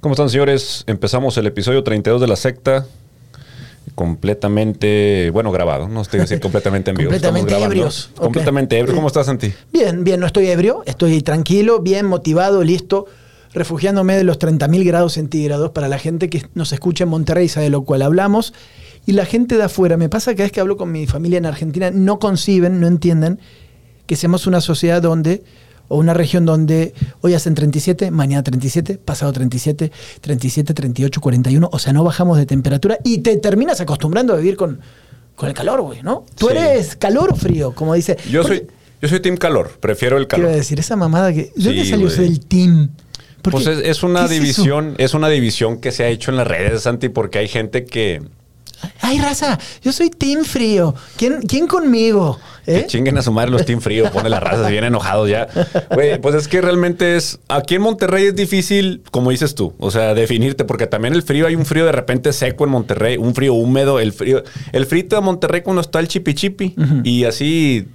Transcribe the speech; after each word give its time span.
¿Cómo 0.00 0.12
están, 0.12 0.30
señores? 0.30 0.84
Empezamos 0.86 1.36
el 1.38 1.46
episodio 1.48 1.82
32 1.82 2.20
de 2.20 2.28
La 2.28 2.36
Secta. 2.36 2.86
Completamente, 3.96 5.30
bueno, 5.30 5.50
grabado. 5.50 5.88
No 5.88 6.02
estoy 6.02 6.20
decir 6.20 6.38
completamente 6.38 6.90
en 6.90 6.96
vivo. 6.96 7.10
Completamente 7.10 7.52
Estamos 7.52 7.66
ebrios. 7.66 8.10
Completamente 8.14 8.78
ebrio. 8.78 8.94
¿Cómo 8.94 9.08
estás, 9.08 9.26
Santi? 9.26 9.52
Bien, 9.72 10.04
bien, 10.04 10.20
no 10.20 10.26
estoy 10.26 10.46
ebrio, 10.46 10.84
estoy 10.86 11.20
tranquilo, 11.22 11.80
bien 11.80 12.06
motivado, 12.06 12.62
listo, 12.62 13.06
refugiándome 13.52 14.16
de 14.16 14.22
los 14.22 14.38
30.000 14.38 14.86
grados 14.86 15.14
centígrados 15.14 15.72
para 15.72 15.88
la 15.88 15.98
gente 15.98 16.30
que 16.30 16.46
nos 16.54 16.72
escucha 16.72 17.02
en 17.02 17.10
Monterrey, 17.10 17.48
sabe 17.48 17.64
de 17.64 17.70
lo 17.70 17.82
cual 17.82 18.02
hablamos. 18.02 18.54
Y 19.04 19.12
la 19.12 19.24
gente 19.24 19.56
de 19.56 19.64
afuera, 19.64 19.96
me 19.96 20.08
pasa 20.08 20.30
que 20.30 20.36
cada 20.36 20.44
vez 20.44 20.52
que 20.52 20.60
hablo 20.60 20.76
con 20.76 20.92
mi 20.92 21.08
familia 21.08 21.38
en 21.38 21.46
Argentina, 21.46 21.90
no 21.90 22.20
conciben, 22.20 22.78
no 22.78 22.86
entienden 22.86 23.40
que 24.06 24.14
seamos 24.14 24.46
una 24.46 24.60
sociedad 24.60 25.02
donde, 25.02 25.42
o 25.88 25.96
una 25.98 26.14
región 26.14 26.44
donde 26.44 26.94
hoy 27.22 27.34
hacen 27.34 27.54
37, 27.54 28.10
mañana 28.10 28.42
37, 28.42 28.98
pasado 28.98 29.32
37, 29.32 29.90
37, 30.20 30.74
38, 30.74 31.20
41, 31.20 31.68
o 31.72 31.78
sea, 31.78 31.92
no 31.92 32.04
bajamos 32.04 32.36
de 32.38 32.46
temperatura 32.46 32.98
y 33.04 33.18
te 33.18 33.36
terminas 33.38 33.80
acostumbrando 33.80 34.34
a 34.34 34.36
vivir 34.36 34.56
con, 34.56 34.80
con 35.34 35.48
el 35.48 35.54
calor, 35.54 35.80
güey, 35.82 36.02
¿no? 36.02 36.24
¿Tú 36.36 36.48
Sí. 36.48 36.56
eres 36.56 36.96
calor 36.96 37.32
o 37.32 37.36
frío? 37.36 37.72
Como 37.74 37.94
dice. 37.94 38.16
Yo 38.30 38.42
Porque- 38.42 38.58
soy, 38.58 38.66
yo 39.00 39.08
soy 39.08 39.20
team 39.20 39.36
calor. 39.36 39.78
Prefiero 39.80 40.16
el 40.18 40.26
Quiero 40.26 40.44
calor. 40.44 40.56
decir, 40.58 40.78
esa 40.78 40.96
mamada 40.96 41.32
que. 41.32 41.52
¿De 41.56 41.64
dónde 41.64 41.84
Sí, 41.84 41.90
salió 41.90 42.08
del 42.10 42.40
team? 42.40 42.90
¿Por 43.42 43.52
Pues 43.52 43.66
es, 43.68 43.78
es 43.84 44.02
una 44.02 44.26
división, 44.26 44.94
es 44.98 45.14
una 45.14 45.28
división 45.28 45.80
que 45.80 45.92
se 45.92 46.02
ha 46.04 46.08
hecho 46.08 46.30
en 46.32 46.36
las 46.36 46.46
redes, 46.48 46.82
Santi, 46.82 47.08
porque 47.08 47.38
hay 47.38 47.46
gente 47.48 47.84
que, 47.84 48.20
Ay, 49.00 49.18
raza, 49.20 49.58
yo 49.82 49.90
soy 49.92 50.10
team 50.10 50.44
frío. 50.44 50.94
¿Quién, 51.16 51.40
quién 51.42 51.66
conmigo? 51.66 52.38
Que 52.74 52.78
¿Eh? 52.80 52.86
chinguen 52.86 53.16
a 53.18 53.22
su 53.22 53.32
madre 53.32 53.50
los 53.50 53.64
team 53.64 53.80
frío, 53.80 54.10
pone 54.12 54.28
las 54.28 54.42
razas 54.42 54.70
bien 54.70 54.84
enojados 54.84 55.28
ya. 55.28 55.48
Güey, 55.94 56.20
pues 56.20 56.34
es 56.34 56.48
que 56.48 56.60
realmente 56.60 57.16
es. 57.16 57.40
Aquí 57.48 57.74
en 57.76 57.82
Monterrey 57.82 58.26
es 58.26 58.36
difícil, 58.36 59.02
como 59.10 59.30
dices 59.30 59.54
tú, 59.54 59.74
o 59.78 59.90
sea, 59.90 60.14
definirte, 60.14 60.64
porque 60.64 60.86
también 60.86 61.14
el 61.14 61.22
frío, 61.22 61.46
hay 61.46 61.54
un 61.54 61.66
frío 61.66 61.84
de 61.86 61.92
repente 61.92 62.32
seco 62.32 62.64
en 62.64 62.70
Monterrey, 62.70 63.16
un 63.16 63.34
frío 63.34 63.54
húmedo, 63.54 64.00
el 64.00 64.12
frío. 64.12 64.42
El 64.72 64.86
frito 64.86 65.16
de 65.16 65.22
Monterrey 65.22 65.62
cuando 65.62 65.80
está 65.80 66.00
el 66.00 66.08
chipi 66.08 66.34
chipi 66.34 66.74
y 67.04 67.24
así 67.24 67.86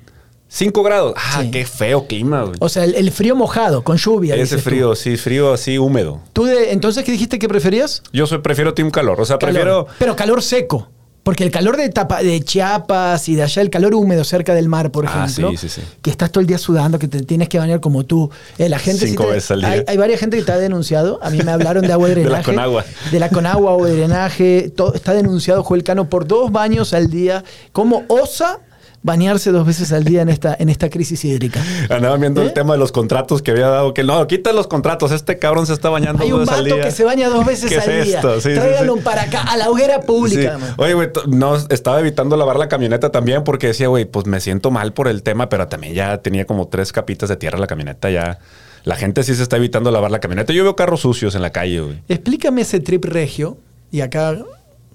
5 0.48 0.84
grados. 0.84 1.14
Ah, 1.18 1.42
Sí. 1.42 1.50
qué 1.52 1.66
feo 1.66 2.06
clima, 2.06 2.44
güey. 2.44 2.56
O 2.60 2.70
sea, 2.70 2.84
el, 2.84 2.94
el 2.94 3.12
frío 3.12 3.36
mojado, 3.36 3.84
con 3.84 3.98
lluvia. 3.98 4.36
Ese 4.36 4.58
tú. 4.58 4.62
frío, 4.62 4.96
sí, 4.96 5.18
frío 5.18 5.52
así 5.52 5.80
húmedo. 5.80 6.22
¿Tú 6.32 6.46
de, 6.46 6.72
entonces 6.72 7.04
qué 7.04 7.12
dijiste 7.12 7.40
que 7.40 7.48
preferías? 7.48 8.04
Yo 8.14 8.28
soy, 8.28 8.38
prefiero 8.40 8.74
team 8.76 8.92
calor, 8.92 9.20
o 9.20 9.26
sea, 9.26 9.38
Calor. 9.40 9.54
prefiero. 9.54 9.88
Pero 9.98 10.16
calor 10.16 10.44
seco. 10.44 10.90
Porque 11.24 11.46
el 11.46 11.52
calor 11.52 11.78
de, 11.78 11.90
Tapa- 11.90 12.22
de 12.22 12.42
Chiapas 12.42 13.30
y 13.30 13.36
de 13.36 13.44
allá, 13.44 13.62
el 13.62 13.70
calor 13.70 13.96
húmedo 13.96 14.26
cerca 14.26 14.54
del 14.54 14.68
mar, 14.68 14.92
por 14.92 15.06
Ah, 15.08 15.24
ejemplo, 15.26 15.52
sí, 15.52 15.58
sí, 15.58 15.70
sí. 15.70 15.82
que 16.02 16.10
estás 16.10 16.32
todo 16.32 16.42
el 16.42 16.48
día 16.48 16.58
sudando, 16.58 17.00
que 17.00 17.08
te 17.08 17.22
tienes 17.22 17.48
que 17.48 17.58
bañar 17.60 17.80
como 17.80 18.04
tú. 18.04 18.30
Eh, 18.58 18.68
la 18.68 18.78
gente 18.78 19.08
Cinco 19.08 19.24
te- 19.26 19.32
veces 19.32 19.52
al 19.52 19.62
día. 19.62 19.70
Hay, 19.70 19.84
hay 19.88 19.98
varias 19.98 20.20
gente 20.20 20.36
que 20.36 20.42
está 20.42 20.58
denunciado. 20.58 21.20
A 21.24 21.30
mí 21.30 21.38
me 21.42 21.52
hablaron 21.52 21.88
de 21.88 21.94
agua 21.94 22.10
de 22.10 22.16
De 22.16 22.22
la 22.24 22.28
drenaje. 22.30 22.44
Conagua. 22.52 22.86
De 23.12 23.20
la 23.20 23.30
Conagua, 23.30 23.72
agua 23.72 23.88
de 23.88 23.96
drenaje. 23.96 24.72
Todo, 24.76 24.94
está 24.96 25.14
denunciado 25.14 25.64
Joel 25.64 25.84
Cano 25.84 26.10
por 26.10 26.28
dos 26.28 26.52
baños 26.52 26.94
al 26.94 27.10
día. 27.10 27.44
¿Cómo 27.72 28.04
osa 28.10 28.60
bañarse 29.04 29.52
dos 29.52 29.68
veces 29.68 29.92
al 29.92 30.04
día 30.04 30.22
en 30.22 30.30
esta, 30.30 30.56
en 30.58 30.70
esta 30.70 30.90
crisis 30.90 31.24
hídrica? 31.24 31.62
Andaba 31.90 32.18
viendo 32.18 32.42
¿Eh? 32.42 32.46
el 32.46 32.54
tema 32.54 32.74
de 32.74 32.80
los 32.80 32.92
contratos 32.92 33.42
que 33.42 33.52
había 33.52 33.68
dado. 33.68 33.94
Que 33.94 34.04
no, 34.04 34.26
quita 34.28 34.52
los 34.54 34.68
contratos. 34.68 35.12
Este 35.12 35.38
cabrón 35.38 35.68
se 35.68 35.74
está 35.74 35.90
bañando 35.90 36.24
Hay 36.24 36.30
dos 36.30 36.40
un 36.40 36.46
veces 36.46 36.58
al 36.58 36.70
vato 36.70 36.82
que 36.82 36.92
se 36.92 37.04
baña 37.04 37.30
dos 37.30 37.46
veces 37.46 37.70
¿Qué 37.70 37.78
al 37.78 37.90
es 37.90 38.06
día. 38.06 38.16
esto? 38.16 38.42
Sí, 38.42 38.50
sí, 38.50 38.56
Tráiganlo 38.56 38.96
sí. 38.96 39.02
para 39.04 39.24
acá, 39.24 39.42
a 39.42 39.58
la 39.58 39.70
hoguera 39.70 40.02
pública. 40.02 40.58
Oye, 40.78 40.94
güey, 40.94 41.10
no, 41.28 41.56
estaba 41.56 42.00
evitando 42.00 42.38
lavar 42.38 42.58
la 42.58 42.68
camioneta 42.68 43.12
también 43.12 43.44
porque 43.44 43.68
decía, 43.68 43.88
güey, 43.90 44.06
pues 44.06 44.26
me 44.26 44.40
siento 44.40 44.72
mal 44.72 44.94
por 44.94 45.08
el 45.08 45.22
tema, 45.22 45.50
pero 45.50 45.68
también 45.68 45.94
ya 45.94 46.18
tenía 46.20 46.46
como 46.46 46.68
tres 46.68 46.92
capitas 46.92 47.30
de 47.30 47.36
tierra 47.36 47.60
la 47.60 47.68
camioneta. 47.68 48.10
Ya 48.10 48.40
la 48.84 48.96
gente 48.96 49.24
sí 49.24 49.36
se 49.36 49.44
está 49.44 49.58
evitando 49.58 49.92
lavar 49.92 50.12
la 50.12 50.20
camioneta. 50.20 50.54
Yo 50.54 50.64
veo 50.64 50.76
carros 50.76 51.02
sucios 51.02 51.36
en 51.36 51.42
la 51.42 51.52
calle, 51.52 51.82
güey. 51.82 52.02
Explícame 52.08 52.62
ese 52.62 52.80
trip 52.80 53.06
regio, 53.06 53.58
y 53.92 54.02
acá 54.02 54.38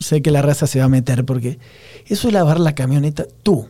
sé 0.01 0.23
que 0.23 0.31
la 0.31 0.43
raza 0.43 0.67
se 0.67 0.79
va 0.79 0.87
a 0.87 0.89
meter, 0.89 1.25
porque 1.25 1.59
eso 2.07 2.29
es 2.29 2.35
lavar 2.35 2.61
la 2.61 2.75
camioneta 2.75 3.27
tú. 3.43 3.69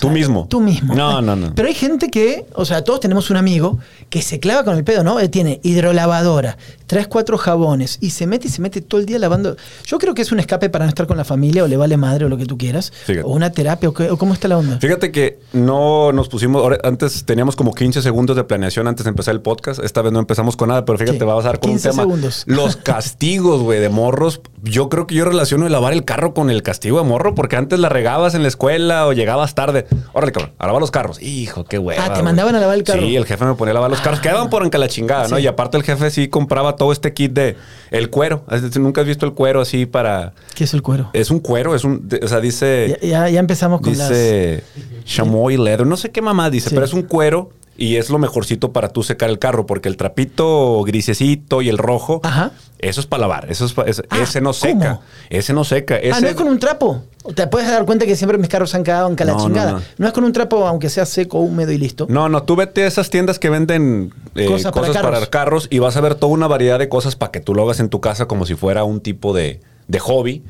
Tú 0.00 0.10
mismo. 0.10 0.46
Tú 0.48 0.60
mismo. 0.60 0.94
No, 0.94 1.20
no, 1.22 1.36
no. 1.36 1.54
Pero 1.54 1.68
hay 1.68 1.74
gente 1.74 2.08
que, 2.10 2.46
o 2.54 2.64
sea, 2.64 2.82
todos 2.84 3.00
tenemos 3.00 3.30
un 3.30 3.36
amigo 3.36 3.78
que 4.08 4.22
se 4.22 4.40
clava 4.40 4.64
con 4.64 4.76
el 4.76 4.84
pedo, 4.84 5.04
¿no? 5.04 5.20
Él 5.20 5.30
tiene 5.30 5.60
hidrolavadora, 5.62 6.56
tres, 6.86 7.06
cuatro 7.06 7.36
jabones 7.38 7.98
y 8.00 8.10
se 8.10 8.26
mete 8.26 8.48
y 8.48 8.50
se 8.50 8.60
mete 8.62 8.80
todo 8.80 9.00
el 9.00 9.06
día 9.06 9.18
lavando. 9.18 9.56
Yo 9.84 9.98
creo 9.98 10.14
que 10.14 10.22
es 10.22 10.32
un 10.32 10.40
escape 10.40 10.70
para 10.70 10.84
no 10.84 10.88
estar 10.88 11.06
con 11.06 11.16
la 11.16 11.24
familia 11.24 11.64
o 11.64 11.68
le 11.68 11.76
vale 11.76 11.96
madre 11.96 12.24
o 12.24 12.28
lo 12.28 12.36
que 12.36 12.46
tú 12.46 12.56
quieras. 12.58 12.92
Fíjate. 13.04 13.26
O 13.26 13.30
una 13.30 13.50
terapia 13.52 13.88
o, 13.88 13.94
qué- 13.94 14.10
o 14.10 14.16
cómo 14.16 14.34
está 14.34 14.48
la 14.48 14.58
onda. 14.58 14.78
Fíjate 14.80 15.12
que 15.12 15.38
no 15.52 16.12
nos 16.12 16.28
pusimos, 16.28 16.62
ahora- 16.62 16.78
antes 16.84 17.24
teníamos 17.24 17.54
como 17.56 17.72
15 17.74 18.02
segundos 18.02 18.36
de 18.36 18.44
planeación 18.44 18.88
antes 18.88 19.04
de 19.04 19.10
empezar 19.10 19.34
el 19.34 19.40
podcast. 19.40 19.80
Esta 19.84 20.02
vez 20.02 20.12
no 20.12 20.18
empezamos 20.18 20.56
con 20.56 20.68
nada, 20.68 20.84
pero 20.84 20.98
fíjate, 20.98 21.18
Sí, 21.18 21.24
vamos 21.24 21.44
a 21.44 21.48
dar 21.48 21.60
con 21.60 21.70
un 21.70 21.76
15 21.76 21.90
tema. 21.90 22.02
segundos. 22.02 22.44
Los 22.46 22.76
castigos, 22.76 23.62
güey, 23.62 23.80
de 23.80 23.88
morros. 23.88 24.40
Yo 24.62 24.88
creo 24.88 25.06
que 25.06 25.14
yo 25.14 25.24
relaciono 25.24 25.66
el 25.66 25.72
lavar 25.72 25.92
el 25.92 26.04
carro 26.04 26.34
con 26.34 26.50
el 26.50 26.62
castigo 26.62 26.98
de 26.98 27.04
morro, 27.08 27.34
porque 27.34 27.56
antes 27.56 27.78
la 27.78 27.88
regabas 27.88 28.34
en 28.34 28.42
la 28.42 28.48
escuela 28.48 29.06
o 29.06 29.12
llegabas 29.12 29.54
tarde. 29.54 29.86
Órale, 30.12 30.32
cabrón, 30.32 30.52
a 30.58 30.66
lavar 30.66 30.80
los 30.80 30.90
carros. 30.90 31.20
Hijo, 31.22 31.64
qué 31.64 31.78
hueva. 31.78 32.02
Ah, 32.02 32.06
te 32.08 32.12
güey. 32.14 32.24
mandaban 32.24 32.54
a 32.54 32.60
lavar 32.60 32.76
el 32.76 32.84
carro. 32.84 33.00
Sí, 33.00 33.16
el 33.16 33.24
jefe 33.26 33.44
me 33.44 33.54
ponía 33.54 33.70
a 33.72 33.74
lavar 33.74 33.90
los 33.90 34.00
carros. 34.00 34.20
Quedaban 34.20 34.50
por 34.50 34.68
que 34.70 34.78
la 34.78 34.88
chingada, 34.88 35.28
¿no? 35.28 35.36
Sí. 35.36 35.42
Y 35.42 35.46
aparte 35.46 35.76
el 35.76 35.82
jefe 35.82 36.10
sí 36.10 36.28
compraba 36.28 36.76
todo 36.76 36.92
este 36.92 37.12
kit 37.14 37.32
de 37.32 37.56
el 37.90 38.10
cuero. 38.10 38.44
Nunca 38.78 39.00
has 39.00 39.06
visto 39.06 39.26
el 39.26 39.32
cuero 39.32 39.60
así 39.60 39.86
para. 39.86 40.32
¿Qué 40.54 40.64
es 40.64 40.74
el 40.74 40.82
cuero? 40.82 41.10
Es 41.12 41.30
un 41.30 41.40
cuero, 41.40 41.74
es 41.74 41.84
un. 41.84 42.08
o 42.22 42.28
sea, 42.28 42.40
dice. 42.40 42.98
Ya, 43.02 43.08
ya- 43.08 43.28
ya 43.30 43.40
empezamos 43.40 43.80
con 43.80 43.96
las... 43.96 44.08
Dice 44.10 44.62
chamoy 45.04 45.56
leather, 45.56 45.86
no 45.86 45.96
sé 45.96 46.10
qué 46.10 46.22
mamá 46.22 46.50
dice, 46.50 46.68
Sí. 46.68 46.74
pero 46.74 46.84
es 46.86 46.92
un 46.92 47.02
cuero 47.02 47.50
y 47.80 47.96
es 47.96 48.10
lo 48.10 48.18
mejorcito 48.18 48.72
para 48.72 48.90
tú 48.90 49.02
secar 49.02 49.30
el 49.30 49.38
carro, 49.38 49.64
porque 49.64 49.88
el 49.88 49.96
trapito 49.96 50.82
grisecito 50.84 51.62
y 51.62 51.70
el 51.70 51.78
rojo, 51.78 52.20
Ajá. 52.22 52.52
eso 52.78 53.00
es 53.00 53.06
para 53.06 53.22
lavar, 53.22 53.50
eso 53.50 53.64
es 53.64 53.72
pa- 53.72 53.84
es- 53.84 54.02
Ah, 54.10 54.18
ese 54.22 54.40
no 54.42 54.50
¿cómo? 54.50 54.54
seca, 54.54 55.00
ese 55.30 55.52
no 55.54 55.64
seca. 55.64 55.96
Ese, 55.96 56.12
Ah, 56.12 56.20
no 56.20 56.28
es 56.28 56.34
con 56.34 56.46
un 56.46 56.58
trapo. 56.58 57.02
Te 57.34 57.46
puedes 57.46 57.68
dar 57.70 57.84
cuenta 57.86 58.04
que 58.04 58.16
siempre 58.16 58.36
mis 58.38 58.48
carros 58.48 58.70
se 58.70 58.76
han 58.76 58.84
quedado 58.84 59.08
en 59.08 59.16
la 59.16 59.24
No, 59.32 59.40
chingada. 59.40 59.72
no. 59.72 59.80
No, 59.98 60.06
es 60.06 60.12
con 60.12 60.24
un 60.24 60.32
trapo, 60.32 60.66
aunque 60.66 60.90
sea 60.90 61.06
seco, 61.06 61.38
húmedo 61.40 61.72
y 61.72 61.78
listo. 61.78 62.06
No, 62.10 62.28
no, 62.28 62.42
tú 62.42 62.54
vete 62.54 62.84
a 62.84 62.86
esas 62.86 63.08
tiendas 63.10 63.38
que 63.38 63.48
venden 63.50 64.12
eh, 64.34 64.44
Cosas 64.46 64.72
cosas, 64.72 64.96
para 64.96 65.10
para, 65.10 65.26
carros. 65.26 65.66
y 65.70 65.78
vas 65.78 65.96
a 65.96 66.00
ver 66.02 66.14
toda 66.16 66.32
una 66.32 66.48
variedad 66.48 66.78
de 66.78 66.88
cosas 66.90 67.16
para 67.16 67.32
que 67.32 67.40
tú 67.40 67.54
lo 67.54 67.62
hagas 67.64 67.80
en 67.80 67.88
tu 67.88 68.00
casa 68.02 68.26
como 68.26 68.44
si 68.46 68.54
fuera 68.56 68.84
un 68.84 69.00
tipo 69.00 69.32
de, 69.34 69.60
de 69.88 69.98
hobby. 69.98 70.42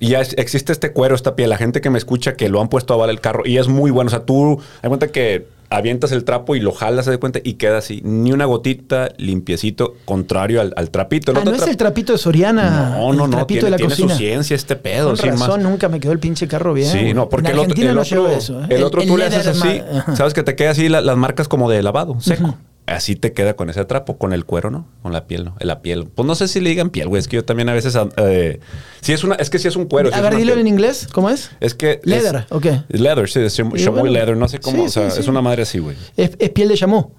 Y 0.00 0.08
ya 0.08 0.20
es- 0.22 0.34
existe 0.38 0.72
este 0.72 0.92
cuero, 0.92 1.14
esta 1.14 1.36
piel. 1.36 1.50
La 1.50 1.56
gente 1.58 1.80
que 1.82 1.90
me 1.90 1.98
escucha 1.98 2.34
que 2.34 2.48
lo 2.48 2.60
han 2.62 2.68
puesto 2.68 2.94
a 2.94 2.96
lavar 2.96 3.10
el 3.10 3.20
carro 3.20 3.42
y 3.46 3.58
es 3.58 3.68
muy 3.68 3.90
bueno. 3.90 4.08
O 4.08 4.10
sea, 4.10 4.24
tú, 4.24 4.58
hay 4.82 4.88
cuenta 4.88 5.08
que 5.08 5.46
avientas 5.72 6.12
el 6.12 6.24
trapo 6.24 6.54
y 6.56 6.60
lo 6.60 6.72
jalas, 6.72 7.04
se 7.06 7.10
de 7.10 7.18
cuenta, 7.18 7.40
y 7.42 7.54
queda 7.54 7.78
así. 7.78 8.00
Ni 8.04 8.32
una 8.32 8.44
gotita, 8.44 9.10
limpiecito, 9.16 9.94
contrario 10.04 10.60
al, 10.60 10.72
al 10.76 10.90
trapito. 10.90 11.32
Ah, 11.34 11.42
no 11.44 11.52
es 11.52 11.66
el 11.66 11.76
trapito 11.76 12.12
de 12.12 12.18
Soriana. 12.18 12.90
No, 12.96 13.12
no, 13.12 13.24
el 13.24 13.30
no. 13.30 13.36
trapito 13.38 13.46
Tiene, 13.46 13.64
de 13.64 13.70
la 13.70 13.76
tiene 13.78 13.94
su 13.94 14.02
cocina. 14.02 14.18
ciencia 14.18 14.54
este 14.54 14.76
pedo. 14.76 15.08
Con 15.08 15.16
sin 15.16 15.30
más. 15.30 15.40
razón, 15.40 15.62
nunca 15.62 15.88
me 15.88 15.98
quedó 16.00 16.12
el 16.12 16.18
pinche 16.18 16.46
carro 16.46 16.74
bien. 16.74 16.90
Sí, 16.90 17.14
no, 17.14 17.28
porque 17.28 17.48
en 17.48 17.54
el 17.54 17.58
otro, 17.60 17.74
el 17.82 17.94
no 17.94 18.00
otro, 18.02 18.04
llevo 18.04 18.28
eso. 18.28 18.62
¿eh? 18.62 18.66
el 18.70 18.82
otro 18.84 19.02
tú 19.02 19.16
le 19.16 19.24
haces 19.26 19.46
así, 19.46 19.80
sabes 20.14 20.34
que 20.34 20.42
te 20.42 20.54
queda 20.56 20.70
así 20.70 20.88
la- 20.88 21.00
las 21.00 21.16
marcas 21.16 21.48
como 21.48 21.70
de 21.70 21.82
lavado, 21.82 22.20
seco. 22.20 22.54
Así 22.84 23.14
te 23.14 23.32
queda 23.32 23.54
con 23.54 23.70
ese 23.70 23.84
trapo, 23.84 24.18
con 24.18 24.32
el 24.32 24.44
cuero, 24.44 24.70
¿no? 24.70 24.86
Con 25.02 25.12
la 25.12 25.26
piel, 25.26 25.44
¿no? 25.44 25.54
La 25.60 25.82
piel. 25.82 26.08
Pues 26.12 26.26
no 26.26 26.34
sé 26.34 26.48
si 26.48 26.60
le 26.60 26.70
digan 26.70 26.90
piel, 26.90 27.06
güey. 27.08 27.20
Es 27.20 27.28
que 27.28 27.36
yo 27.36 27.44
también 27.44 27.68
a 27.68 27.72
veces. 27.74 27.96
eh, 28.16 28.58
sí 29.00 29.12
es 29.12 29.22
una, 29.22 29.36
es 29.36 29.50
que 29.50 29.58
sí 29.60 29.68
es 29.68 29.76
un 29.76 29.84
cuero. 29.86 30.10
A 30.12 30.20
ver, 30.20 30.34
dilo 30.36 30.54
en 30.54 30.66
inglés. 30.66 31.08
¿Cómo 31.12 31.30
es? 31.30 31.50
Es 31.60 31.74
que. 31.74 32.00
Leather, 32.02 32.36
es- 32.46 32.52
¿ok? 32.52 32.66
Leather, 32.88 33.28
sí, 33.30 33.38
es 33.40 33.54
chamoy 33.54 33.80
bueno, 33.84 34.06
leather. 34.06 34.36
No 34.36 34.48
sé 34.48 34.58
cómo. 34.58 34.78
sí, 34.78 34.82
o 34.86 34.88
sea, 34.88 35.10
sí, 35.10 35.20
es 35.20 35.28
una 35.28 35.40
madre 35.40 35.62
así, 35.62 35.78
güey. 35.78 35.96
Es, 36.16 36.32
es 36.38 36.50
piel 36.50 36.68
de 36.68 36.74
chamú. 36.76 37.12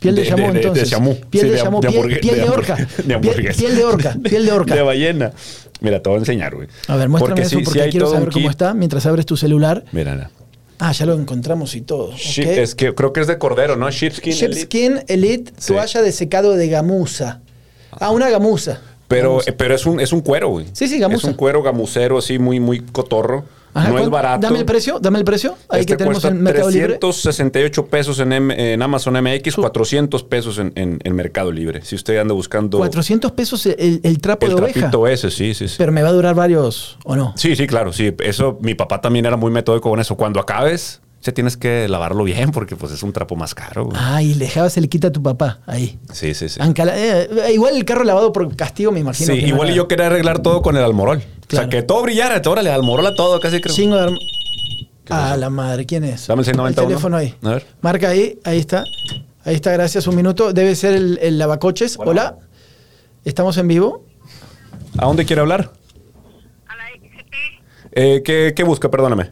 Piel 0.00 0.14
de, 0.14 0.22
De- 0.22 0.28
chamú, 0.28 0.42
de- 0.42 0.46
de- 0.46 0.52
de 0.54 0.60
entonces. 0.60 0.90
chamú. 0.90 1.16
Piel 1.28 1.50
de 1.50 1.56
de 1.56 1.60
Piel, 1.90 2.20
piel 2.20 2.36
de 2.36 2.48
orca. 2.48 2.88
de 3.04 3.14
hamburguesa. 3.14 3.58
piel 3.60 3.76
de 3.76 3.84
orca. 3.84 4.16
Piel 4.22 4.46
de 4.46 4.52
orca. 4.52 4.74
De 4.76 4.82
ballena. 4.82 5.32
Mira, 5.80 6.00
te 6.02 6.08
voy 6.08 6.16
a 6.16 6.20
enseñar, 6.20 6.54
güey. 6.54 6.68
A 6.88 6.96
ver, 6.96 7.08
muéstrame 7.08 7.42
Porque 7.42 7.56
eso 7.56 7.64
porque 7.64 7.88
quiero 7.90 8.10
saber 8.10 8.30
cómo 8.30 8.48
está 8.48 8.74
mientras 8.74 9.04
abres 9.06 9.26
tu 9.26 9.36
celular. 9.36 9.84
Mira, 9.92 10.14
mira. 10.14 10.30
Ah, 10.82 10.92
ya 10.92 11.04
lo 11.06 11.12
encontramos 11.14 11.74
y 11.76 11.82
todo. 11.82 12.12
Es 12.14 12.74
que 12.74 12.94
creo 12.94 13.12
que 13.12 13.20
es 13.20 13.26
de 13.26 13.36
cordero, 13.38 13.76
¿no? 13.76 13.90
Sheepskin. 13.90 14.32
Elite. 14.32 14.48
Sheepskin 14.56 15.00
Elite, 15.08 15.52
Sí. 15.58 15.74
toalla 15.74 16.00
de 16.02 16.10
secado 16.10 16.56
de 16.56 16.68
gamuza. 16.68 17.40
Ah, 17.92 18.10
una 18.10 18.30
gamuza. 18.30 18.80
Pero, 19.06 19.30
Gamuza. 19.32 19.52
pero 19.58 19.74
es 19.74 19.84
un, 19.86 20.00
es 20.00 20.12
un 20.12 20.20
cuero, 20.22 20.48
güey. 20.48 20.66
Sí, 20.72 20.88
sí, 20.88 20.98
gamuza. 20.98 21.26
Es 21.26 21.32
un 21.32 21.34
cuero 21.34 21.62
gamucero 21.62 22.16
así, 22.18 22.38
muy, 22.38 22.60
muy 22.60 22.80
cotorro. 22.80 23.44
Ajá, 23.72 23.88
no 23.90 23.98
es 23.98 24.10
barato. 24.10 24.40
Dame 24.46 24.58
el 24.58 24.64
precio, 24.64 24.98
dame 25.00 25.18
el 25.18 25.24
precio. 25.24 25.56
Ahí 25.68 25.80
Este 25.80 25.92
que 25.92 25.96
tenemos 25.98 26.16
cuesta 26.22 26.28
en 26.36 26.42
Mercado 26.42 26.70
Libre. 26.70 26.98
368 26.98 27.86
pesos 27.86 28.18
en, 28.18 28.32
M- 28.32 28.72
en 28.72 28.82
Amazon 28.82 29.14
MX, 29.22 29.54
400 29.56 30.22
pesos 30.24 30.58
en, 30.58 30.72
en- 30.74 30.98
en 31.04 31.14
Mercado 31.14 31.52
Libre. 31.52 31.82
Si 31.82 31.94
usted 31.94 32.18
anda 32.18 32.34
buscando 32.34 32.78
400 32.78 33.32
pesos 33.32 33.66
el, 33.66 34.00
el 34.02 34.20
trapo 34.20 34.46
el 34.46 34.54
de 34.56 34.60
oveja. 34.62 34.72
trapito 34.80 35.06
ese, 35.06 35.30
sí, 35.30 35.54
sí, 35.54 35.68
sí. 35.68 35.74
Pero 35.78 35.92
me 35.92 36.02
va 36.02 36.08
a 36.08 36.12
durar 36.12 36.34
varios, 36.34 36.98
¿o 37.04 37.14
no? 37.16 37.32
Sí, 37.36 37.54
sí, 37.56 37.66
claro, 37.66 37.92
sí. 37.92 38.14
Eso, 38.20 38.58
mi 38.60 38.74
papá 38.74 39.00
también 39.00 39.26
era 39.26 39.36
muy 39.36 39.50
metódico 39.50 39.88
con 39.90 40.00
eso. 40.00 40.16
Cuando 40.16 40.40
acabes, 40.40 41.00
se 41.20 41.32
tienes 41.32 41.56
que 41.56 41.86
lavarlo 41.88 42.24
bien 42.24 42.50
porque 42.50 42.76
pues 42.76 42.92
es 42.92 43.02
un 43.02 43.12
trapo 43.12 43.36
más 43.36 43.54
caro. 43.54 43.84
güey. 43.86 43.96
Ay, 44.00 44.34
le 44.34 44.46
dejabas 44.46 44.76
el 44.78 44.88
quita 44.88 45.08
a 45.08 45.12
tu 45.12 45.22
papá 45.22 45.60
ahí. 45.66 45.98
Sí, 46.12 46.34
sí, 46.34 46.48
sí. 46.48 46.58
Ancala- 46.60 46.94
eh, 46.96 47.28
igual 47.52 47.76
el 47.76 47.84
carro 47.84 48.04
lavado 48.04 48.32
por 48.32 48.54
castigo, 48.56 48.90
me 48.92 49.00
imagino. 49.00 49.32
Sí, 49.32 49.40
que 49.40 49.46
no 49.46 49.54
igual 49.54 49.70
y 49.70 49.74
yo 49.74 49.86
quería 49.88 50.06
arreglar 50.06 50.40
todo 50.40 50.62
con 50.62 50.76
el 50.76 50.82
almorol. 50.84 51.22
O 51.52 51.56
sea, 51.56 51.68
que 51.68 51.82
todo 51.82 52.02
brillara, 52.02 52.40
órale, 52.46 52.70
almorol 52.70 53.06
a 53.06 53.14
todo, 53.14 53.38
casi 53.40 53.60
creo. 53.60 53.74
Chingo 53.74 53.96
de 53.96 54.02
arm- 54.04 54.18
Ah, 55.12 55.36
la 55.36 55.50
madre, 55.50 55.86
¿quién 55.86 56.04
es? 56.04 56.28
Dame 56.28 56.42
el 56.42 56.44
691. 56.46 56.88
teléfono 56.88 57.16
ahí. 57.16 57.34
A 57.42 57.48
ver. 57.54 57.66
Marca 57.80 58.08
ahí, 58.10 58.38
ahí 58.44 58.58
está. 58.60 58.84
Ahí 59.44 59.56
está, 59.56 59.72
gracias, 59.72 60.06
un 60.06 60.14
minuto. 60.14 60.52
Debe 60.52 60.76
ser 60.76 60.94
el, 60.94 61.18
el 61.20 61.36
lavacoches. 61.38 61.96
Bueno. 61.96 62.12
Hola. 62.12 62.38
¿Estamos 63.24 63.58
en 63.58 63.66
vivo? 63.66 64.06
¿A 64.96 65.06
dónde 65.06 65.24
quiere 65.26 65.40
hablar? 65.40 65.72
a 66.68 66.76
la 66.76 66.84
XP. 66.90 67.34
Eh, 67.92 68.22
¿qué, 68.24 68.52
qué 68.54 68.62
busca? 68.62 68.88
Perdóname. 68.90 69.24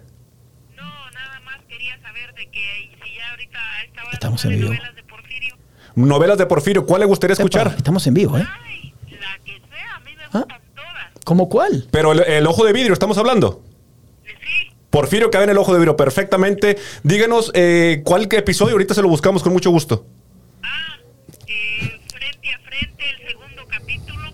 No, 0.76 0.82
nada 1.12 1.40
más 1.44 1.58
quería 1.68 1.96
saber 2.02 2.34
de 2.34 2.50
que 2.50 2.90
si 3.00 3.14
ya 3.16 3.30
ahorita 3.30 3.58
a 3.58 3.82
esta 3.84 4.00
hora 4.00 4.06
Estamos 4.18 4.44
en 4.44 4.50
vivo. 4.50 4.68
novelas 4.70 4.94
de 4.96 5.02
Porfirio. 5.04 5.54
Novelas 5.94 6.38
de 6.38 6.46
Porfirio, 6.46 6.86
¿cuál 6.86 7.00
le 7.00 7.06
gustaría 7.06 7.32
escuchar? 7.34 7.68
Epa, 7.68 7.76
estamos 7.76 8.06
en 8.06 8.14
vivo, 8.14 8.36
¿eh? 8.38 8.44
Ay, 8.66 8.92
la 9.10 9.38
que 9.44 9.52
sea, 9.52 9.94
a 9.96 10.00
mí 10.00 10.10
me 10.16 10.22
Ah. 10.24 10.28
gustan 10.40 10.60
todas. 10.74 11.24
¿Cómo 11.24 11.48
cuál? 11.48 11.86
Pero 11.90 12.12
el, 12.12 12.20
el 12.20 12.46
ojo 12.46 12.64
de 12.64 12.72
vidrio, 12.72 12.92
estamos 12.92 13.16
hablando. 13.18 13.62
Sí, 14.24 14.32
Porfirio 14.90 15.30
cabe 15.30 15.44
en 15.44 15.50
el 15.50 15.58
ojo 15.58 15.72
de 15.72 15.78
vidrio 15.78 15.96
perfectamente. 15.96 16.78
Díganos 17.04 17.50
eh, 17.54 18.02
cuál 18.04 18.28
episodio, 18.30 18.72
ahorita 18.72 18.94
se 18.94 19.02
lo 19.02 19.08
buscamos 19.08 19.42
con 19.42 19.52
mucho 19.52 19.70
gusto. 19.70 20.04
ah, 20.62 20.96
eh, 21.46 22.00
frente 22.12 22.54
a 22.54 22.58
frente, 22.60 23.04
el 23.10 23.28
segundo 23.28 23.62
capítulo. 23.68 24.32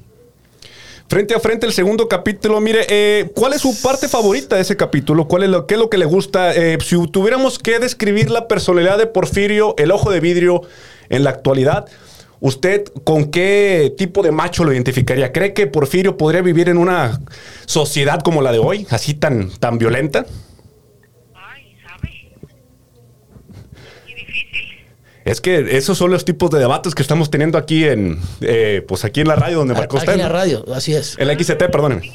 Frente 1.15 1.33
a 1.33 1.39
frente, 1.39 1.65
el 1.65 1.73
segundo 1.73 2.09
capítulo. 2.09 2.61
Mire, 2.61 2.87
eh, 2.89 3.31
¿cuál 3.37 3.53
es 3.53 3.61
su 3.61 3.81
parte 3.81 4.09
favorita 4.09 4.57
de 4.57 4.63
ese 4.63 4.77
capítulo? 4.77 5.29
¿Cuál 5.29 5.45
es 5.45 5.49
lo, 5.49 5.65
¿Qué 5.65 5.75
es 5.75 5.79
lo 5.81 5.89
que 5.89 5.97
le 5.97 6.07
gusta? 6.07 6.53
Eh, 6.53 6.77
si 6.85 6.97
tuviéramos 7.07 7.61
que 7.61 7.79
describir 7.79 8.33
la 8.33 8.49
personalidad 8.49 8.99
de 8.99 9.07
Porfirio, 9.07 9.77
el 9.79 9.93
ojo 9.93 10.11
de 10.11 10.19
vidrio, 10.19 10.63
en 11.11 11.23
la 11.23 11.31
actualidad, 11.31 11.87
¿usted 12.41 12.87
con 13.05 13.31
qué 13.31 13.95
tipo 13.97 14.25
de 14.25 14.33
macho 14.33 14.65
lo 14.65 14.73
identificaría? 14.73 15.31
¿Cree 15.31 15.55
que 15.55 15.69
Porfirio 15.69 16.17
podría 16.17 16.43
vivir 16.43 16.69
en 16.69 16.79
una 16.79 17.21
sociedad 17.65 18.19
como 18.19 18.43
la 18.43 18.51
de 18.51 18.59
hoy, 18.59 18.85
así 18.91 19.15
tan, 19.15 19.51
tan 19.61 19.79
violenta? 19.79 20.27
Ay, 21.33 21.77
¿sabe? 21.87 22.11
Y 24.09 24.15
difícil. 24.15 24.67
Es 25.25 25.41
que 25.41 25.77
esos 25.77 25.97
son 25.97 26.11
los 26.11 26.25
tipos 26.25 26.51
de 26.51 26.59
debates 26.59 26.95
que 26.95 27.03
estamos 27.03 27.31
teniendo 27.31 27.57
aquí 27.57 27.85
en, 27.85 28.19
eh, 28.43 28.85
pues 28.87 29.05
aquí 29.05 29.21
en 29.21 29.29
la 29.29 29.37
radio 29.37 29.59
donde 29.59 29.75
marcó 29.75 29.97
Aquí 29.97 30.05
usted. 30.05 30.13
en 30.15 30.19
la 30.21 30.29
radio, 30.29 30.65
así 30.75 30.95
es. 30.95 31.17
En 31.19 31.29
la 31.29 31.35
XT, 31.35 31.71
perdóneme. 31.71 32.11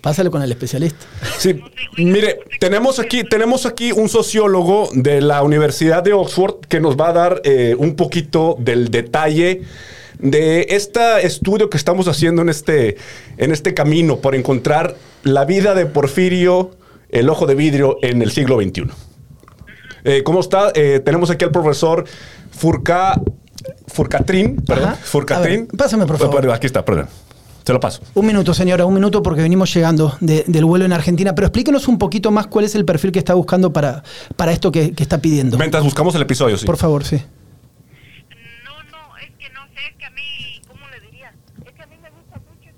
Pásale 0.00 0.30
con 0.30 0.42
el 0.42 0.50
especialista. 0.50 1.06
Sí, 1.38 1.60
mire, 1.96 2.40
tenemos 2.58 2.98
aquí, 2.98 3.22
tenemos 3.22 3.66
aquí 3.66 3.92
un 3.92 4.08
sociólogo 4.08 4.88
de 4.92 5.20
la 5.20 5.44
Universidad 5.44 6.02
de 6.02 6.12
Oxford 6.12 6.66
que 6.68 6.80
nos 6.80 6.96
va 6.96 7.10
a 7.10 7.12
dar 7.12 7.40
eh, 7.44 7.76
un 7.78 7.94
poquito 7.94 8.56
del 8.58 8.90
detalle 8.90 9.62
de 10.18 10.66
este 10.70 11.24
estudio 11.24 11.70
que 11.70 11.76
estamos 11.76 12.08
haciendo 12.08 12.42
en 12.42 12.48
este, 12.48 12.96
en 13.38 13.52
este 13.52 13.74
camino 13.74 14.18
por 14.18 14.34
encontrar 14.34 14.96
la 15.22 15.44
vida 15.44 15.74
de 15.76 15.86
Porfirio, 15.86 16.72
el 17.10 17.28
ojo 17.28 17.46
de 17.46 17.54
vidrio, 17.54 17.98
en 18.02 18.22
el 18.22 18.32
siglo 18.32 18.60
XXI. 18.60 18.84
Eh, 20.04 20.22
¿Cómo 20.24 20.40
está? 20.40 20.72
Eh, 20.74 21.00
tenemos 21.04 21.30
aquí 21.30 21.44
al 21.44 21.50
profesor 21.50 22.04
Furca, 22.50 23.20
Furcatrín, 23.86 24.56
perdón, 24.56 24.90
Ajá. 24.90 24.96
Furcatrín. 25.02 25.60
A 25.60 25.62
ver, 25.62 25.76
pásame, 25.76 26.06
por 26.06 26.18
favor. 26.18 26.50
Aquí 26.50 26.66
está, 26.66 26.84
perdón. 26.84 27.08
Se 27.64 27.72
lo 27.72 27.78
paso. 27.78 28.02
Un 28.14 28.26
minuto, 28.26 28.52
señora, 28.54 28.84
un 28.86 28.94
minuto 28.94 29.22
porque 29.22 29.40
venimos 29.40 29.72
llegando 29.72 30.16
de- 30.20 30.42
del 30.48 30.64
vuelo 30.64 30.84
en 30.84 30.92
Argentina. 30.92 31.32
Pero 31.34 31.46
explíquenos 31.46 31.86
un 31.86 31.96
poquito 31.96 32.32
más 32.32 32.48
cuál 32.48 32.64
es 32.64 32.74
el 32.74 32.84
perfil 32.84 33.12
que 33.12 33.20
está 33.20 33.34
buscando 33.34 33.72
para, 33.72 34.02
para 34.34 34.50
esto 34.50 34.72
que, 34.72 34.92
que 34.92 35.02
está 35.04 35.18
pidiendo. 35.18 35.56
Mientras 35.58 35.84
buscamos 35.84 36.12
el 36.16 36.22
episodio, 36.22 36.56
sí. 36.58 36.66
Por 36.66 36.76
favor, 36.76 37.04
sí. 37.04 37.22
No, 38.64 38.72
no, 38.90 39.16
es 39.18 39.30
que 39.38 39.48
no 39.54 39.60
sé, 39.74 39.80
es 39.90 39.96
que 39.96 40.04
a 40.06 40.10
mí, 40.10 40.60
¿cómo 40.66 40.80
le 40.90 41.00
diría? 41.06 41.32
Es 41.64 41.72
que 41.72 41.82
a 41.82 41.86
mí 41.86 41.94
me 42.02 42.10
gusta 42.10 42.40
mucho, 42.40 42.68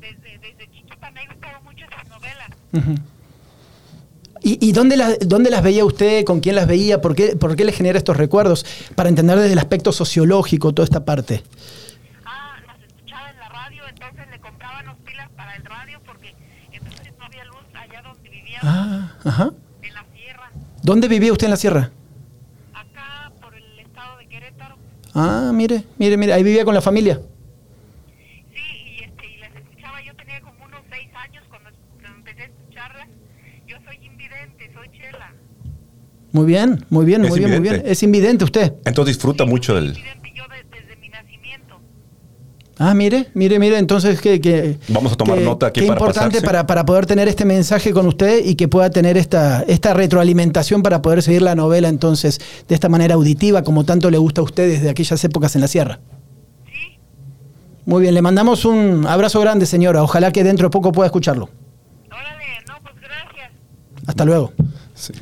desde, 0.00 0.38
desde 0.38 0.68
chiquita 0.72 1.10
me 1.12 1.20
han 1.20 1.26
gustado 1.28 1.62
mucho 1.62 1.84
esas 1.84 2.08
novelas. 2.08 2.48
Ujú. 2.72 2.94
¿Y, 4.46 4.58
y 4.68 4.72
dónde, 4.72 4.96
las, 4.98 5.18
dónde 5.20 5.48
las 5.50 5.62
veía 5.62 5.84
usted? 5.84 6.22
¿Con 6.24 6.40
quién 6.40 6.54
las 6.56 6.66
veía? 6.66 7.00
¿Por 7.00 7.14
qué, 7.14 7.34
¿Por 7.34 7.56
qué 7.56 7.64
le 7.64 7.72
genera 7.72 7.96
estos 7.98 8.16
recuerdos? 8.16 8.66
Para 8.94 9.08
entender 9.08 9.38
desde 9.38 9.52
el 9.54 9.58
aspecto 9.58 9.90
sociológico 9.90 10.72
toda 10.74 10.84
esta 10.84 11.04
parte. 11.04 11.42
Ah, 12.26 12.56
las 12.66 12.76
escuchaba 12.86 13.30
en 13.30 13.38
la 13.38 13.48
radio, 13.48 13.82
entonces 13.88 14.24
le 14.30 14.38
compraban 14.40 14.84
los 14.86 14.96
pilas 14.98 15.28
para 15.34 15.56
el 15.56 15.64
radio 15.64 15.98
porque 16.04 16.34
entonces 16.72 17.12
no 17.18 17.24
había 17.24 17.44
luz 17.46 17.56
allá 17.74 18.02
donde 18.02 18.28
vivía, 18.28 18.58
Ah, 18.62 19.16
ajá. 19.24 19.50
en 19.82 19.94
la 19.94 20.04
sierra, 20.14 20.50
¿Dónde 20.82 21.08
vivía 21.08 21.32
usted 21.32 21.46
en 21.46 21.50
la 21.50 21.56
sierra? 21.56 21.90
acá 22.74 23.32
por 23.40 23.54
el 23.54 23.78
estado 23.78 24.18
de 24.18 24.26
Querétaro. 24.28 24.76
Ah, 25.14 25.52
mire, 25.54 25.84
mire, 25.96 26.16
mire, 26.18 26.34
ahí 26.34 26.42
vivía 26.42 26.66
con 26.66 26.74
la 26.74 26.82
familia. 26.82 27.18
Sí, 28.52 28.60
y, 29.00 29.04
este, 29.04 29.26
y 29.26 29.38
las 29.38 29.54
escuchaba, 29.54 30.02
yo 30.02 30.14
tenía 30.16 30.40
como 30.42 30.62
unos 30.66 30.80
seis 30.90 31.08
años 31.14 31.44
cuando, 31.48 31.70
cuando 32.00 32.18
empecé 32.18 32.42
a 32.42 32.44
escucharlas. 32.44 33.08
Yo 33.66 33.76
soy 33.86 33.96
invidente, 34.04 34.70
soy 34.74 34.88
chela. 34.90 35.32
Muy 36.34 36.46
bien, 36.46 36.84
muy 36.90 37.06
bien, 37.06 37.24
Es 37.24 37.30
muy 37.30 37.38
bien, 37.38 37.50
muy 37.52 37.60
bien. 37.60 37.82
Es 37.86 38.02
invidente 38.02 38.42
usted. 38.44 38.72
Entonces 38.84 39.14
disfruta 39.14 39.44
mucho 39.44 39.72
del... 39.76 39.90
invidente 39.90 40.32
yo 40.34 40.42
de- 40.48 40.76
desde 40.80 41.00
mi 41.00 41.08
nacimiento. 41.08 41.76
Ah, 42.76 42.92
mire, 42.92 43.28
mire, 43.34 43.60
mire, 43.60 43.78
entonces 43.78 44.20
que... 44.20 44.40
que 44.40 44.78
Vamos 44.88 45.12
a 45.12 45.16
tomar 45.16 45.38
que- 45.38 45.44
nota 45.44 45.66
aquí 45.68 45.80
qué 45.82 45.86
para 45.86 46.00
importante 46.00 46.42
para, 46.42 46.66
para 46.66 46.84
poder 46.84 47.06
tener 47.06 47.28
este 47.28 47.44
mensaje 47.44 47.92
con 47.92 48.08
usted 48.08 48.44
y 48.44 48.56
que 48.56 48.66
pueda 48.66 48.90
tener 48.90 49.16
esta, 49.16 49.62
esta 49.68 49.94
retroalimentación 49.94 50.82
para 50.82 51.00
poder 51.02 51.22
seguir 51.22 51.42
la 51.42 51.54
novela 51.54 51.88
entonces 51.88 52.40
de 52.66 52.74
esta 52.74 52.88
manera 52.88 53.14
auditiva 53.14 53.62
como 53.62 53.84
tanto 53.84 54.10
le 54.10 54.18
gusta 54.18 54.40
a 54.40 54.44
usted 54.44 54.68
desde 54.68 54.90
aquellas 54.90 55.22
épocas 55.22 55.54
en 55.54 55.60
la 55.60 55.68
sierra. 55.68 56.00
Sí, 56.66 56.98
Muy 57.86 58.02
bien, 58.02 58.12
le 58.14 58.22
mandamos 58.22 58.64
un 58.64 59.06
abrazo 59.06 59.40
grande, 59.40 59.66
señora. 59.66 60.02
Ojalá 60.02 60.32
que 60.32 60.42
dentro 60.42 60.66
de 60.66 60.70
poco 60.70 60.90
pueda 60.90 61.06
escucharlo. 61.06 61.48
órale, 62.10 62.44
no, 62.66 62.74
pues 62.82 62.94
gracias. 63.00 63.52
Hasta 64.08 64.24
luego. 64.24 64.52
Sí. 64.94 65.12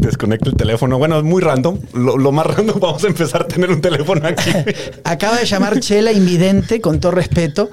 Oye, 0.00 0.06
desconecta 0.08 0.48
el 0.48 0.56
teléfono. 0.56 0.98
Bueno, 0.98 1.18
es 1.18 1.24
muy 1.24 1.42
random. 1.42 1.78
Lo, 1.94 2.16
lo 2.16 2.32
más 2.32 2.46
random, 2.46 2.78
vamos 2.80 3.04
a 3.04 3.06
empezar 3.08 3.42
a 3.42 3.46
tener 3.46 3.70
un 3.70 3.80
teléfono 3.80 4.26
aquí. 4.26 4.50
Acaba 5.04 5.38
de 5.38 5.46
llamar 5.46 5.78
Chela 5.80 6.12
invidente, 6.12 6.80
con 6.80 7.00
todo 7.00 7.12
respeto. 7.12 7.70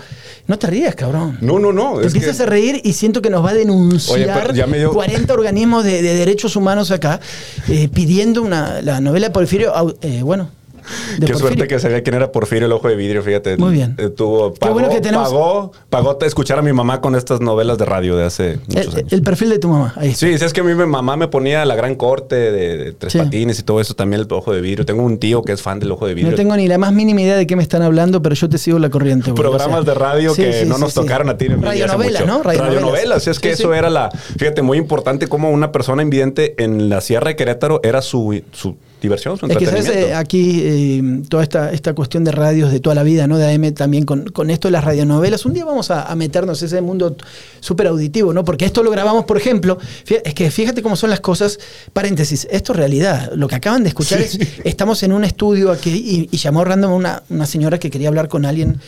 No 0.47 0.57
te 0.57 0.67
rías, 0.67 0.95
cabrón. 0.95 1.37
No, 1.41 1.59
no, 1.59 1.73
no. 1.73 1.99
Te 1.99 2.07
es 2.07 2.13
empiezas 2.13 2.37
que- 2.37 2.43
a 2.43 2.45
reír 2.45 2.81
y 2.83 2.93
siento 2.93 3.21
que 3.21 3.29
nos 3.29 3.43
va 3.43 3.49
a 3.49 3.53
denunciar 3.53 4.15
Oye, 4.17 4.27
pero 4.33 4.53
ya 4.53 4.65
me 4.67 4.77
dio- 4.77 4.91
40 4.93 5.33
organismos 5.33 5.83
de, 5.83 6.01
de 6.01 6.15
derechos 6.15 6.55
humanos 6.55 6.91
acá 6.91 7.19
eh, 7.67 7.89
pidiendo 7.93 8.41
una, 8.41 8.81
la 8.81 9.01
novela 9.01 9.27
de 9.27 9.33
Porfirio. 9.33 9.73
eh, 10.01 10.21
bueno, 10.23 10.49
Qué 10.87 11.19
Porfirio. 11.19 11.37
suerte 11.37 11.67
que 11.67 11.79
sabía 11.79 12.01
quién 12.03 12.15
era 12.15 12.31
Porfirio 12.31 12.65
el 12.65 12.71
ojo 12.71 12.87
de 12.87 12.95
vidrio, 12.95 13.21
fíjate. 13.23 13.57
Muy 13.57 13.73
bien. 13.73 13.95
Eh, 13.97 14.09
tuvo, 14.09 14.53
Qué 14.53 14.59
pagó, 14.59 14.73
bueno 14.73 14.89
que 14.89 15.01
tenemos- 15.01 15.29
pagó, 15.29 15.71
pagó 15.89 16.17
escuchar 16.21 16.59
a 16.59 16.61
mi 16.61 16.73
mamá 16.73 17.01
con 17.01 17.15
estas 17.15 17.41
novelas 17.41 17.77
de 17.77 17.85
radio 17.85 18.15
de 18.15 18.25
hace 18.25 18.59
muchos 18.67 18.93
El, 18.93 18.99
años. 18.99 19.13
el 19.13 19.21
perfil 19.21 19.49
de 19.49 19.59
tu 19.59 19.69
mamá. 19.69 19.93
Ahí 19.97 20.09
está. 20.09 20.25
Sí, 20.27 20.37
sí, 20.37 20.45
es 20.45 20.53
que 20.53 20.61
a 20.61 20.63
mí 20.63 20.73
mi 20.73 20.85
mamá 20.85 21.15
me 21.17 21.27
ponía 21.27 21.63
la 21.65 21.75
gran 21.75 21.95
corte 21.95 22.35
de, 22.35 22.77
de 22.77 22.91
tres 22.93 23.13
Sí. 23.13 23.19
patines 23.19 23.59
y 23.59 23.63
todo 23.63 23.79
eso, 23.81 23.93
también 23.93 24.21
el 24.21 24.27
ojo 24.31 24.53
de 24.53 24.61
vidrio. 24.61 24.85
Tengo 24.85 25.03
un 25.03 25.17
tío 25.19 25.41
que 25.43 25.51
es 25.53 25.61
fan 25.61 25.79
del 25.79 25.91
ojo 25.91 26.07
de 26.07 26.13
vidrio. 26.13 26.31
No 26.31 26.37
tengo 26.37 26.55
ni 26.55 26.67
la 26.67 26.77
más 26.77 26.93
mínima 26.93 27.21
idea 27.21 27.35
de 27.37 27.47
qué 27.47 27.55
me 27.55 27.63
están 27.63 27.81
hablando, 27.81 28.21
pero 28.21 28.35
yo 28.35 28.49
te 28.49 28.57
sigo 28.57 28.79
la 28.79 28.89
corriente. 28.89 29.31
güey. 29.31 29.41
Programas 29.41 29.79
O 29.81 29.83
sea, 29.83 29.93
de 29.93 29.99
radio 29.99 30.33
sí, 30.33 30.41
que 30.43 30.53
sí, 30.61 30.65
no 30.65 30.77
nos 30.77 30.93
tocaron 30.93 31.29
a 31.29 31.37
ti. 31.37 31.47
Radionovelas, 31.47 32.21
mucho. 32.21 32.25
¿no? 32.37 32.43
Radionovelas. 32.43 32.81
Radionovelas. 32.81 33.27
Es 33.27 33.39
que 33.39 33.51
eso 33.51 33.73
era 33.73 33.89
la... 33.89 34.09
Fíjate, 34.11 34.61
muy 34.61 34.77
importante 34.77 35.27
como 35.27 35.51
una 35.51 35.71
persona 35.71 36.01
invidente 36.01 36.55
en 36.63 36.89
la 36.89 37.01
Sierra 37.01 37.29
de 37.29 37.35
Querétaro 37.35 37.79
era 37.83 38.01
su, 38.01 38.41
su 38.51 38.77
diversión, 39.01 39.37
su 39.37 39.45
Es 39.45 39.57
que 39.57 39.65
sabes, 39.65 39.81
entretenimiento. 39.85 40.15
eh, 40.15 40.19
aquí 40.19 40.61
eh, 40.63 41.21
toda 41.29 41.43
esta, 41.43 41.71
esta 41.71 41.93
cuestión 41.93 42.23
de 42.23 42.31
radios 42.31 42.71
de 42.71 42.79
toda 42.79 42.95
la 42.95 43.03
vida, 43.03 43.27
¿no? 43.27 43.37
De 43.37 43.53
AM 43.53 43.73
también 43.73 44.05
con, 44.05 44.25
con 44.25 44.49
esto 44.49 44.67
de 44.67 44.71
las 44.71 44.83
radionovelas. 44.83 45.45
Un 45.45 45.53
día 45.53 45.65
vamos 45.65 45.91
a, 45.91 46.03
a 46.03 46.15
meternos 46.15 46.61
en 46.61 46.65
ese 46.67 46.81
mundo 46.81 47.15
súper 47.59 47.87
auditivo, 47.87 48.33
¿no? 48.33 48.43
Porque 48.43 48.65
esto 48.65 48.81
lo 48.83 48.89
grabamos, 48.91 49.25
por 49.25 49.37
ejemplo. 49.37 49.77
Es 50.07 50.33
que 50.33 50.49
fíjate 50.49 50.81
cómo 50.81 50.95
son 50.95 51.09
las 51.11 51.19
cosas. 51.19 51.59
Paréntesis, 51.93 52.47
esto 52.49 52.73
es 52.73 52.77
realidad. 52.77 53.31
Lo 53.35 53.47
que 53.47 53.55
acaban 53.55 53.83
de 53.83 53.89
escuchar 53.89 54.19
es. 54.21 54.37
Estamos 54.63 55.03
en 55.03 55.13
un 55.13 55.23
estudio 55.23 55.71
aquí 55.71 55.91
y, 55.91 56.35
y 56.35 56.37
llamó 56.37 56.65
random 56.65 56.91
una, 56.91 57.23
una 57.29 57.45
señora 57.45 57.77
que 57.79 57.89
quería 57.91 58.07
hablar 58.07 58.27
con 58.27 58.45
alguien. 58.45 58.79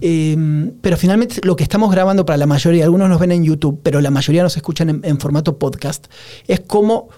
eh, 0.00 0.70
pero 0.80 0.96
finalmente 0.96 1.40
lo 1.44 1.56
que 1.56 1.62
estamos 1.62 1.90
grabando 1.90 2.24
para 2.24 2.36
la 2.38 2.46
mayoría, 2.46 2.84
algunos 2.84 3.08
nos 3.08 3.20
ven 3.20 3.32
en 3.32 3.44
YouTube, 3.44 3.80
pero 3.82 4.00
la 4.00 4.10
mayoría 4.10 4.42
nos 4.42 4.56
escuchan 4.56 4.88
en, 4.88 5.00
en 5.04 5.20
formato 5.20 5.58
podcast, 5.58 6.06
es 6.48 6.60
como 6.60 7.08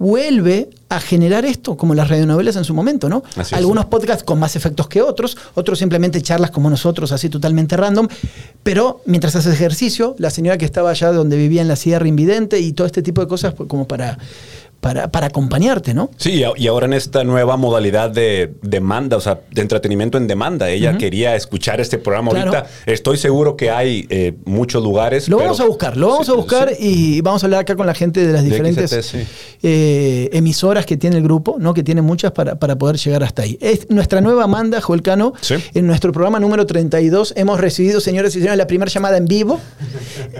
vuelve 0.00 0.70
a 0.88 0.98
generar 0.98 1.44
esto, 1.44 1.76
como 1.76 1.94
las 1.94 2.08
radionovelas 2.08 2.56
en 2.56 2.64
su 2.64 2.72
momento, 2.72 3.10
¿no? 3.10 3.22
Así 3.36 3.52
es. 3.54 3.58
Algunos 3.58 3.84
podcasts 3.84 4.24
con 4.24 4.38
más 4.38 4.56
efectos 4.56 4.88
que 4.88 5.02
otros, 5.02 5.36
otros 5.54 5.78
simplemente 5.78 6.22
charlas 6.22 6.50
como 6.50 6.70
nosotros, 6.70 7.12
así 7.12 7.28
totalmente 7.28 7.76
random, 7.76 8.08
pero 8.62 9.02
mientras 9.04 9.36
haces 9.36 9.52
ejercicio, 9.52 10.16
la 10.18 10.30
señora 10.30 10.56
que 10.56 10.64
estaba 10.64 10.88
allá 10.88 11.12
donde 11.12 11.36
vivía 11.36 11.60
en 11.60 11.68
la 11.68 11.76
Sierra 11.76 12.08
Invidente 12.08 12.58
y 12.60 12.72
todo 12.72 12.86
este 12.86 13.02
tipo 13.02 13.20
de 13.20 13.28
cosas, 13.28 13.52
pues, 13.52 13.68
como 13.68 13.86
para, 13.86 14.18
para, 14.80 15.10
para 15.12 15.26
acompañarte, 15.26 15.92
¿no? 15.94 16.10
Sí, 16.16 16.42
y 16.56 16.66
ahora 16.66 16.86
en 16.86 16.94
esta 16.94 17.22
nueva 17.24 17.56
modalidad 17.56 18.10
de 18.10 18.54
demanda, 18.62 19.16
o 19.16 19.20
sea, 19.20 19.40
de 19.50 19.60
entretenimiento 19.62 20.16
en 20.18 20.26
demanda, 20.26 20.70
ella 20.70 20.96
quería 20.98 21.36
escuchar 21.36 21.80
este 21.80 21.98
programa 21.98 22.30
Claro. 22.30 22.50
ahorita. 22.54 22.70
Estoy 22.86 23.16
seguro 23.18 23.56
que 23.56 23.70
hay 23.70 24.06
eh, 24.10 24.34
muchos 24.44 24.82
lugares. 24.82 25.28
Lo 25.28 25.36
pero- 25.36 25.48
vamos 25.48 25.60
a 25.60 25.66
buscar, 25.66 25.96
lo 25.96 26.08
vamos 26.08 26.26
Sí, 26.26 26.32
a 26.32 26.34
buscar 26.36 26.70
sí. 26.70 26.76
y 27.16 27.20
vamos 27.20 27.42
a 27.42 27.46
hablar 27.46 27.60
acá 27.60 27.76
con 27.76 27.86
la 27.86 27.94
gente 27.94 28.26
de 28.26 28.32
las 28.32 28.42
De 28.44 28.50
diferentes 28.50 28.90
XT, 28.90 29.02
sí. 29.02 29.18
eh, 29.62 30.30
emisoras 30.32 30.86
que 30.86 30.96
tiene 30.96 31.16
el 31.16 31.22
grupo, 31.22 31.56
¿no? 31.58 31.74
que 31.74 31.82
tiene 31.82 32.02
muchas 32.02 32.32
para, 32.32 32.58
para 32.58 32.76
poder 32.76 32.96
llegar 32.96 33.22
hasta 33.22 33.42
ahí. 33.42 33.58
Es 33.60 33.90
nuestra 33.90 34.20
nueva 34.20 34.44
Amanda 34.44 34.80
Joel 34.80 35.02
Cano. 35.02 35.32
En 35.74 35.86
nuestro 35.86 36.12
programa 36.12 36.40
número 36.40 36.64
32 36.66 37.34
hemos 37.36 37.60
recibido, 37.60 38.00
señores 38.00 38.34
y 38.36 38.38
señores, 38.40 38.56
la 38.56 38.66
primera 38.66 38.90
llamada 38.90 39.16
en 39.18 39.26
vivo 39.26 39.60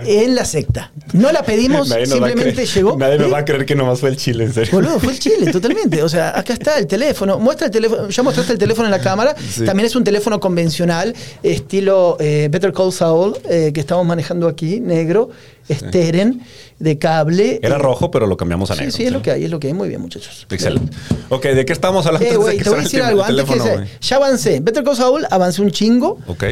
en 0.05 0.35
la 0.35 0.45
secta. 0.45 0.91
No 1.13 1.31
la 1.31 1.43
pedimos, 1.43 1.89
simplemente 2.05 2.65
llegó. 2.65 2.97
Nadie 2.97 3.19
me 3.19 3.27
¿Eh? 3.27 3.29
va 3.29 3.39
a 3.39 3.45
creer 3.45 3.65
que 3.65 3.75
nomás 3.75 3.99
fue 3.99 4.09
el 4.09 4.17
chile. 4.17 4.30
Chile, 4.31 4.43
en 4.45 4.53
serio. 4.53 4.71
Boludo, 4.73 4.99
fue 4.99 5.13
el 5.13 5.19
Chile, 5.19 5.51
totalmente. 5.51 6.01
O 6.03 6.09
sea, 6.09 6.37
acá 6.37 6.53
está 6.53 6.77
el 6.77 6.87
teléfono. 6.87 7.39
Muestra 7.39 7.67
el 7.67 7.71
teléfono. 7.71 8.09
Ya 8.09 8.23
mostraste 8.23 8.53
el 8.53 8.59
teléfono 8.59 8.85
en 8.87 8.91
la 8.91 8.99
cámara. 9.01 9.35
Sí. 9.37 9.65
También 9.65 9.85
es 9.87 9.95
un 9.95 10.03
teléfono 10.03 10.39
convencional, 10.39 11.13
estilo 11.43 12.17
eh, 12.19 12.47
Better 12.51 12.73
Call 12.73 12.91
Saul, 12.93 13.37
eh, 13.49 13.71
que 13.73 13.79
estamos 13.79 14.05
manejando 14.05 14.47
aquí, 14.47 14.79
negro, 14.79 15.29
Steren, 15.69 16.41
de 16.79 16.97
cable. 16.97 17.59
Era 17.63 17.75
Eh, 17.75 17.79
rojo, 17.79 18.11
pero 18.11 18.27
lo 18.27 18.35
cambiamos 18.35 18.71
a 18.71 18.75
Sí, 18.75 18.79
negro. 18.81 18.95
sí, 18.97 19.03
es 19.05 19.11
lo 19.11 19.21
que 19.21 19.31
hay, 19.31 19.45
es 19.45 19.51
lo 19.51 19.59
que 19.59 19.67
hay. 19.67 19.73
Muy 19.73 19.87
bien, 19.89 20.01
muchachos. 20.01 20.45
Excelente. 20.49 20.95
Ok, 21.29 21.43
¿de 21.45 21.65
qué 21.65 21.71
estamos 21.73 22.05
hablando? 22.05 22.27
Eh, 22.27 22.35
güey, 22.35 22.57
te 22.63 22.69
voy 22.69 22.79
a 22.79 22.81
decir 22.83 23.01
algo. 23.01 23.23
Antes 23.23 23.45
que 23.45 23.53
teléfono, 23.53 23.85
ya 24.01 24.15
avancé. 24.17 24.59
Better 24.59 24.83
Call 24.83 24.95
Saul 24.97 25.25
avancé 25.29 25.61
un 25.61 25.71
chingo. 25.71 26.17
Ok. 26.27 26.43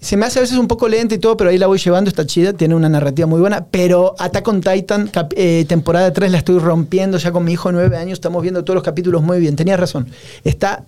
Se 0.00 0.16
me 0.16 0.26
hace 0.26 0.38
a 0.38 0.42
veces 0.42 0.56
un 0.58 0.68
poco 0.68 0.88
lenta 0.88 1.14
y 1.14 1.18
todo, 1.18 1.36
pero 1.36 1.50
ahí 1.50 1.58
la 1.58 1.66
voy 1.66 1.78
llevando, 1.78 2.08
está 2.08 2.24
chida, 2.24 2.52
tiene 2.52 2.74
una 2.76 2.88
narrativa 2.88 3.26
muy 3.26 3.40
buena. 3.40 3.64
Pero 3.66 4.14
Attack 4.18 4.46
on 4.46 4.60
Titan, 4.60 5.08
cap- 5.08 5.32
eh, 5.36 5.64
temporada 5.68 6.12
3, 6.12 6.30
la 6.30 6.38
estoy 6.38 6.58
rompiendo 6.60 7.18
ya 7.18 7.32
con 7.32 7.44
mi 7.44 7.52
hijo 7.52 7.68
de 7.68 7.74
9 7.74 7.96
años, 7.96 8.12
estamos 8.14 8.42
viendo 8.42 8.62
todos 8.64 8.76
los 8.76 8.84
capítulos 8.84 9.22
muy 9.22 9.40
bien. 9.40 9.56
Tenías 9.56 9.78
razón. 9.80 10.06
Está 10.44 10.84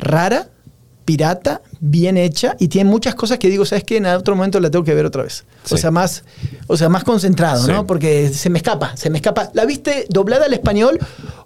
rara, 0.00 0.48
pirata, 1.04 1.60
bien 1.80 2.16
hecha 2.16 2.56
y 2.58 2.68
tiene 2.68 2.88
muchas 2.90 3.14
cosas 3.14 3.38
que 3.38 3.48
digo, 3.48 3.64
¿sabes 3.64 3.84
qué? 3.84 3.96
En 3.96 4.06
otro 4.06 4.36
momento 4.36 4.60
la 4.60 4.70
tengo 4.70 4.84
que 4.84 4.94
ver 4.94 5.06
otra 5.06 5.22
vez. 5.24 5.44
O 5.70 5.76
sea, 5.76 5.90
más, 5.90 6.24
o 6.66 6.76
sea, 6.76 6.88
más 6.88 7.04
concentrado, 7.04 7.64
Sí. 7.66 7.72
¿no? 7.72 7.86
Porque 7.86 8.28
se 8.28 8.48
me 8.50 8.58
escapa, 8.58 8.96
se 8.96 9.10
me 9.10 9.18
escapa. 9.18 9.50
¿La 9.54 9.64
viste 9.66 10.06
doblada 10.08 10.46
al 10.46 10.52
español 10.52 10.98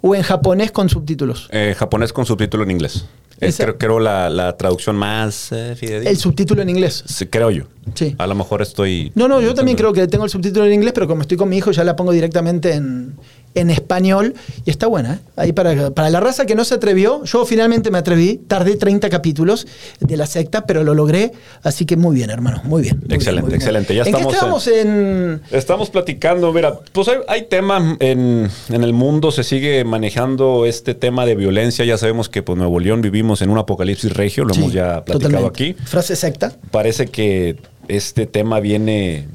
o 0.02 0.14
en 0.14 0.22
japonés 0.22 0.70
con 0.70 0.88
subtítulos? 0.88 1.48
Eh, 1.50 1.74
japonés 1.78 2.12
con 2.12 2.26
subtítulo 2.26 2.62
en 2.64 2.70
inglés. 2.72 3.06
Es 3.40 3.56
creo, 3.56 3.78
creo 3.78 4.00
la, 4.00 4.30
la 4.30 4.56
traducción 4.56 4.96
más 4.96 5.50
eh, 5.52 5.74
fidedigna. 5.76 6.10
El 6.10 6.16
subtítulo 6.16 6.62
en 6.62 6.70
inglés. 6.70 7.04
Sí, 7.06 7.26
creo 7.26 7.50
yo. 7.50 7.64
Sí. 7.94 8.14
A 8.18 8.26
lo 8.26 8.34
mejor 8.34 8.62
estoy. 8.62 9.12
No, 9.14 9.28
no, 9.28 9.40
yo 9.40 9.54
también 9.54 9.76
creo 9.76 9.92
que 9.92 10.06
tengo 10.06 10.24
el 10.24 10.30
subtítulo 10.30 10.66
en 10.66 10.72
inglés, 10.72 10.92
pero 10.94 11.06
como 11.06 11.22
estoy 11.22 11.36
con 11.36 11.48
mi 11.48 11.58
hijo 11.58 11.70
ya 11.70 11.84
la 11.84 11.96
pongo 11.96 12.12
directamente 12.12 12.72
en, 12.74 13.14
en 13.54 13.70
español 13.70 14.34
y 14.64 14.70
está 14.70 14.86
buena. 14.86 15.14
¿eh? 15.14 15.18
Ahí 15.36 15.52
para, 15.52 15.90
para 15.90 16.10
la 16.10 16.20
raza 16.20 16.46
que 16.46 16.54
no 16.54 16.64
se 16.64 16.74
atrevió, 16.74 17.22
yo 17.24 17.44
finalmente 17.46 17.90
me 17.90 17.98
atreví, 17.98 18.40
tardé 18.48 18.76
30 18.76 19.08
capítulos 19.10 19.66
de 20.00 20.16
la 20.16 20.26
secta, 20.26 20.66
pero 20.66 20.84
lo 20.84 20.94
logré, 20.94 21.32
así 21.62 21.86
que 21.86 21.96
muy 21.96 22.16
bien, 22.16 22.30
hermano, 22.30 22.60
muy 22.64 22.82
bien. 22.82 22.96
muy 22.98 23.06
bien, 23.08 23.14
Excelente, 23.16 23.46
bien. 23.48 23.56
excelente. 23.60 23.94
Ya 23.94 24.02
¿En 24.02 24.08
estamos 24.14 24.64
qué 24.64 24.80
en... 24.80 25.40
Estamos 25.50 25.90
platicando, 25.90 26.52
mira, 26.52 26.78
pues 26.92 27.08
hay, 27.08 27.18
hay 27.28 27.42
tema 27.48 27.96
en, 28.00 28.48
en 28.70 28.82
el 28.84 28.92
mundo, 28.92 29.30
se 29.30 29.44
sigue 29.44 29.84
manejando 29.84 30.66
este 30.66 30.94
tema 30.94 31.26
de 31.26 31.34
violencia. 31.34 31.84
Ya 31.84 31.98
sabemos 31.98 32.28
que 32.28 32.42
pues 32.42 32.58
Nuevo 32.58 32.80
León 32.80 33.02
vivimos 33.02 33.42
en 33.42 33.50
un 33.50 33.58
apocalipsis 33.58 34.12
regio, 34.12 34.44
lo 34.44 34.54
Sí, 34.54 34.60
hemos 34.60 34.72
ya 34.72 35.04
platicado 35.04 35.18
totalmente. 35.48 35.48
aquí. 35.48 35.76
Frase 35.84 36.16
secta. 36.16 36.52
Parece 36.70 37.06
que 37.06 37.56
este 37.88 38.26
tema 38.26 38.60
viene, 38.60 39.26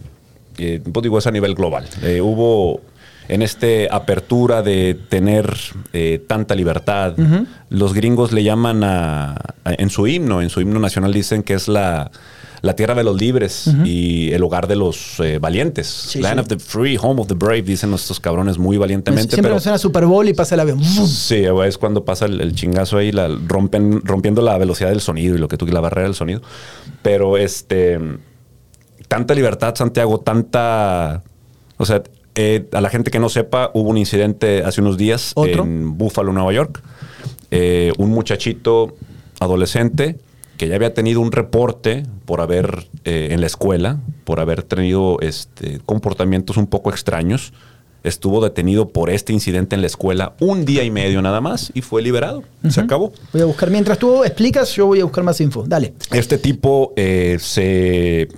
eh, 0.57 0.81
pues 0.91 1.03
digo, 1.03 1.17
es 1.19 1.27
a 1.27 1.31
nivel 1.31 1.55
global. 1.55 1.87
Eh, 2.03 2.21
hubo 2.21 2.81
en 3.29 3.41
este 3.41 3.87
apertura 3.91 4.61
de 4.63 4.97
tener 5.07 5.55
eh, 5.93 6.21
tanta 6.27 6.55
libertad. 6.55 7.13
Los 7.69 7.93
gringos 7.93 8.31
le 8.33 8.43
llaman 8.43 8.83
a, 8.83 9.31
a- 9.63 9.73
en 9.77 9.89
su 9.89 10.07
himno, 10.07 10.41
en 10.41 10.49
su 10.49 10.59
himno 10.61 10.79
nacional 10.79 11.13
dicen 11.13 11.43
que 11.43 11.53
es 11.53 11.67
la, 11.67 12.09
la 12.61 12.75
tierra 12.75 12.95
de 12.95 13.03
los 13.03 13.15
libres 13.21 13.69
y 13.85 14.31
el 14.33 14.43
hogar 14.43 14.67
de 14.67 14.75
los 14.75 15.19
eh, 15.19 15.37
valientes. 15.39 15.85
Sí, 15.87 16.19
Land 16.21 16.35
sí. 16.35 16.39
of 16.41 16.47
the 16.47 16.59
free, 16.59 16.97
home 16.99 17.21
of 17.21 17.27
the 17.27 17.35
brave, 17.35 17.61
dicen 17.61 17.93
estos 17.93 18.19
cabrones 18.19 18.57
muy 18.57 18.77
valientemente. 18.77 19.29
Siempre 19.35 19.51
pero- 19.51 19.61
suena 19.61 19.77
Super 19.77 20.05
Bowl 20.07 20.27
y 20.27 20.33
pasa 20.33 20.55
el 20.55 20.61
avión. 20.61 20.83
Sí, 20.83 21.43
es 21.65 21.77
cuando 21.77 22.03
pasa 22.03 22.25
el, 22.25 22.41
el 22.41 22.53
chingazo 22.55 22.97
ahí, 22.97 23.11
la, 23.11 23.29
rompen, 23.47 24.01
rompiendo 24.03 24.41
la 24.41 24.57
velocidad 24.57 24.89
del 24.89 25.01
sonido 25.01 25.35
y 25.35 25.37
lo 25.37 25.47
que 25.47 25.55
tú, 25.57 25.67
la 25.67 25.79
barrera 25.79 26.07
del 26.07 26.15
sonido. 26.15 26.41
Pero 27.03 27.37
este, 27.37 27.99
tanta 29.07 29.33
libertad, 29.35 29.75
Santiago, 29.75 30.19
tanta, 30.19 31.23
o 31.77 31.85
sea, 31.85 32.01
eh, 32.41 32.69
a 32.71 32.79
la 32.79 32.89
gente 32.89 33.11
que 33.11 33.19
no 33.19 33.27
sepa, 33.27 33.69
hubo 33.73 33.89
un 33.89 33.97
incidente 33.97 34.63
hace 34.63 34.79
unos 34.79 34.95
días 34.95 35.33
¿Otro? 35.35 35.63
en 35.63 35.97
Buffalo, 35.97 36.31
Nueva 36.31 36.53
York. 36.53 36.81
Eh, 37.51 37.91
un 37.97 38.11
muchachito 38.11 38.95
adolescente 39.41 40.15
que 40.55 40.69
ya 40.69 40.75
había 40.75 40.93
tenido 40.93 41.19
un 41.19 41.33
reporte 41.33 42.03
por 42.23 42.39
haber 42.39 42.87
eh, 43.03 43.29
en 43.31 43.41
la 43.41 43.47
escuela, 43.47 43.99
por 44.23 44.39
haber 44.39 44.63
tenido 44.63 45.17
este, 45.19 45.81
comportamientos 45.85 46.55
un 46.55 46.67
poco 46.67 46.91
extraños, 46.91 47.51
estuvo 48.03 48.41
detenido 48.41 48.87
por 48.87 49.09
este 49.09 49.33
incidente 49.33 49.75
en 49.75 49.81
la 49.81 49.87
escuela 49.87 50.33
un 50.39 50.63
día 50.63 50.85
y 50.85 50.91
medio 50.91 51.21
nada 51.21 51.41
más 51.41 51.73
y 51.73 51.81
fue 51.81 52.01
liberado. 52.01 52.43
Se 52.69 52.79
acabó. 52.79 53.11
Voy 53.33 53.41
a 53.41 53.45
buscar, 53.45 53.69
mientras 53.69 53.99
tú 53.99 54.23
explicas, 54.23 54.73
yo 54.75 54.85
voy 54.85 55.01
a 55.01 55.03
buscar 55.03 55.25
más 55.25 55.41
info. 55.41 55.65
Dale. 55.67 55.93
Este 56.13 56.37
tipo 56.37 56.93
eh, 56.95 57.35
se 57.41 58.29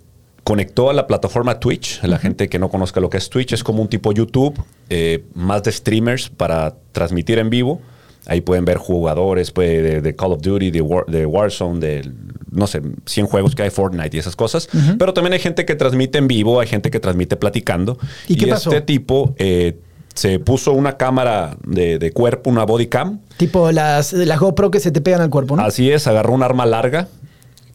conectó 0.44 0.90
a 0.90 0.94
la 0.94 1.08
plataforma 1.08 1.60
Twitch. 1.60 2.02
La 2.04 2.18
gente 2.18 2.50
que 2.50 2.60
no 2.60 2.70
conozca 2.70 3.00
lo 3.00 3.10
que 3.10 3.18
es 3.18 3.30
Twitch 3.30 3.54
es 3.54 3.64
como 3.64 3.82
un 3.82 3.88
tipo 3.88 4.12
YouTube, 4.12 4.60
eh, 4.90 5.24
más 5.36 5.64
de 5.64 5.72
streamers 5.72 6.30
para 6.30 6.76
transmitir 6.92 7.40
en 7.40 7.50
vivo. 7.50 7.82
Ahí 8.28 8.42
pueden 8.42 8.66
ver 8.66 8.78
jugadores 8.78 9.52
pues, 9.52 9.68
de, 9.82 10.02
de 10.02 10.16
Call 10.16 10.34
of 10.34 10.42
Duty, 10.42 10.70
de, 10.72 10.82
War- 10.82 11.06
de 11.08 11.26
Warzone, 11.26 11.80
de, 11.80 12.12
no 12.52 12.68
sé, 12.68 12.82
100 13.06 13.26
juegos 13.26 13.56
que 13.56 13.64
hay, 13.64 13.72
Fortnite 13.72 14.16
y 14.16 14.20
esas 14.20 14.36
cosas. 14.36 14.70
Pero 15.00 15.14
también 15.14 15.34
hay 15.34 15.40
gente 15.40 15.66
que 15.66 15.76
transmite 15.76 16.20
en 16.20 16.28
vivo, 16.28 16.60
hay 16.60 16.68
gente 16.68 16.92
que 16.92 17.00
transmite 17.00 17.36
platicando. 17.36 17.98
¿Y 18.28 18.36
qué 18.36 18.48
pasó? 18.48 18.70
este 18.70 18.82
tipo 18.82 19.34
eh, 19.40 19.80
se 20.14 20.38
puso 20.38 20.72
una 20.74 20.98
cámara 20.98 21.58
de, 21.66 21.98
de 21.98 22.12
cuerpo, 22.12 22.50
una 22.52 22.64
body 22.64 22.88
cam, 22.88 23.20
Tipo 23.38 23.72
las, 23.72 24.14
las 24.14 24.40
GoPro 24.40 24.70
que 24.70 24.80
se 24.80 24.92
te 24.92 25.02
pegan 25.02 25.22
al 25.22 25.32
cuerpo, 25.32 25.56
¿no? 25.56 25.64
Así 25.64 25.90
es, 25.92 26.06
agarró 26.06 26.34
un 26.34 26.44
arma 26.44 26.68
larga 26.68 27.08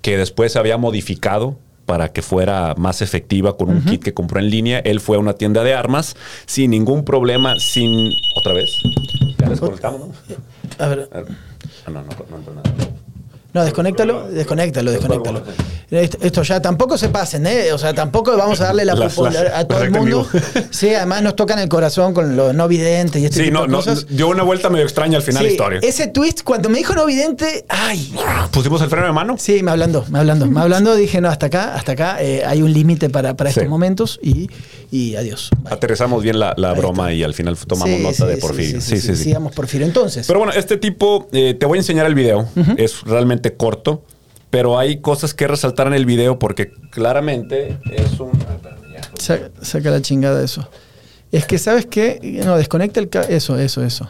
que 0.00 0.16
después 0.16 0.52
se 0.52 0.61
había 0.61 0.76
modificado 0.76 1.58
para 1.87 2.12
que 2.12 2.21
fuera 2.21 2.75
más 2.76 3.00
efectiva 3.00 3.57
con 3.57 3.71
un 3.71 3.85
kit 3.85 4.02
que 4.02 4.12
compró 4.12 4.40
en 4.40 4.50
línea. 4.50 4.81
Él 4.81 5.00
fue 5.00 5.16
a 5.16 5.21
una 5.21 5.35
tienda 5.35 5.62
de 5.64 5.73
armas 5.73 6.16
sin 6.45 6.73
ningún 6.73 7.05
problema, 7.05 7.55
sin... 7.59 8.12
¿Otra 8.35 8.52
vez? 8.52 8.71
¿Ya 9.38 9.49
les 9.49 9.61
conectamos, 9.61 10.00
no? 10.00 10.85
A 10.85 10.88
ver. 10.88 11.09
Ah, 11.12 11.90
no, 11.90 12.02
no, 12.02 12.09
no 12.28 12.37
entró 12.37 12.55
nada. 12.55 12.75
No, 13.56 13.64
desconéctalo, 13.64 14.28
desconéctalo, 14.28 14.90
desconéctalo. 14.90 15.42
Esto, 15.90 16.18
esto 16.20 16.42
ya 16.42 16.60
tampoco 16.60 16.98
se 16.98 17.08
pasen, 17.08 17.46
¿eh? 17.46 17.72
O 17.72 17.78
sea, 17.78 17.94
tampoco 17.94 18.36
vamos 18.36 18.60
a 18.60 18.64
darle 18.64 18.84
la 18.84 18.94
Las- 18.94 19.14
popularidad 19.14 19.44
las- 19.44 19.54
a 19.60 19.64
todo 19.66 19.82
el 19.82 19.90
mundo. 19.90 20.26
Sí, 20.70 20.92
además 20.92 21.22
nos 21.22 21.36
tocan 21.36 21.58
el 21.58 21.68
corazón 21.70 22.12
con 22.12 22.36
los 22.36 22.54
no 22.54 22.68
videntes 22.68 23.22
y 23.22 23.25
este 23.25 23.38
Sí, 23.38 23.44
tipo 23.46 23.66
no, 23.66 23.80
de 23.82 23.94
no, 23.94 24.00
dio 24.10 24.28
una 24.28 24.42
vuelta 24.42 24.68
medio 24.68 24.84
extraña 24.84 25.16
al 25.16 25.22
final 25.22 25.42
de 25.44 25.50
Sí, 25.50 25.56
la 25.56 25.64
historia. 25.64 25.80
Ese 25.82 26.08
twist, 26.08 26.42
cuando 26.42 26.68
me 26.68 26.76
dijo 26.78 26.94
no 26.94 27.06
vidente, 27.06 27.64
ay. 27.68 28.12
Pusimos 28.50 28.82
el 28.82 28.90
freno 28.90 29.06
de 29.06 29.12
mano. 29.12 29.36
Sí, 29.38 29.62
me 29.62 29.70
hablando, 29.70 30.04
me 30.10 30.18
hablando, 30.18 30.46
me 30.46 30.60
hablando, 30.60 30.94
dije, 30.96 31.20
no, 31.22 31.28
hasta 31.30 31.46
acá, 31.46 31.75
hasta 31.75 31.92
acá, 31.92 32.18
eh, 32.22 32.44
hay 32.44 32.60
un 32.62 32.72
límite 32.75 33.08
para, 33.08 33.34
para 33.36 33.50
Sí. 33.50 33.60
estos 33.60 33.70
momentos 33.70 34.18
y, 34.22 34.50
y 34.90 35.16
adiós. 35.16 35.48
Bye. 35.62 35.72
Aterrizamos 35.72 36.22
bien 36.22 36.38
la, 36.38 36.52
la 36.58 36.72
broma 36.75 37.12
y 37.14 37.22
al 37.22 37.32
final 37.32 37.56
tomamos 37.56 37.96
Sí, 37.96 38.02
nota 38.02 38.14
sí, 38.16 38.26
de 38.26 38.34
sí, 38.34 38.40
Porfirio. 38.40 38.80
Sí, 38.82 39.00
sí, 39.00 39.16
sí, 39.16 39.25
Sigamos 39.25 39.54
Porfirio. 39.54 39.86
Entonces, 39.86 40.26
Pero 40.26 40.40
bueno, 40.40 40.52
este 40.52 40.76
tipo, 40.76 41.28
eh, 41.32 41.54
te 41.58 41.64
voy 41.64 41.78
a 41.78 41.80
enseñar 41.80 42.06
el 42.06 42.14
video. 42.14 42.48
Es 42.76 43.02
realmente 43.02 43.46
corto, 43.55 44.05
pero 44.50 44.79
hay 44.79 45.00
cosas 45.00 45.35
que 45.35 45.47
resaltar 45.47 45.87
en 45.87 45.95
el 45.95 46.07
video 46.07 46.38
porque 46.38 46.71
claramente 46.91 47.79
es 47.93 48.19
un... 48.21 48.31
ah, 48.49 48.55
espérame, 48.55 48.93
ya. 48.95 49.00
Sa- 49.19 49.50
saca 49.62 49.91
la 49.91 50.00
chingada 50.00 50.38
de 50.38 50.45
eso. 50.47 50.69
Es 51.33 51.45
que, 51.47 51.59
¿sabes 51.59 51.87
qué? 51.87 52.41
No, 52.45 52.57
desconecta 52.57 53.00
el... 53.00 53.09
ca- 53.09 53.23
Eso, 53.23 53.59
eso, 53.59 53.83
eso. 53.85 54.09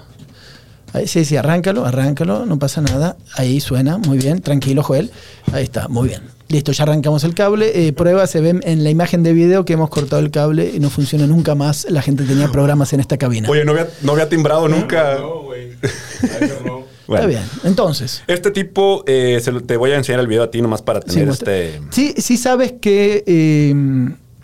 Ahí, 0.93 1.09
sí, 1.09 1.25
sí, 1.25 1.37
arráncalo, 1.37 1.85
arráncalo, 1.85 2.47
no 2.47 2.59
pasa 2.59 2.81
nada. 2.81 3.17
Ahí 3.35 3.61
suena, 3.61 3.99
muy 3.99 4.19
bien, 4.19 4.41
tranquilo, 4.41 4.83
Joel. 4.83 5.11
Ahí 5.53 5.65
está, 5.65 5.89
muy 5.89 6.09
bien. 6.09 6.23
Listo, 6.49 6.71
ya 6.73 6.85
arrancamos 6.85 7.25
el 7.25 7.35
cable. 7.35 7.89
Eh, 7.89 7.93
prueba, 7.93 8.27
se 8.29 8.41
ve 8.41 8.61
en 8.63 8.85
la 8.85 8.89
imagen 8.91 9.23
de 9.25 9.33
video 9.33 9.65
que 9.65 9.73
hemos 9.73 9.91
cortado 9.91 10.23
el 10.23 10.31
cable 10.31 10.71
y 10.75 10.79
no 10.79 10.89
funciona 10.89 11.27
nunca 11.27 11.55
más. 11.57 11.87
La 11.91 12.03
gente 12.03 12.23
tenía 12.25 12.49
programas 12.49 12.93
en 12.93 13.01
esta 13.01 13.17
cabina. 13.19 13.51
Oye, 13.51 13.65
no 13.65 13.73
había, 13.73 13.89
no 14.03 14.13
había 14.13 14.29
timbrado 14.29 14.69
nunca. 14.69 15.17
No, 15.19 15.43
güey. 15.43 15.73
Cerró. 16.21 16.86
Bueno. 17.07 17.29
Está 17.29 17.39
bien. 17.41 17.51
Entonces, 17.65 18.23
Este 18.27 18.51
tipo, 18.51 19.05
eh, 19.07 19.39
se 19.43 19.53
lo- 19.53 19.63
te 19.63 19.77
voy 19.77 19.93
a 19.93 19.97
enseñar 19.97 20.21
el 20.21 20.27
video 20.27 20.43
a 20.43 20.51
ti 20.51 20.61
nomás 20.63 20.83
para 20.83 21.01
sí, 21.03 21.07
tener 21.15 21.29
este... 21.29 21.81
sí, 21.91 22.15
sí 22.19 22.37
sabes 22.37 22.75
que 22.81 23.23
eh, 23.27 23.75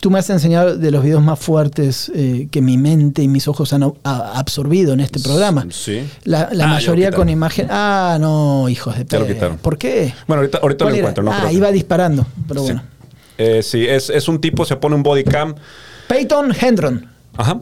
tú 0.00 0.10
me 0.10 0.18
has 0.18 0.30
enseñado 0.30 0.76
de 0.76 0.90
los 0.90 1.02
videos 1.04 1.22
más 1.22 1.38
fuertes 1.38 2.10
eh, 2.14 2.48
que 2.50 2.60
mi 2.62 2.78
mente 2.78 3.22
y 3.22 3.28
mis 3.28 3.48
ojos 3.48 3.72
han 3.72 3.82
a- 3.82 3.92
absorbido 4.38 4.92
en 4.92 5.00
este 5.00 5.18
programa. 5.20 5.66
Sí. 5.70 6.02
La, 6.24 6.48
la 6.52 6.64
Ah, 6.64 6.68
mayoría 6.68 7.10
con 7.12 7.28
imagen. 7.28 7.66
Ah, 7.70 8.18
no, 8.20 8.68
hijos 8.68 8.96
de 8.96 9.04
Ya 9.08 9.18
lo 9.18 9.26
pe- 9.26 9.34
quitaron. 9.34 9.58
¿Por 9.58 9.76
qué? 9.78 10.12
Bueno, 10.26 10.40
ahorita, 10.42 10.58
ahorita 10.58 10.84
lo 10.86 10.94
encuentro. 10.94 11.24
No 11.24 11.32
ah, 11.32 11.38
creo 11.42 11.52
iba 11.52 11.70
disparando, 11.72 12.26
pero 12.48 12.60
Sí. 12.60 12.66
bueno. 12.66 12.82
Eh, 13.38 13.62
sí, 13.62 13.86
es, 13.88 14.08
es 14.10 14.28
un 14.28 14.40
tipo, 14.40 14.64
se 14.64 14.76
pone 14.76 14.94
un 14.94 15.02
body 15.02 15.24
cam. 15.24 15.54
Peyton 16.06 16.52
Hendron. 16.60 17.06
Ajá. 17.36 17.60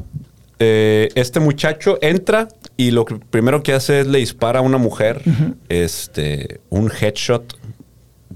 Eh, 0.63 1.09
este 1.15 1.41
muchacho 1.41 1.99
entra 2.03 2.49
y 2.77 2.91
lo 2.93 3.05
que 3.07 3.17
primero 3.17 3.63
que 3.63 3.73
hace 3.73 4.01
es 4.01 4.07
le 4.07 4.19
dispara 4.19 4.59
a 4.59 4.63
una 4.63 4.77
mujer 4.79 5.23
este, 5.71 6.61
un 6.69 6.91
headshot 6.93 7.59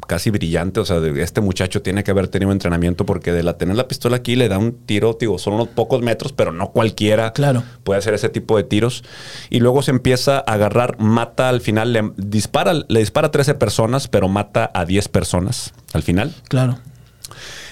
casi 0.07 0.31
brillante. 0.31 0.81
O 0.81 0.85
sea, 0.85 1.01
de- 1.01 1.23
este 1.23 1.41
muchacho 1.41 1.83
tiene 1.83 2.03
que 2.03 2.11
haber 2.11 2.29
tenido 2.29 2.51
entrenamiento 2.53 3.07
porque 3.07 3.33
de 3.33 3.43
la 3.43 3.57
tener 3.59 3.77
la 3.77 3.89
pistola 3.89 4.17
aquí 4.17 4.37
le 4.37 4.49
da 4.49 4.59
un 4.59 4.73
tiro, 4.73 5.17
digo, 5.19 5.39
son 5.39 5.55
unos 5.55 5.69
pocos 5.69 6.03
metros, 6.03 6.33
pero 6.33 6.51
no 6.53 6.73
cualquiera 6.73 7.33
Claro. 7.33 7.63
puede 7.85 7.99
hacer 7.99 8.15
ese 8.15 8.29
tipo 8.31 8.57
de 8.57 8.65
tiros. 8.65 9.05
Y 9.51 9.61
luego 9.61 9.83
se 9.83 9.91
empieza 9.93 10.37
a 10.39 10.41
agarrar, 10.41 10.99
mata 10.99 11.49
al 11.49 11.61
final, 11.61 11.93
le 11.93 12.11
dispara, 12.17 12.73
le 12.75 13.01
dispara 13.01 13.29
a 13.29 13.31
13 13.31 13.55
personas, 13.55 14.09
pero 14.09 14.29
mata 14.29 14.71
a 14.75 14.85
10 14.85 15.09
personas 15.09 15.73
al 15.93 16.03
final. 16.03 16.35
Claro. 16.49 16.79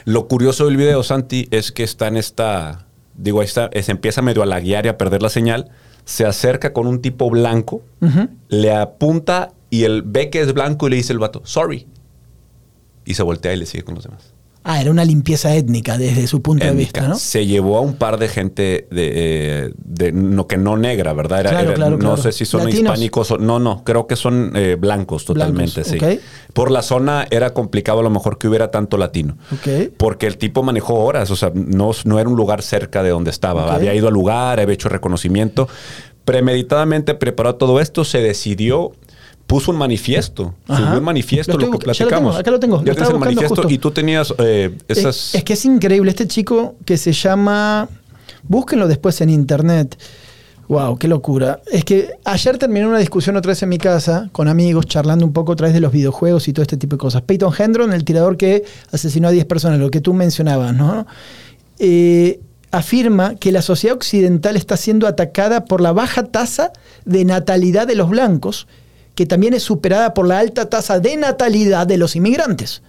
Lo 0.05 0.27
curioso 0.29 0.67
del 0.67 0.77
video, 0.77 1.03
Santi, 1.03 1.49
es 1.51 1.71
que 1.73 1.83
está 1.85 2.09
en 2.09 2.17
esta. 2.17 2.87
Digo, 3.17 3.41
ahí 3.41 3.47
está, 3.47 3.71
se 3.81 3.93
empieza 3.93 4.23
medio 4.23 4.43
a 4.43 4.47
laguear 4.47 4.87
y 4.87 4.89
a 4.89 4.99
perder 4.99 5.23
la 5.23 5.29
señal. 5.29 5.71
se 6.05 6.25
acerca 6.27 6.73
con 6.73 6.87
un 6.87 7.01
tipo 7.01 7.31
blanco, 7.31 7.83
le 8.49 8.75
apunta 8.75 9.53
y 9.71 9.85
él 9.85 10.03
ve 10.05 10.31
que 10.31 10.41
es 10.41 10.53
blanco 10.53 10.87
y 10.87 10.91
le 10.91 10.97
dice 10.97 11.13
el 11.13 11.19
vato, 11.19 11.43
sorry. 11.45 11.87
Y 13.05 13.15
se 13.15 13.23
voltea 13.23 13.53
y 13.53 13.57
le 13.57 13.67
sigue 13.67 13.85
con 13.85 13.95
los 13.95 14.05
demás. 14.05 14.32
Ah, 14.65 14.81
era 14.81 14.91
una 14.93 15.05
limpieza 15.05 15.55
étnica 15.57 15.99
desde 15.99 16.27
su 16.29 16.41
punto 16.41 16.65
de 16.65 16.73
vista, 16.73 17.09
¿no? 17.09 17.17
Se 17.17 17.47
llevó 17.47 17.79
a 17.79 17.81
un 17.81 17.95
par 17.95 18.17
de 18.19 18.29
gente 18.29 18.87
de, 18.91 19.11
eh, 19.15 19.73
de- 19.77 20.13
no 20.13 20.47
que 20.47 20.57
no 20.57 20.77
negra, 20.77 21.13
¿verdad? 21.15 21.41
Era- 21.41 21.51
Claro, 21.51 21.65
era- 21.67 21.75
claro, 21.75 21.91
no 21.93 21.99
claro. 21.99 22.17
sé 22.17 22.31
si 22.31 22.45
son 22.45 22.61
¿Latinos? 22.65 22.83
hispánicos 22.93 23.31
o 23.33 23.39
no, 23.39 23.59
no, 23.59 23.83
creo 23.83 24.07
que 24.07 24.15
son 24.15 24.53
eh, 24.55 24.77
blancos 24.79 25.25
totalmente, 25.25 25.83
Blancos, 25.83 26.09
sí. 26.13 26.21
Por 26.53 26.71
la 26.71 26.83
zona 26.83 27.27
era 27.31 27.53
complicado 27.55 28.01
a 28.01 28.03
lo 28.05 28.11
mejor 28.11 28.39
que 28.39 28.47
hubiera 28.47 28.71
tanto 28.71 28.99
latino. 28.99 29.37
Ok. 29.53 29.91
Porque 29.97 30.27
el 30.29 30.39
tipo 30.39 30.63
manejó 30.63 30.95
horas, 30.95 31.31
o 31.33 31.37
sea, 31.37 31.51
no, 31.55 31.91
no 32.05 32.21
era 32.21 32.29
un 32.29 32.37
lugar 32.37 32.63
cerca 32.63 33.03
de 33.03 33.11
donde 33.11 33.31
estaba. 33.31 33.75
Había 33.75 33.95
ido 33.95 34.07
al 34.09 34.15
lugar, 34.15 34.61
había 34.61 34.75
hecho 34.75 34.89
reconocimiento. 34.89 35.69
Premeditadamente 36.25 37.15
preparó 37.15 37.57
todo 37.57 37.81
esto, 37.81 38.05
se 38.05 38.19
decidió, 38.23 38.93
puso 39.53 39.71
un 39.71 39.77
manifiesto, 39.77 40.55
Ajá. 40.67 40.83
subió 40.83 40.99
un 40.99 41.05
manifiesto, 41.05 41.53
Lo 41.53 41.59
lo, 41.59 41.61
que 41.61 41.67
ya 41.67 41.73
lo 41.73 41.79
platicamos. 41.79 42.31
tengo, 42.33 42.41
acá 42.41 42.51
lo 42.51 42.59
tengo, 42.59 42.77
lo 42.79 42.85
Ya 42.85 42.93
tienes 42.95 43.11
el 43.11 43.19
manifiesto 43.19 43.55
justo. 43.57 43.71
y 43.71 43.77
tú 43.77 43.91
tenías 43.91 44.33
eh, 44.39 44.75
esas... 44.89 45.17
Es, 45.29 45.35
es 45.35 45.45
que 45.45 45.53
es 45.53 45.65
increíble. 45.67 46.09
Este 46.11 46.27
chico 46.27 46.77
que 46.87 46.97
se 46.97 47.13
llama. 47.13 47.87
Búsquenlo 48.45 48.89
después 48.89 49.21
en 49.21 49.29
internet. 49.29 49.99
Wow, 50.69 50.97
qué 50.97 51.07
locura. 51.07 51.61
Es 51.71 51.85
que 51.85 52.13
ayer 52.25 52.57
terminé 52.57 52.87
una 52.87 52.99
discusión 52.99 53.37
otra 53.37 53.51
vez 53.51 53.63
en 53.63 53.69
mi 53.69 53.77
casa 53.77 54.31
con 54.33 54.49
amigos, 54.49 54.87
charlando 54.87 55.27
un 55.27 55.35
poco 55.35 55.53
otra 55.53 55.67
vez 55.67 55.75
de 55.75 55.81
los 55.81 55.93
videojuegos 55.93 56.49
y 56.49 56.55
todo 56.55 56.63
este 56.63 56.79
tipo 56.79 56.97
de 56.97 57.01
cosas. 57.01 57.21
Peyton 57.21 57.53
Hendron, 57.59 57.93
el 57.93 58.05
tirador 58.05 58.39
que 58.39 58.65
asesinó 58.91 59.29
a 59.29 59.33
10 59.33 59.45
personas, 59.45 59.79
lo 59.79 59.91
que 59.91 60.01
tú 60.01 60.15
mencionabas, 60.15 60.75
¿no? 60.75 61.07
Eh, 61.79 62.41
afirma 62.71 63.35
que 63.35 63.53
la 63.53 63.61
sociedad 63.61 63.95
occidental 63.95 64.57
está 64.57 64.79
siendo 64.79 65.07
atacada 65.07 65.67
por 65.67 65.83
la 65.83 65.93
baja 65.93 66.23
tasa 66.25 66.73
de 67.05 67.27
natalidad 67.27 67.87
de 67.87 67.97
los 67.97 68.09
blancos, 68.09 68.67
que 69.15 69.27
también 69.27 69.55
es 69.55 69.63
superada 69.63 70.15
por 70.15 70.27
la 70.27 70.39
alta 70.39 70.69
tasa 70.69 71.01
de 71.01 71.17
natalidad 71.17 71.87
de 71.87 71.99
los 71.99 72.17
inmigrantes 72.17 72.83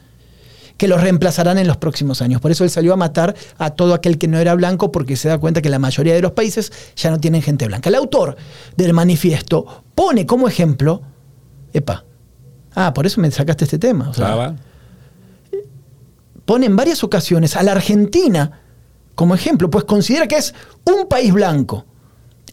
que 0.78 0.88
los 0.88 1.02
reemplazarán 1.02 1.58
en 1.60 1.68
los 1.68 1.78
próximos 1.78 2.22
años. 2.22 2.42
Por 2.42 2.52
eso 2.52 2.64
él 2.64 2.70
salió 2.70 2.94
a 2.94 2.98
matar 2.98 3.36
a 3.58 3.70
todo 3.72 3.94
aquel 3.94 4.18
que 4.18 4.28
no 4.28 4.40
era 4.40 4.56
blanco 4.56 4.92
porque 4.92 5.16
se 5.16 5.30
da 5.30 5.38
cuenta 5.38 5.62
que 5.62 5.70
la 5.70 5.80
mayoría 5.80 6.14
de 6.16 6.22
los 6.22 6.32
países 6.32 6.72
ya 6.96 7.12
no 7.12 7.20
tienen 7.20 7.42
gente 7.42 7.68
blanca. 7.68 7.90
El 7.90 7.96
autor 7.96 8.36
del 8.76 8.94
manifiesto 8.94 9.84
pone 9.94 10.26
como 10.26 10.48
ejemplo, 10.48 11.02
epa, 11.74 12.06
ah, 12.74 12.94
por 12.94 13.06
eso 13.06 13.22
me 13.22 13.30
sacaste 13.30 13.66
este 13.66 13.78
tema. 13.78 14.10
o 14.10 14.14
sea, 14.14 14.56
pone 16.46 16.66
en 16.66 16.76
varias 16.76 17.04
ocasiones 17.04 17.56
a 17.56 17.64
la 17.64 17.74
Argentina 17.74 18.60
como 19.16 19.36
ejemplo, 19.36 19.70
pues 19.70 19.86
considera 19.86 20.28
que 20.28 20.38
es 20.38 20.54
un 20.86 21.08
país 21.08 21.32
blanco, 21.32 21.86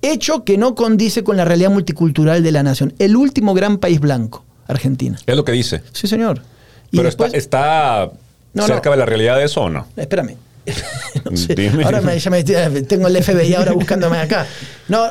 hecho 0.02 0.44
que 0.44 0.56
no 0.58 0.74
condice 0.74 1.22
con 1.24 1.36
la 1.36 1.44
realidad 1.44 1.70
multicultural 1.70 2.42
de 2.42 2.52
la 2.52 2.62
nación. 2.62 2.94
El 2.98 3.16
último 3.16 3.54
gran 3.54 3.78
país 3.78 4.00
blanco, 4.00 4.44
Argentina. 4.66 5.18
Es 5.26 5.36
lo 5.36 5.44
que 5.44 5.52
dice. 5.52 5.82
Sí, 5.92 6.06
señor. 6.06 6.42
Y 6.90 6.96
Pero 6.96 7.04
después- 7.08 7.34
está, 7.34 8.04
está 8.06 8.12
No, 8.54 8.66
cerca 8.66 8.88
no. 8.90 8.92
de 8.92 8.96
la 8.98 9.06
realidad 9.06 9.36
de 9.36 9.44
eso 9.44 9.62
o 9.62 9.70
no. 9.70 9.86
Espérame. 9.96 10.36
No 11.30 11.36
sé. 11.36 11.54
Dime. 11.54 11.84
Ahora 11.84 12.00
me, 12.00 12.18
ya 12.18 12.30
me- 12.30 12.42
tengo 12.42 13.08
el 13.08 13.22
FBI 13.22 13.54
ahora 13.54 13.72
buscándome 13.72 14.18
acá. 14.18 14.46
No, 14.88 15.04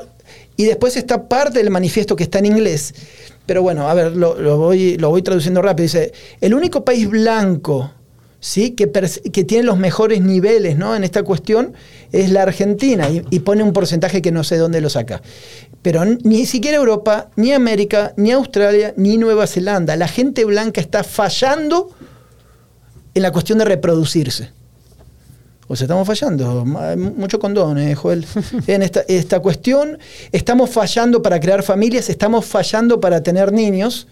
y 0.58 0.66
después 0.66 0.96
está 0.98 1.28
parte 1.28 1.60
del 1.60 1.70
manifiesto 1.70 2.16
que 2.16 2.24
está 2.24 2.40
en 2.40 2.46
inglés. 2.48 2.94
Pero 3.46 3.62
bueno, 3.62 3.90
a 3.90 3.94
ver, 3.94 4.16
lo, 4.16 4.40
lo 4.40 4.58
voy, 4.58 4.98
lo 4.98 5.10
voy 5.10 5.22
traduciendo 5.22 5.62
rápido. 5.62 5.84
Dice, 5.84 6.12
el 6.40 6.54
único 6.54 6.86
país 6.86 7.10
blanco 7.10 7.92
¿sí? 8.40 8.72
que, 8.72 8.90
que 8.90 9.44
tiene 9.44 9.64
los 9.64 9.78
mejores 9.78 10.22
niveles 10.22 10.78
¿no? 10.78 10.96
en 10.96 11.04
esta 11.04 11.24
cuestión 11.24 11.74
es 12.12 12.32
la 12.32 12.44
Argentina. 12.44 13.10
Y, 13.10 13.24
y 13.30 13.40
pone 13.40 13.64
un 13.64 13.74
porcentaje 13.74 14.22
que 14.22 14.32
no 14.32 14.44
sé 14.44 14.58
dónde 14.58 14.82
lo 14.82 14.90
saca. 14.90 15.22
Pero 15.82 16.04
ni 16.06 16.46
siquiera 16.46 16.78
Europa, 16.78 17.30
ni 17.36 17.54
América, 17.54 18.14
ni 18.18 18.32
Australia, 18.32 18.94
ni 18.98 19.18
Nueva 19.18 19.48
Zelanda. 19.48 19.96
La 19.96 20.08
gente 20.08 20.46
blanca 20.46 20.82
está 20.82 21.04
fallando 21.04 21.92
en 23.14 23.22
la 23.22 23.32
cuestión 23.32 23.58
de 23.60 23.66
reproducirse. 23.66 24.52
O 25.68 25.76
sea, 25.76 25.86
estamos 25.86 26.08
fallando. 26.08 26.66
Mucho 26.66 27.40
condón, 27.40 27.78
eh, 27.78 27.94
Joel. 27.94 28.26
En 28.68 28.82
esta, 28.82 29.02
esta 29.08 29.40
cuestión, 29.40 30.00
estamos 30.32 30.72
fallando 30.72 31.22
para 31.22 31.40
crear 31.40 31.62
familias, 31.62 32.10
estamos 32.10 32.46
fallando 32.46 33.00
para 33.00 33.22
tener 33.22 33.54
niños. 33.54 34.08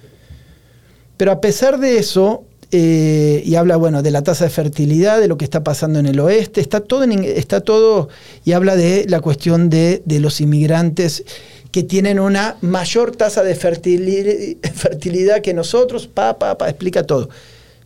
Pero 1.18 1.32
a 1.32 1.42
pesar 1.42 1.80
de 1.80 1.98
eso, 1.98 2.46
eh, 2.72 3.42
y 3.46 3.56
habla, 3.56 3.78
bueno, 3.78 4.02
de 4.04 4.12
la 4.12 4.22
tasa 4.24 4.44
de 4.46 4.50
fertilidad, 4.50 5.20
de 5.22 5.28
lo 5.28 5.38
que 5.38 5.46
está 5.46 5.64
pasando 5.64 6.00
en 6.00 6.06
el 6.06 6.20
oeste, 6.20 6.60
está 6.62 6.82
todo, 6.82 7.04
está 7.06 7.62
todo 7.62 8.10
y 8.44 8.52
habla 8.52 8.76
de 8.76 9.06
la 9.08 9.22
cuestión 9.22 9.70
de, 9.70 10.02
de 10.06 10.20
los 10.20 10.42
inmigrantes 10.42 11.24
que 11.72 11.84
tienen 11.84 12.20
una 12.20 12.58
mayor 12.62 13.16
tasa 13.16 13.44
de 13.44 13.56
fertili- 13.58 14.58
fertilidad 14.74 15.42
que 15.42 15.54
nosotros, 15.54 16.08
pa, 16.08 16.38
pa, 16.40 16.58
pa, 16.58 16.70
explica 16.70 17.04
todo. 17.04 17.30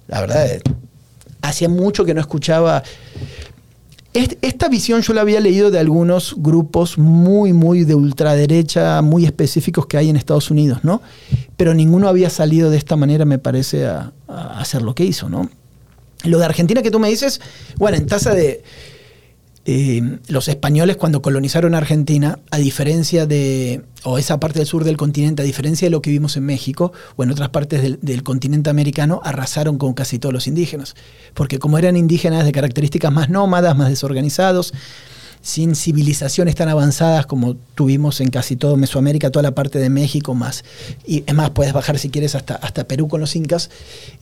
La 0.08 0.22
verdad, 0.22 0.46
eh, 0.52 0.62
hacía 1.42 1.70
mucho 1.70 2.04
que 2.06 2.14
no 2.14 2.22
escuchaba 2.22 2.84
Est- 4.14 4.34
Esta 4.42 4.68
visión 4.68 5.02
yo 5.02 5.14
la 5.14 5.22
había 5.22 5.40
leído 5.40 5.72
de 5.72 5.80
algunos 5.80 6.36
grupos 6.38 6.98
muy, 6.98 7.54
muy 7.54 7.86
de 7.86 7.96
ultraderecha, 7.96 9.02
muy 9.02 9.26
específicos 9.26 9.86
que 9.86 9.98
hay 9.98 10.10
en 10.10 10.18
Estados 10.18 10.52
Unidos, 10.52 10.80
¿no? 10.84 11.02
Pero 11.62 11.76
ninguno 11.76 12.08
había 12.08 12.32
salido 12.32 12.72
de 12.72 12.78
esta 12.78 12.96
manera, 12.96 13.24
me 13.24 13.38
parece, 13.38 13.86
a, 13.86 14.14
hacer 14.28 14.82
lo 14.82 14.96
que 14.96 15.06
hizo, 15.06 15.30
¿no? 15.30 15.48
Lo 16.24 16.40
de 16.40 16.46
Argentina 16.46 16.82
que 16.82 16.90
tú 16.90 16.98
me 16.98 17.08
dices, 17.08 17.40
bueno, 17.78 17.98
en 17.98 18.08
tasa 18.08 18.34
de... 18.34 18.64
eh, 19.66 20.18
los 20.28 20.48
españoles 20.48 20.98
cuando 20.98 21.22
colonizaron 21.22 21.76
Argentina, 21.76 22.40
a 22.50 22.58
diferencia 22.58 23.28
de, 23.28 23.84
o 24.02 24.18
esa 24.18 24.40
parte 24.40 24.58
del 24.58 24.68
sur 24.68 24.84
del 24.84 24.98
continente, 24.98 25.44
a 25.44 25.46
diferencia 25.46 25.86
de 25.86 25.92
lo 25.92 26.02
que 26.02 26.10
vimos 26.10 26.36
en 26.36 26.48
México 26.48 26.94
o 27.16 27.22
en 27.22 27.30
otras 27.30 27.50
partes 27.50 28.00
del 28.02 28.24
continente 28.24 28.72
americano, 28.72 29.22
arrasaron 29.24 29.78
con 29.78 29.94
casi 29.94 30.18
todos 30.18 30.34
los 30.34 30.48
indígenas. 30.48 30.96
Porque 31.36 31.60
como 31.60 31.78
eran 31.78 31.96
indígenas 31.96 32.44
de 32.44 32.54
características 32.54 33.14
más 33.14 33.30
nómadas, 33.30 33.78
más 33.78 33.90
desorganizados, 33.90 34.74
sin 35.42 35.76
civilizaciones 35.76 36.56
tan 36.56 36.70
avanzadas 36.70 37.26
como 37.26 37.56
tuvimos 37.76 38.22
en 38.22 38.30
casi 38.30 38.56
todo 38.56 38.78
Mesoamérica, 38.78 39.32
toda 39.32 39.44
la 39.44 39.56
parte 39.56 39.80
de 39.80 39.90
México 39.90 40.36
más. 40.36 40.64
Y 41.06 41.24
es 41.26 41.34
más, 41.34 41.50
puedes 41.50 41.74
bajar 41.74 41.98
si 41.98 42.10
quieres 42.10 42.36
hasta, 42.36 42.56
hasta 42.56 42.84
Perú 42.84 43.08
con 43.08 43.22
los 43.22 43.36
incas, 43.36 43.70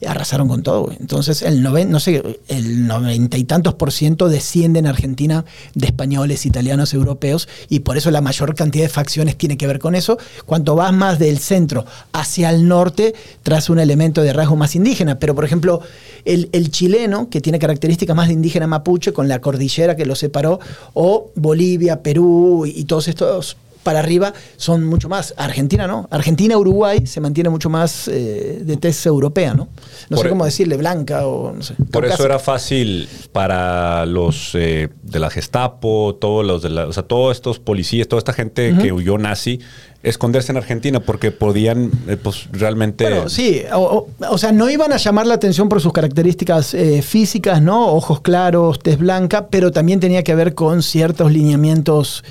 arrasaron 0.06 0.48
con 0.48 0.62
todo. 0.62 0.90
Entonces, 0.98 1.42
el, 1.42 1.62
noven, 1.62 1.90
no 1.90 2.00
sé, 2.00 2.22
el 2.48 2.86
noventa 2.86 3.36
y 3.36 3.44
tantos 3.44 3.74
por 3.74 3.92
ciento 3.92 4.28
desciende 4.28 4.78
en 4.78 4.86
Argentina 4.86 5.44
de 5.74 5.86
españoles, 5.86 6.46
italianos, 6.46 6.94
europeos, 6.94 7.48
y 7.68 7.80
por 7.80 7.96
eso 7.96 8.10
la 8.10 8.20
mayor 8.20 8.54
cantidad 8.54 8.84
de 8.84 8.88
facciones 8.88 9.36
tiene 9.36 9.56
que 9.56 9.66
ver 9.66 9.78
con 9.78 9.94
eso. 9.94 10.18
Cuanto 10.46 10.74
vas 10.74 10.92
más 10.92 11.18
del 11.18 11.38
centro 11.38 11.84
hacia 12.12 12.50
el 12.50 12.66
norte, 12.66 13.14
traes 13.42 13.68
un 13.68 13.78
elemento 13.78 14.22
de 14.22 14.32
rasgo 14.32 14.56
más 14.56 14.74
indígena. 14.74 15.18
Pero, 15.18 15.34
por 15.34 15.44
ejemplo, 15.44 15.80
el, 16.24 16.48
el 16.52 16.70
chileno, 16.70 17.28
que 17.28 17.40
tiene 17.40 17.58
características 17.58 18.16
más 18.16 18.28
de 18.28 18.34
indígena 18.34 18.66
mapuche, 18.66 19.12
con 19.12 19.28
la 19.28 19.40
cordillera 19.40 19.96
que 19.96 20.06
lo 20.06 20.14
separó, 20.14 20.60
o 20.94 21.09
Bolivia, 21.34 22.02
Perú 22.02 22.64
y, 22.66 22.84
todos 22.84 23.08
estos 23.08 23.56
para 23.82 24.00
arriba 24.00 24.32
son 24.56 24.84
mucho 24.84 25.08
más. 25.08 25.34
Argentina 25.36 25.86
no. 25.86 26.06
Argentina, 26.10 26.56
Uruguay 26.58 27.06
se 27.06 27.20
mantiene 27.20 27.48
mucho 27.50 27.70
más 27.70 28.08
eh, 28.08 28.60
de 28.62 28.76
tez 28.76 29.06
europea, 29.06 29.54
¿no? 29.54 29.68
No 30.08 30.16
Por 30.16 30.20
sé 30.20 30.26
e- 30.26 30.30
cómo 30.30 30.44
decirle, 30.44 30.76
blanca 30.76 31.26
o 31.26 31.52
no 31.52 31.62
sé. 31.62 31.74
Por 31.90 32.04
eso 32.04 32.24
era 32.24 32.38
fácil 32.38 33.08
para 33.32 34.04
los 34.06 34.50
eh, 34.54 34.88
de 35.02 35.18
la 35.18 35.30
Gestapo, 35.30 36.16
todos 36.20 36.44
los 36.44 36.62
de 36.62 36.70
la, 36.70 36.86
o 36.86 36.92
sea, 36.92 37.02
todos 37.04 37.36
estos 37.36 37.58
policías, 37.58 38.06
toda 38.08 38.18
esta 38.18 38.32
gente 38.32 38.74
que 38.80 38.92
huyó 38.92 39.16
nazi, 39.18 39.60
esconderse 40.02 40.52
en 40.52 40.56
Argentina 40.58 41.00
porque 41.00 41.30
podían, 41.30 41.90
eh, 42.08 42.16
pues 42.16 42.48
realmente. 42.52 43.04
Bueno, 43.04 43.28
sí, 43.28 43.62
o, 43.72 43.78
o- 44.18 44.26
o 44.32 44.38
sea, 44.38 44.52
no 44.52 44.68
iban 44.70 44.92
a 44.92 44.96
llamar 44.96 45.26
la 45.26 45.34
atención 45.34 45.68
por 45.68 45.80
sus 45.80 45.92
características 45.92 46.74
eh, 46.74 47.02
físicas, 47.02 47.60
¿no? 47.62 47.86
Ojos 47.92 48.20
claros, 48.20 48.78
tez 48.78 48.98
blanca, 48.98 49.48
pero 49.48 49.70
también 49.72 50.00
tenía 50.00 50.22
que 50.22 50.34
ver 50.34 50.54
con 50.54 50.82
ciertos 50.82 51.32
lineamientos 51.32 52.24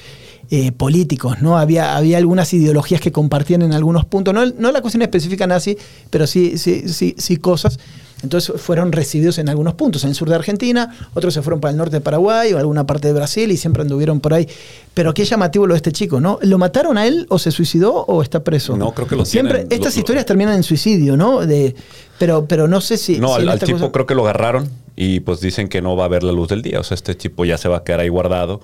eh, 0.52 0.72
políticos, 0.72 1.42
¿no? 1.42 1.58
Había, 1.58 1.96
había 1.96 2.18
algunas 2.18 2.52
ideologías 2.54 3.02
que 3.02 3.12
compartían 3.12 3.62
en 3.62 3.74
algunos 3.74 4.06
puntos, 4.06 4.34
no, 4.34 4.46
no 4.46 4.72
la 4.72 4.82
cuestión 4.82 5.02
específica 5.04 5.46
nazi, 5.48 5.78
pero 6.10 6.26
sí, 6.28 6.58
sí, 6.58 6.90
sí, 6.90 7.16
sí 7.18 7.38
cosas. 7.38 7.80
Entonces 8.22 8.60
fueron 8.62 8.92
recibidos 8.92 9.38
en 9.38 9.48
algunos 9.48 9.76
puntos, 9.76 10.04
en 10.04 10.10
el 10.10 10.16
sur 10.16 10.28
de 10.28 10.36
Argentina, 10.36 10.94
otros 11.14 11.34
se 11.34 11.42
fueron 11.42 11.62
para 11.62 11.72
el 11.72 11.78
norte 11.78 11.96
de 11.98 12.02
Paraguay 12.02 12.52
o 12.52 12.58
alguna 12.58 12.86
parte 12.86 13.08
de 13.08 13.14
Brasil 13.14 13.50
y 13.50 13.56
siempre 13.56 13.82
anduvieron 13.84 14.20
por 14.20 14.34
ahí. 14.34 14.46
Pero 14.94 15.14
qué 15.14 15.24
llamativo 15.24 15.66
lo 15.66 15.74
de 15.74 15.78
este 15.78 15.94
chico, 15.94 16.20
¿no? 16.20 16.38
¿Lo 16.42 16.58
mataron 16.58 16.98
a 16.98 17.08
él 17.08 17.28
o 17.30 17.40
se 17.40 17.52
suicidó 17.52 17.94
o 17.94 18.22
está 18.22 18.44
preso? 18.44 18.76
No, 18.76 18.94
creo 18.94 19.08
que 19.08 19.16
lo 19.16 19.24
Siempre, 19.24 19.60
tienen, 19.60 19.72
estas 19.72 19.96
lo- 19.96 20.00
historias 20.00 20.26
terminan 20.26 20.56
en 20.56 20.64
suicidio, 20.64 21.16
¿no? 21.16 21.46
De, 21.46 21.74
pero, 22.18 22.46
pero 22.46 22.68
no 22.68 22.82
sé 22.82 22.98
si. 22.98 23.20
no, 23.20 23.30
si 23.30 23.42
al, 23.42 23.50
al 23.50 23.60
tipo 23.60 23.78
cosa- 23.80 23.92
creo 23.94 24.06
que 24.06 24.16
lo 24.16 24.24
agarraron 24.24 24.70
y 24.98 25.22
pues 25.22 25.40
dicen 25.40 25.70
que 25.70 25.82
no 25.82 25.96
va 25.96 26.04
a 26.04 26.08
ver 26.10 26.24
la 26.24 26.34
luz 26.34 26.50
del 26.50 26.62
día. 26.62 26.82
O 26.82 26.84
sea, 26.84 26.96
este 26.96 27.16
tipo 27.16 27.46
ya 27.46 27.58
se 27.58 27.70
va 27.70 27.78
a 27.78 27.84
quedar 27.86 28.02
ahí 28.02 28.10
guardado. 28.10 28.60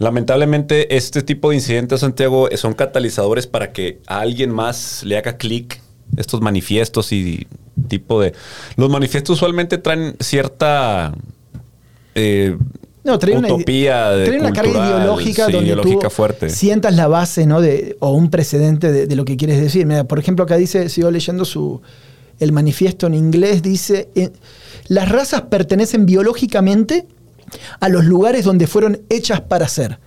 Lamentablemente, 0.00 0.96
este 0.96 1.22
tipo 1.22 1.50
de 1.50 1.56
incidentes, 1.56 2.00
Santiago, 2.00 2.48
son 2.56 2.72
catalizadores 2.72 3.46
para 3.46 3.70
que 3.72 4.00
a 4.06 4.20
alguien 4.20 4.50
más 4.50 5.04
le 5.04 5.16
haga 5.16 5.36
clic 5.36 5.80
estos 6.16 6.40
manifiestos 6.40 7.12
y 7.12 7.46
tipo 7.86 8.20
de... 8.20 8.32
Los 8.76 8.90
manifiestos 8.90 9.36
usualmente 9.36 9.78
traen 9.78 10.16
cierta... 10.18 11.12
eh, 12.14 12.56
No, 13.04 13.18
trae 13.18 13.36
una, 13.36 13.48
utopía 13.54 14.10
de 14.10 14.24
trae 14.24 14.40
una 14.40 14.52
carga 14.52 14.72
cultural, 14.72 14.96
ideológica 15.02 15.46
sí, 15.46 15.52
donde 15.52 15.66
ideológica 15.66 16.08
tú 16.08 16.14
fuerte. 16.14 16.48
sientas 16.48 16.94
la 16.96 17.06
base, 17.06 17.46
¿no? 17.46 17.60
De, 17.60 17.96
o 18.00 18.12
un 18.12 18.30
precedente 18.30 18.90
de, 18.90 19.06
de 19.06 19.16
lo 19.16 19.24
que 19.26 19.36
quieres 19.36 19.60
decir. 19.60 19.84
Mira, 19.86 20.04
por 20.04 20.18
ejemplo, 20.18 20.44
acá 20.46 20.56
dice, 20.56 20.88
sigo 20.88 21.10
leyendo 21.10 21.44
su 21.44 21.80
el 22.38 22.52
manifiesto 22.52 23.06
en 23.06 23.12
inglés, 23.12 23.60
dice, 23.60 24.08
eh, 24.14 24.30
las 24.88 25.10
razas 25.10 25.42
pertenecen 25.42 26.06
biológicamente 26.06 27.06
a 27.80 27.88
los 27.88 28.04
lugares 28.04 28.44
donde 28.44 28.66
fueron 28.66 29.02
hechas 29.08 29.40
para 29.40 29.68
ser. 29.68 29.98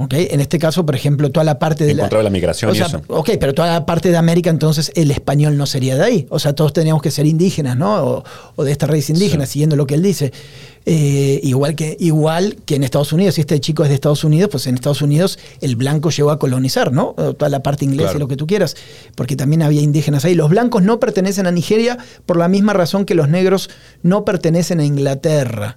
¿Ok? 0.00 0.14
En 0.14 0.40
este 0.40 0.60
caso, 0.60 0.86
por 0.86 0.94
ejemplo, 0.94 1.30
toda 1.32 1.42
la 1.42 1.58
parte 1.58 1.84
de 1.84 1.90
En 1.90 1.96
la, 1.96 2.02
contra 2.04 2.18
de 2.18 2.24
la 2.24 2.30
migración 2.30 2.70
o 2.70 2.74
y 2.74 2.78
eso. 2.78 3.02
Ok, 3.08 3.30
pero 3.40 3.52
toda 3.52 3.72
la 3.72 3.84
parte 3.84 4.10
de 4.12 4.16
América, 4.16 4.48
entonces 4.48 4.92
el 4.94 5.10
español 5.10 5.56
no 5.56 5.66
sería 5.66 5.96
de 5.96 6.04
ahí. 6.04 6.26
O 6.30 6.38
sea, 6.38 6.52
todos 6.54 6.72
teníamos 6.72 7.02
que 7.02 7.10
ser 7.10 7.26
indígenas, 7.26 7.76
¿no? 7.76 7.96
O, 8.04 8.24
o 8.54 8.64
de 8.64 8.70
esta 8.70 8.86
raíz 8.86 9.10
indígena, 9.10 9.44
Sí. 9.44 9.54
siguiendo 9.54 9.74
lo 9.74 9.86
que 9.88 9.94
él 9.94 10.02
dice. 10.02 10.32
Eh, 10.86 11.40
igual, 11.42 11.74
que, 11.74 11.96
igual 12.00 12.56
que 12.64 12.76
en 12.76 12.84
Estados 12.84 13.12
Unidos, 13.12 13.34
si 13.34 13.40
este 13.42 13.58
chico 13.60 13.82
es 13.82 13.88
de 13.90 13.96
Estados 13.96 14.22
Unidos, 14.24 14.48
pues 14.50 14.66
en 14.68 14.76
Estados 14.76 15.02
Unidos 15.02 15.38
el 15.60 15.74
blanco 15.76 16.10
llegó 16.10 16.30
a 16.30 16.38
colonizar, 16.38 16.92
¿no? 16.92 17.14
Toda 17.36 17.48
la 17.50 17.62
parte 17.62 17.84
inglesa 17.84 18.10
Claro. 18.10 18.18
y 18.18 18.20
lo 18.20 18.28
que 18.28 18.36
tú 18.36 18.46
quieras, 18.46 18.76
porque 19.16 19.34
también 19.36 19.62
había 19.62 19.82
indígenas 19.82 20.24
ahí. 20.24 20.34
Los 20.34 20.48
blancos 20.48 20.82
no 20.82 21.00
pertenecen 21.00 21.46
a 21.46 21.50
Nigeria 21.50 21.98
por 22.24 22.36
la 22.38 22.46
misma 22.48 22.72
razón 22.72 23.04
que 23.04 23.14
los 23.16 23.28
negros 23.28 23.68
no 24.02 24.24
pertenecen 24.24 24.78
a 24.80 24.84
Inglaterra. 24.84 25.76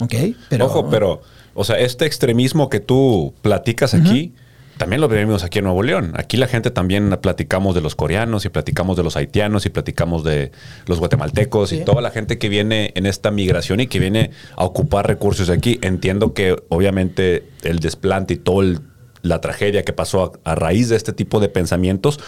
¿Ok? 0.00 0.12
Ojo, 0.60 0.88
pero, 0.90 1.22
o 1.54 1.64
sea, 1.64 1.78
este 1.78 2.06
extremismo 2.06 2.68
que 2.68 2.80
tú 2.80 3.34
platicas 3.42 3.94
aquí, 3.94 4.32
también 4.76 5.00
lo 5.00 5.08
vivimos 5.08 5.44
aquí 5.44 5.58
en 5.60 5.66
Nuevo 5.66 5.84
León. 5.84 6.12
Aquí 6.16 6.36
la 6.36 6.48
gente 6.48 6.70
también 6.72 7.16
platicamos 7.22 7.76
de 7.76 7.80
los 7.80 7.94
coreanos 7.94 8.44
y 8.44 8.48
platicamos 8.48 8.96
de 8.96 9.04
los 9.04 9.16
haitianos 9.16 9.66
y 9.66 9.70
platicamos 9.70 10.24
de 10.24 10.50
los 10.86 10.98
guatemaltecos 10.98 11.68
Sí. 11.70 11.76
y 11.76 11.84
toda 11.84 12.02
la 12.02 12.10
gente 12.10 12.38
que 12.38 12.48
viene 12.48 12.90
en 12.96 13.06
esta 13.06 13.30
migración 13.30 13.78
y 13.78 13.86
que 13.86 14.00
viene 14.00 14.32
a 14.56 14.64
ocupar 14.64 15.06
recursos 15.06 15.48
aquí. 15.48 15.78
Entiendo 15.80 16.34
que 16.34 16.56
obviamente 16.70 17.44
el 17.62 17.78
desplante 17.78 18.34
y 18.34 18.36
toda 18.38 18.80
la 19.22 19.40
tragedia 19.40 19.84
que 19.84 19.92
pasó 19.92 20.38
a, 20.44 20.50
a 20.52 20.54
raíz 20.56 20.88
de 20.88 20.96
este 20.96 21.12
tipo 21.12 21.38
de 21.40 21.48
pensamientos, 21.48 22.18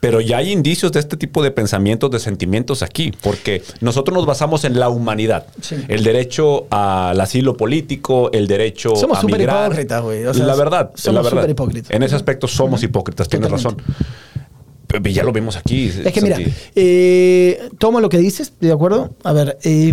pero 0.00 0.20
ya 0.20 0.36
hay 0.38 0.52
indicios 0.52 0.92
de 0.92 1.00
este 1.00 1.16
tipo 1.16 1.42
de 1.42 1.50
pensamientos, 1.50 2.10
de 2.10 2.20
sentimientos 2.20 2.82
aquí, 2.82 3.12
porque 3.22 3.62
nosotros 3.80 4.14
nos 4.16 4.26
basamos 4.26 4.64
en 4.64 4.78
la 4.78 4.88
humanidad. 4.88 5.46
Sí. 5.60 5.74
El 5.88 6.04
derecho 6.04 6.66
al 6.70 7.20
asilo 7.20 7.56
político, 7.56 8.30
el 8.32 8.46
derecho 8.46 8.94
Somos 8.94 9.18
a 9.18 9.20
súper 9.22 9.38
migrar. 9.38 9.66
hipócritas, 9.66 10.02
güey. 10.02 10.24
O 10.26 10.32
sea, 10.34 10.46
la 10.46 10.54
verdad, 10.54 10.90
somos 10.94 11.14
la 11.16 11.22
verdad. 11.22 11.40
súper 11.42 11.50
hipócritas. 11.50 11.90
En 11.90 12.02
ese 12.04 12.14
aspecto 12.14 12.46
somos 12.46 12.82
hipócritas, 12.82 13.28
tienes 13.28 13.48
Totalmente. 13.50 13.82
razón. 13.84 15.12
Ya 15.12 15.22
lo 15.22 15.32
vemos 15.32 15.56
aquí. 15.56 15.92
Es 16.04 16.12
que 16.12 16.22
mira, 16.22 16.38
eh, 16.74 17.68
tomo 17.78 18.00
lo 18.00 18.08
que 18.08 18.18
dices, 18.18 18.52
¿de 18.60 18.72
acuerdo? 18.72 19.14
A 19.22 19.32
ver, 19.32 19.58
eh, 19.64 19.92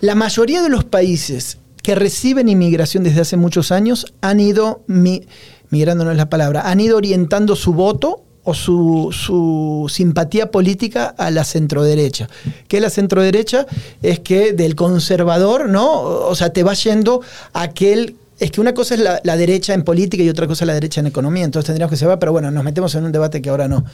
la 0.00 0.14
mayoría 0.14 0.62
de 0.62 0.68
los 0.68 0.84
países 0.84 1.58
que 1.82 1.94
reciben 1.96 2.48
inmigración 2.48 3.02
desde 3.02 3.22
hace 3.22 3.36
muchos 3.36 3.72
años 3.72 4.06
han 4.20 4.38
ido, 4.40 4.82
mi- 4.86 5.26
migrando 5.70 6.04
no 6.04 6.10
es 6.12 6.16
la 6.16 6.28
palabra, 6.30 6.68
han 6.70 6.78
ido 6.80 6.96
orientando 6.98 7.56
su 7.56 7.72
voto 7.72 8.22
o 8.48 8.54
su, 8.54 9.10
su 9.12 9.92
simpatía 9.92 10.50
política 10.50 11.14
a 11.18 11.30
la 11.30 11.44
centroderecha. 11.44 12.30
¿Qué 12.66 12.78
es 12.78 12.82
la 12.82 12.88
centroderecha? 12.88 13.66
Es 14.00 14.20
que 14.20 14.54
del 14.54 14.74
conservador, 14.74 15.68
¿no? 15.68 16.00
O 16.00 16.34
sea, 16.34 16.50
te 16.50 16.62
va 16.62 16.72
yendo 16.72 17.20
aquel 17.52 18.16
es 18.40 18.52
que 18.52 18.60
una 18.60 18.72
cosa 18.72 18.94
es 18.94 19.00
la, 19.00 19.20
la 19.24 19.36
derecha 19.36 19.74
en 19.74 19.82
política 19.82 20.22
y 20.22 20.28
otra 20.28 20.46
cosa 20.46 20.64
es 20.64 20.66
la 20.68 20.74
derecha 20.74 21.00
en 21.00 21.08
economía, 21.08 21.44
entonces 21.44 21.66
tendríamos 21.66 21.90
que 21.90 21.96
saber, 21.96 22.18
pero 22.20 22.30
bueno, 22.32 22.50
nos 22.52 22.62
metemos 22.62 22.94
en 22.94 23.04
un 23.04 23.10
debate 23.10 23.42
que 23.42 23.50
ahora 23.50 23.66
no, 23.66 23.84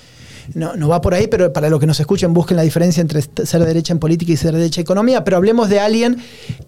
no, 0.52 0.76
no 0.76 0.88
va 0.88 1.00
por 1.00 1.14
ahí, 1.14 1.26
pero 1.26 1.50
para 1.52 1.70
los 1.70 1.80
que 1.80 1.86
nos 1.86 1.98
escuchen 1.98 2.34
busquen 2.34 2.58
la 2.58 2.62
diferencia 2.62 3.00
entre 3.00 3.22
ser 3.22 3.64
derecha 3.64 3.94
en 3.94 3.98
política 3.98 4.32
y 4.32 4.36
ser 4.36 4.54
derecha 4.54 4.82
en 4.82 4.84
economía, 4.84 5.24
pero 5.24 5.38
hablemos 5.38 5.70
de 5.70 5.80
alguien 5.80 6.18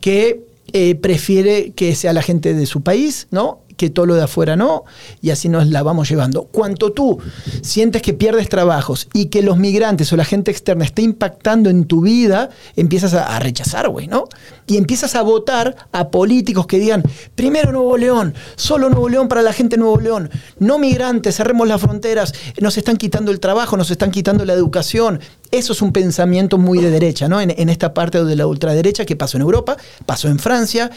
que 0.00 0.40
eh, 0.72 0.94
prefiere 0.96 1.72
que 1.76 1.94
sea 1.94 2.12
la 2.12 2.22
gente 2.22 2.54
de 2.54 2.66
su 2.66 2.80
país, 2.80 3.28
¿no? 3.30 3.60
Que 3.76 3.90
todo 3.90 4.06
lo 4.06 4.14
de 4.14 4.22
afuera 4.22 4.56
no, 4.56 4.84
y 5.20 5.30
así 5.30 5.48
nos 5.48 5.66
la 5.68 5.82
vamos 5.82 6.08
llevando. 6.08 6.44
Cuanto 6.44 6.92
tú 6.92 7.18
sientes 7.62 8.02
que 8.02 8.14
pierdes 8.14 8.48
trabajos 8.48 9.08
y 9.12 9.26
que 9.26 9.42
los 9.42 9.58
migrantes 9.58 10.12
o 10.12 10.16
la 10.16 10.24
gente 10.24 10.50
externa 10.50 10.84
está 10.84 11.02
impactando 11.02 11.70
en 11.70 11.84
tu 11.84 12.00
vida, 12.00 12.50
empiezas 12.74 13.14
a, 13.14 13.38
rechazar, 13.38 13.88
güey, 13.88 14.08
¿no? 14.08 14.24
Y 14.66 14.76
empiezas 14.76 15.14
a 15.14 15.22
votar 15.22 15.76
a 15.92 16.08
políticos 16.08 16.66
que 16.66 16.78
digan, 16.78 17.02
primero 17.34 17.70
Nuevo 17.70 17.96
León, 17.96 18.34
solo 18.56 18.88
Nuevo 18.88 19.08
León 19.08 19.28
para 19.28 19.42
la 19.42 19.52
gente 19.52 19.76
de 19.76 19.80
Nuevo 19.80 20.00
León, 20.00 20.30
no 20.58 20.78
migrantes, 20.78 21.36
cerremos 21.36 21.68
las 21.68 21.80
fronteras, 21.80 22.32
nos 22.60 22.76
están 22.78 22.96
quitando 22.96 23.30
el 23.30 23.40
trabajo, 23.40 23.76
nos 23.76 23.90
están 23.90 24.10
quitando 24.10 24.44
la 24.44 24.54
educación. 24.54 25.20
Eso 25.52 25.74
es 25.74 25.82
un 25.82 25.92
pensamiento 25.92 26.58
muy 26.58 26.80
de 26.80 26.90
derecha, 26.90 27.28
¿no? 27.28 27.40
En, 27.40 27.54
en 27.56 27.68
esta 27.68 27.94
parte 27.94 28.24
de 28.24 28.36
la 28.36 28.48
ultraderecha 28.48 29.04
que 29.04 29.14
pasó 29.14 29.36
en 29.36 29.42
Europa, 29.42 29.76
pasó 30.04 30.28
en 30.28 30.40
Francia, 30.40 30.90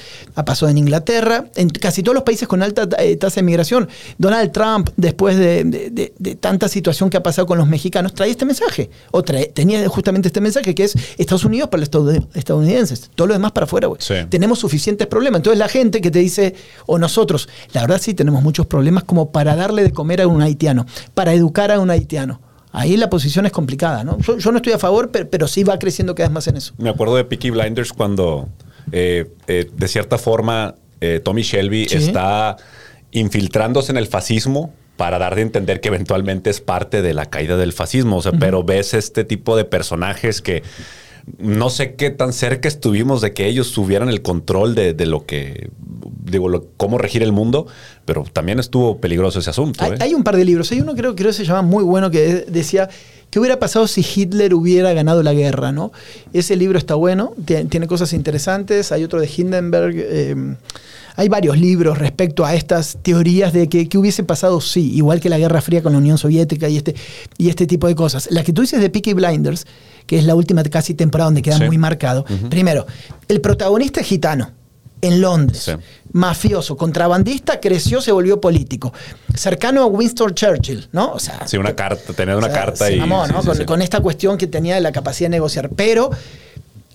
pasado 0.43 0.69
en 0.71 0.77
Inglaterra, 0.77 1.45
en 1.55 1.69
casi 1.69 2.01
todos 2.01 2.15
los 2.15 2.23
países 2.23 2.47
con 2.47 2.63
alta 2.63 2.68
eh, 2.99 3.15
tasa 3.17 3.36
de 3.38 3.43
migración. 3.43 3.88
Donald 4.17 4.51
Trump, 4.51 4.89
después 4.97 5.38
de, 5.38 5.63
de- 5.63 5.89
de- 5.89 6.13
de 6.17 6.36
tanta 6.36 6.67
situación 6.67 7.10
que 7.10 7.17
ha 7.17 7.23
pasado 7.23 7.45
con 7.47 7.58
los 7.58 7.67
mexicanos, 7.67 8.13
trae 8.13 8.29
este 8.32 8.45
mensaje. 8.45 8.89
O 9.12 9.23
trae- 9.23 9.51
tenía 9.53 9.88
justamente 9.89 10.27
este 10.29 10.41
mensaje 10.41 10.73
que 10.75 10.84
es 10.84 10.95
Estados 11.17 11.45
Unidos 11.45 11.69
para 11.69 11.82
los 11.82 11.91
estadoun- 11.91 12.27
estadounidenses. 12.34 13.10
Todo 13.15 13.27
lo 13.27 13.34
demás 13.34 13.51
para 13.51 13.65
afuera, 13.65 13.88
güey. 13.88 14.01
Sí. 14.01 14.15
Tenemos 14.29 14.60
suficientes 14.60 15.08
problemas. 15.08 15.39
Entonces 15.39 15.60
la 15.60 15.67
gente 15.67 16.01
que 16.01 16.12
te 16.12 16.19
dice, 16.19 16.55
o 16.86 16.97
nosotros, 16.97 17.49
la 17.73 17.82
verdad 17.82 17.99
sí 18.01 18.13
tenemos 18.13 18.41
muchos 18.43 18.65
problemas 18.65 19.03
como 19.03 19.32
para 19.32 19.55
darle 19.55 19.84
de 19.84 19.91
comer 19.91 20.21
a 20.21 20.27
un 20.27 20.41
haitiano, 20.41 20.86
para 21.13 21.34
educar 21.34 21.71
a 21.71 21.79
un 21.79 21.89
haitiano. 21.89 22.41
Ahí 22.71 22.97
la 22.97 23.10
posición 23.10 23.47
es 23.47 23.51
complicada, 23.51 24.03
¿no? 24.03 24.19
Yo, 24.19 24.38
yo 24.38 24.51
no 24.51 24.58
estoy 24.58 24.73
a 24.73 24.77
favor, 24.77 25.10
pero, 25.10 25.27
pero 25.29 25.47
sí 25.47 25.63
va 25.63 25.79
creciendo 25.79 26.13
cada 26.13 26.29
vez 26.29 26.34
más 26.36 26.47
en 26.47 26.58
eso. 26.58 26.73
Me 26.77 26.89
acuerdo 26.89 27.15
de 27.15 27.23
Peaky 27.25 27.49
Blinders 27.49 27.91
cuando, 27.93 28.47
eh, 28.91 29.27
eh, 29.47 29.71
de 29.75 29.88
cierta 29.88 30.19
forma, 30.19 30.75
eh, 31.01 31.19
Tommy 31.23 31.41
Shelby 31.43 31.88
Sí. 31.88 31.95
está 31.97 32.57
infiltrándose 33.12 33.91
en 33.91 33.97
el 33.97 34.07
fascismo 34.07 34.73
para 34.97 35.17
dar 35.17 35.35
de 35.35 35.41
entender 35.41 35.79
que 35.81 35.88
eventualmente 35.88 36.49
es 36.49 36.59
parte 36.62 37.01
de 37.01 37.13
la 37.13 37.25
caída 37.25 37.55
del 37.57 37.71
fascismo. 37.73 38.17
O 38.17 38.21
sea, 38.21 38.33
pero 38.33 38.63
ves 38.63 38.93
este 38.93 39.23
tipo 39.23 39.55
de 39.55 39.63
personajes 39.65 40.41
que 40.41 40.62
no 41.38 41.69
sé 41.69 41.93
qué 41.95 42.09
tan 42.09 42.33
cerca 42.33 42.67
estuvimos 42.67 43.21
de 43.21 43.33
que 43.33 43.45
ellos 43.47 43.71
tuvieran 43.71 44.09
el 44.09 44.21
control 44.21 44.73
de, 44.75 44.93
de 44.93 45.05
lo 45.05 45.25
que, 45.25 45.69
digo, 46.25 46.49
lo- 46.49 46.67
cómo 46.75 46.97
regir 46.97 47.23
el 47.23 47.31
mundo, 47.31 47.67
pero 48.05 48.23
también 48.33 48.59
estuvo 48.59 48.99
peligroso 48.99 49.39
ese 49.39 49.51
asunto. 49.51 49.83
Hay, 49.83 49.91
¿eh? 49.91 49.95
hay 49.99 50.13
un 50.15 50.23
par 50.23 50.35
de 50.35 50.43
libros. 50.43 50.71
Hay 50.71 50.81
uno 50.81 50.95
creo, 50.95 51.15
creo 51.15 51.27
que 51.29 51.33
se 51.33 51.45
llama 51.45 51.62
muy 51.62 51.83
bueno 51.83 52.09
que 52.12 52.45
decía 52.47 52.89
qué 53.29 53.39
hubiera 53.39 53.59
pasado 53.59 53.87
si 53.87 54.05
Hitler 54.15 54.53
hubiera 54.53 54.93
ganado 54.93 55.23
la 55.23 55.33
guerra, 55.33 55.71
¿no? 55.71 55.91
Ese 56.33 56.55
libro 56.55 56.77
está 56.77 56.95
bueno, 56.95 57.33
tie- 57.45 57.67
tiene 57.69 57.87
cosas 57.87 58.13
interesantes. 58.13 58.91
Hay 58.91 59.03
otro 59.03 59.19
de 59.21 59.29
Hindenburg. 59.35 59.93
eh, 59.95 60.55
hay 61.15 61.27
varios 61.27 61.57
libros 61.59 61.97
respecto 61.97 62.45
a 62.45 62.55
estas 62.55 62.97
teorías 63.01 63.51
de 63.51 63.67
que, 63.67 63.89
que 63.89 63.97
hubiese 63.97 64.23
pasado 64.23 64.61
sí, 64.61 64.93
igual 64.95 65.19
que 65.19 65.27
la 65.27 65.37
Guerra 65.37 65.59
Fría 65.59 65.83
con 65.83 65.91
la 65.91 65.97
Unión 65.97 66.17
Soviética 66.17 66.69
y 66.69 66.77
este, 66.77 66.95
y 67.37 67.49
este 67.49 67.67
tipo 67.67 67.87
de 67.87 67.95
cosas. 67.95 68.29
La 68.31 68.41
que 68.41 68.53
tú 68.53 68.61
dices 68.61 68.79
de 68.79 68.89
Peaky 68.89 69.13
Blinders, 69.15 69.65
que 70.05 70.17
es 70.17 70.23
la 70.23 70.33
última 70.33 70.63
casi 70.63 70.93
temporada 70.93 71.25
donde 71.27 71.41
queda 71.41 71.57
Sí. 71.57 71.65
muy 71.65 71.77
marcado. 71.77 72.23
Primero, 72.49 72.87
el 73.27 73.41
protagonista 73.41 73.99
es 73.99 74.07
gitano. 74.07 74.51
En 75.01 75.19
Londres, 75.21 75.63
Sí. 75.63 75.71
Mafioso, 76.12 76.76
contrabandista, 76.76 77.60
creció, 77.60 78.02
se 78.02 78.12
volvió 78.12 78.41
político. 78.41 78.93
Cercano 79.36 79.84
a 79.84 79.86
Winston 79.86 80.34
Churchill, 80.34 80.89
¿no? 80.91 81.13
O 81.13 81.19
sea, 81.19 81.48
Sí, 81.48 81.58
una 81.58 81.76
carta, 81.76 82.13
tener 82.13 82.36
una 82.36 82.48
o 82.48 82.50
sea, 82.50 82.60
carta 82.60 82.88
se 82.88 82.95
y. 82.95 83.00
mamó, 83.00 83.26
sí, 83.26 83.34
¿no? 83.34 83.41
sí, 83.41 83.48
con, 83.48 83.58
sí. 83.58 83.65
con 83.65 83.82
esta 83.82 84.02
cuestión 84.02 84.38
que 84.38 84.48
tenía 84.48 84.76
de 84.76 84.82
la 84.82 84.91
capacidad 84.91 85.30
de 85.30 85.38
negociar. 85.38 85.69
Pero 85.69 86.12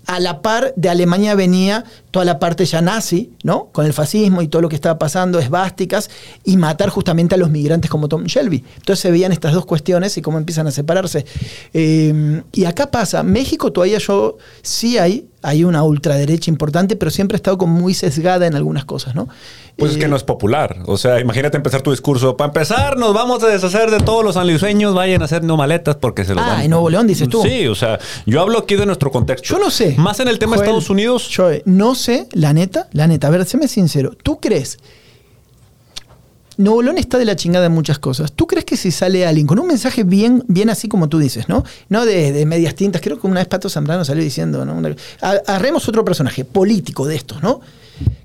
a 0.07 0.21
la 0.21 0.43
par 0.43 0.75
de 0.77 0.89
Alemania 0.89 1.35
venía 1.35 1.85
toda 2.11 2.25
la 2.25 2.39
parte 2.39 2.65
ya 2.65 2.81
nazi, 2.81 3.33
¿no? 3.43 3.69
Con 3.73 3.87
el 3.87 3.93
fascismo 3.93 4.43
y 4.43 4.49
todo 4.49 4.63
lo 4.63 4.69
que 4.69 4.75
estaba 4.75 4.99
pasando, 4.99 5.39
esvásticas, 5.39 6.11
y 6.45 6.57
matar 6.57 6.91
justamente 6.91 7.35
a 7.35 7.39
los 7.39 7.51
migrantes 7.51 7.91
como 7.91 8.09
Tom 8.09 8.25
Shelby. 8.25 8.65
Entonces 8.77 9.01
se 9.01 9.11
veían 9.11 9.33
estas 9.33 9.53
dos 9.53 9.67
cuestiones 9.67 10.17
y 10.17 10.23
cómo 10.23 10.39
empiezan 10.39 10.67
a 10.67 10.71
separarse. 10.71 11.25
Eh, 11.73 12.43
y 12.53 12.65
acá 12.65 12.91
pasa, 12.91 13.23
México 13.23 13.73
todavía 13.73 13.99
yo 13.99 14.37
sí 14.63 14.99
hay, 14.99 15.27
hay 15.45 15.63
una 15.65 15.83
ultraderecha 15.85 16.51
importante, 16.51 16.97
pero 16.97 17.11
siempre 17.11 17.37
ha 17.37 17.39
estado 17.39 17.59
como 17.59 17.79
muy 17.79 17.95
sesgada 17.95 18.47
en 18.47 18.55
algunas 18.55 18.85
cosas, 18.85 19.15
¿no? 19.15 19.29
Pues 19.77 19.93
es 19.93 19.99
que 19.99 20.05
Eh, 20.05 20.09
no 20.09 20.17
es 20.17 20.23
popular. 20.25 20.79
O 20.87 20.97
sea, 20.97 21.21
imagínate 21.21 21.57
empezar 21.57 21.83
tu 21.83 21.91
discurso. 21.91 22.37
Para 22.37 22.49
empezar, 22.49 22.97
nos 22.97 23.13
vamos 23.13 23.43
a 23.43 23.49
deshacer 23.49 23.91
de 23.91 23.99
todos 24.01 24.25
los 24.25 24.35
sanluiseños. 24.35 24.95
Vayan 24.95 25.23
a 25.23 25.25
hacer 25.27 25.43
no 25.45 25.57
maletas 25.57 25.97
porque 25.97 26.25
se 26.25 26.35
los 26.35 26.45
Ah, 26.45 26.49
van. 26.55 26.63
en 26.63 26.71
Nuevo 26.71 26.89
León, 26.91 27.07
dices 27.07 27.29
tú. 27.29 27.43
Sí, 27.43 27.67
o 27.67 27.75
sea, 27.75 27.99
yo 28.27 28.41
hablo 28.41 28.59
aquí 28.59 28.77
de 28.77 28.87
nuestro 28.87 29.11
contexto. 29.11 29.49
Yo 29.49 29.59
no 29.59 29.71
sé. 29.71 29.95
Más 29.99 30.19
en 30.21 30.29
el 30.29 30.39
tema 30.39 30.57
de 30.57 30.63
Estados 30.63 30.91
Unidos. 30.91 31.29
Yo 31.29 31.49
no 31.65 31.95
sé, 31.95 32.27
la 32.33 32.53
neta, 32.53 32.89
la 32.93 33.07
neta. 33.07 33.27
A 33.27 33.31
ver, 33.31 33.45
séme 33.47 33.69
sincero. 33.69 34.13
¿Tú 34.23 34.39
crees? 34.41 34.79
Nuevo 36.57 36.83
León 36.83 36.99
está 36.99 37.19
de 37.19 37.25
la 37.25 37.37
chingada 37.37 37.67
en 37.67 37.73
muchas 37.73 37.99
cosas. 37.99 38.33
¿Tú 38.33 38.47
crees 38.47 38.65
que 38.65 38.77
si 38.77 38.91
sale 38.91 39.27
alguien 39.27 39.47
con 39.47 39.59
un 39.59 39.67
mensaje 39.67 40.05
bien, 40.05 40.45
bien 40.49 40.71
así 40.71 40.89
como 40.89 41.09
tú 41.09 41.19
dices, 41.19 41.49
¿no? 41.49 41.65
No 41.89 42.05
de, 42.07 42.47
medias 42.47 42.75
tintas, 42.75 43.01
creo 43.03 43.21
que 43.21 43.27
una 43.27 43.41
vez 43.41 43.49
Pato 43.49 43.69
Zambrano 43.69 44.05
salió 44.05 44.23
diciendo, 44.23 44.65
¿no? 44.65 44.75
Una- 44.75 44.95
agarremos 45.21 45.89
otro 45.89 46.05
personaje 46.05 46.45
político 46.45 47.07
de 47.07 47.17
estos, 47.17 47.43
¿no? 47.43 47.61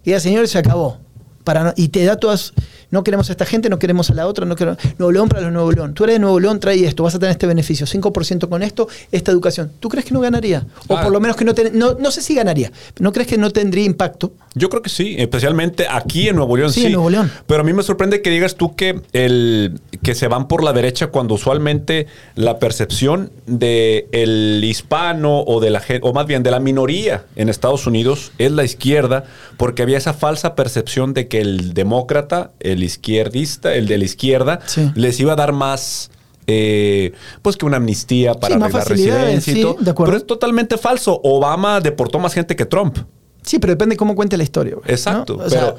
Que 0.04 0.12
diga, 0.12 0.20
señores, 0.20 0.52
se 0.52 0.58
acabó. 0.60 0.98
Para 1.44 1.74
y 1.78 1.88
te 1.88 2.04
da 2.04 2.18
todas. 2.18 2.54
No 2.92 3.04
queremos 3.04 3.30
a 3.30 3.34
esta 3.34 3.46
gente, 3.46 3.70
no 3.70 3.78
queremos 3.80 4.10
a 4.10 4.14
la 4.16 4.26
otra, 4.28 4.46
no 4.46 4.56
queremos. 4.56 4.80
Nuevo 4.98 5.12
León 5.12 5.30
para 5.30 5.42
los 5.44 5.52
Nuevo 5.52 5.72
León. 5.72 5.94
Tú 5.94 6.04
eres 6.06 6.16
de 6.16 6.20
Nuevo 6.20 6.40
León, 6.40 6.60
trae 6.60 6.86
esto, 6.86 7.04
vas 7.04 7.16
a 7.16 7.20
tener 7.20 7.32
este 7.32 7.46
beneficio, 7.48 7.86
5% 7.86 8.50
con 8.50 8.64
esto, 8.64 8.88
esta 9.12 9.32
educación. 9.32 9.72
¿Tú 9.80 9.90
crees 9.90 10.06
que 10.06 10.14
no 10.14 10.20
ganaría? 10.22 10.66
O 10.88 10.96
Ah. 10.98 11.04
por 11.04 11.12
lo 11.12 11.20
menos 11.20 11.38
que 11.38 11.46
no, 11.46 11.54
ten- 11.54 11.78
no 11.78 11.94
No 12.00 12.12
sé 12.12 12.22
si 12.22 12.34
ganaría. 12.36 12.72
¿No 13.00 13.12
crees 13.12 13.28
que 13.28 13.38
no 13.38 13.52
tendría 13.52 13.84
impacto? 13.86 14.32
Yo 14.56 14.70
creo 14.70 14.82
que 14.82 14.90
sí, 14.90 15.16
especialmente 15.20 15.86
aquí 15.90 16.30
en 16.30 16.36
Nuevo 16.38 16.58
León. 16.58 16.74
Sí, 16.74 16.82
Sí, 16.82 16.86
en 16.88 16.94
Nuevo 16.94 17.10
León. 17.10 17.32
Pero 17.46 17.62
a 17.62 17.64
mí 17.64 17.74
me 17.74 17.84
sorprende 17.84 18.22
que 18.22 18.30
digas 18.32 18.56
tú 18.56 18.76
que, 18.76 19.00
el, 19.14 19.80
que 20.02 20.16
se 20.16 20.28
van 20.28 20.48
por 20.48 20.64
la 20.64 20.74
derecha 20.74 21.08
cuando 21.08 21.36
usualmente 21.36 22.08
la 22.36 22.58
percepción 22.58 23.32
de 23.46 24.08
el 24.12 24.62
hispano 24.64 25.42
o 25.42 25.60
de 25.60 25.70
la 25.70 25.84
o 26.02 26.14
más 26.14 26.26
bien 26.26 26.42
de 26.44 26.52
la 26.52 26.60
minoría 26.60 27.26
en 27.36 27.50
Estados 27.50 27.86
Unidos 27.88 28.32
es 28.38 28.52
la 28.52 28.64
izquierda, 28.64 29.26
porque 29.58 29.84
había 29.84 29.98
esa 29.98 30.14
falsa 30.14 30.56
percepción 30.56 31.14
de 31.14 31.28
que 31.28 31.42
el 31.42 31.74
demócrata, 31.74 32.52
el 32.60 32.79
izquierdista, 32.86 33.74
el 33.76 33.88
de 33.88 33.98
la 33.98 34.06
izquierda, 34.06 34.60
Sí. 34.66 34.92
les 34.96 35.20
iba 35.20 35.34
a 35.34 35.36
dar 35.36 35.54
más. 35.54 36.12
eh, 36.52 37.14
pues 37.44 37.58
que 37.58 37.66
una 37.68 37.78
amnistía 37.78 38.34
para 38.34 38.56
Sí, 38.56 38.62
arreglar 38.64 38.88
residencia 38.88 39.54
y 39.54 39.56
sí, 39.58 39.62
todo. 39.62 39.76
de 39.80 39.92
acuerdo. 39.92 40.10
Pero 40.14 40.18
es 40.18 40.26
totalmente 40.26 40.80
falso. 40.80 41.22
Obama 41.24 41.80
deportó 41.80 42.18
más 42.18 42.34
gente 42.34 42.56
que 42.56 42.66
Trump. 42.66 42.98
Sí, 43.44 43.60
pero 43.60 43.74
depende 43.74 43.96
cómo 43.96 44.16
cuente 44.16 44.36
la 44.36 44.42
historia. 44.42 44.74
güey, 44.74 44.88
¿no? 44.88 44.92
Exacto. 44.92 45.48
Sea, 45.48 45.76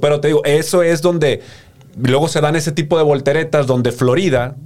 pero, 0.00 0.18
te 0.20 0.28
digo, 0.28 0.42
eso 0.46 0.82
es 0.82 1.02
donde 1.02 1.42
luego 2.00 2.26
se 2.28 2.40
dan 2.40 2.56
ese 2.56 2.72
tipo 2.72 2.96
de 2.96 3.02
volteretas 3.04 3.66
donde 3.66 3.92
Florida, 3.92 4.56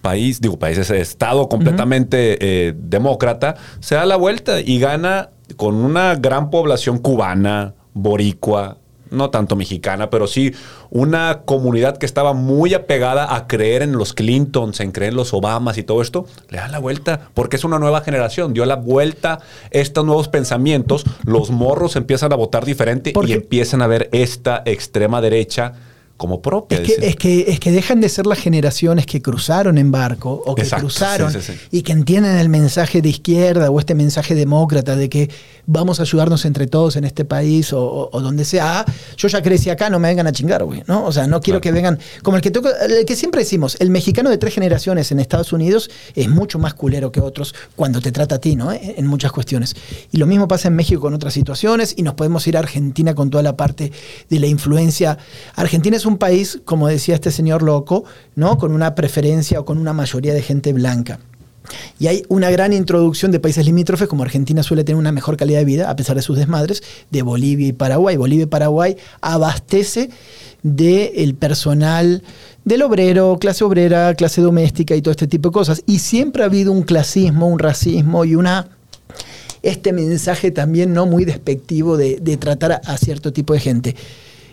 país, 0.00 0.40
digo, 0.40 0.60
país, 0.60 0.78
ese 0.78 1.00
estado 1.00 1.48
completamente 1.48 2.38
eh, 2.68 2.72
demócrata, 2.76 3.56
se 3.80 3.96
da 3.96 4.06
la 4.06 4.14
vuelta 4.14 4.60
y 4.60 4.78
gana 4.78 5.30
con 5.56 5.74
una 5.74 6.14
gran 6.14 6.50
población 6.50 6.98
cubana, 6.98 7.74
boricua, 7.94 8.78
no 9.10 9.30
tanto 9.30 9.56
mexicana, 9.56 10.10
pero 10.10 10.26
sí 10.26 10.52
una 10.90 11.42
comunidad 11.44 11.98
que 11.98 12.06
estaba 12.06 12.32
muy 12.32 12.74
apegada 12.74 13.34
a 13.34 13.46
creer 13.46 13.82
en 13.82 13.92
los 13.92 14.12
Clintons, 14.12 14.80
en 14.80 14.92
creer 14.92 15.10
en 15.10 15.16
los 15.16 15.32
Obamas 15.34 15.78
y 15.78 15.82
todo 15.82 16.02
esto, 16.02 16.26
le 16.48 16.58
da 16.58 16.68
la 16.68 16.78
vuelta, 16.78 17.30
porque 17.34 17.56
es 17.56 17.64
una 17.64 17.78
nueva 17.78 18.00
generación, 18.00 18.54
dio 18.54 18.64
la 18.64 18.76
vuelta 18.76 19.40
estos 19.70 20.04
nuevos 20.04 20.28
pensamientos, 20.28 21.04
los 21.24 21.50
morros 21.50 21.96
empiezan 21.96 22.32
a 22.32 22.36
votar 22.36 22.64
diferente 22.64 23.12
y 23.26 23.32
empiezan 23.32 23.82
a 23.82 23.86
ver 23.86 24.08
esta 24.12 24.62
extrema 24.64 25.20
derecha 25.20 25.74
como 26.18 26.42
propia. 26.42 26.78
Es 26.78 26.86
que, 26.96 27.06
es, 27.08 27.16
que, 27.16 27.44
es 27.48 27.58
que 27.60 27.72
dejan 27.72 28.02
de 28.02 28.10
ser 28.10 28.26
las 28.26 28.38
generaciones 28.38 29.06
que 29.06 29.22
cruzaron 29.22 29.78
en 29.78 29.90
barco 29.90 30.42
o 30.44 30.54
que 30.54 30.62
Exacto, 30.62 30.86
cruzaron 30.88 31.32
sí, 31.32 31.38
sí, 31.40 31.52
sí. 31.54 31.58
y 31.70 31.82
que 31.82 31.92
entienden 31.92 32.36
el 32.36 32.50
mensaje 32.50 33.00
de 33.00 33.08
izquierda 33.08 33.70
o 33.70 33.78
este 33.78 33.94
mensaje 33.94 34.34
demócrata 34.34 34.96
de 34.96 35.08
que 35.08 35.30
vamos 35.64 36.00
a 36.00 36.02
ayudarnos 36.02 36.44
entre 36.44 36.66
todos 36.66 36.96
en 36.96 37.04
este 37.04 37.24
país 37.24 37.72
o, 37.72 37.80
o- 37.82 38.10
o 38.12 38.20
donde 38.20 38.44
sea. 38.44 38.80
Ah, 38.80 38.84
yo 39.16 39.28
ya 39.28 39.40
crecí 39.42 39.70
acá, 39.70 39.88
no 39.88 39.98
me 39.98 40.08
vengan 40.08 40.26
a 40.26 40.32
chingar, 40.32 40.64
güey. 40.64 40.82
¿no? 40.86 41.06
O 41.06 41.12
sea, 41.12 41.26
no 41.26 41.40
quiero 41.40 41.60
Claro. 41.60 41.62
que 41.62 41.72
vengan. 41.72 41.98
Como 42.22 42.36
el 42.36 42.42
que, 42.42 42.50
el 42.88 43.04
que 43.06 43.16
siempre 43.16 43.40
decimos, 43.42 43.76
el 43.78 43.90
mexicano 43.90 44.28
de 44.28 44.38
tres 44.38 44.54
generaciones 44.54 45.12
en 45.12 45.20
Estados 45.20 45.52
Unidos 45.52 45.88
es 46.16 46.28
mucho 46.28 46.58
más 46.58 46.74
culero 46.74 47.12
que 47.12 47.20
otros 47.20 47.54
cuando 47.76 48.00
te 48.00 48.10
trata 48.12 48.34
a 48.34 48.38
ti, 48.40 48.56
¿no? 48.56 48.72
En 48.72 49.06
muchas 49.06 49.30
cuestiones. 49.30 49.76
Y 50.10 50.16
lo 50.18 50.26
mismo 50.26 50.48
pasa 50.48 50.66
en 50.68 50.74
México 50.74 51.00
con 51.00 51.14
otras 51.14 51.32
situaciones 51.32 51.94
y 51.96 52.02
nos 52.02 52.14
podemos 52.14 52.44
ir 52.48 52.56
a 52.56 52.60
Argentina 52.60 53.14
con 53.14 53.30
toda 53.30 53.44
la 53.44 53.56
parte 53.56 53.92
de 54.28 54.38
la 54.40 54.48
influencia. 54.48 55.16
Argentina 55.54 55.96
es 55.96 56.06
un 56.08 56.18
país, 56.18 56.60
como 56.64 56.88
decía 56.88 57.14
este 57.14 57.30
señor 57.30 57.62
loco, 57.62 58.04
¿no? 58.34 58.58
Con 58.58 58.72
una 58.72 58.94
preferencia 58.94 59.60
o 59.60 59.64
con 59.64 59.78
una 59.78 59.92
mayoría 59.92 60.34
de 60.34 60.42
gente 60.42 60.72
blanca. 60.72 61.20
Y 61.98 62.06
hay 62.06 62.22
una 62.28 62.50
gran 62.50 62.72
introducción 62.72 63.30
de 63.30 63.40
países 63.40 63.66
limítrofes, 63.66 64.08
como 64.08 64.22
Argentina 64.22 64.62
suele 64.62 64.84
tener 64.84 64.98
una 64.98 65.12
mejor 65.12 65.36
calidad 65.36 65.58
de 65.58 65.64
vida, 65.64 65.90
a 65.90 65.96
pesar 65.96 66.16
de 66.16 66.22
sus 66.22 66.36
desmadres, 66.36 66.82
de 67.10 67.22
Bolivia 67.22 67.68
y 67.68 67.72
Paraguay. 67.72 68.16
Bolivia 68.16 68.44
y 68.44 68.46
Paraguay 68.46 68.96
abastece 69.20 70.10
del 70.62 71.34
personal 71.34 72.22
del 72.64 72.82
obrero, 72.82 73.38
clase 73.40 73.64
obrera, 73.64 74.14
clase 74.14 74.40
doméstica 74.40 74.94
y 74.94 75.02
todo 75.02 75.12
este 75.12 75.26
tipo 75.26 75.50
de 75.50 75.52
cosas. 75.52 75.82
Y 75.86 75.98
siempre 75.98 76.42
ha 76.42 76.46
habido 76.46 76.72
un 76.72 76.82
clasismo, 76.82 77.48
un 77.48 77.58
racismo 77.58 78.24
y 78.24 78.34
una 78.34 78.68
este 79.62 79.92
mensaje 79.92 80.50
también 80.50 80.92
no 80.92 81.06
muy 81.06 81.24
despectivo 81.24 81.96
de, 81.96 82.36
tratar 82.38 82.80
a 82.84 82.96
cierto 82.96 83.32
tipo 83.32 83.54
de 83.54 83.60
gente. 83.60 83.96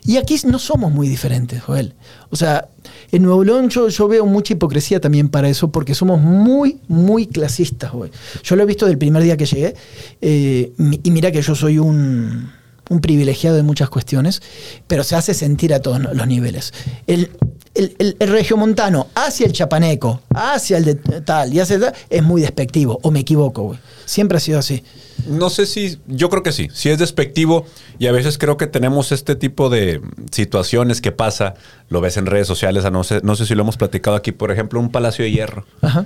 Y 0.05 0.17
aquí 0.17 0.35
no 0.45 0.59
somos 0.59 0.91
muy 0.91 1.07
diferentes, 1.07 1.61
Joel. 1.61 1.93
O 2.29 2.35
sea, 2.35 2.69
en 3.11 3.23
Nuevo 3.23 3.43
León 3.43 3.69
yo, 3.69 3.89
yo 3.89 4.07
veo 4.07 4.25
mucha 4.25 4.53
hipocresía 4.53 4.99
también 4.99 5.29
para 5.29 5.49
eso, 5.49 5.71
porque 5.71 5.95
somos 5.95 6.21
muy, 6.21 6.79
muy 6.87 7.25
clasistas, 7.25 7.91
Joel. 7.91 8.11
Yo 8.43 8.55
lo 8.55 8.63
he 8.63 8.65
visto 8.65 8.85
del 8.85 8.97
primer 8.97 9.23
día 9.23 9.35
que 9.35 9.45
llegué, 9.45 9.75
eh, 10.21 10.71
y 11.03 11.11
mira 11.11 11.31
que 11.31 11.41
yo 11.41 11.55
soy 11.55 11.79
un, 11.79 12.51
un 12.89 12.99
privilegiado 13.01 13.57
en 13.57 13.65
muchas 13.65 13.89
cuestiones, 13.89 14.41
pero 14.87 15.03
se 15.03 15.15
hace 15.15 15.33
sentir 15.33 15.73
a 15.73 15.79
todos 15.81 15.99
los 15.99 16.27
niveles. 16.27 16.73
El, 17.07 17.31
el, 17.73 17.95
el- 17.99 18.15
el 18.19 18.29
regiomontano 18.29 19.07
hacia 19.15 19.45
el 19.47 19.53
chapaneco, 19.53 20.21
hacia 20.33 20.77
el 20.77 20.85
de 20.85 20.95
tal 20.95 21.53
y 21.53 21.59
hacia 21.59 21.79
tal, 21.79 21.93
es 22.09 22.23
muy 22.23 22.41
despectivo, 22.41 22.99
o 23.01 23.11
me 23.11 23.19
equivoco, 23.21 23.63
güey. 23.63 23.79
Siempre 24.05 24.37
ha 24.37 24.39
sido 24.39 24.59
así. 24.59 24.83
No 25.27 25.49
sé 25.49 25.65
si, 25.65 25.97
yo 26.07 26.29
creo 26.29 26.43
que 26.43 26.51
sí, 26.51 26.69
sí 26.73 26.89
es 26.89 26.99
despectivo 26.99 27.65
y 27.97 28.05
a 28.07 28.11
veces 28.11 28.37
creo 28.37 28.57
que 28.57 28.67
tenemos 28.67 29.11
este 29.11 29.35
tipo 29.35 29.69
de 29.69 29.99
situaciones 30.31 31.01
que 31.01 31.11
pasa, 31.11 31.55
lo 31.89 32.01
ves 32.01 32.17
en 32.17 32.25
redes 32.27 32.47
sociales, 32.47 32.83
no 32.91 33.03
sé, 33.03 33.21
no 33.23 33.35
sé 33.35 33.45
si 33.45 33.55
lo 33.55 33.61
hemos 33.63 33.77
platicado 33.77 34.15
aquí, 34.15 34.31
por 34.31 34.51
ejemplo, 34.51 34.79
un 34.79 34.91
Palacio 34.91 35.23
de 35.25 35.31
Hierro, 35.31 35.65
Ajá. 35.81 36.05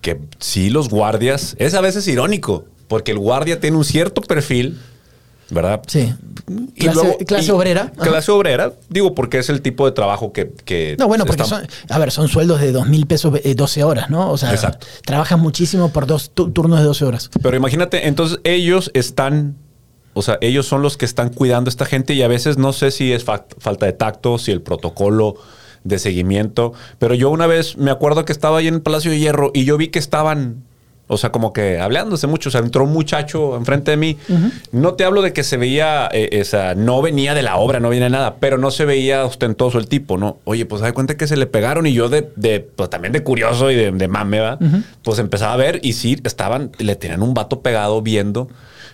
que 0.00 0.20
sí 0.38 0.70
los 0.70 0.88
guardias, 0.90 1.56
es 1.58 1.74
a 1.74 1.80
veces 1.80 2.06
irónico, 2.06 2.66
porque 2.86 3.10
el 3.12 3.18
guardia 3.18 3.58
tiene 3.60 3.76
un 3.76 3.84
cierto 3.84 4.20
perfil, 4.20 4.78
¿verdad? 5.50 5.82
Sí. 5.86 6.12
Y 6.74 6.80
Clase- 6.80 6.94
luego- 6.94 7.18
clase 7.26 7.46
y- 7.46 7.50
obrera. 7.50 7.92
Ajá. 7.96 8.10
Clase 8.10 8.30
obrera, 8.32 8.72
digo, 8.88 9.14
porque 9.14 9.38
es 9.38 9.48
el 9.48 9.60
tipo 9.62 9.86
de 9.86 9.92
trabajo 9.92 10.32
que... 10.32 10.52
que 10.64 10.96
No, 10.98 11.06
bueno, 11.08 11.24
porque 11.26 11.44
son, 11.44 11.66
a 11.88 11.98
ver, 11.98 12.10
son 12.10 12.28
sueldos 12.28 12.60
de 12.60 12.72
dos 12.72 12.86
mil 12.88 13.06
pesos 13.06 13.38
eh, 13.44 13.54
12 13.54 13.84
horas, 13.84 14.10
¿no? 14.10 14.30
O 14.30 14.36
sea, 14.38 14.52
Exacto. 14.52 14.86
trabajas 15.04 15.38
muchísimo 15.38 15.90
por 15.92 16.06
dos 16.06 16.30
tu- 16.34 16.50
turnos 16.50 16.78
de 16.80 16.84
12 16.86 17.04
horas. 17.04 17.30
Pero 17.42 17.56
imagínate, 17.56 18.08
entonces 18.08 18.38
ellos 18.44 18.90
están, 18.94 19.56
o 20.14 20.22
sea, 20.22 20.38
ellos 20.40 20.66
son 20.66 20.82
los 20.82 20.96
que 20.96 21.04
están 21.04 21.28
cuidando 21.30 21.68
a 21.68 21.70
esta 21.70 21.84
gente 21.86 22.14
y 22.14 22.22
a 22.22 22.28
veces 22.28 22.58
no 22.58 22.72
sé 22.72 22.90
si 22.90 23.12
es 23.12 23.24
fa- 23.24 23.46
falta 23.58 23.86
de 23.86 23.92
tacto, 23.92 24.38
si 24.38 24.50
el 24.52 24.60
protocolo 24.62 25.34
de 25.84 25.98
seguimiento, 25.98 26.72
pero 26.98 27.14
yo 27.14 27.28
una 27.30 27.46
vez 27.46 27.76
me 27.76 27.90
acuerdo 27.90 28.24
que 28.24 28.32
estaba 28.32 28.58
ahí 28.58 28.68
en 28.68 28.74
el 28.74 28.80
Palacio 28.82 29.10
de 29.10 29.18
Hierro 29.18 29.50
y 29.52 29.66
yo 29.66 29.76
vi 29.76 29.88
que 29.88 29.98
estaban, 29.98 30.64
o 31.06 31.18
sea, 31.18 31.30
como 31.30 31.52
que 31.52 31.78
hablándose 31.78 32.26
mucho, 32.26 32.48
o 32.48 32.52
sea, 32.52 32.60
entró 32.60 32.84
un 32.84 32.92
muchacho 32.92 33.56
enfrente 33.56 33.90
de 33.90 33.96
mí. 33.96 34.16
No 34.72 34.94
te 34.94 35.04
hablo 35.04 35.20
de 35.20 35.32
que 35.32 35.42
se 35.42 35.56
veía, 35.56 36.08
eh, 36.12 36.30
esa, 36.32 36.74
no 36.74 37.02
venía 37.02 37.34
de 37.34 37.42
la 37.42 37.56
obra, 37.56 37.78
no 37.78 37.90
venía 37.90 38.04
de 38.04 38.10
nada, 38.10 38.36
pero 38.40 38.56
no 38.56 38.70
se 38.70 38.84
veía 38.84 39.24
ostentoso 39.24 39.78
el 39.78 39.86
tipo, 39.86 40.16
¿no? 40.16 40.38
Oye, 40.44 40.64
pues 40.64 40.80
da 40.80 40.92
cuenta 40.92 41.16
que 41.16 41.26
se 41.26 41.36
le 41.36 41.46
pegaron 41.46 41.86
y 41.86 41.92
yo 41.92 42.08
de, 42.08 42.30
de 42.36 42.60
pues 42.60 42.88
también 42.88 43.12
de 43.12 43.22
curioso 43.22 43.70
y 43.70 43.74
de, 43.74 43.92
de 43.92 44.08
mame, 44.08 44.40
¿verdad? 44.40 44.58
Pues 45.02 45.18
empezaba 45.18 45.52
a 45.52 45.56
ver 45.56 45.80
y 45.82 45.92
sí, 45.92 46.18
estaban, 46.24 46.72
le 46.78 46.96
tenían 46.96 47.22
un 47.22 47.34
vato 47.34 47.60
pegado 47.60 48.00
viendo. 48.00 48.48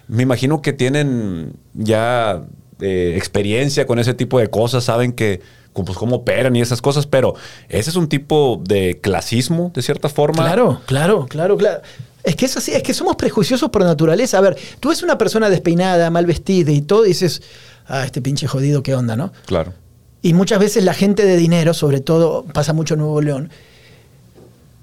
Me 0.08 0.24
imagino 0.24 0.62
que 0.62 0.72
tienen 0.72 1.52
ya 1.74 2.42
eh, 2.80 3.14
experiencia 3.16 3.86
con 3.86 3.98
ese 4.00 4.14
tipo 4.14 4.40
de 4.40 4.48
cosas, 4.48 4.82
saben 4.84 5.12
que 5.12 5.40
pues 5.84 5.98
cómo 5.98 6.16
operan 6.16 6.56
y 6.56 6.60
esas 6.60 6.82
cosas, 6.82 7.06
pero 7.06 7.34
ese 7.68 7.90
es 7.90 7.96
un 7.96 8.08
tipo 8.08 8.60
de 8.64 8.98
clasismo, 9.00 9.70
de 9.74 9.82
cierta 9.82 10.08
forma. 10.08 10.44
Claro, 10.44 10.80
claro, 10.86 11.26
claro, 11.28 11.56
claro. 11.56 11.80
Es 12.22 12.36
que 12.36 12.46
es 12.46 12.56
así, 12.56 12.72
es 12.72 12.82
que 12.82 12.92
somos 12.92 13.16
prejuiciosos 13.16 13.70
por 13.70 13.82
naturaleza. 13.82 14.38
A 14.38 14.40
ver, 14.42 14.56
tú 14.78 14.90
ves 14.90 15.02
una 15.02 15.16
persona 15.16 15.48
despeinada, 15.48 16.10
mal 16.10 16.26
vestida 16.26 16.70
y 16.70 16.82
todo, 16.82 17.04
y 17.06 17.08
dices, 17.08 17.42
ah, 17.86 18.04
este 18.04 18.20
pinche 18.20 18.46
jodido, 18.46 18.82
¿qué 18.82 18.94
onda, 18.94 19.16
no? 19.16 19.32
Claro. 19.46 19.72
Y 20.22 20.34
muchas 20.34 20.58
veces 20.58 20.84
la 20.84 20.92
gente 20.92 21.24
de 21.24 21.36
dinero, 21.36 21.72
sobre 21.72 22.00
todo, 22.00 22.44
pasa 22.52 22.72
mucho 22.72 22.94
en 22.94 23.00
Nuevo 23.00 23.22
León. 23.22 23.50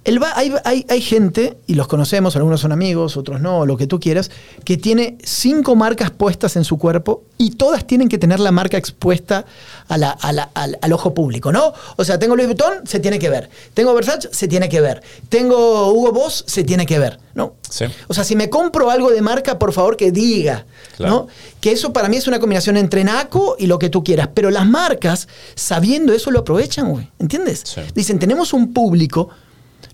El 0.08 0.24
va- 0.24 0.32
hay, 0.36 0.54
hay- 0.64 0.86
hay 0.88 1.02
gente, 1.02 1.58
y 1.68 1.76
los 1.76 1.88
conocemos, 1.88 2.36
algunos 2.38 2.62
son 2.62 2.72
amigos, 2.72 3.18
otros 3.18 3.42
no, 3.42 3.66
lo 3.66 3.76
que 3.76 3.88
tú 3.88 4.00
quieras, 4.00 4.32
que 4.64 4.78
tiene 4.78 5.18
cinco 5.22 5.76
marcas 5.76 6.12
puestas 6.12 6.56
en 6.56 6.64
su 6.64 6.78
cuerpo 6.78 7.24
y 7.38 7.52
todas 7.52 7.86
tienen 7.86 8.08
que 8.08 8.18
tener 8.18 8.40
la 8.40 8.52
marca 8.54 8.78
expuesta 8.78 9.44
a 9.90 9.98
la- 9.98 10.12
a 10.12 10.32
la- 10.32 10.50
al, 10.54 10.80
al 10.82 10.94
ojo 10.94 11.14
público, 11.14 11.52
¿no? 11.52 11.74
O 11.98 12.06
sea, 12.06 12.18
tengo 12.18 12.38
Louis 12.38 12.48
Vuitton, 12.48 12.88
se 12.88 13.02
tiene 13.02 13.20
que 13.20 13.30
ver. 13.30 13.50
Tengo 13.74 13.94
Versace, 13.94 14.30
se 14.32 14.48
tiene 14.48 14.70
que 14.70 14.80
ver. 14.80 15.04
Tengo 15.28 15.92
Hugo 15.92 16.14
Boss, 16.14 16.46
se 16.48 16.64
tiene 16.64 16.86
que 16.86 17.00
ver, 17.00 17.20
¿no? 17.36 17.56
Sí. 17.70 17.84
O 18.08 18.14
sea, 18.14 18.24
si 18.24 18.38
me 18.38 18.50
compro 18.50 18.90
algo 18.90 19.12
de 19.12 19.22
marca, 19.22 19.60
por 19.60 19.74
favor 19.74 19.98
que 19.98 20.14
diga, 20.14 20.66
Claro. 20.96 21.14
¿no? 21.14 21.28
Que 21.60 21.74
eso 21.74 21.92
para 21.92 22.08
mí 22.08 22.16
es 22.16 22.28
una 22.28 22.40
combinación 22.40 22.78
entre 22.78 23.04
naco 23.04 23.58
y 23.60 23.68
lo 23.68 23.78
que 23.78 23.90
tú 23.90 24.06
quieras. 24.06 24.30
Pero 24.34 24.52
las 24.52 24.66
marcas, 24.66 25.28
sabiendo 25.54 26.14
eso, 26.14 26.32
lo 26.32 26.40
aprovechan, 26.40 26.90
güey. 26.92 27.12
¿Entiendes? 27.20 27.62
Sí. 27.66 27.82
Dicen, 27.94 28.20
tenemos 28.20 28.54
un 28.54 28.72
público. 28.74 29.28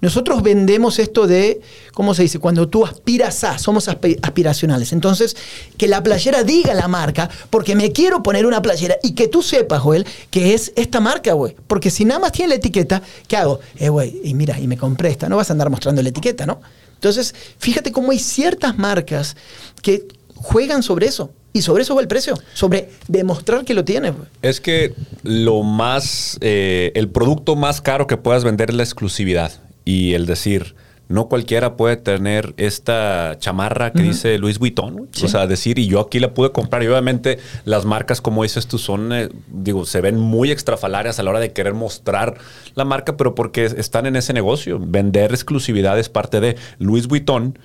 Nosotros 0.04 0.44
vendemos 0.44 1.00
esto 1.00 1.28
de, 1.28 1.62
¿cómo 1.94 2.14
se 2.14 2.24
dice? 2.24 2.38
Cuando 2.38 2.68
tú 2.68 2.86
aspiras 2.86 3.42
a, 3.46 3.58
somos 3.58 3.88
aspi- 3.88 4.20
aspiracionales. 4.22 4.92
Entonces, 4.92 5.38
que 5.78 5.88
la 5.88 6.04
playera 6.04 6.44
diga 6.44 6.74
la 6.74 6.90
marca, 6.90 7.30
porque 7.50 7.74
me 7.74 7.94
quiero 7.94 8.22
poner 8.22 8.46
una 8.46 8.62
playera 8.62 8.98
y 9.02 9.16
que 9.16 9.30
tú 9.30 9.42
sepas, 9.42 9.80
Joel, 9.80 10.06
que 10.30 10.54
es 10.54 10.74
esta 10.76 11.00
marca, 11.00 11.32
güey. 11.32 11.56
Porque 11.68 11.90
si 11.90 12.04
nada 12.04 12.20
más 12.20 12.34
tiene 12.34 12.50
la 12.50 12.56
etiqueta, 12.56 13.02
¿qué 13.30 13.38
hago? 13.38 13.62
Eh, 13.78 13.88
güey, 13.88 14.20
y 14.26 14.34
mira, 14.34 14.60
y 14.60 14.68
me 14.68 14.76
compré 14.76 15.10
esta. 15.10 15.30
No 15.30 15.38
vas 15.38 15.50
a 15.50 15.54
andar 15.54 15.70
mostrando 15.70 16.02
la 16.04 16.10
etiqueta, 16.10 16.46
¿no? 16.46 16.60
Entonces, 16.96 17.34
fíjate 17.58 17.94
cómo 17.94 18.12
hay 18.12 18.20
ciertas 18.20 18.78
marcas 18.78 19.38
que 19.82 20.06
juegan 20.36 20.84
sobre 20.84 21.08
eso. 21.08 21.32
Y 21.54 21.62
sobre 21.62 21.84
eso 21.84 21.96
va 21.96 22.02
el 22.02 22.10
precio. 22.10 22.34
Sobre 22.54 22.90
demostrar 23.08 23.64
que 23.64 23.74
lo 23.74 23.86
tienes. 23.86 24.12
Es 24.42 24.60
que 24.60 24.94
lo 25.22 25.64
más, 25.64 26.38
eh, 26.42 26.92
el 26.96 27.08
producto 27.08 27.56
más 27.56 27.80
caro 27.80 28.06
que 28.06 28.18
puedas 28.18 28.44
vender 28.44 28.72
es 28.72 28.76
la 28.76 28.84
exclusividad 28.84 29.52
y 29.86 30.14
el 30.14 30.26
decir, 30.26 30.76
no 31.10 31.28
cualquiera 31.28 31.76
puede 31.76 31.98
tener 31.98 32.54
esta 32.58 33.36
chamarra 33.38 33.92
que 33.92 34.02
dice 34.02 34.38
Luis 34.40 34.58
Vuitton. 34.58 35.10
Sí. 35.12 35.26
O 35.26 35.28
sea, 35.28 35.46
decir, 35.48 35.78
y 35.78 35.88
yo 35.88 36.00
aquí 36.00 36.20
la 36.20 36.34
pude 36.34 36.52
comprar. 36.52 36.82
Y 36.82 36.88
obviamente 36.88 37.38
las 37.66 37.86
marcas, 37.86 38.22
como 38.22 38.42
dices 38.44 38.68
tú, 38.68 38.78
son, 38.80 39.12
eh, 39.14 39.30
digo, 39.50 39.86
se 39.86 40.02
ven 40.02 40.18
muy 40.18 40.50
extrafalarias 40.50 41.20
a 41.20 41.24
la 41.24 41.30
hora 41.32 41.40
de 41.40 41.52
querer 41.52 41.74
mostrar 41.74 42.36
la 42.74 42.86
marca, 42.86 43.16
pero 43.18 43.36
porque 43.36 43.66
están 43.66 44.06
en 44.06 44.16
ese 44.16 44.34
negocio. 44.34 44.80
Vender 44.82 45.32
exclusividad 45.32 46.00
es 46.00 46.10
parte 46.10 46.40
de 46.40 46.56
Luis 46.80 47.08
Vuitton. 47.08 47.60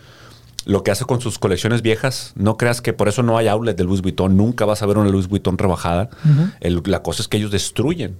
Lo 0.66 0.82
que 0.82 0.90
hace 0.90 1.04
con 1.06 1.22
sus 1.22 1.38
colecciones 1.38 1.80
viejas, 1.80 2.32
no 2.36 2.58
creas 2.58 2.82
que 2.82 2.92
por 2.92 3.08
eso 3.08 3.22
no 3.22 3.38
hay 3.38 3.46
outlet 3.48 3.74
de 3.76 3.84
Louis 3.84 4.02
Vuitton, 4.02 4.36
nunca 4.36 4.66
vas 4.66 4.82
a 4.82 4.86
ver 4.86 4.98
una 4.98 5.08
Louis 5.08 5.26
Vuitton 5.28 5.56
rebajada. 5.56 6.10
El- 6.60 6.82
la 6.84 7.02
cosa 7.02 7.22
es 7.22 7.28
que 7.28 7.38
ellos 7.38 7.50
destruyen 7.52 8.16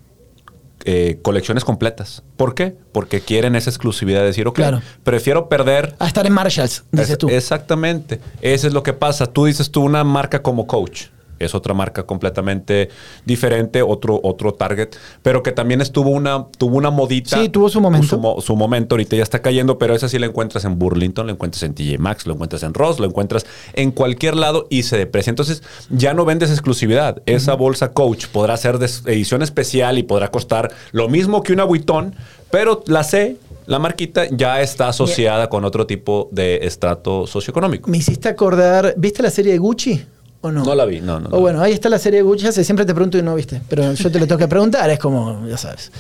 eh, 0.85 1.19
colecciones 1.23 1.65
completas. 1.65 2.23
¿Por 2.37 2.55
qué? 2.55 2.77
Porque 2.93 3.21
quieren 3.21 3.57
esa 3.57 3.71
exclusividad 3.71 4.21
de 4.21 4.27
decir, 4.27 4.47
ok, 4.47 4.55
Claro. 4.57 4.83
prefiero 5.03 5.49
perder. 5.49 5.95
A 5.99 6.07
estar 6.07 6.27
en 6.27 6.33
Marshalls, 6.33 6.85
dices 6.93 7.11
Es- 7.11 7.19
tú. 7.19 7.29
Exactamente. 7.29 8.21
Eso 8.41 8.67
es 8.67 8.73
lo 8.73 8.83
que 8.83 8.93
pasa. 8.93 9.27
Tú 9.27 9.47
dices 9.47 9.71
tú 9.71 9.83
una 9.83 10.05
marca 10.05 10.43
como 10.43 10.67
Coach. 10.67 11.07
Es 11.39 11.55
otra 11.55 11.75
marca 11.75 12.05
completamente 12.05 12.89
diferente, 13.25 13.83
otro, 13.83 14.21
otro 14.23 14.53
target, 14.55 14.91
pero 15.23 15.43
que 15.43 15.53
también 15.53 15.81
estuvo 15.81 16.11
una, 16.11 16.47
tuvo 16.59 16.77
una 16.77 16.91
modita. 16.91 17.41
Sí, 17.41 17.49
tuvo 17.49 17.69
su 17.69 17.81
momento. 17.81 18.07
Su, 18.07 18.19
mo- 18.19 18.41
su 18.41 18.57
momento, 18.57 18.95
ahorita 18.95 19.17
ya 19.17 19.23
está 19.23 19.41
cayendo, 19.43 19.79
pero 19.79 19.95
esa 19.95 20.09
sí 20.09 20.19
la 20.19 20.27
encuentras 20.27 20.65
en 20.65 20.79
Burlington, 20.79 21.27
la 21.27 21.33
encuentras 21.33 21.63
en 21.63 21.75
TJ 21.75 21.99
Maxx, 21.99 22.27
lo 22.27 22.35
encuentras 22.35 22.63
en 22.63 22.75
Ross, 22.75 22.99
lo 23.01 23.07
encuentras 23.07 23.47
en 23.75 23.91
cualquier 23.91 24.37
lado 24.37 24.67
y 24.71 24.83
se 24.85 24.97
deprecia. 24.97 25.31
Entonces 25.31 25.63
ya 25.91 26.15
no 26.15 26.25
vendes 26.25 26.51
exclusividad. 26.51 27.23
Esa 27.27 27.55
bolsa 27.55 27.93
Coach 27.93 28.27
podrá 28.27 28.57
ser 28.57 28.79
de 28.79 28.87
edición 29.07 29.43
especial 29.43 29.99
y 29.99 30.03
podrá 30.03 30.31
costar 30.31 30.71
lo 30.93 31.09
mismo 31.09 31.43
que 31.43 31.53
una 31.53 31.65
Vuitton, 31.65 32.15
pero 32.51 32.83
la 32.87 33.05
C, 33.05 33.37
la 33.67 33.79
marquita, 33.79 34.25
ya 34.31 34.61
está 34.63 34.89
asociada 34.89 35.49
con 35.51 35.65
otro 35.65 35.87
tipo 35.87 36.29
de 36.33 36.61
estrato 36.63 37.27
socioeconómico. 37.27 37.91
Me 37.91 37.99
hiciste 37.99 38.29
acordar. 38.29 38.95
¿Viste 38.97 39.23
la 39.23 39.31
serie 39.31 39.53
de 39.53 39.59
Gucci? 39.59 40.03
¿O 40.41 40.53
no? 40.53 40.65
No 40.65 40.75
la 40.75 40.85
vi, 40.85 41.01
no, 41.01 41.19
no. 41.19 41.29
O 41.29 41.33
no. 41.33 41.41
bueno, 41.41 41.61
ahí 41.61 41.73
está 41.73 41.89
la 41.89 41.99
serie 41.99 42.19
de 42.19 42.23
Gucci. 42.23 42.53
Siempre 42.53 42.87
te 42.87 42.95
pregunto 42.95 43.19
y 43.19 43.23
no 43.23 43.35
viste, 43.35 43.61
pero 43.69 43.93
yo 43.93 44.11
te 44.11 44.21
lo 44.21 44.27
tengo 44.27 44.39
que 44.39 44.47
preguntar, 44.47 44.89
es 44.89 44.99
como, 44.99 45.47
ya 45.49 45.57
sabes. 45.57 45.91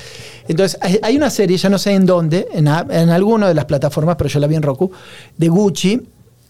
Entonces, 0.46 0.78
hay 0.80 1.16
una 1.16 1.28
serie, 1.28 1.56
ya 1.56 1.68
no 1.68 1.78
sé 1.78 1.92
en 1.92 2.06
dónde, 2.06 2.46
en 2.52 2.68
alguna 2.68 3.48
de 3.48 3.54
las 3.54 3.64
plataformas, 3.64 4.16
pero 4.16 4.30
yo 4.30 4.38
la 4.38 4.46
vi 4.46 4.54
en 4.54 4.62
Roku, 4.62 4.92
de 5.36 5.48
Gucci, 5.48 6.00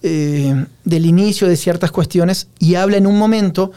eh, 0.03 0.65
del 0.83 1.05
inicio 1.05 1.47
de 1.47 1.57
ciertas 1.57 1.91
cuestiones, 1.91 2.47
y 2.59 2.75
habla 2.75 2.97
en 2.97 3.07
un 3.07 3.17
momento 3.17 3.71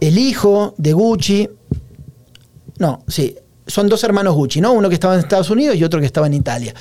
el 0.00 0.18
hijo 0.18 0.74
de 0.76 0.92
Gucci. 0.92 1.48
No, 2.78 3.02
sí, 3.08 3.36
son 3.66 3.88
dos 3.88 4.04
hermanos 4.04 4.34
Gucci, 4.34 4.60
¿no? 4.60 4.72
Uno 4.72 4.88
que 4.88 4.94
estaba 4.94 5.14
en 5.14 5.20
Estados 5.20 5.48
Unidos 5.48 5.76
y 5.76 5.82
otro 5.82 5.98
que 5.98 6.06
estaba 6.06 6.26
en 6.26 6.34
Italia. 6.34 6.74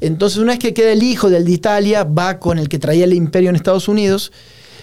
Entonces, 0.00 0.38
una 0.38 0.52
vez 0.52 0.60
que 0.60 0.72
queda 0.72 0.92
el 0.92 1.02
hijo 1.02 1.28
del 1.28 1.44
de 1.44 1.52
Italia, 1.52 2.04
va 2.04 2.38
con 2.38 2.58
el 2.58 2.68
que 2.68 2.78
traía 2.78 3.04
el 3.04 3.12
imperio 3.12 3.50
en 3.50 3.56
Estados 3.56 3.88
Unidos 3.88 4.32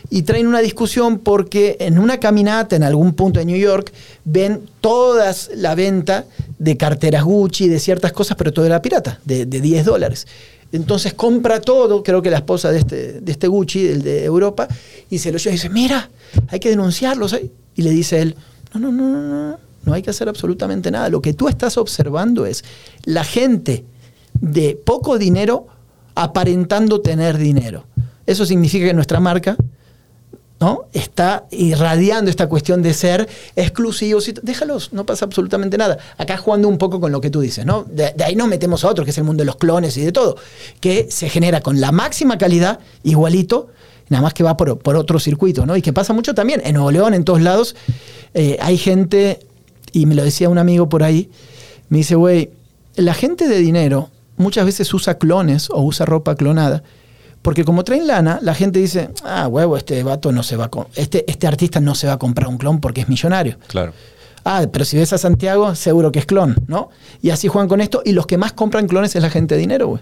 y 0.10 0.22
traen 0.24 0.48
una 0.48 0.60
discusión 0.60 1.20
porque 1.20 1.78
en 1.80 2.00
una 2.00 2.20
caminata 2.20 2.76
en 2.76 2.84
algún 2.84 3.14
punto 3.14 3.40
de 3.40 3.46
New 3.46 3.58
York 3.58 3.92
ven 4.24 4.62
todas 4.82 5.50
la 5.56 5.76
venta 5.76 6.26
de 6.60 6.78
carteras 6.78 7.24
Gucci, 7.24 7.68
de 7.68 7.80
ciertas 7.80 8.12
cosas, 8.12 8.38
pero 8.38 8.54
todo 8.54 8.66
era 8.66 8.82
pirata, 8.82 9.20
de, 9.26 9.46
de 9.46 9.62
10 9.62 9.86
dólares. 9.86 10.28
Entonces 10.72 11.14
compra 11.14 11.62
todo, 11.62 12.04
creo 12.04 12.22
que 12.22 12.30
la 12.30 12.38
esposa 12.38 12.72
de 12.72 12.80
este, 12.80 13.22
de 13.22 13.32
este 13.32 13.48
Gucci, 13.48 13.88
el 13.88 14.02
de 14.02 14.26
Europa, 14.26 14.68
y 15.10 15.20
se 15.20 15.32
lo 15.32 15.38
lleva 15.38 15.52
y 15.52 15.58
dice, 15.58 15.70
mira, 15.70 16.10
hay 16.50 16.60
que 16.60 16.70
denunciarlos. 16.70 17.34
¿eh?". 17.34 17.50
Y 17.76 17.82
le 17.82 17.92
dice 17.92 18.22
él, 18.22 18.36
no, 18.74 18.80
no, 18.80 18.92
no, 18.92 19.10
no, 19.10 19.22
no, 19.22 19.60
no 19.84 19.94
hay 19.94 20.02
que 20.02 20.10
hacer 20.10 20.28
absolutamente 20.28 20.92
nada. 20.92 21.10
Lo 21.10 21.22
que 21.22 21.34
tú 21.34 21.48
estás 21.48 21.78
observando 21.78 22.46
es 22.46 22.64
la 23.06 23.24
gente 23.24 23.86
de 24.42 24.78
poco 24.84 25.18
dinero 25.18 25.68
aparentando 26.16 27.02
tener 27.02 27.38
dinero. 27.38 27.86
Eso 28.26 28.46
significa 28.46 28.88
que 28.88 28.94
nuestra 28.94 29.20
marca 29.20 29.56
¿no? 30.60 30.86
está 30.94 31.46
irradiando 31.52 32.30
esta 32.30 32.48
cuestión 32.48 32.82
de 32.82 32.94
ser 32.94 33.28
exclusivos. 33.56 34.32
Déjalos, 34.42 34.94
no 34.94 35.06
pasa 35.06 35.26
absolutamente 35.26 35.78
nada. 35.78 35.98
Acá 36.18 36.38
jugando 36.38 36.68
un 36.68 36.78
poco 36.78 37.00
con 37.00 37.12
lo 37.12 37.22
que 37.22 37.30
tú 37.30 37.42
dices, 37.42 37.66
¿no? 37.66 37.84
De, 37.84 38.14
de 38.16 38.24
ahí 38.24 38.36
nos 38.36 38.48
metemos 38.48 38.84
a 38.84 38.90
otro, 38.90 39.04
que 39.04 39.12
es 39.12 39.18
el 39.18 39.24
mundo 39.24 39.42
de 39.42 39.46
los 39.46 39.58
clones 39.58 39.98
y 39.98 40.02
de 40.02 40.12
todo, 40.12 40.38
que 40.80 41.08
se 41.10 41.30
genera 41.30 41.62
con 41.62 41.82
la 41.82 41.92
máxima 41.92 42.38
calidad, 42.38 42.80
igualito, 43.04 43.70
nada 44.10 44.22
más 44.24 44.34
que 44.34 44.44
va 44.44 44.58
por, 44.58 44.78
por 44.80 44.96
otro 44.96 45.20
circuito, 45.20 45.66
¿no? 45.66 45.76
Y 45.76 45.82
que 45.82 45.94
pasa 45.94 46.14
mucho 46.14 46.34
también. 46.34 46.62
En 46.64 46.76
Nuevo 46.76 46.92
León, 46.92 47.14
en 47.14 47.24
todos 47.24 47.42
lados, 47.42 47.76
eh, 48.34 48.58
hay 48.62 48.78
gente, 48.78 49.40
y 49.92 50.06
me 50.06 50.16
lo 50.16 50.24
decía 50.24 50.50
un 50.50 50.58
amigo 50.58 50.90
por 50.90 51.04
ahí, 51.04 51.30
me 51.90 52.00
dice, 52.00 52.16
güey, 52.16 52.52
la 52.96 53.14
gente 53.14 53.48
de 53.48 53.60
dinero 53.60 54.10
muchas 54.38 54.66
veces 54.66 54.94
usa 54.94 55.18
clones 55.18 55.70
o 55.70 55.82
usa 55.82 56.06
ropa 56.06 56.36
clonada. 56.36 56.84
Porque 57.46 57.64
como 57.64 57.84
traen 57.84 58.08
lana, 58.08 58.40
la 58.42 58.56
gente 58.56 58.80
dice, 58.80 59.12
ah, 59.24 59.48
huevo, 59.48 59.78
este 59.78 60.02
vato 60.02 60.32
no 60.32 60.42
se 60.42 60.58
va 60.58 60.66
a 60.66 60.88
este, 60.96 61.30
este 61.30 61.46
artista 61.46 61.80
no 61.80 61.94
se 61.94 62.08
va 62.08 62.14
a 62.14 62.18
comprar 62.18 62.48
un 62.48 62.58
clon 62.58 62.80
porque 62.80 63.02
es 63.02 63.08
millonario. 63.08 63.60
Claro. 63.68 63.94
Ah, 64.44 64.66
pero 64.74 64.84
si 64.84 64.98
ves 64.98 65.14
a 65.14 65.20
Santiago, 65.20 65.76
seguro 65.76 66.12
que 66.12 66.18
es 66.18 66.26
clon, 66.26 66.56
¿no? 66.66 66.90
Y 67.22 67.30
así 67.30 67.48
juegan 67.48 67.68
con 67.68 67.82
esto. 67.82 68.02
Y 68.04 68.14
los 68.14 68.26
que 68.26 68.40
más 68.40 68.54
compran 68.54 68.88
clones 68.88 69.16
es 69.16 69.22
la 69.22 69.30
gente 69.30 69.54
de 69.54 69.62
dinero, 69.62 69.90
güey. 69.90 70.02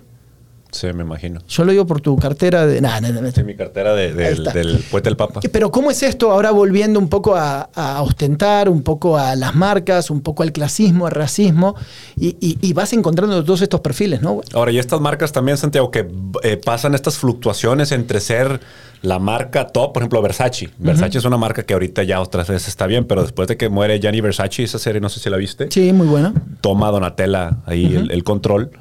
Sí, 0.73 0.87
me 0.93 1.03
imagino. 1.03 1.39
Yo 1.47 1.63
lo 1.63 1.71
digo 1.71 1.85
por 1.87 2.01
tu 2.01 2.17
cartera 2.17 2.65
de. 2.65 2.81
Nah, 2.81 2.99
nah, 2.99 3.09
nah, 3.11 3.31
Sí, 3.31 3.43
mi 3.43 3.55
cartera 3.55 3.93
de- 3.93 4.13
del, 4.13 4.43
del 4.43 4.83
puente 4.91 5.07
del 5.09 5.15
Papa. 5.15 5.39
Pero 5.51 5.71
¿cómo 5.71 5.91
es 5.91 6.03
esto 6.03 6.31
ahora 6.31 6.51
volviendo 6.51 6.99
un 6.99 7.07
poco 7.09 7.35
a, 7.35 7.69
a 7.73 8.01
ostentar, 8.01 8.67
un 8.69 8.81
poco 8.83 9.17
a 9.17 9.35
las 9.35 9.55
marcas, 9.55 10.09
un 10.09 10.21
poco 10.21 10.43
al 10.43 10.51
clasismo, 10.51 11.05
al 11.05 11.13
racismo? 11.13 11.75
Y, 12.17 12.35
y- 12.41 12.57
y 12.61 12.73
vas 12.73 12.91
encontrando 12.93 13.43
todos 13.43 13.61
estos 13.61 13.79
perfiles, 13.81 14.21
¿no? 14.21 14.41
Ahora, 14.53 14.71
y 14.71 14.79
estas 14.79 14.99
marcas 14.99 15.31
también, 15.31 15.57
Santiago, 15.57 15.91
que 15.91 16.07
eh, 16.43 16.57
pasan 16.57 16.95
estas 16.95 17.17
fluctuaciones 17.17 17.91
entre 17.91 18.19
ser 18.19 18.59
la 19.03 19.19
marca 19.19 19.67
top, 19.67 19.93
por 19.93 20.01
ejemplo, 20.01 20.21
Versace. 20.21 20.69
Versace 20.79 21.17
es 21.17 21.25
una 21.25 21.37
marca 21.37 21.63
que 21.63 21.73
ahorita 21.73 22.03
ya 22.03 22.21
otras 22.21 22.47
veces 22.47 22.69
está 22.69 22.87
bien, 22.87 23.05
pero 23.05 23.21
después 23.21 23.47
de 23.49 23.57
que 23.57 23.67
muere 23.69 23.99
Gianni 23.99 24.21
Versace, 24.21 24.63
esa 24.63 24.79
serie, 24.79 25.01
no 25.01 25.09
sé 25.09 25.19
si 25.19 25.29
la 25.29 25.35
viste, 25.37 25.67
Sí, 25.69 25.91
muy 25.93 26.07
bueno. 26.07 26.33
toma 26.61 26.89
Donatella 26.89 27.57
ahí 27.65 27.85
el, 27.95 28.11
el 28.11 28.23
control. 28.23 28.71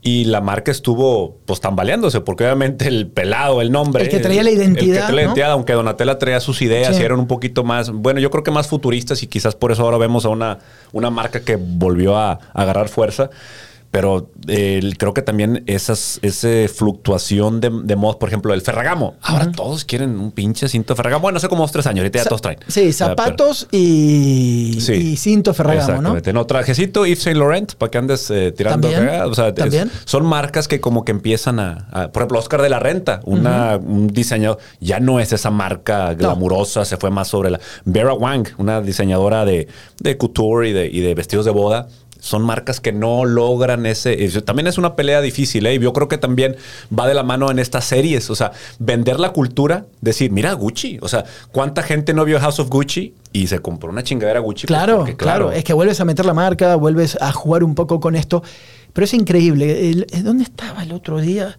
Y 0.00 0.26
la 0.26 0.40
marca 0.40 0.70
estuvo 0.70 1.38
pues 1.44 1.60
tambaleándose, 1.60 2.20
porque 2.20 2.44
obviamente 2.44 2.86
el 2.86 3.08
pelado, 3.08 3.60
el 3.60 3.72
nombre. 3.72 4.04
El 4.04 4.08
que 4.08 4.20
traía 4.20 4.44
la 4.44 4.50
identidad, 4.50 4.78
El 4.78 4.86
que 4.86 4.92
traía 4.92 5.06
la 5.06 5.12
¿no? 5.12 5.20
identidad, 5.28 5.50
aunque 5.50 5.72
Donatella 5.72 6.18
traía 6.18 6.38
sus 6.40 6.62
ideas 6.62 6.94
Sí. 6.96 7.02
y 7.02 7.04
eran 7.04 7.18
un 7.18 7.26
poquito 7.26 7.64
más, 7.64 7.90
bueno, 7.90 8.20
yo 8.20 8.30
creo 8.30 8.44
que 8.44 8.52
más 8.52 8.68
futuristas 8.68 9.22
y 9.24 9.26
quizás 9.26 9.56
por 9.56 9.72
eso 9.72 9.82
ahora 9.82 9.98
vemos 9.98 10.24
a 10.24 10.28
una, 10.28 10.58
una 10.92 11.10
marca 11.10 11.40
que 11.40 11.56
volvió 11.56 12.16
a, 12.16 12.32
a 12.32 12.38
agarrar 12.54 12.88
fuerza. 12.88 13.30
Pero 13.90 14.30
eh, 14.48 14.80
creo 14.98 15.14
que 15.14 15.22
también 15.22 15.64
esas, 15.66 16.18
esa 16.22 16.48
fluctuación 16.72 17.60
de, 17.60 17.70
de 17.84 17.96
modos, 17.96 18.16
por 18.16 18.28
ejemplo, 18.28 18.52
el 18.52 18.60
Ferragamo. 18.60 19.16
Ahora 19.22 19.50
todos 19.50 19.84
quieren 19.86 20.18
un 20.20 20.30
pinche 20.32 20.68
cinto 20.68 20.94
Ferragamo. 20.94 21.22
Bueno, 21.22 21.38
hace 21.38 21.48
como 21.48 21.62
dos, 21.62 21.72
tres 21.72 21.86
años, 21.86 22.00
ahorita 22.00 22.18
ya 22.18 22.24
todos 22.26 22.42
traen. 22.42 22.58
Sí, 22.68 22.80
pero- 22.82 22.92
zapatos 22.92 23.66
y, 23.72 24.78
Sí. 24.80 24.92
y 24.92 25.16
cinto 25.16 25.54
Ferragamo, 25.54 25.86
¿no? 25.86 25.96
Exactamente. 25.98 26.32
No, 26.32 26.46
trajecito 26.46 27.06
Yves 27.06 27.22
Saint 27.22 27.38
Laurent 27.38 27.74
para 27.74 27.90
que 27.90 27.98
andes 27.98 28.30
eh, 28.30 28.52
tirando. 28.52 28.88
O 28.88 29.34
sea, 29.34 29.48
es- 29.48 29.54
también. 29.54 29.90
son 30.04 30.26
marcas 30.26 30.68
que 30.68 30.80
como 30.80 31.04
que 31.04 31.12
empiezan 31.12 31.58
a, 31.58 31.88
a- 31.90 32.08
por 32.12 32.22
ejemplo, 32.22 32.38
Oscar 32.38 32.60
de 32.62 32.68
la 32.68 32.78
Renta, 32.80 33.20
una, 33.24 33.76
un 33.78 34.08
diseñador, 34.08 34.58
ya 34.80 35.00
no 35.00 35.18
es 35.20 35.32
esa 35.32 35.50
marca 35.50 36.12
glamurosa, 36.14 36.84
se 36.84 36.96
fue 36.98 37.10
más 37.10 37.28
sobre 37.28 37.50
la 37.50 37.60
Vera 37.84 38.12
Wang, 38.12 38.48
una 38.58 38.80
diseñadora 38.80 39.44
de, 39.44 39.68
de 40.00 40.16
couture 40.18 40.68
y 40.68 40.72
de, 40.72 40.86
y 40.88 41.00
de 41.00 41.14
vestidos 41.14 41.46
de 41.46 41.52
boda. 41.52 41.88
Son 42.28 42.42
marcas 42.42 42.80
que 42.80 42.92
no 42.92 43.24
logran 43.24 43.86
ese. 43.86 44.16
también 44.42 44.66
es 44.66 44.76
una 44.76 44.96
pelea 44.96 45.20
difícil, 45.22 45.64
¿eh? 45.66 45.74
Y 45.74 45.78
yo 45.78 45.92
creo 45.94 46.08
que 46.08 46.18
también 46.18 46.56
va 46.96 47.08
de 47.08 47.14
la 47.14 47.22
mano 47.22 47.50
en 47.50 47.58
estas 47.58 47.86
series. 47.86 48.28
O 48.28 48.34
sea, 48.34 48.52
vender 48.78 49.18
la 49.18 49.30
cultura, 49.30 49.86
decir, 50.02 50.30
mira 50.30 50.52
Gucci. 50.52 50.98
O 51.00 51.08
sea, 51.08 51.24
¿cuánta 51.52 51.82
gente 51.82 52.12
no 52.12 52.24
vio 52.26 52.38
House 52.38 52.60
of 52.60 52.68
Gucci 52.68 53.14
y 53.32 53.46
se 53.46 53.60
compró 53.60 53.88
una 53.90 54.02
chingadera 54.02 54.40
Gucci? 54.40 54.66
Pues 54.66 54.78
Claro, 54.78 54.98
porque, 54.98 55.16
claro, 55.16 55.50
Es 55.52 55.64
que 55.64 55.72
vuelves 55.72 56.00
a 56.00 56.04
meter 56.04 56.26
la 56.26 56.34
marca, 56.34 56.74
vuelves 56.76 57.16
a 57.20 57.32
jugar 57.32 57.64
un 57.64 57.74
poco 57.74 57.98
con 57.98 58.14
esto. 58.14 58.42
Pero 58.92 59.04
es 59.06 59.14
increíble. 59.14 59.90
El- 59.90 60.06
¿Dónde 60.22 60.44
estaba 60.44 60.82
el 60.82 60.92
otro 60.92 61.18
día? 61.20 61.58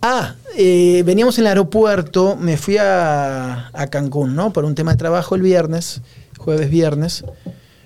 Ah, 0.00 0.36
eh, 0.56 1.02
veníamos 1.04 1.36
en 1.38 1.42
el 1.44 1.48
aeropuerto, 1.48 2.36
me 2.36 2.56
fui 2.56 2.76
a, 2.78 3.68
a 3.72 3.86
Cancún, 3.88 4.36
¿no? 4.36 4.52
Por 4.52 4.64
un 4.64 4.76
tema 4.76 4.92
de 4.92 4.96
trabajo 4.96 5.34
el 5.34 5.42
viernes, 5.42 6.02
jueves, 6.38 6.70
viernes. 6.70 7.24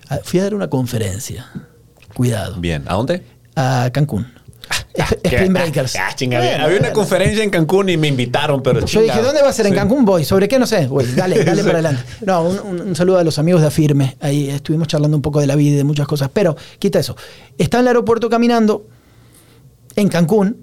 Ah, 0.09 0.19
Fui 0.23 0.39
a 0.39 0.43
dar 0.43 0.53
una 0.53 0.69
conferencia. 0.69 1.47
Cuidado. 2.13 2.55
Bien, 2.59 2.83
¿a 2.87 2.93
dónde? 2.93 3.23
A 3.55 3.89
Cancún. 3.93 4.27
Sp- 4.95 5.19
Spring 5.23 5.53
Breakers. 5.53 5.95
Ah, 5.97 6.11
chingada. 6.15 6.43
Bueno, 6.45 6.63
Había 6.65 6.77
una 6.77 6.87
bueno. 6.89 6.93
conferencia 6.95 7.43
en 7.43 7.49
Cancún 7.49 7.89
y 7.89 7.97
me 7.97 8.07
invitaron, 8.07 8.61
pero 8.63 8.79
Yo 8.79 8.85
dije, 8.85 8.99
chingado. 9.01 9.23
¿dónde 9.23 9.41
va 9.41 9.49
a 9.49 9.53
ser? 9.53 9.65
En 9.65 9.73
Sí. 9.73 9.77
Cancún 9.77 10.05
voy. 10.05 10.23
¿Sobre 10.23 10.47
qué? 10.47 10.57
No 10.59 10.65
sé. 10.67 10.87
Güey, 10.87 11.13
dale, 11.15 11.43
dale 11.43 11.63
para 11.63 11.79
adelante. 11.79 12.03
No, 12.25 12.43
un, 12.43 12.59
un- 12.59 12.81
un 12.89 12.95
saludo 12.95 13.17
a 13.17 13.23
los 13.23 13.37
amigos 13.39 13.61
de 13.61 13.67
Afirme. 13.67 14.15
Ahí 14.21 14.49
estuvimos 14.49 14.87
charlando 14.87 15.17
un 15.17 15.21
poco 15.21 15.39
de 15.41 15.47
la 15.47 15.55
vida 15.55 15.73
y 15.73 15.77
de 15.77 15.83
muchas 15.83 16.07
cosas. 16.07 16.29
Pero, 16.31 16.55
quita 16.79 16.99
eso. 16.99 17.15
Está 17.57 17.77
en 17.77 17.81
el 17.81 17.87
aeropuerto 17.89 18.29
caminando 18.29 18.85
en 19.95 20.07
Cancún. 20.07 20.57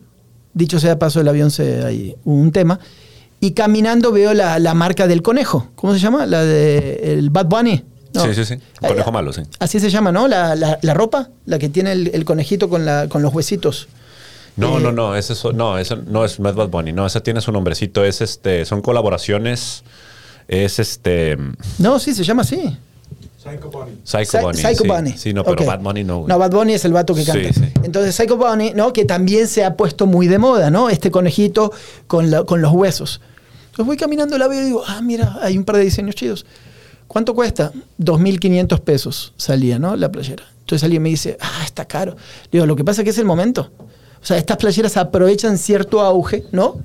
Dicho 0.55 0.81
sea 0.81 0.99
paso, 0.99 1.21
el 1.21 1.29
avión 1.29 1.51
se. 1.51 1.85
Hay 1.85 2.17
un 2.25 2.51
tema. 2.53 2.79
Y 3.41 3.53
caminando 3.53 4.13
veo 4.13 4.35
la, 4.35 4.59
la 4.59 4.75
marca 4.75 5.07
del 5.07 5.23
conejo. 5.23 5.71
¿Cómo 5.75 5.93
se 5.95 5.99
llama? 6.01 6.27
La 6.27 6.43
de 6.45 7.15
el 7.19 7.31
Bad 7.31 7.47
Bunny. 7.47 7.85
No. 8.13 8.25
Sí, 8.25 8.35
sí, 8.35 8.45
sí. 8.45 8.57
Conejo 8.81 9.11
Eh, 9.11 9.13
malo, 9.13 9.33
sí. 9.33 9.43
Así 9.59 9.79
se 9.81 9.89
llama, 9.91 10.11
¿no? 10.13 10.27
La, 10.29 10.55
la- 10.57 10.79
la 10.83 10.95
ropa, 10.95 11.29
la 11.47 11.59
que 11.59 11.69
tiene 11.69 11.93
el, 11.93 12.11
el 12.13 12.25
conejito 12.25 12.69
con, 12.69 12.85
la, 12.85 13.09
con 13.09 13.23
los 13.23 13.33
huesitos. 13.33 13.89
No, 14.57 14.79
Eh, 14.79 14.83
no, 14.83 14.93
no, 14.93 15.15
ese 15.17 15.33
es, 15.35 15.45
no, 15.55 15.79
ese 15.79 15.97
no 15.97 16.25
es 16.25 16.41
Mad 16.41 16.55
Bad 16.55 16.69
Bunny, 16.69 16.93
no, 16.93 17.07
esa 17.07 17.21
tiene 17.21 17.41
su 17.41 17.53
nombrecito, 17.53 18.05
es 18.05 18.21
este, 18.21 18.65
son 18.65 18.83
colaboraciones, 18.83 19.85
es 20.49 20.79
este 20.81 21.37
No, 21.79 21.99
sí, 22.01 22.15
se 22.15 22.25
llama 22.25 22.43
así. 22.43 22.77
Psycho 23.43 23.71
Bunny. 23.71 23.93
Psycho 24.05 24.39
Psy- 24.39 24.43
Bunny. 24.43 24.59
Psycho 24.59 24.83
sí. 24.83 24.89
Bunny. 24.89 25.13
Sí, 25.17 25.33
no, 25.33 25.45
pero 25.45 25.63
Ok. 25.63 25.67
Bad 25.67 25.81
Bunny 25.81 26.05
no. 26.05 26.19
güey. 26.19 26.29
No, 26.29 26.39
Bad 26.39 26.51
Bunny 26.51 26.75
es 26.75 26.85
el 26.85 26.93
vato 26.93 27.15
que 27.15 27.25
Sí, 27.25 27.31
canta. 27.31 27.53
sí. 27.55 27.73
Entonces, 27.85 28.15
Psycho 28.15 28.37
Bunny, 28.37 28.73
¿no? 28.75 28.93
Que 28.93 29.05
también 29.07 29.49
se 29.49 29.65
ha 29.65 29.77
puesto 29.77 30.07
muy 30.07 30.27
de 30.27 30.39
moda, 30.39 30.69
¿no? 30.71 30.91
Este 30.91 31.11
conejito 31.11 31.73
con, 32.07 32.31
la- 32.31 32.45
con 32.45 32.61
los 32.61 32.73
huesos. 32.73 33.21
Entonces 33.71 33.87
voy 33.87 33.97
caminando, 33.97 34.37
la 34.37 34.47
veo 34.49 34.61
y 34.61 34.65
digo, 34.67 34.83
ah, 34.87 35.01
mira, 35.01 35.39
hay 35.41 35.57
un 35.57 35.65
par 35.65 35.77
de 35.77 35.85
diseños 35.85 36.17
chidos. 36.17 36.45
¿Cuánto 37.11 37.35
cuesta? 37.35 37.73
2.500 37.99 38.81
pesos 38.83 39.33
salía, 39.37 39.81
¿no? 39.81 39.97
La 39.97 40.13
playera. 40.13 40.45
Entonces 40.61 40.85
alguien 40.85 41.03
me 41.03 41.09
dice, 41.09 41.37
ah, 41.41 41.63
está 41.65 41.85
caro. 41.85 42.13
Le 42.13 42.59
digo, 42.59 42.67
lo 42.67 42.77
que 42.77 42.85
pasa 42.85 43.01
es 43.01 43.05
que 43.05 43.11
es 43.11 43.19
el 43.19 43.25
momento. 43.25 43.69
O 44.23 44.25
sea, 44.25 44.37
estas 44.37 44.57
playeras 44.59 44.97
aprovechan 44.97 45.59
cierto 45.59 46.03
auge, 46.03 46.45
¿no? 46.53 46.77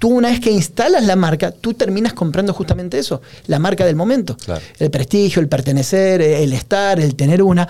Tú 0.00 0.08
una 0.08 0.30
vez 0.30 0.40
que 0.40 0.50
instalas 0.50 1.06
la 1.06 1.14
marca, 1.14 1.52
tú 1.52 1.74
terminas 1.74 2.12
comprando 2.12 2.52
justamente 2.52 2.98
eso, 2.98 3.22
la 3.46 3.60
marca 3.60 3.86
del 3.86 3.94
momento. 3.94 4.36
Claro. 4.36 4.62
El 4.80 4.90
prestigio, 4.90 5.40
el 5.40 5.48
pertenecer, 5.48 6.22
el 6.22 6.52
estar, 6.54 6.98
el 6.98 7.14
tener 7.14 7.40
una. 7.40 7.68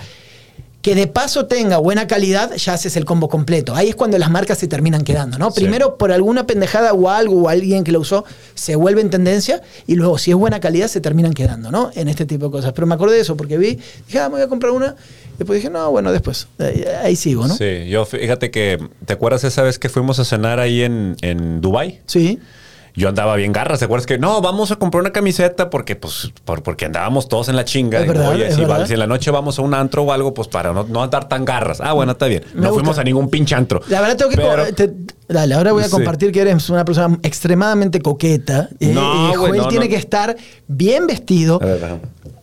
Que 0.81 0.95
de 0.95 1.09
paso 1.09 1.47
tenga 1.47 1.79
buena 1.79 2.07
calidad, 2.07 2.55
ya 2.55 2.75
haces 2.75 2.97
el 2.97 3.05
combo 3.05 3.29
completo. 3.29 3.75
Ahí 3.75 3.89
es 3.89 3.97
cuando 3.97 4.17
las 4.17 4.31
marcas 4.31 4.59
se 4.59 4.69
terminan 4.69 5.03
quedando, 5.03 5.37
¿no? 5.37 5.51
Sí. 5.51 5.61
Primero, 5.63 5.97
por 5.97 6.13
alguna 6.13 6.47
pendejada 6.47 6.93
o 6.93 7.11
algo 7.11 7.43
o 7.43 7.49
alguien 7.49 7.83
que 7.83 7.91
lo 7.91 8.01
usó, 8.01 8.25
se 8.55 8.77
vuelve 8.77 9.01
en 9.01 9.11
tendencia 9.11 9.61
y 9.89 9.97
luego, 9.97 10.19
si 10.19 10.31
es 10.31 10.37
buena 10.37 10.61
calidad, 10.61 10.87
se 10.87 11.01
terminan 11.01 11.35
quedando, 11.35 11.73
¿no? 11.73 11.91
En 11.95 12.09
este 12.09 12.27
tipo 12.27 12.47
de 12.47 12.53
cosas. 12.53 12.73
Pero 12.75 12.87
me 12.87 12.95
acordé 12.95 13.17
de 13.17 13.23
eso 13.23 13.37
porque 13.37 13.59
vi, 13.59 13.79
dije, 14.07 14.21
ah, 14.21 14.29
me 14.29 14.37
voy 14.37 14.43
a 14.43 14.49
comprar 14.49 14.73
una. 14.73 14.95
Después 15.37 15.57
dije, 15.57 15.69
no, 15.71 15.91
bueno, 15.91 16.13
después. 16.13 16.47
Ahí, 16.59 16.85
ahí 17.03 17.17
sigo, 17.17 17.47
¿no? 17.47 17.57
Sí, 17.57 17.89
yo 17.89 18.05
fíjate 18.05 18.51
que, 18.51 18.79
¿te 19.05 19.13
acuerdas 19.13 19.43
esa 19.45 19.63
vez 19.63 19.79
que 19.79 19.89
fuimos 19.89 20.21
a 20.21 20.25
cenar 20.25 20.61
ahí 20.61 20.83
en, 20.83 21.17
en 21.23 21.61
Dubai? 21.61 22.01
Sí. 22.07 22.39
Yo 22.99 23.09
andaba 23.09 23.37
bien 23.37 23.53
garras, 23.53 23.79
¿te 23.79 23.85
acuerdas 23.85 24.07
que 24.07 24.19
no, 24.19 24.41
vamos 24.43 24.73
a 24.73 24.77
comprar 24.77 25.03
una 25.03 25.13
camiseta 25.13 25.71
porque 25.71 25.95
pues 25.95 26.33
por- 26.45 26.65
porque 26.65 26.85
andábamos 26.87 27.29
todos 27.29 27.49
en 27.49 27.55
la 27.55 27.65
chinga? 27.65 28.01
Digo, 28.01 28.13
verdad, 28.13 28.31
Oye, 28.33 28.51
si, 28.51 28.65
va- 28.65 28.85
si 28.87 28.95
en 28.95 28.99
la 28.99 29.07
noche 29.07 29.31
vamos 29.31 29.57
a 29.61 29.63
un 29.63 29.73
antro 29.73 30.03
o 30.03 30.11
algo, 30.13 30.35
pues 30.35 30.49
para 30.49 30.73
no, 30.73 30.83
no 30.83 31.03
andar 31.05 31.29
tan 31.29 31.45
garras. 31.45 31.81
Ah, 31.81 31.93
bueno, 31.93 32.13
está 32.13 32.27
bien. 32.27 32.43
Me 32.55 32.63
no 32.63 32.69
gusta. 32.71 32.75
fuimos 32.81 32.99
a 32.99 33.05
ningún 33.05 33.31
pinche 33.31 33.55
antro. 33.55 33.81
La 33.89 34.01
verdad 34.01 34.17
tengo 34.17 34.31
que... 34.33 34.37
Pero- 34.37 34.75
te- 34.75 34.93
dale, 35.29 35.55
ahora 35.55 35.71
voy 35.73 35.83
a 35.85 35.87
Sí. 35.87 35.93
compartir 35.93 36.33
que 36.33 36.41
eres 36.41 36.69
una 36.71 36.85
persona 36.85 37.17
extremadamente 37.23 38.01
coqueta. 38.01 38.69
eh, 38.81 38.89
No, 38.93 39.33
y 39.33 39.37
güey, 39.37 39.51
Joel 39.51 39.63
no, 39.63 39.69
tiene 39.69 39.89
que 39.89 39.97
estar 39.97 40.37
bien 40.67 41.07
vestido. 41.07 41.61
A 41.63 41.67
ver. 41.67 42.01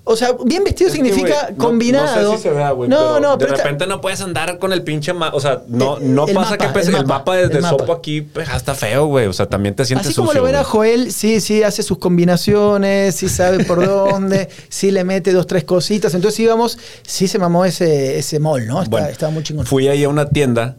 O 0.08 0.16
sea, 0.16 0.36
bien 0.46 0.64
vestido 0.64 0.88
Es 0.90 0.96
que, 0.96 1.04
significa 1.04 1.50
no- 1.50 1.58
combinado. 1.58 2.22
No, 2.22 2.32
sé 2.34 2.38
si 2.38 2.44
se 2.44 2.50
vea, 2.52 2.70
güey. 2.72 2.88
No, 2.88 2.96
pero 2.98 3.20
no, 3.20 3.32
De 3.32 3.38
pero 3.40 3.52
está- 3.56 3.64
repente 3.64 3.88
no 3.88 4.02
puedes 4.02 4.22
andar 4.22 4.60
con 4.60 4.72
el 4.72 4.84
pinche 4.84 5.14
ma- 5.14 5.32
O 5.34 5.40
sea, 5.40 5.64
no, 5.68 5.98
no 6.00 6.28
el 6.28 6.36
pasa 6.36 6.52
mapa, 6.52 6.68
que 6.68 6.74
pues, 6.74 6.88
el 6.88 7.06
mapa, 7.08 7.36
desde 7.36 7.56
el 7.56 7.62
mapa. 7.64 7.78
Sopo 7.80 7.92
aquí 7.92 8.22
pues, 8.22 8.48
está 8.50 8.76
feo, 8.76 9.08
güey. 9.08 9.26
O 9.26 9.34
sea, 9.34 9.48
también 9.48 9.74
te 9.76 9.84
sientes 9.84 10.08
Así 10.08 10.16
como 10.16 10.28
sucio, 10.28 10.42
lo 10.42 10.46
ven 10.46 10.56
a. 10.58 10.64
Joel, 10.64 11.12
sí, 11.12 11.42
sí, 11.42 11.64
hace 11.64 11.82
sus 11.82 11.98
combinaciones, 11.98 13.16
sí 13.16 13.30
sabe 13.30 13.64
por 13.66 13.84
dónde, 13.86 14.48
sí 14.70 14.92
le 14.92 15.04
mete 15.04 15.32
dos, 15.34 15.48
tres 15.48 15.64
cositas. 15.64 16.14
Entonces 16.14 16.40
íbamos, 16.40 16.78
sí 17.06 17.28
se 17.28 17.40
mamó 17.40 17.66
ese, 17.66 18.20
ese 18.20 18.40
mall, 18.40 18.68
¿no? 18.68 18.80
Está- 18.84 18.90
Bueno, 18.92 19.08
estaba 19.08 19.32
muy 19.32 19.42
chingón. 19.44 19.66
Fui 19.66 19.88
ahí 19.88 20.04
a 20.04 20.10
una 20.10 20.30
tienda 20.30 20.76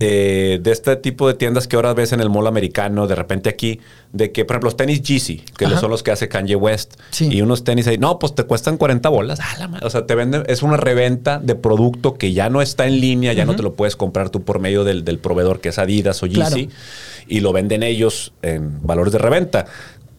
eh, 0.00 0.60
de 0.62 0.70
este 0.70 0.94
tipo 0.96 1.26
de 1.26 1.34
tiendas 1.34 1.66
que 1.66 1.74
ahora 1.76 1.92
ves 1.92 2.12
en 2.12 2.20
el 2.20 2.30
mall 2.30 2.46
americano, 2.46 3.06
de 3.06 3.14
repente 3.16 3.48
aquí, 3.48 3.80
de 4.12 4.30
que, 4.30 4.44
por 4.44 4.54
ejemplo, 4.54 4.68
los 4.68 4.76
tenis 4.76 5.02
Yeezy, 5.02 5.42
que 5.56 5.66
Ajá. 5.66 5.78
son 5.80 5.90
los 5.90 6.02
que 6.02 6.10
hace 6.12 6.28
Kanye 6.28 6.54
West, 6.56 6.94
Sí. 7.10 7.28
y 7.32 7.42
unos 7.42 7.64
tenis 7.64 7.86
ahí, 7.88 7.98
no, 7.98 8.18
pues 8.18 8.34
te 8.34 8.44
cuestan 8.44 8.76
40 8.76 9.08
bolas. 9.08 9.40
Ah, 9.42 9.68
la 9.68 9.86
o 9.86 9.90
sea, 9.90 10.06
te 10.06 10.14
venden, 10.14 10.44
es 10.46 10.62
una 10.62 10.76
reventa 10.76 11.38
de 11.38 11.54
producto 11.56 12.14
que 12.14 12.32
ya 12.32 12.48
no 12.48 12.62
está 12.62 12.86
en 12.86 13.00
línea, 13.00 13.32
ya 13.32 13.44
no 13.44 13.56
te 13.56 13.62
lo 13.62 13.74
puedes 13.74 13.96
comprar 13.96 14.30
tú 14.30 14.42
por 14.42 14.60
medio 14.60 14.84
del, 14.84 15.04
del 15.04 15.18
proveedor 15.18 15.60
que 15.60 15.70
es 15.70 15.78
Adidas 15.78 16.22
o 16.22 16.26
Yeezy, 16.26 16.66
Claro. 16.68 16.78
y 17.26 17.40
lo 17.40 17.52
venden 17.52 17.82
ellos 17.82 18.32
en 18.42 18.80
valores 18.86 19.12
de 19.12 19.18
reventa. 19.18 19.66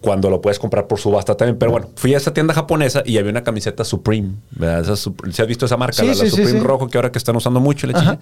Cuando 0.02 0.30
lo 0.30 0.42
puedes 0.42 0.60
comprar 0.60 0.88
por 0.88 0.98
subasta 0.98 1.36
también. 1.36 1.58
Pero 1.58 1.72
bueno, 1.72 1.90
fui 1.98 2.14
a 2.14 2.18
esa 2.18 2.34
tienda 2.34 2.54
japonesa 2.54 3.04
y 3.06 3.18
había 3.18 3.32
una 3.32 3.44
camiseta 3.44 3.84
Supreme. 3.84 4.30
¿verdad? 4.52 4.80
Esa 4.94 4.96
¿Se 5.30 5.42
has 5.42 5.48
visto 5.48 5.66
esa 5.66 5.76
marca? 5.76 5.98
Sí, 5.98 6.06
la, 6.08 6.14
la 6.14 6.24
sí, 6.24 6.30
Supreme 6.30 6.52
sí. 6.52 6.60
rojo 6.60 6.88
que 6.88 6.98
ahora 6.98 7.12
que 7.12 7.18
están 7.18 7.36
usando 7.36 7.60
mucho. 7.60 7.86
la. 7.86 8.18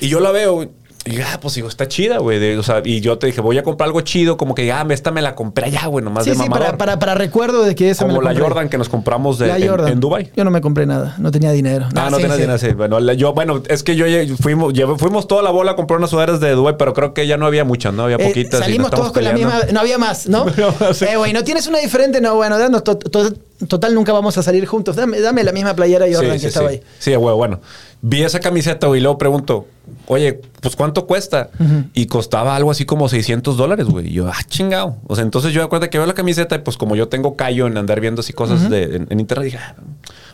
Y 0.00 0.08
yo 0.08 0.20
la 0.20 0.30
veo 0.32 0.68
y 1.06 1.18
ah, 1.22 1.38
pues 1.40 1.54
digo, 1.54 1.66
está 1.66 1.88
chida, 1.88 2.18
güey. 2.18 2.56
O 2.56 2.62
sea, 2.62 2.82
y 2.84 3.00
yo 3.00 3.16
te 3.16 3.26
dije, 3.26 3.40
voy 3.40 3.56
a 3.56 3.62
comprar 3.62 3.86
algo 3.86 4.02
chido, 4.02 4.36
como 4.36 4.54
que, 4.54 4.70
ah, 4.70 4.86
esta 4.90 5.10
me 5.10 5.22
la 5.22 5.34
compré 5.34 5.70
ya, 5.70 5.86
güey, 5.86 6.04
nomás 6.04 6.24
Sí, 6.24 6.30
de 6.30 6.36
sí, 6.36 6.42
mamador. 6.42 6.66
para, 6.66 6.76
para, 6.78 6.98
para 6.98 7.14
recuerdo 7.14 7.64
de 7.64 7.74
que 7.74 7.88
esa 7.88 8.04
me 8.04 8.14
como 8.14 8.20
la. 8.30 8.38
Jordan 8.38 8.68
que 8.68 8.76
nos 8.76 8.90
compramos 8.90 9.38
de, 9.38 9.48
en, 9.50 9.88
en 9.88 9.98
Dubai. 9.98 10.30
Yo 10.36 10.44
no 10.44 10.50
me 10.50 10.60
compré 10.60 10.84
nada, 10.84 11.14
no 11.18 11.30
tenía 11.30 11.52
dinero. 11.52 11.88
Ah, 11.96 12.08
no 12.10 12.18
sí, 12.18 12.22
tenía 12.24 12.36
dinero, 12.36 12.58
sí. 12.58 12.72
Bueno, 12.74 13.00
la- 13.00 13.14
yo, 13.14 13.32
bueno, 13.32 13.62
es 13.68 13.82
que 13.82 13.96
yo 13.96 14.04
fuimos, 14.42 14.74
llevé- 14.74 14.98
fuimos 14.98 15.26
toda 15.26 15.42
la 15.42 15.50
bola 15.50 15.70
a 15.72 15.76
comprar 15.76 15.96
unas 15.98 16.10
sudaderas 16.10 16.38
de 16.38 16.50
Dubai, 16.50 16.76
pero 16.76 16.92
creo 16.92 17.14
que 17.14 17.26
ya 17.26 17.38
no 17.38 17.46
había 17.46 17.64
muchas, 17.64 17.94
¿no? 17.94 18.04
Había 18.04 18.16
Eh, 18.16 18.28
poquitas. 18.28 18.52
y 18.52 18.56
nos 18.60 18.64
salimos 18.66 18.90
todos 18.90 19.12
con 19.12 19.24
la 19.24 19.32
misma. 19.32 19.54
No 19.72 19.80
había 19.80 19.96
más, 19.96 20.28
¿no? 20.28 20.44
No. 20.56 20.68
Eh, 21.08 21.16
güey, 21.16 21.32
¿no 21.32 21.42
tienes 21.44 21.66
una 21.66 21.78
diferente? 21.78 22.20
No, 22.20 22.34
bueno, 22.34 22.58
danos 22.58 22.84
to- 22.84 22.98
to- 22.98 23.32
total, 23.66 23.94
nunca 23.94 24.12
vamos 24.12 24.36
a 24.36 24.42
salir 24.42 24.66
juntos. 24.66 24.96
Dame, 24.96 25.18
dame 25.20 25.44
la 25.44 25.52
misma 25.52 25.72
playera 25.74 26.04
Jordan 26.12 26.38
que 26.38 26.46
estaba 26.46 26.68
sí. 26.68 26.74
ahí. 26.76 26.82
Sí, 26.98 27.14
güey, 27.14 27.34
bueno. 27.34 27.60
Vi 28.02 28.22
esa 28.22 28.40
camiseta, 28.40 28.86
güey, 28.86 29.00
y 29.00 29.02
luego 29.02 29.18
pregunto, 29.18 29.66
oye, 30.06 30.40
pues 30.60 30.74
¿cuánto 30.74 31.06
cuesta? 31.06 31.50
Y 31.92 32.06
costaba 32.06 32.56
algo 32.56 32.70
así 32.70 32.86
como 32.86 33.08
600 33.08 33.56
dólares, 33.56 33.86
güey. 33.86 34.08
Y 34.08 34.12
yo, 34.12 34.28
ah, 34.28 34.38
chingado. 34.48 34.96
O 35.06 35.14
sea, 35.14 35.24
entonces 35.24 35.52
yo 35.52 35.60
me 35.60 35.66
acuerdo 35.66 35.90
que 35.90 35.98
veo 35.98 36.06
la 36.06 36.14
camiseta 36.14 36.56
y 36.56 36.60
pues 36.60 36.76
como 36.76 36.96
yo 36.96 37.08
tengo 37.08 37.36
callo 37.36 37.66
en 37.66 37.76
andar 37.76 38.00
viendo 38.00 38.20
así 38.20 38.32
cosas 38.32 38.70
de, 38.70 38.96
en, 38.96 39.06
en 39.10 39.20
internet, 39.20 39.44
dije, 39.44 39.58
ah, 39.58 39.74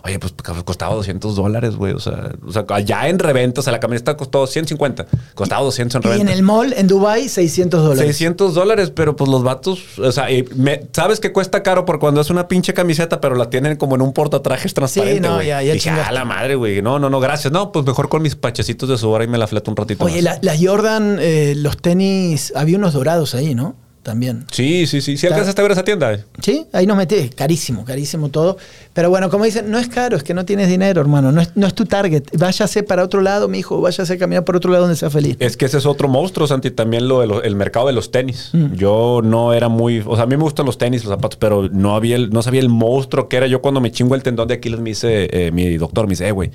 oye, 0.05 0.19
pues 0.19 0.33
costaba 0.65 0.95
200 0.95 1.37
dólares, 1.37 1.77
güey. 1.77 1.93
O 1.93 1.99
sea, 2.01 2.31
o 2.47 2.53
sea, 2.53 2.65
allá 2.69 3.09
en 3.09 3.19
reventa, 3.19 3.61
o 3.61 3.63
sea, 3.65 3.73
la 3.73 3.81
camiseta 3.81 4.17
costó 4.17 4.47
150. 4.47 5.07
Costaba 5.35 5.63
200 5.63 5.95
en 5.97 6.01
Y 6.01 6.05
reventa. 6.13 6.33
en 6.33 6.37
el 6.39 6.43
mall, 6.45 6.73
en 6.77 6.87
Dubai 6.87 7.29
600 7.29 7.83
dólares. 7.83 8.05
600 8.17 8.55
dólares, 8.55 8.91
pero 8.95 9.17
pues 9.17 9.31
los 9.31 9.43
vatos, 9.43 9.99
o 9.99 10.13
sea, 10.13 10.31
y 10.31 10.45
me- 10.55 10.87
sabes 10.93 11.21
que 11.21 11.33
cuesta 11.33 11.63
caro 11.63 11.85
por 11.85 11.99
cuando 11.99 12.21
es 12.21 12.31
una 12.31 12.49
pinche 12.49 12.75
camiseta, 12.75 13.21
pero 13.21 13.35
la 13.35 13.51
tienen 13.51 13.77
como 13.77 13.95
en 13.95 14.03
un 14.03 14.13
portatrajes 14.13 14.75
transparente. 14.75 15.21
no, 15.21 15.35
güey. 15.37 15.49
ya- 15.49 15.63
ya 15.63 15.73
Dije, 15.75 15.91
ah, 15.91 16.11
la 16.13 16.25
madre, 16.25 16.55
güey. 16.55 16.83
No, 16.83 16.99
no, 16.99 17.11
no, 17.11 17.21
gracias. 17.21 17.53
No, 17.53 17.73
pues 17.73 17.85
mejor 17.87 18.09
con 18.09 18.23
mis 18.23 18.35
pachecitos 18.37 18.89
de 18.89 18.97
sudor 18.99 19.23
y 19.23 19.27
me 19.29 19.39
la 19.39 19.47
fleto 19.47 19.71
un 19.71 19.77
ratito. 19.77 20.05
Oye, 20.05 20.17
más. 20.17 20.25
la- 20.25 20.39
las 20.43 20.59
Jordan, 20.65 21.19
eh, 21.21 21.55
los 21.57 21.77
tenis, 21.79 22.53
había 22.57 22.77
unos 22.79 22.93
dorados 22.95 23.35
ahí, 23.35 23.55
¿no? 23.55 23.77
También. 24.07 24.45
Sí, 24.53 24.87
sí, 24.87 25.01
sí. 25.01 25.17
Sí, 25.17 25.27
alcanzaste 25.27 25.61
a 25.61 25.65
ver 25.65 25.73
esa 25.73 25.83
tienda. 25.83 26.17
Sí, 26.41 26.65
ahí 26.73 26.87
nos 26.87 26.97
metí. 26.97 27.29
Carísimo, 27.31 27.85
carísimo 27.85 28.29
todo. 28.29 28.57
Pero 28.93 29.11
bueno, 29.11 29.31
como 29.31 29.45
dicen, 29.45 29.69
no 29.69 29.81
es 29.81 29.89
caro, 29.89 30.17
es 30.17 30.23
que 30.23 30.33
no 30.33 30.45
tienes 30.45 30.69
dinero, 30.69 31.01
hermano. 31.01 31.33
No 31.33 31.41
es, 31.41 31.51
no 31.57 31.67
es 31.67 31.75
tu 31.75 31.87
target. 31.87 32.23
Váyase 32.39 32.85
para 32.85 33.03
otro 33.03 33.21
lado, 33.21 33.49
mi 33.49 33.59
hijo. 33.59 33.81
Váyase 33.81 34.13
a 34.13 34.17
caminar 34.17 34.45
por 34.45 34.55
otro 34.55 34.71
lado 34.71 34.85
donde 34.85 34.97
sea 34.97 35.11
feliz. 35.11 35.37
Es 35.41 35.57
que 35.57 35.65
ese 35.65 35.79
es 35.79 35.87
otro 35.87 36.07
monstruo, 36.07 36.47
Santi, 36.47 36.71
también 36.71 37.09
lo- 37.09 37.43
el 37.43 37.57
mercado 37.57 37.89
de 37.89 37.95
los 37.95 38.13
tenis. 38.13 38.51
Mm. 38.53 38.75
Yo 38.75 39.23
no 39.25 39.53
era 39.53 39.69
muy, 39.69 40.05
o 40.07 40.15
sea, 40.15 40.23
a 40.23 40.27
mí 40.29 40.37
me 40.37 40.45
gustan 40.45 40.67
los 40.67 40.79
tenis, 40.79 41.03
los 41.05 41.11
zapatos, 41.11 41.37
pero 41.37 41.69
no 41.73 41.97
había 41.97 42.15
el- 42.15 42.31
no 42.31 42.43
sabía 42.43 42.61
el 42.61 42.69
monstruo 42.69 43.29
que 43.29 43.39
era. 43.39 43.49
Yo 43.49 43.61
cuando 43.61 43.81
me 43.81 43.91
chingo 43.91 44.15
el 44.15 44.23
tendón 44.23 44.47
de 44.47 44.55
Aquiles 44.55 44.79
me 44.79 44.91
dice, 44.91 45.29
eh, 45.33 45.51
mi 45.51 45.77
doctor 45.79 46.07
me 46.07 46.11
dice, 46.11 46.29
eh, 46.29 46.31
güey, 46.31 46.53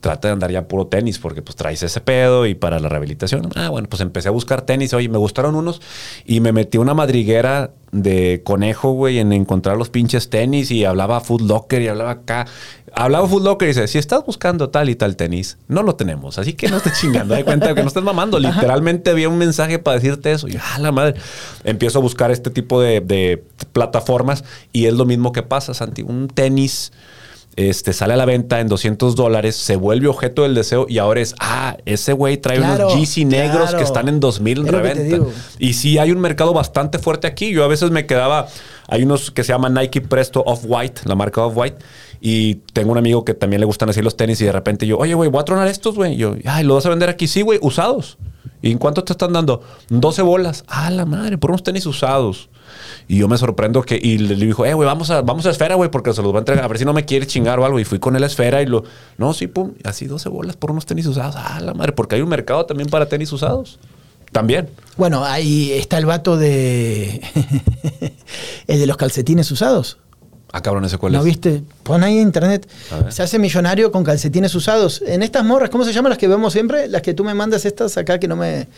trata 0.00 0.28
de 0.28 0.32
andar 0.32 0.50
ya 0.50 0.68
puro 0.68 0.86
tenis 0.86 1.18
porque 1.18 1.42
pues 1.42 1.56
traes 1.56 1.82
ese 1.82 2.00
pedo 2.00 2.46
y 2.46 2.54
para 2.54 2.78
la 2.78 2.88
rehabilitación. 2.88 3.50
Ah, 3.54 3.70
bueno, 3.70 3.88
pues 3.88 4.00
empecé 4.02 4.28
a 4.28 4.30
buscar 4.30 4.62
tenis. 4.62 4.92
Oye, 4.94 5.08
me 5.08 5.18
gustaron 5.18 5.54
unos 5.54 5.80
y 6.24 6.40
me 6.40 6.52
metí 6.52 6.78
una 6.78 6.94
madriguera 6.94 7.72
de 7.92 8.42
conejo, 8.44 8.92
güey, 8.92 9.18
en 9.18 9.32
encontrar 9.32 9.76
los 9.76 9.88
pinches 9.88 10.28
tenis 10.28 10.70
y 10.70 10.84
hablaba 10.84 11.20
Food 11.20 11.42
Locker 11.42 11.82
y 11.82 11.88
hablaba 11.88 12.10
acá. 12.10 12.46
Hablaba 12.92 13.28
Food 13.28 13.42
Locker 13.42 13.68
y 13.68 13.72
dice, 13.72 13.88
si 13.88 13.98
estás 13.98 14.24
buscando 14.24 14.70
tal 14.70 14.88
y 14.88 14.96
tal 14.96 15.16
tenis, 15.16 15.58
no 15.68 15.82
lo 15.82 15.96
tenemos. 15.96 16.38
Así 16.38 16.52
que 16.52 16.68
no 16.68 16.78
estés 16.78 17.00
chingando. 17.00 17.34
De 17.34 17.44
cuenta 17.44 17.74
que 17.74 17.82
no 17.82 17.88
estás 17.88 18.02
mamando. 18.02 18.38
Literalmente 18.40 19.10
había 19.10 19.28
un 19.28 19.38
mensaje 19.38 19.78
para 19.78 19.96
decirte 19.96 20.32
eso. 20.32 20.48
Y 20.48 20.52
yo, 20.52 20.60
ah, 20.62 20.78
la 20.78 20.92
madre. 20.92 21.14
Empiezo 21.64 21.98
a 21.98 22.02
buscar 22.02 22.30
este 22.30 22.50
tipo 22.50 22.80
de, 22.80 23.00
de 23.00 23.42
plataformas 23.72 24.44
y 24.72 24.86
es 24.86 24.94
lo 24.94 25.04
mismo 25.04 25.32
que 25.32 25.42
pasa, 25.42 25.74
Santi. 25.74 26.02
Un 26.02 26.28
tenis 26.28 26.92
este, 27.56 27.94
sale 27.94 28.12
a 28.12 28.16
la 28.16 28.26
venta 28.26 28.60
en 28.60 28.68
200 28.68 29.16
dólares, 29.16 29.56
se 29.56 29.76
vuelve 29.76 30.08
objeto 30.08 30.42
del 30.42 30.54
deseo 30.54 30.86
y 30.88 30.98
ahora 30.98 31.20
es, 31.20 31.34
ah, 31.40 31.76
ese 31.86 32.12
güey 32.12 32.36
trae 32.36 32.58
Claro, 32.58 32.88
unos 32.88 32.98
Yeezy 32.98 33.24
negros 33.24 33.62
claro. 33.62 33.78
que 33.78 33.84
están 33.84 34.08
en 34.08 34.20
2000 34.20 34.58
en 34.58 34.66
reventa. 34.68 35.26
Y 35.58 35.72
sí 35.72 35.96
hay 35.98 36.12
un 36.12 36.20
mercado 36.20 36.52
bastante 36.52 36.98
fuerte 36.98 37.26
aquí. 37.26 37.50
Yo 37.52 37.64
a 37.64 37.68
veces 37.68 37.90
me 37.90 38.06
quedaba, 38.06 38.46
hay 38.88 39.02
unos 39.04 39.30
que 39.30 39.42
se 39.42 39.52
llaman 39.52 39.72
Nike 39.74 40.02
Presto 40.02 40.42
Off-White, 40.44 41.02
la 41.06 41.14
marca 41.14 41.44
Off-White. 41.44 41.78
Y 42.20 42.56
tengo 42.72 42.92
un 42.92 42.98
amigo 42.98 43.24
que 43.24 43.34
también 43.34 43.60
le 43.60 43.66
gustan 43.66 43.88
así 43.88 44.02
los 44.02 44.16
tenis 44.16 44.40
y 44.40 44.44
de 44.44 44.52
repente 44.52 44.86
yo, 44.86 44.98
oye, 44.98 45.14
güey, 45.14 45.30
voy 45.30 45.40
a 45.40 45.44
tronar 45.44 45.68
estos, 45.68 45.94
güey. 45.94 46.14
Y 46.14 46.16
yo, 46.18 46.34
ay, 46.44 46.64
¿lo 46.64 46.74
vas 46.74 46.84
a 46.86 46.90
vender 46.90 47.08
aquí? 47.08 47.26
Sí, 47.26 47.42
güey, 47.42 47.58
usados. 47.62 48.18
¿Y 48.62 48.72
en 48.72 48.78
cuánto 48.78 49.04
te 49.04 49.12
están 49.12 49.32
dando? 49.32 49.62
12 49.88 50.22
bolas. 50.22 50.64
Ah, 50.66 50.90
la 50.90 51.04
madre, 51.04 51.38
por 51.38 51.50
unos 51.50 51.62
tenis 51.62 51.86
usados. 51.86 52.48
Y 53.08 53.18
yo 53.18 53.28
me 53.28 53.38
sorprendo 53.38 53.82
que, 53.82 53.98
y 54.00 54.18
le, 54.18 54.34
dijo, 54.34 54.64
eh, 54.66 54.74
güey, 54.74 54.86
vamos 54.86 55.10
a, 55.10 55.22
vamos 55.22 55.46
a 55.46 55.50
Esfera, 55.50 55.74
güey, 55.74 55.90
porque 55.90 56.12
se 56.12 56.22
los 56.22 56.32
va 56.32 56.38
a 56.38 56.40
entregar, 56.40 56.64
a 56.64 56.68
ver 56.68 56.78
si 56.78 56.84
no 56.84 56.92
me 56.92 57.04
quiere 57.04 57.26
chingar 57.26 57.58
o 57.58 57.64
algo. 57.64 57.78
Y 57.78 57.84
fui 57.84 57.98
con 57.98 58.16
él 58.16 58.24
Esfera 58.24 58.62
y 58.62 58.66
lo, 58.66 58.84
no, 59.18 59.32
sí, 59.34 59.46
pum, 59.46 59.72
así 59.84 60.06
12 60.06 60.28
bolas 60.28 60.56
por 60.56 60.70
unos 60.70 60.86
tenis 60.86 61.06
usados. 61.06 61.36
Ah, 61.36 61.60
la 61.60 61.74
madre, 61.74 61.92
porque 61.92 62.16
hay 62.16 62.22
un 62.22 62.28
mercado 62.28 62.66
también 62.66 62.88
para 62.88 63.08
tenis 63.08 63.32
usados. 63.32 63.78
También. 64.32 64.68
Bueno, 64.96 65.24
ahí 65.24 65.72
está 65.72 65.98
el 65.98 66.06
vato 66.06 66.36
de. 66.36 67.22
el 68.66 68.80
de 68.80 68.86
los 68.86 68.96
calcetines 68.96 69.50
usados. 69.50 69.98
Ah, 70.52 70.62
cabrón, 70.62 70.84
ese 70.84 70.96
cuál 70.96 71.12
¿No 71.12 71.18
es. 71.18 71.24
viste? 71.24 71.62
Pon 71.82 72.02
ahí 72.02 72.14
en 72.16 72.22
internet. 72.22 72.66
Se 73.10 73.22
hace 73.22 73.38
millonario 73.38 73.92
con 73.92 74.04
calcetines 74.04 74.54
usados. 74.54 75.02
En 75.06 75.22
estas 75.22 75.44
morras, 75.44 75.68
¿cómo 75.70 75.84
se 75.84 75.92
llaman 75.92 76.10
las 76.10 76.18
que 76.18 76.28
vemos 76.28 76.52
siempre? 76.52 76.88
Las 76.88 77.02
que 77.02 77.12
tú 77.14 77.24
me 77.24 77.34
mandas 77.34 77.64
estas 77.64 77.96
acá 77.98 78.18
que 78.18 78.28
no 78.28 78.36
me. 78.36 78.68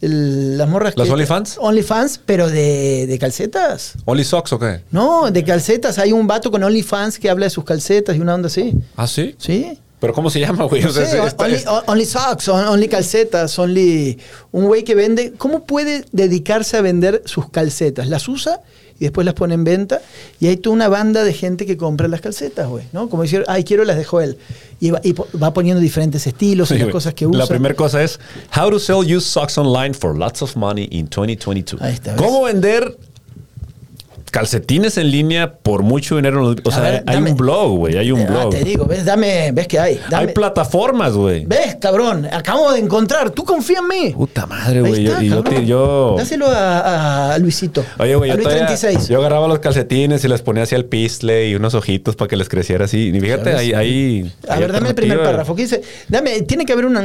el- 0.00 0.56
las 0.56 0.68
morras 0.68 0.94
¿Las 0.96 1.10
OnlyFans? 1.10 1.58
OnlyFans, 1.60 2.20
pero 2.24 2.48
de, 2.48 3.06
de 3.06 3.18
calcetas. 3.18 3.94
¿Only 4.06 4.24
Socks 4.24 4.52
o 4.54 4.58
qué? 4.58 4.80
No, 4.90 5.30
de 5.30 5.44
calcetas. 5.44 5.98
Hay 5.98 6.12
un 6.12 6.26
vato 6.26 6.50
con 6.50 6.62
OnlyFans 6.64 7.18
que 7.18 7.28
habla 7.28 7.44
de 7.46 7.50
sus 7.50 7.64
calcetas 7.64 8.16
y 8.16 8.20
una 8.20 8.34
onda 8.34 8.46
así. 8.46 8.74
Ah, 8.96 9.06
sí. 9.06 9.34
¿Sí? 9.38 9.78
¿Pero 10.00 10.14
cómo 10.14 10.30
se 10.30 10.40
llama, 10.40 10.64
güey? 10.64 10.82
O 10.84 10.90
sea, 10.90 11.04
Sí, 11.06 11.18
es- 11.18 11.24
está- 11.26 11.44
only, 11.44 11.56
es- 11.56 11.66
only 11.86 12.06
socks, 12.06 12.48
on- 12.48 12.64
only 12.68 12.88
calcetas, 12.88 13.58
only. 13.58 14.18
Un 14.52 14.64
güey 14.64 14.82
que 14.84 14.94
vende. 14.94 15.34
¿Cómo 15.36 15.64
puede 15.66 16.06
dedicarse 16.12 16.78
a 16.78 16.80
vender 16.80 17.22
sus 17.26 17.50
calcetas? 17.50 18.08
Las 18.08 18.26
usa 18.26 18.60
y 19.00 19.04
después 19.04 19.24
las 19.24 19.34
pone 19.34 19.54
en 19.54 19.64
venta. 19.64 20.02
Y 20.38 20.46
hay 20.46 20.58
toda 20.58 20.76
una 20.76 20.88
banda 20.88 21.24
de 21.24 21.32
gente 21.32 21.64
que 21.64 21.78
compra 21.78 22.06
las 22.06 22.20
calcetas, 22.20 22.68
güey. 22.68 22.84
¿no? 22.92 23.08
Como 23.08 23.22
decir, 23.22 23.44
ay, 23.48 23.64
quiero 23.64 23.84
las 23.84 23.96
de 23.96 24.04
Joel. 24.04 24.36
Y 24.78 24.90
va, 24.90 25.00
y 25.02 25.12
va 25.12 25.52
poniendo 25.52 25.80
diferentes 25.80 26.26
estilos 26.26 26.68
Sí, 26.68 26.74
y 26.74 26.78
las 26.78 26.90
cosas 26.90 27.14
que 27.14 27.26
usa. 27.26 27.38
La 27.38 27.46
primera 27.46 27.74
cosa 27.74 28.02
es 28.02 28.20
How 28.56 28.70
to 28.70 28.78
sell 28.78 28.98
used 28.98 29.26
socks 29.26 29.58
online 29.58 29.94
for 29.94 30.16
lots 30.16 30.42
of 30.42 30.54
money 30.54 30.86
in 30.90 31.06
2022. 31.08 31.80
Ahí 31.80 31.94
está. 31.94 32.14
¿Cómo 32.16 32.42
vender 32.42 32.96
calcetines 34.30 34.96
en 34.98 35.10
línea 35.10 35.52
por 35.54 35.82
mucho 35.82 36.16
dinero? 36.16 36.54
O 36.64 36.70
sea, 36.70 36.80
ver, 36.80 37.04
hay 37.06 37.16
dame. 37.16 37.30
un 37.32 37.36
blog, 37.36 37.76
güey. 37.78 37.96
Hay 37.96 38.10
un 38.12 38.20
Ah, 38.22 38.26
blog. 38.26 38.50
te 38.50 38.64
digo, 38.64 38.84
¿ves? 38.86 39.04
Dame, 39.04 39.50
¿ves 39.52 39.66
que 39.68 39.78
hay? 39.78 40.00
Dame- 40.10 40.28
Hay 40.28 40.34
plataformas, 40.34 41.12
güey. 41.14 41.44
¿Ves, 41.46 41.76
cabrón? 41.80 42.26
Acabo 42.32 42.72
de 42.72 42.80
encontrar. 42.80 43.30
Tú 43.30 43.44
confía 43.44 43.78
en 43.80 43.88
mí. 43.88 44.12
Puta 44.12 44.46
madre, 44.46 44.80
güey. 44.80 45.04
Yo, 45.04 45.20
yo, 45.62 46.14
Dáselo 46.18 46.46
a, 46.48 47.34
a 47.34 47.38
Luisito. 47.38 47.84
Oye, 47.98 48.14
güey, 48.14 48.30
yo, 48.30 48.36
Luis 48.36 48.44
todavía- 48.46 48.66
36. 48.66 49.08
yo 49.08 49.18
agarraba 49.18 49.48
los 49.48 49.58
calcetines 49.58 50.24
y 50.24 50.28
les 50.28 50.42
ponía 50.42 50.62
así 50.64 50.74
al 50.74 50.84
pistle 50.84 51.48
y 51.48 51.54
unos 51.54 51.74
ojitos 51.74 52.16
para 52.16 52.28
que 52.28 52.36
les 52.36 52.48
creciera 52.48 52.84
así. 52.84 53.10
Y 53.14 53.20
fíjate, 53.20 53.54
ahí, 53.54 53.72
ahí. 53.72 54.32
A 54.48 54.54
hay 54.54 54.60
ver, 54.60 54.72
dame 54.72 54.88
el 54.90 54.94
primer 54.94 55.22
párrafo. 55.22 55.54
¿Qué 55.54 55.62
dice? 55.62 55.82
Dame, 56.08 56.42
tiene 56.42 56.64
que 56.64 56.72
haber 56.72 56.86
una. 56.86 57.00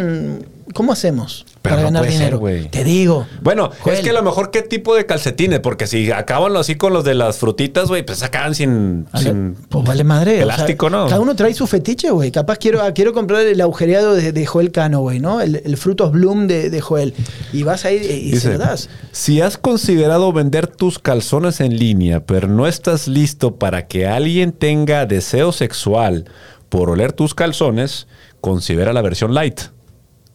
¿Cómo 0.74 0.92
hacemos 0.94 1.46
Pero 1.62 1.76
para 1.76 1.82
no 1.84 1.86
ganar 2.00 2.04
ser, 2.06 2.12
dinero? 2.14 2.40
güey. 2.40 2.70
Te 2.70 2.84
digo. 2.84 3.28
Bueno, 3.42 3.70
Joel, 3.82 3.98
es 3.98 4.04
que 4.04 4.10
a 4.10 4.14
lo 4.14 4.24
mejor 4.24 4.50
qué 4.50 4.62
tipo 4.64 4.96
de 4.96 5.06
calcetines, 5.06 5.60
porque 5.60 5.86
si 5.86 6.12
acaban 6.12 6.56
así 6.58 6.76
con 6.76 6.92
los 6.92 7.04
de 7.04 7.14
las 7.14 7.38
frutitas, 7.38 7.88
güey, 7.88 8.04
pues 8.04 8.24
acaban 8.24 8.56
sin, 8.56 9.06
ver, 9.14 9.22
sin 9.22 9.56
Pues 9.70 9.86
vale 9.86 10.04
madre. 10.04 10.32
o 10.34 10.36
sea, 10.36 10.44
elástico, 10.44 10.90
¿no? 10.90 11.06
Cada 11.06 11.20
uno 11.20 11.36
trae 11.36 11.54
su 11.54 11.68
fetiche, 11.68 12.10
güey. 12.10 12.32
Capaz 12.32 12.58
quiero, 12.58 12.82
quiero 12.96 13.14
comprar 13.14 13.42
el 13.42 13.62
agujereado 13.62 14.16
de, 14.16 14.32
de 14.32 14.46
Joel 14.46 14.72
Cano, 14.72 15.02
güey, 15.02 15.20
¿no? 15.20 15.40
El, 15.40 15.62
el 15.64 15.78
Frutos 15.78 16.12
Bloom 16.12 16.48
de, 16.48 16.70
de 16.72 16.82
Joel. 16.82 17.14
Y 17.54 17.64
vas 17.64 17.86
ahí 17.86 17.98
y, 17.98 18.14
y 18.14 18.30
se 18.30 18.36
Dice, 18.36 18.52
lo 18.54 18.58
das. 18.58 18.90
si 19.12 19.42
has 19.42 19.58
considerado 19.58 20.34
vender 20.34 20.68
tus 20.68 20.98
calzones 21.00 21.62
en 21.62 21.78
línea, 21.78 22.26
pero 22.26 22.48
no 22.48 22.66
estás 22.68 23.08
listo 23.08 23.58
para 23.58 23.88
que 23.88 24.08
alguien 24.08 24.52
tenga 24.52 25.06
deseo 25.06 25.52
sexual 25.52 26.26
por 26.70 26.90
oler 26.90 27.14
tus 27.14 27.36
calzones, 27.36 28.08
considera 28.42 28.92
la 28.94 29.02
versión 29.04 29.34
light. 29.36 29.62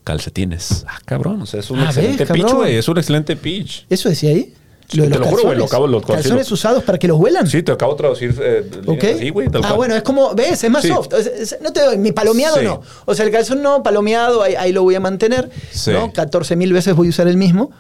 Calcetines. 0.05 0.85
Ah, 0.89 0.99
cabrón. 1.05 1.43
O 1.43 1.47
sea, 1.47 1.61
es 1.61 1.71
un 1.71 1.81
Ah, 1.81 1.87
excelente 1.87 2.25
¿ves, 2.25 2.33
pitch, 2.33 2.53
güey. 2.53 2.77
Es 2.77 2.89
un 2.89 2.99
excelente 2.99 3.37
pitch. 3.37 3.87
¿Eso 3.91 4.09
decía 4.09 4.31
ahí? 4.31 4.55
Sí, 4.89 5.01
te 5.01 5.09
lo 5.09 5.25
juro, 5.25 5.45
güey, 5.45 5.57
lo 5.57 5.67
acabo- 5.67 5.87
lo- 5.87 6.01
calzones 6.03 6.51
lo- 6.51 6.55
usados 6.55 6.83
para 6.83 6.99
que 6.99 7.07
los 7.07 7.17
huelan. 7.21 7.47
Sí, 7.47 7.63
te 7.63 7.71
acabo 7.71 7.93
de 7.93 7.99
traducir. 7.99 8.35
eh, 8.43 8.69
¿Ok? 8.87 9.05
así, 9.05 9.31
güey, 9.31 9.49
tal 9.49 9.61
ah, 9.63 9.69
cual. 9.69 9.77
bueno, 9.77 9.95
es 9.95 10.03
como, 10.03 10.35
¿ves? 10.35 10.65
Es 10.65 10.71
más 10.71 10.83
Sí. 10.83 10.89
soft. 10.89 11.13
Es- 11.13 11.27
es- 11.53 11.59
no 11.63 11.73
te 11.73 11.81
doy, 11.81 11.97
mi 11.97 12.11
palomeado 12.11 12.57
Sí. 12.59 12.65
no. 12.65 12.83
O 13.05 13.15
sea, 13.15 13.25
el 13.25 13.31
calzón 13.31 13.63
no, 13.63 13.85
palomeado, 13.85 14.43
ahí, 14.43 14.57
ahí 14.57 14.73
lo 14.73 14.83
voy 14.83 14.97
a 14.97 15.01
mantener. 15.01 15.49
Sí. 15.71 15.93
¿no? 15.93 16.13
14 16.13 16.57
mil 16.57 16.73
veces 16.73 16.97
voy 16.97 17.07
a 17.07 17.11
usar 17.11 17.29
el 17.29 17.37
mismo. 17.37 17.71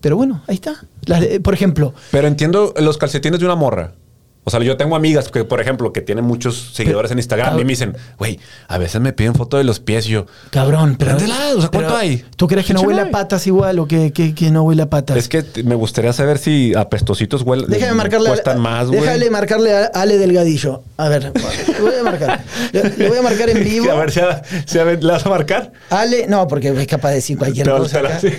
Pero 0.00 0.16
bueno, 0.16 0.42
ahí 0.46 0.54
está. 0.54 0.76
Las 1.06 1.20
de- 1.22 1.40
por 1.40 1.54
ejemplo, 1.54 1.92
Pero 2.12 2.28
entiendo 2.28 2.72
los 2.78 2.98
calcetines 2.98 3.40
de 3.40 3.46
una 3.46 3.56
morra. 3.56 3.92
O 4.50 4.58
sea, 4.58 4.60
yo 4.66 4.76
tengo 4.76 4.96
amigas 4.96 5.28
que, 5.28 5.44
por 5.44 5.60
ejemplo, 5.60 5.92
que 5.92 6.00
tienen 6.00 6.24
muchos 6.24 6.72
seguidores 6.74 7.12
en 7.12 7.18
Instagram 7.18 7.54
y 7.60 7.64
me 7.64 7.70
dicen, 7.70 7.96
güey, 8.18 8.40
a 8.66 8.78
veces 8.78 9.00
me 9.00 9.12
piden 9.12 9.34
foto 9.34 9.56
de 9.58 9.62
los 9.64 9.78
pies 9.78 10.06
y 10.06 10.10
yo, 10.10 10.26
cabrón, 10.50 10.96
pero. 10.98 11.12
Véndela, 11.16 11.36
o 11.56 11.60
sea, 11.60 11.68
¿cuánto 11.70 11.96
hay? 11.96 12.24
¿Tú 12.36 12.48
crees 12.48 12.66
que 12.66 12.74
no 12.74 12.80
huele 12.80 13.02
a 13.02 13.10
patas 13.12 13.46
igual 13.46 13.78
o 13.78 13.86
que, 13.86 14.12
que- 14.12 14.34
que 14.34 14.50
no 14.50 14.62
huele 14.64 14.82
a 14.82 14.90
patas? 14.90 15.16
es 15.16 15.28
que 15.28 15.44
me 15.62 15.76
gustaría 15.76 16.12
saber 16.12 16.38
si 16.38 16.74
apestositos 16.74 17.42
huelen, 17.42 17.66
Déjame 17.68 17.94
marcarle, 17.94 18.28
cuestan 18.28 18.56
a, 18.58 18.60
más, 18.60 18.88
güey. 18.88 19.00
déjale 19.00 19.30
marcarle 19.30 19.72
a 19.72 19.84
Ale 19.94 20.18
Delgadillo. 20.18 20.82
A 20.96 21.08
ver, 21.08 21.24
le 21.32 21.80
voy 21.80 21.94
a 22.00 22.02
marcar. 22.02 22.44
Le, 22.72 22.82
le 22.96 23.08
voy 23.08 23.18
a 23.18 23.22
marcar 23.22 23.48
en 23.50 23.62
vivo. 23.64 23.90
A 23.90 23.94
ver, 23.94 24.10
si 24.10 24.20
a- 24.20 24.42
si 24.66 24.78
a- 24.78 24.84
¿le 24.84 24.96
vas 24.96 25.24
a 25.24 25.28
marcar? 25.28 25.72
Ale, 25.90 26.26
no, 26.26 26.48
porque 26.48 26.68
es 26.68 26.86
capaz 26.88 27.10
de 27.10 27.14
decir 27.16 27.38
cualquier 27.38 27.68
cosa. 27.70 28.00
acá. 28.00 28.18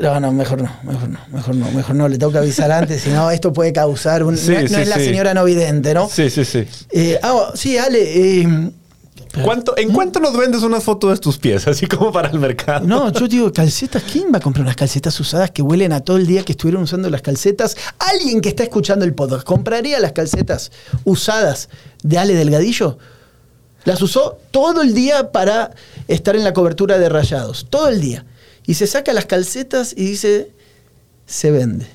No, 0.00 0.20
no, 0.20 0.32
mejor 0.32 0.62
no, 0.62 0.70
mejor 0.84 1.08
no, 1.08 1.18
mejor 1.30 1.54
no, 1.54 1.70
mejor 1.72 1.94
no. 1.96 2.08
Le 2.08 2.18
tengo 2.18 2.32
que 2.32 2.38
avisar 2.38 2.70
antes, 2.72 3.02
si 3.02 3.10
no, 3.10 3.30
esto 3.30 3.52
puede 3.52 3.72
causar 3.72 4.22
un. 4.22 4.36
Sí, 4.36 4.52
no, 4.52 4.58
es 4.58 4.88
la 4.88 4.96
sí. 4.96 5.04
No 5.34 5.44
vidente, 5.44 5.94
¿no? 5.94 6.08
Sí, 6.08 6.30
sí, 6.30 6.44
sí. 6.44 6.64
Eh, 6.90 7.18
ah, 7.22 7.52
sí, 7.54 7.78
Ale. 7.78 8.40
eh, 8.42 8.70
¿Cuánto, 9.42 9.76
¿En 9.76 9.92
cuánto 9.92 10.18
nos 10.18 10.36
vendes 10.36 10.62
unas 10.62 10.82
fotos 10.82 11.10
de 11.10 11.18
tus 11.18 11.36
pies? 11.36 11.66
Así 11.68 11.86
como 11.86 12.10
para 12.10 12.28
el 12.30 12.38
mercado. 12.38 12.86
no, 12.86 13.12
yo 13.12 13.28
digo, 13.28 13.52
calcetas, 13.52 14.02
¿quién 14.10 14.32
va 14.32 14.38
a 14.38 14.40
comprar 14.40 14.62
unas 14.62 14.76
calcetas 14.76 15.18
usadas 15.20 15.50
que 15.50 15.62
huelen 15.62 15.92
a 15.92 16.00
todo 16.00 16.16
el 16.16 16.26
día 16.26 16.42
que 16.42 16.52
estuvieron 16.52 16.82
usando 16.82 17.10
las 17.10 17.22
calcetas? 17.22 17.76
Alguien 17.98 18.40
que 18.40 18.48
está 18.48 18.62
escuchando 18.62 19.04
el 19.04 19.14
podcast, 19.14 19.44
¿compraría 19.44 20.00
las 20.00 20.12
calcetas 20.12 20.72
usadas 21.04 21.68
de 22.02 22.18
Ale 22.18 22.34
Delgadillo? 22.34 22.98
Las 23.84 24.00
usó 24.02 24.38
todo 24.50 24.82
el 24.82 24.94
día 24.94 25.30
para 25.32 25.72
estar 26.08 26.34
en 26.34 26.42
la 26.42 26.52
cobertura 26.52 26.98
de 26.98 27.08
rayados, 27.08 27.66
todo 27.68 27.88
el 27.88 28.00
día. 28.00 28.24
Y 28.66 28.74
se 28.74 28.86
saca 28.86 29.12
las 29.12 29.26
calcetas 29.26 29.92
y 29.96 30.06
dice, 30.06 30.50
se 31.26 31.50
vende. 31.50 31.86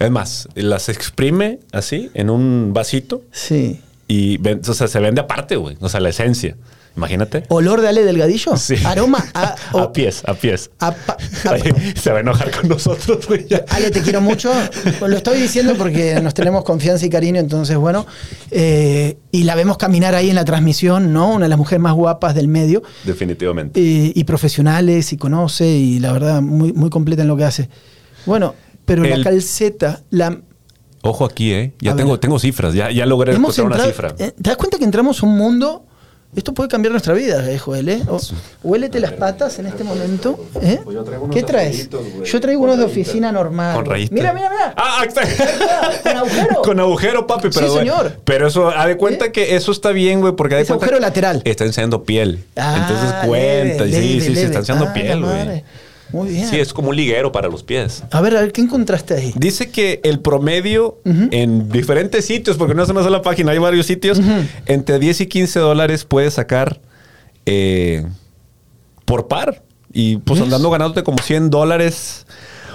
Es 0.00 0.10
más, 0.10 0.48
las 0.54 0.88
exprime 0.88 1.60
así 1.72 2.10
en 2.14 2.30
un 2.30 2.72
vasito 2.74 3.22
Sí. 3.30 3.80
y 4.08 4.38
ven- 4.38 4.60
o 4.66 4.74
sea, 4.74 4.88
se 4.88 4.98
vende 4.98 5.20
aparte, 5.20 5.56
güey. 5.56 5.76
O 5.80 5.88
sea, 5.88 6.00
la 6.00 6.08
esencia. 6.08 6.56
Imagínate. 6.96 7.44
¿Olor 7.48 7.80
de 7.80 7.88
Ale 7.88 8.02
Delgadillo? 8.02 8.56
Sí. 8.56 8.74
Aroma 8.84 9.24
a... 9.34 9.54
o- 9.72 9.78
a 9.78 9.92
pies, 9.92 10.22
a 10.26 10.34
pies. 10.34 10.70
a 10.80 10.90
pa- 10.92 11.16
a- 11.48 11.52
Ay, 11.52 11.62
se 11.94 12.10
va 12.10 12.16
a 12.18 12.20
enojar 12.20 12.50
con 12.50 12.68
nosotros, 12.68 13.26
güey. 13.28 13.46
Ale, 13.68 13.90
te 13.92 14.00
quiero 14.02 14.20
mucho. 14.20 14.50
Lo 15.06 15.16
estoy 15.16 15.40
diciendo 15.40 15.74
porque 15.78 16.18
nos 16.20 16.34
tenemos 16.34 16.64
confianza 16.64 17.06
y 17.06 17.10
cariño, 17.10 17.38
entonces, 17.38 17.76
bueno. 17.76 18.06
eh, 18.50 19.18
y 19.30 19.44
la 19.44 19.54
vemos 19.54 19.76
caminar 19.78 20.14
ahí 20.16 20.30
en 20.30 20.34
la 20.34 20.44
transmisión, 20.44 21.12
¿no? 21.12 21.32
Una 21.34 21.44
de 21.44 21.50
las 21.50 21.58
mujeres 21.58 21.80
más 21.80 21.94
guapas 21.94 22.34
del 22.34 22.48
medio. 22.48 22.82
Definitivamente. 23.04 23.78
eh, 23.80 24.12
y 24.14 24.24
profesionales, 24.24 25.12
y 25.12 25.16
conoce, 25.16 25.68
y 25.68 26.00
la 26.00 26.12
verdad, 26.12 26.42
muy, 26.42 26.72
muy 26.72 26.90
completa 26.90 27.22
en 27.22 27.28
lo 27.28 27.36
que 27.36 27.44
hace. 27.44 27.68
Bueno, 28.26 28.54
pero 28.90 29.04
El- 29.04 29.22
la 29.22 29.30
calceta, 29.30 30.00
la. 30.10 30.36
Ojo 31.02 31.24
aquí, 31.24 31.52
¿eh? 31.52 31.72
Ya 31.80 31.94
tengo, 31.94 32.10
ver. 32.10 32.18
tengo 32.20 32.40
cifras. 32.40 32.74
Ya, 32.74 32.90
ya 32.90 33.06
logré 33.06 33.32
hemos 33.34 33.56
encontrar 33.56 33.80
una 33.82 33.86
cifra. 33.92 34.14
eh, 34.18 34.32
¿Te 34.32 34.50
das 34.50 34.56
cuenta 34.56 34.78
que 34.78 34.84
entramos 34.84 35.22
a 35.22 35.26
un 35.26 35.36
mundo? 35.38 35.84
Esto 36.34 36.52
puede 36.54 36.68
cambiar 36.68 36.90
nuestra 36.92 37.14
vida, 37.14 37.48
eh, 37.50 37.58
Joel, 37.58 37.88
¿eh? 37.88 38.02
O- 38.08 38.18
huélete 38.64 38.98
las 39.00 39.12
patas 39.12 39.58
en 39.60 39.66
este 39.66 39.84
momento. 39.84 40.38
¿eh? 40.60 40.80
Pues 40.82 40.94
yo 40.96 41.04
traigo 41.04 41.24
unos 41.24 41.34
¿Qué 41.36 41.42
traes? 41.44 41.88
Yo 42.24 42.40
traigo 42.40 42.62
unos 42.64 42.78
de 42.78 42.84
oficina 42.84 43.30
normal. 43.32 43.74
Con 43.76 43.84
rayitas. 43.86 44.12
Mira, 44.12 44.32
mira, 44.32 44.50
mira. 44.50 44.74
Ah, 44.76 45.04
está. 45.06 45.22
¿Con 46.02 46.16
agujero? 46.16 46.62
Con 46.62 46.80
agujero, 46.80 47.26
papi. 47.28 47.48
Pero, 47.54 47.72
Sí, 47.72 47.78
señor. 47.78 48.16
Pero 48.24 48.48
eso, 48.48 48.68
ha 48.70 48.86
de 48.86 48.96
cuenta 48.96 49.26
¿Eh? 49.26 49.32
que 49.32 49.54
eso 49.54 49.70
está 49.72 49.90
bien, 49.92 50.20
güey, 50.20 50.34
porque 50.34 50.54
ha 50.54 50.58
de 50.58 50.62
Es 50.62 50.68
cuenta 50.68 50.84
agujero 50.86 51.00
lateral. 51.00 51.42
Está 51.44 51.64
enseñando 51.64 52.02
piel. 52.02 52.44
Ah, 52.56 52.76
Entonces 52.88 53.28
cuenta. 53.28 53.84
leve, 53.84 53.86
sí, 53.86 53.90
leve, 54.08 54.20
sí, 54.20 54.20
sí, 54.20 54.28
leve. 54.34 54.42
está 54.46 54.58
enseñando 54.58 54.86
Ah, 54.88 54.92
piel, 54.92 55.20
güey. 55.24 55.64
Muy 56.12 56.30
bien. 56.30 56.48
Sí, 56.48 56.58
es 56.58 56.72
como 56.72 56.90
un 56.90 56.96
liguero 56.96 57.32
para 57.32 57.48
los 57.48 57.62
pies. 57.62 58.02
A 58.10 58.20
ver, 58.20 58.36
a 58.36 58.40
ver, 58.40 58.52
¿qué 58.52 58.60
encontraste 58.60 59.14
ahí? 59.14 59.32
Dice 59.36 59.70
que 59.70 60.00
el 60.02 60.20
promedio 60.20 60.98
en 61.04 61.70
diferentes 61.70 62.24
sitios, 62.24 62.56
porque 62.56 62.74
no 62.74 62.82
es 62.82 62.88
una 62.88 63.02
sola 63.02 63.22
página, 63.22 63.52
hay 63.52 63.58
varios 63.58 63.86
sitios, 63.86 64.20
entre 64.66 64.98
10 64.98 65.22
y 65.22 65.26
15 65.26 65.60
dólares 65.60 66.04
puedes 66.04 66.34
sacar 66.34 66.80
eh, 67.46 68.06
por 69.04 69.28
par. 69.28 69.62
Y 69.92 70.18
pues 70.18 70.38
¿Ves? 70.38 70.44
andando 70.44 70.70
ganándote 70.70 71.02
como 71.02 71.18
100 71.18 71.50
dólares. 71.50 72.26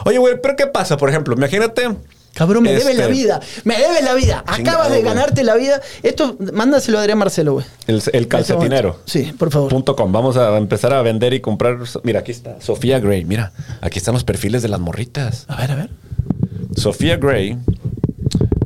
Oye, 0.06 0.18
güey, 0.18 0.36
pero 0.42 0.56
¿qué 0.56 0.68
pasa? 0.68 0.98
Por 0.98 1.10
ejemplo, 1.10 1.36
imagínate. 1.36 1.90
Cabrón, 2.36 2.64
me 2.64 2.70
debes 2.72 2.86
este, 2.86 2.98
la 3.02 3.08
vida. 3.08 3.40
Me 3.64 3.78
debes 3.78 4.04
la 4.04 4.14
vida. 4.14 4.40
Acabas 4.40 4.58
Chingado, 4.58 4.90
de 4.94 5.02
ganarte 5.02 5.44
la 5.44 5.56
vida. 5.56 5.82
Esto, 6.04 6.38
mándaselo 6.54 6.98
a 6.98 7.02
Adrián 7.02 7.18
Marcelo, 7.18 7.54
güey. 7.54 7.66
El, 7.88 8.04
el 8.12 8.28
calcetinero. 8.28 9.00
Sí, 9.06 9.34
por 9.40 9.52
favor. 9.52 9.70
Punto 9.70 9.96
com. 9.96 10.12
Vamos 10.12 10.36
a 10.36 10.58
empezar 10.58 10.94
a 10.94 11.02
vender 11.02 11.34
y 11.34 11.40
comprar. 11.40 11.78
Mira, 12.04 12.20
aquí 12.20 12.32
está. 12.32 12.60
Sofía 12.62 13.00
Gray. 13.00 13.24
Mira, 13.26 13.54
aquí 13.80 13.98
están 14.00 14.14
los 14.14 14.26
perfiles 14.26 14.62
de 14.62 14.68
las 14.68 14.80
morritas. 14.82 15.46
A 15.48 15.56
ver, 15.62 15.72
a 15.72 15.76
ver. 15.76 15.90
Sofía 16.76 17.16
Gray. 17.16 17.58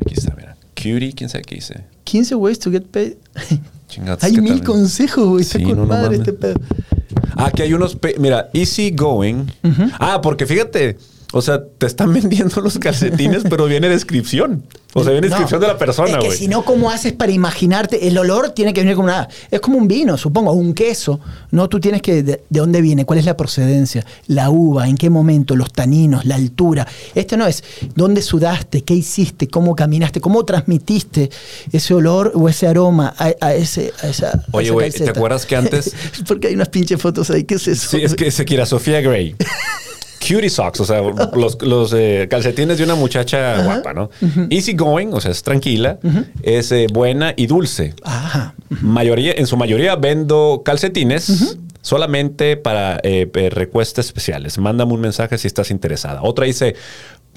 Aquí 0.05 0.15
está, 0.17 0.34
mira. 0.36 0.55
Cutie, 0.76 1.13
quién 1.13 1.30
sabe 1.30 1.43
qué 1.43 1.55
dice. 1.55 1.84
15 2.05 2.36
ways 2.36 2.57
to 2.57 2.72
get 2.72 2.84
paid. 2.88 3.13
Chingados, 3.88 4.24
Hay 4.24 4.34
¿qué 4.34 4.41
mil 4.41 4.63
consejos, 4.63 5.28
güey. 5.28 5.41
Está 5.43 5.59
Sí, 5.59 5.63
con 5.63 5.76
no, 5.76 5.82
no 5.82 5.88
madre 5.88 6.03
mames. 6.17 6.20
este 6.20 6.34
pedo. 6.34 6.59
Ah, 7.36 7.45
aquí 7.47 7.61
hay 7.61 7.74
unos. 7.74 7.97
Mira, 8.17 8.49
easy 8.53 8.91
going. 8.91 9.45
Ah, 9.99 10.22
porque 10.22 10.45
fíjate. 10.47 10.97
O 11.32 11.41
sea, 11.43 11.61
te 11.63 11.86
están 11.86 12.11
vendiendo 12.19 12.59
los 12.61 12.80
calcetines, 12.80 13.43
pero 13.49 13.65
viene 13.65 13.88
descripción. 13.89 14.63
O 14.95 15.03
sea, 15.03 15.11
viene 15.11 15.27
No, 15.27 15.32
descripción 15.36 15.61
de 15.61 15.67
la 15.67 15.77
persona, 15.77 16.09
Es 16.09 16.17
que 16.17 16.25
güey. 16.25 16.38
si 16.39 16.47
no, 16.47 16.65
¿cómo 16.65 16.89
haces 16.89 17.13
para 17.13 17.32
imaginarte? 17.32 18.07
El 18.07 18.17
olor 18.17 18.49
tiene 18.49 18.73
que 18.73 18.82
venir 18.82 18.95
como 18.95 19.09
una. 19.09 19.27
Es 19.51 19.59
como 19.59 19.77
un 19.77 19.88
vino, 19.88 20.17
supongo, 20.17 20.49
o 20.49 20.55
un 20.55 20.73
queso. 20.73 21.19
No, 21.51 21.69
tú 21.69 21.80
tienes 21.80 22.01
que. 22.01 22.23
De, 22.23 22.41
de 22.49 22.59
dónde 22.59 22.82
viene? 22.82 23.05
¿Cuál 23.05 23.19
es 23.19 23.25
la 23.25 23.38
procedencia? 23.38 24.03
La 24.25 24.49
uva, 24.49 24.88
en 24.89 24.97
qué 24.97 25.11
momento, 25.11 25.55
los 25.55 25.71
taninos, 25.71 26.25
la 26.25 26.34
altura. 26.34 26.88
Esto 27.13 27.38
no 27.38 27.45
es 27.45 27.63
dónde 27.93 28.23
sudaste, 28.23 28.84
qué 28.84 28.95
hiciste, 28.95 29.47
cómo 29.47 29.75
caminaste, 29.75 30.19
cómo 30.21 30.43
transmitiste 30.45 31.30
ese 31.71 31.93
olor 31.93 32.32
o 32.34 32.49
ese 32.49 32.65
aroma 32.65 33.13
a, 33.19 33.32
a 33.39 33.53
ese, 33.53 33.93
a 34.01 34.07
esa. 34.07 34.43
Oye, 34.51 34.71
güey, 34.71 34.89
¿te 34.89 35.07
acuerdas 35.07 35.45
que 35.45 35.55
antes- 35.55 35.93
Porque 36.27 36.47
hay 36.47 36.55
unas 36.55 36.69
pinches 36.69 36.99
fotos 36.99 37.30
ahí. 37.30 37.43
¿Qué 37.43 37.55
es 37.55 37.67
eso? 37.67 37.89
Sí, 37.91 38.01
es 38.03 38.15
que 38.15 38.32
se 38.32 38.43
quiera 38.43 38.65
Sofía 38.65 39.01
Gray. 39.01 39.36
Cutie 40.30 40.49
socks, 40.49 40.80
o 40.82 40.86
sea, 40.86 41.01
los, 41.01 41.59
los, 41.61 41.93
eh, 41.93 42.27
calcetines 42.30 42.77
de 42.77 42.84
una 42.84 42.95
muchacha 42.95 43.63
guapa, 43.63 43.93
¿no? 43.93 44.11
Easy 44.51 44.73
going, 44.73 45.07
o 45.11 45.19
sea, 45.19 45.32
es 45.32 45.41
tranquila, 45.41 45.97
es 46.43 46.71
eh, 46.71 46.86
buena 46.91 47.34
y 47.36 47.47
dulce. 47.47 47.95
Ajá. 48.03 48.53
Mayoría, 48.82 49.34
en 49.34 49.47
su 49.47 49.57
mayoría 49.57 49.95
vendo 49.95 50.61
calcetines 50.63 51.57
solamente 51.82 52.57
para 52.57 52.99
eh, 53.03 53.30
eh, 53.34 53.49
recuestas 53.49 54.05
especiales. 54.05 54.57
Mándame 54.57 54.93
un 54.93 55.01
mensaje 55.01 55.38
si 55.38 55.47
estás 55.47 55.71
interesada. 55.71 56.21
Otra 56.21 56.45
dice 56.45 56.75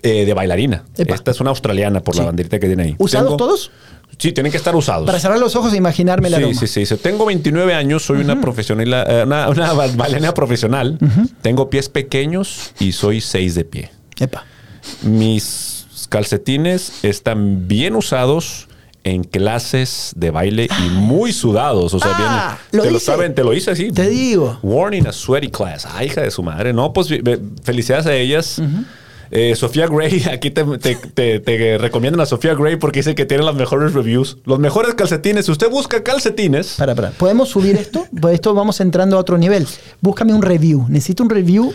eh, 0.02 0.24
de 0.24 0.34
bailarina. 0.34 0.84
Epa. 0.96 1.14
Esta 1.14 1.30
es 1.30 1.40
una 1.40 1.50
australiana 1.50 2.00
por 2.00 2.16
la 2.16 2.24
banderita 2.24 2.58
que 2.58 2.66
tiene 2.66 2.82
ahí. 2.82 2.94
¿Usados 2.98 3.26
Tengo- 3.28 3.36
todos? 3.36 3.70
Sí, 4.18 4.30
tienen 4.32 4.52
que 4.52 4.58
estar 4.58 4.76
usados. 4.76 5.06
Para 5.06 5.18
cerrar 5.18 5.38
los 5.38 5.56
ojos 5.56 5.72
e 5.72 5.76
imaginarme 5.76 6.28
el 6.28 6.34
Sí, 6.34 6.40
aroma. 6.42 6.60
sí, 6.60 6.66
sí, 6.66 6.86
sí. 6.86 6.96
Tengo 6.96 7.24
29 7.26 7.74
años, 7.74 8.04
soy 8.04 8.18
una 8.20 8.40
profesional, 8.40 9.04
eh, 9.08 9.22
una, 9.24 9.48
una 9.48 9.72
ba- 9.72 9.88
bailarina 9.96 10.32
profesional. 10.34 10.98
Tengo 11.40 11.70
pies 11.70 11.88
pequeños 11.88 12.72
y 12.78 12.92
soy 12.92 13.20
6 13.20 13.54
de 13.54 13.64
pie. 13.64 13.90
Epa. 14.20 14.44
Mis 15.02 15.86
calcetines 16.08 16.92
están 17.04 17.66
bien 17.68 17.96
usados 17.96 18.68
en 19.04 19.24
clases 19.24 20.12
de 20.14 20.30
baile 20.30 20.68
y 20.86 20.88
muy 20.90 21.32
sudados. 21.32 21.92
O 21.94 21.98
sea, 21.98 22.12
Ah, 22.14 22.58
bien. 22.70 22.78
lo 22.78 22.84
te 22.86 22.90
lo 22.92 23.00
saben, 23.00 23.34
te 23.34 23.42
lo 23.42 23.52
hice 23.54 23.72
así. 23.72 23.90
Te 23.90 24.08
digo. 24.08 24.58
Warning 24.62 25.06
a 25.08 25.12
sweaty 25.12 25.48
class. 25.50 25.86
Ay, 25.92 26.06
hija 26.06 26.20
de 26.20 26.30
su 26.30 26.42
madre. 26.42 26.72
No, 26.72 26.92
pues 26.92 27.08
felicidades 27.64 28.06
a 28.06 28.14
ellas. 28.14 28.62
Eh, 29.34 29.56
Sofía 29.56 29.86
Gray, 29.86 30.22
aquí 30.30 30.50
te, 30.50 30.62
te- 30.78 30.94
te- 30.94 31.40
te 31.40 31.78
recomiendan 31.78 32.20
a 32.20 32.26
Sofía 32.26 32.54
Gray 32.54 32.76
porque 32.76 32.98
dice 33.00 33.14
que 33.14 33.24
tiene 33.24 33.42
las 33.42 33.54
mejores 33.54 33.94
reviews. 33.94 34.36
Los 34.44 34.58
mejores 34.58 34.94
calcetines. 34.94 35.46
Si 35.46 35.52
usted 35.52 35.70
busca 35.70 36.02
calcetines, 36.02 36.74
Para, 36.76 36.94
para. 36.94 37.10
¿Podemos 37.12 37.48
subir 37.48 37.76
esto? 37.76 38.06
Pues 38.20 38.34
esto 38.34 38.52
vamos 38.54 38.78
entrando 38.80 39.16
a 39.16 39.20
otro 39.20 39.38
nivel. 39.38 39.66
Búscame 40.02 40.34
un 40.34 40.42
review. 40.42 40.84
Necesito 40.88 41.22
un 41.22 41.30
review. 41.30 41.72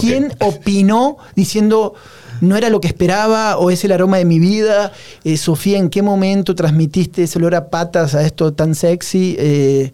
¿Quién 0.00 0.32
opinó 0.40 1.16
diciendo 1.34 1.94
no 2.40 2.56
era 2.56 2.70
lo 2.70 2.80
que 2.80 2.86
esperaba 2.88 3.58
o 3.58 3.70
es 3.70 3.84
el 3.84 3.90
aroma 3.92 4.18
de 4.18 4.24
mi 4.24 4.38
vida? 4.38 4.92
Eh, 5.24 5.36
Sofía, 5.36 5.78
¿en 5.78 5.90
qué 5.90 6.02
momento 6.02 6.54
transmitiste 6.54 7.24
ese 7.24 7.38
olor 7.38 7.56
a 7.56 7.70
patas 7.70 8.14
a 8.14 8.24
esto 8.24 8.52
tan 8.52 8.74
sexy? 8.76 9.34
Eh, 9.36 9.92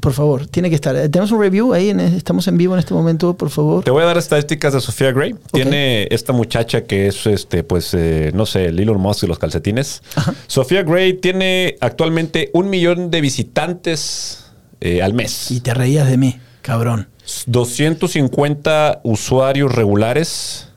por 0.00 0.12
favor, 0.12 0.46
tiene 0.46 0.68
que 0.68 0.74
estar. 0.76 0.94
Eh, 0.96 1.08
¿Tenemos 1.08 1.30
un 1.32 1.40
review 1.40 1.72
ahí? 1.74 1.90
En- 1.90 2.00
estamos 2.00 2.46
en 2.48 2.56
vivo 2.58 2.74
en 2.74 2.80
este 2.80 2.94
momento, 2.94 3.36
por 3.36 3.50
favor. 3.50 3.84
Te 3.84 3.90
voy 3.90 4.02
a 4.02 4.06
dar 4.06 4.18
estadísticas 4.18 4.72
de 4.72 4.80
Sofía 4.80 5.12
Gray. 5.12 5.34
Tiene 5.52 6.06
esta 6.10 6.32
muchacha 6.32 6.84
que 6.84 7.08
es, 7.08 7.26
este, 7.26 7.64
pues, 7.64 7.92
eh, 7.94 8.30
no 8.34 8.46
sé, 8.46 8.66
el 8.66 8.78
Elon 8.78 9.00
Musk 9.00 9.24
y 9.24 9.26
los 9.26 9.38
calcetines. 9.38 10.02
Sofía 10.46 10.82
Gray 10.82 11.14
tiene 11.14 11.76
actualmente 11.80 12.50
un 12.52 12.70
millón 12.70 13.10
de 13.10 13.20
visitantes 13.20 14.44
eh, 14.80 15.02
al 15.02 15.14
mes. 15.14 15.50
Y 15.50 15.60
te 15.60 15.74
reías 15.74 16.08
de 16.08 16.16
mí, 16.16 16.38
cabrón. 16.62 17.08
250 17.46 19.00
usuarios 19.04 19.74
regulares. 19.74 20.68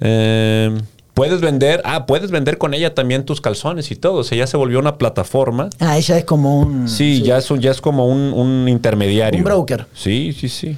Eh, 0.00 0.76
puedes 1.18 1.40
vender, 1.40 1.82
ah, 1.84 2.06
puedes 2.06 2.30
vender 2.30 2.56
con 2.58 2.72
ella 2.74 2.94
también 2.94 3.24
tus 3.24 3.40
calzones 3.40 3.90
y 3.90 3.96
todo. 3.96 4.14
O 4.20 4.24
sea, 4.24 4.38
ya 4.38 4.46
se 4.46 4.56
volvió 4.56 4.78
una 4.78 4.96
plataforma. 4.98 5.68
Ah, 5.80 5.98
ella 5.98 6.16
es 6.18 6.24
como 6.24 6.60
un. 6.60 6.88
Sí, 6.88 7.22
Ya, 7.22 7.38
es 7.38 7.50
un, 7.50 7.60
ya 7.60 7.70
es 7.72 7.80
como 7.80 8.06
un, 8.08 8.32
un 8.32 8.68
intermediario. 8.68 9.38
Un 9.38 9.44
broker. 9.44 9.86
Sí, 9.94 10.32
sí, 10.38 10.48
sí. 10.48 10.76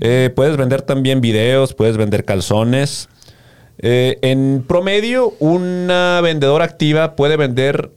Eh, 0.00 0.30
puedes 0.34 0.56
vender 0.56 0.82
también 0.82 1.20
videos, 1.20 1.74
puedes 1.74 1.96
vender 1.96 2.24
calzones. 2.24 3.08
Eh, 3.78 4.18
en 4.22 4.64
promedio, 4.66 5.34
una 5.38 6.20
vendedora 6.20 6.64
activa 6.64 7.14
puede 7.16 7.36
vender 7.36 7.90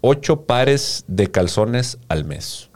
ocho 0.00 0.42
pares 0.42 1.04
de 1.08 1.30
calzones 1.30 1.98
al 2.08 2.24
mes. 2.24 2.68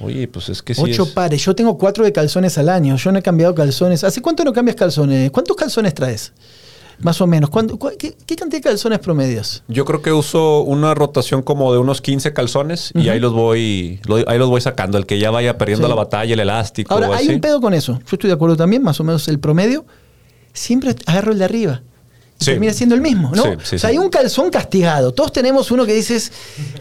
Oye, 0.00 0.26
pues 0.28 0.48
es 0.48 0.62
que 0.62 0.74
sí. 0.74 0.82
Ocho 0.82 1.04
es- 1.04 1.10
pares. 1.10 1.42
Yo 1.44 1.54
tengo 1.54 1.78
cuatro 1.78 2.04
de 2.04 2.12
calzones 2.12 2.58
al 2.58 2.68
año. 2.68 2.96
Yo 2.96 3.12
no 3.12 3.18
he 3.18 3.22
cambiado 3.22 3.54
calzones. 3.54 4.04
¿Hace 4.04 4.20
cuánto 4.20 4.44
no 4.44 4.52
cambias 4.52 4.76
calzones? 4.76 5.30
¿Cuántos 5.30 5.56
calzones 5.56 5.94
traes? 5.94 6.32
Más 7.00 7.20
o 7.20 7.26
menos. 7.26 7.50
¿Cuánto- 7.50 7.76
cu- 7.78 7.90
qué, 7.98 8.16
qué 8.26 8.36
cantidad 8.36 8.62
de 8.62 8.68
calzones 8.70 8.98
promedios? 9.00 9.62
Yo 9.68 9.84
creo 9.84 10.00
que 10.02 10.12
uso 10.12 10.60
una 10.62 10.94
rotación 10.94 11.42
como 11.42 11.72
de 11.72 11.78
unos 11.78 12.00
15 12.00 12.32
calzones 12.32 12.92
y 12.94 13.08
ahí 13.08 13.20
los 13.20 13.32
voy 13.32 14.00
lo- 14.06 14.16
ahí 14.28 14.38
los 14.38 14.48
voy 14.48 14.60
sacando. 14.60 14.96
El 14.98 15.06
que 15.06 15.18
ya 15.18 15.30
vaya 15.30 15.58
perdiendo 15.58 15.86
Sí. 15.86 15.90
la 15.90 15.96
batalla, 15.96 16.32
el 16.34 16.40
elástico. 16.40 16.94
Ahora, 16.94 17.10
o 17.10 17.12
hay 17.14 17.26
así. 17.26 17.34
un 17.34 17.40
pedo 17.40 17.60
con 17.60 17.74
eso. 17.74 17.94
Yo 17.98 18.04
estoy 18.14 18.28
de 18.28 18.34
acuerdo 18.34 18.56
también, 18.56 18.82
más 18.82 18.98
o 19.00 19.04
menos 19.04 19.26
el 19.28 19.38
promedio. 19.40 19.84
Siempre 20.52 20.94
agarro 21.06 21.32
el 21.32 21.38
de 21.38 21.44
arriba. 21.44 21.82
Sí. 22.36 22.46
termina 22.50 22.72
siendo 22.72 22.96
el 22.96 23.00
mismo, 23.00 23.30
¿no? 23.32 23.42
Sí, 23.44 23.50
sí, 23.62 23.76
o 23.76 23.78
sea, 23.78 23.90
hay 23.90 23.96
un 23.98 24.10
calzón 24.10 24.50
castigado. 24.50 25.12
Todos 25.14 25.32
tenemos 25.32 25.70
uno 25.70 25.86
que 25.86 25.94
dices, 25.94 26.32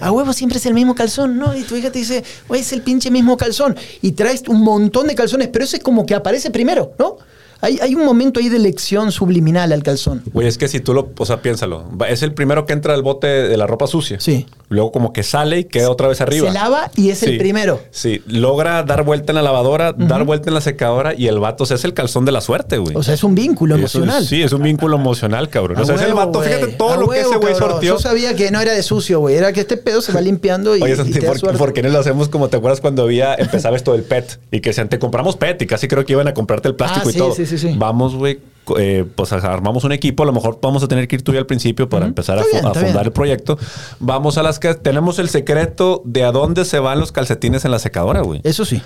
a 0.01 0.11
huevo 0.11 0.33
siempre 0.33 0.57
es 0.57 0.65
el 0.65 0.73
mismo 0.73 0.95
calzón, 0.95 1.37
¿no? 1.37 1.55
Y 1.55 1.61
tu 1.61 1.75
hija 1.75 1.91
te 1.91 1.99
dice, 1.99 2.23
oye, 2.47 2.61
es 2.61 2.73
el 2.73 2.81
pinche 2.81 3.11
mismo 3.11 3.37
calzón. 3.37 3.77
Y 4.01 4.13
traes 4.13 4.43
un 4.47 4.61
montón 4.61 5.05
de 5.07 5.13
calzones, 5.13 5.49
pero 5.53 5.63
ese 5.63 5.77
es 5.77 5.83
como 5.83 6.07
que 6.07 6.15
aparece 6.15 6.49
primero, 6.49 6.93
¿no? 6.97 7.17
Hay, 7.63 7.79
hay 7.81 7.95
un 7.95 8.05
momento 8.05 8.41
ahí 8.41 8.49
de 8.49 8.57
elección 8.57 9.13
subliminal 9.13 9.71
al 9.71 9.83
calzón. 9.83 10.21
Güey, 10.33 10.49
es 10.49 10.57
que 10.57 10.67
si 10.67 10.81
tú 10.81 10.93
lo, 10.93 11.13
o 11.17 11.25
sea, 11.25 11.41
piénsalo. 11.41 11.85
Es 12.09 12.21
el 12.21 12.33
primero 12.33 12.65
que 12.65 12.73
entra 12.73 12.93
al 12.93 13.01
bote 13.03 13.27
de 13.27 13.55
la 13.55 13.65
ropa 13.65 13.87
sucia. 13.87 14.19
Sí. 14.19 14.45
Luego 14.73 14.91
como 14.91 15.13
que 15.13 15.23
sale 15.23 15.59
y 15.59 15.63
queda 15.65 15.89
otra 15.89 16.07
vez 16.07 16.19
arriba. 16.21 16.47
Se 16.47 16.53
lava 16.53 16.89
y 16.95 17.09
es 17.09 17.21
el 17.23 17.37
primero. 17.37 17.79
Sí, 17.91 18.21
logra 18.27 18.83
dar 18.83 19.03
vuelta 19.03 19.31
en 19.31 19.35
la 19.35 19.41
lavadora, 19.41 19.93
dar 19.93 20.23
vuelta 20.23 20.49
en 20.49 20.55
la 20.55 20.61
secadora 20.61 21.13
y 21.15 21.27
el 21.27 21.39
vato, 21.39 21.63
o 21.63 21.67
sea, 21.67 21.75
es 21.75 21.83
el 21.85 21.93
calzón 21.93 22.25
de 22.25 22.31
la 22.31 22.41
suerte, 22.41 22.77
güey. 22.77 22.95
O 22.95 23.03
sea, 23.03 23.13
es 23.13 23.23
un 23.23 23.35
vínculo 23.35 23.75
Y 23.75 23.79
emocional. 23.79 24.23
es- 24.23 24.29
sí, 24.29 24.41
es 24.41 24.51
un 24.51 24.63
vínculo 24.63 24.97
emocional, 24.97 25.49
cabrón. 25.49 25.79
o 25.79 25.85
sea, 25.85 25.93
A 25.93 25.97
es 25.97 26.01
el 26.03 26.13
huevo, 26.13 26.25
vato, 26.25 26.41
fíjate 26.41 26.67
todo 26.73 26.93
A 26.93 26.97
lo 26.97 27.07
que 27.09 27.19
ese 27.19 27.27
huevo, 27.29 27.41
güey 27.41 27.55
sortió. 27.55 27.93
Yo 27.93 27.99
sabía 27.99 28.35
que 28.35 28.49
no 28.51 28.59
era 28.61 28.73
de 28.73 28.83
sucio, 28.83 29.19
güey. 29.19 29.35
Era 29.35 29.53
que 29.53 29.61
este 29.61 29.77
pedo 29.77 30.01
se 30.01 30.11
va 30.11 30.21
limpiando 30.21 30.75
y, 30.75 30.81
Oye, 30.81 30.93
y 30.93 30.95
Santi, 30.95 31.13
te 31.13 31.19
da 31.25 31.33
¿por, 31.57 31.73
qué 31.73 31.81
no 31.83 31.89
lo 31.89 31.99
hacemos 31.99 32.29
como 32.29 32.49
te 32.49 32.57
acuerdas 32.57 32.81
cuando 32.81 33.03
había 33.03 33.35
empezaba 33.35 33.75
esto 33.77 33.91
del 33.93 34.03
PET? 34.03 34.39
Y 34.51 34.59
que 34.61 34.69
decían, 34.71 34.89
te 34.89 34.97
compramos 34.99 35.35
PET 35.37 35.61
y 35.61 35.67
casi 35.67 35.87
creo 35.87 36.05
que 36.05 36.13
iban 36.13 36.27
a 36.27 36.33
comprarte 36.33 36.67
el 36.67 36.75
plástico 36.75 37.07
Ah, 37.07 37.09
y 37.09 37.13
sí, 37.13 37.17
todo. 37.19 37.35
sí, 37.35 37.45
sí, 37.45 37.57
sí. 37.57 37.75
Vamos, 37.77 38.15
güey, 38.15 38.39
eh, 38.77 39.05
pues 39.15 39.33
armamos 39.33 39.83
un 39.83 39.91
equipo. 39.91 40.23
A 40.23 40.25
lo 40.25 40.33
mejor 40.33 40.59
vamos 40.61 40.83
a 40.83 40.87
tener 40.87 41.07
que 41.07 41.15
ir 41.17 41.23
tú 41.23 41.33
y 41.33 41.37
al 41.37 41.45
principio 41.45 41.89
para 41.89 42.05
empezar 42.05 42.39
a, 42.39 42.43
bien, 42.43 42.63
fundar 42.63 42.83
bien. 42.83 42.97
el 42.97 43.11
proyecto. 43.11 43.57
Vamos 43.99 44.37
a 44.37 44.43
las 44.43 44.59
que 44.59 44.73
tenemos 44.75 45.19
el 45.19 45.29
secreto 45.29 46.01
de 46.05 46.23
a 46.23 46.31
dónde 46.31 46.65
se 46.65 46.79
van 46.79 46.99
los 46.99 47.11
calcetines 47.11 47.65
en 47.65 47.71
la 47.71 47.79
secadora, 47.79 48.21
güey. 48.21 48.41
Eso 48.43 48.65
sí. 48.65 48.81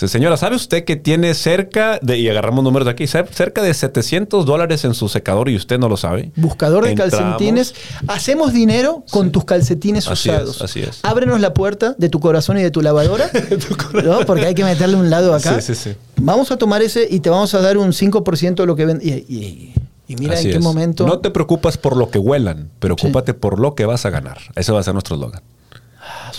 Sí, 0.00 0.08
Señora, 0.08 0.38
¿sabe 0.38 0.56
usted 0.56 0.84
que 0.86 0.96
tiene 0.96 1.34
cerca 1.34 1.98
de, 2.00 2.16
y 2.18 2.26
agarramos 2.30 2.64
números 2.64 2.86
de 2.86 2.92
aquí, 2.92 3.04
cer- 3.04 3.28
cerca 3.30 3.62
de 3.62 3.74
700 3.74 4.46
dólares 4.46 4.84
en 4.86 4.94
su 4.94 5.10
secador 5.10 5.50
y 5.50 5.56
usted 5.56 5.78
no 5.78 5.90
lo 5.90 5.98
sabe? 5.98 6.32
Buscador 6.36 6.84
de 6.84 6.92
Entramos. 6.92 7.14
calcetines. 7.14 7.74
Hacemos 8.08 8.54
dinero 8.54 9.04
con 9.10 9.30
tus 9.30 9.44
calcetines 9.44 10.08
Así 10.08 10.30
es, 10.30 10.34
usados. 10.36 10.62
así 10.62 10.80
es. 10.80 11.00
Ábrenos 11.02 11.38
la 11.40 11.52
puerta 11.52 11.94
de 11.98 12.08
tu 12.08 12.18
corazón 12.18 12.56
y 12.56 12.62
de 12.62 12.70
tu 12.70 12.80
lavadora. 12.80 13.30
¿no? 14.04 14.20
Porque 14.20 14.46
hay 14.46 14.54
que 14.54 14.64
meterle 14.64 14.96
un 14.96 15.10
lado 15.10 15.34
acá. 15.34 15.60
Sí, 15.60 15.74
sí, 15.74 15.90
sí. 15.90 15.96
Vamos 16.16 16.50
a 16.50 16.56
tomar 16.56 16.80
ese 16.80 17.06
y 17.10 17.20
te 17.20 17.28
vamos 17.28 17.52
a 17.52 17.60
dar 17.60 17.76
un 17.76 17.90
5% 17.92 18.54
de 18.54 18.66
lo 18.66 18.76
que 18.76 18.86
ven. 18.86 19.00
Y, 19.02 19.10
y- 19.10 19.74
y 20.08 20.16
mira 20.16 20.32
Así 20.34 20.46
en 20.46 20.52
qué 20.52 20.58
es. 20.58 20.64
momento. 20.64 21.06
No 21.06 21.18
te 21.18 21.30
preocupas 21.30 21.76
por 21.76 21.96
lo 21.96 22.10
que 22.10 22.18
huelan, 22.18 22.70
preocúpate 22.80 23.32
por 23.34 23.60
lo 23.60 23.74
que 23.74 23.84
vas 23.84 24.06
a 24.06 24.10
ganar. 24.10 24.38
Ese 24.56 24.72
va 24.72 24.80
a 24.80 24.82
ser 24.82 24.94
nuestro 24.94 25.16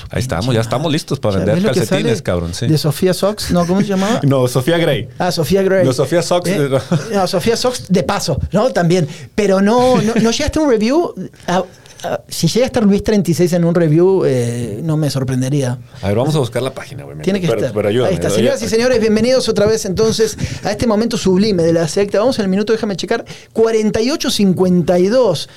Ahí 0.09 0.19
estamos, 0.21 0.53
ya 0.53 0.61
estamos 0.61 0.91
listos 0.91 1.19
para 1.19 1.39
¿Sabes 1.39 1.55
vender 1.55 1.73
calcetines, 1.73 2.21
cabrón. 2.21 2.53
Sí. 2.53 2.67
De 2.67 2.77
Sofía 2.77 3.13
Sox. 3.13 3.51
No, 3.51 3.65
¿cómo 3.65 3.81
se 3.81 3.87
llamaba? 3.87 4.19
No, 4.27 4.47
Sofía 4.47 4.77
Gray. 4.77 5.07
Ah, 5.19 5.31
Sofía 5.31 5.61
Gray. 5.63 5.85
No, 5.85 5.93
Sofía 5.93 6.21
Sox, 6.21 6.49
Eh, 6.49 6.69
no. 6.69 6.79
no, 7.13 7.27
Sofía 7.27 7.55
Sox 7.57 7.85
de 7.89 8.03
paso, 8.03 8.39
¿no? 8.51 8.71
También. 8.71 9.07
Pero 9.35 9.61
no, 9.61 10.01
no, 10.01 10.13
no 10.21 10.31
llegaste 10.31 10.59
a 10.59 10.61
un 10.61 10.69
review. 10.69 11.13
a- 11.47 11.63
a- 12.03 12.19
si 12.27 12.47
llega 12.47 12.65
a 12.65 12.67
estar 12.67 12.83
Luis 12.83 13.03
36 13.03 13.53
en 13.53 13.63
un 13.63 13.75
review, 13.75 14.23
eh, 14.25 14.79
no 14.83 14.97
me 14.97 15.07
sorprendería. 15.11 15.77
A 16.01 16.07
ver, 16.07 16.17
vamos 16.17 16.35
a 16.35 16.39
buscar 16.39 16.63
la 16.63 16.73
página, 16.73 17.03
güey. 17.03 17.19
Tiene 17.19 17.39
que 17.39 17.47
Pero- 17.47 17.59
estar. 17.59 17.73
Pero 17.75 17.89
ayúdame. 17.89 18.09
Ahí 18.09 18.15
está. 18.15 18.31
Señoras 18.31 18.59
y 18.63 18.69
señores, 18.69 18.99
bienvenidos 18.99 19.47
otra 19.47 19.67
vez 19.67 19.85
entonces 19.85 20.35
a 20.63 20.71
este 20.71 20.87
momento 20.87 21.15
sublime 21.15 21.61
de 21.61 21.73
la 21.73 21.87
secta. 21.87 22.17
Vamos 22.19 22.39
en 22.39 22.45
el 22.45 22.49
minuto, 22.49 22.73
déjame 22.73 22.95
checar. 22.95 23.23
48.52. 23.53 25.47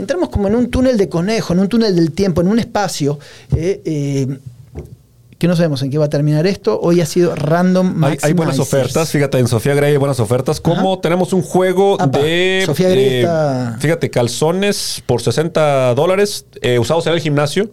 Entramos 0.00 0.30
como 0.30 0.48
en 0.48 0.54
un 0.56 0.70
túnel 0.70 0.96
de 0.96 1.08
conejo, 1.08 1.52
en 1.52 1.60
un 1.60 1.68
túnel 1.68 1.94
del 1.94 2.12
tiempo, 2.12 2.40
en 2.40 2.48
un 2.48 2.58
espacio. 2.58 3.18
eh, 3.56 3.80
eh, 3.84 4.38
que 5.38 5.48
no 5.48 5.56
sabemos 5.56 5.80
en 5.80 5.90
qué 5.90 5.96
va 5.96 6.04
a 6.04 6.10
terminar 6.10 6.46
esto. 6.46 6.78
Hoy 6.82 7.00
ha 7.00 7.06
sido 7.06 7.34
random 7.34 8.04
Hay, 8.04 8.18
hay 8.20 8.34
buenas 8.34 8.58
ofertas, 8.58 9.10
fíjate, 9.10 9.38
en 9.38 9.48
Sofía 9.48 9.74
Gray 9.74 9.92
hay 9.92 9.96
buenas 9.96 10.20
ofertas. 10.20 10.60
Como 10.60 10.92
Ajá. 10.92 11.00
tenemos 11.00 11.32
un 11.32 11.40
juego 11.40 11.96
Apa, 11.98 12.18
de. 12.18 12.62
Sofía 12.66 12.90
Gray 12.90 13.04
eh, 13.04 13.20
está- 13.20 13.76
Fíjate, 13.80 14.10
calzones 14.10 15.02
por 15.06 15.22
60 15.22 15.94
dólares 15.94 16.44
eh, 16.60 16.78
usados 16.78 17.06
en 17.06 17.14
el 17.14 17.20
gimnasio. 17.20 17.70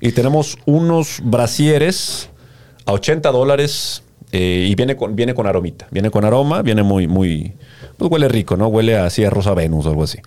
Y 0.00 0.10
tenemos 0.10 0.58
unos 0.66 1.20
brasieres 1.22 2.30
a 2.84 2.92
80 2.92 3.30
dólares 3.30 4.02
eh, 4.36 4.66
y 4.68 4.74
viene 4.74 4.96
con, 4.96 5.14
viene 5.14 5.32
con 5.34 5.46
aromita. 5.46 5.86
Viene 5.90 6.10
con 6.10 6.24
aroma, 6.24 6.62
viene 6.62 6.82
muy, 6.82 7.06
muy. 7.06 7.52
Pues 7.96 8.10
huele 8.10 8.28
rico, 8.28 8.56
¿no? 8.56 8.66
Huele 8.68 8.96
así 8.96 9.24
a 9.24 9.30
Rosa 9.30 9.54
Venus 9.54 9.86
o 9.86 9.90
algo 9.90 10.02
así. 10.02 10.18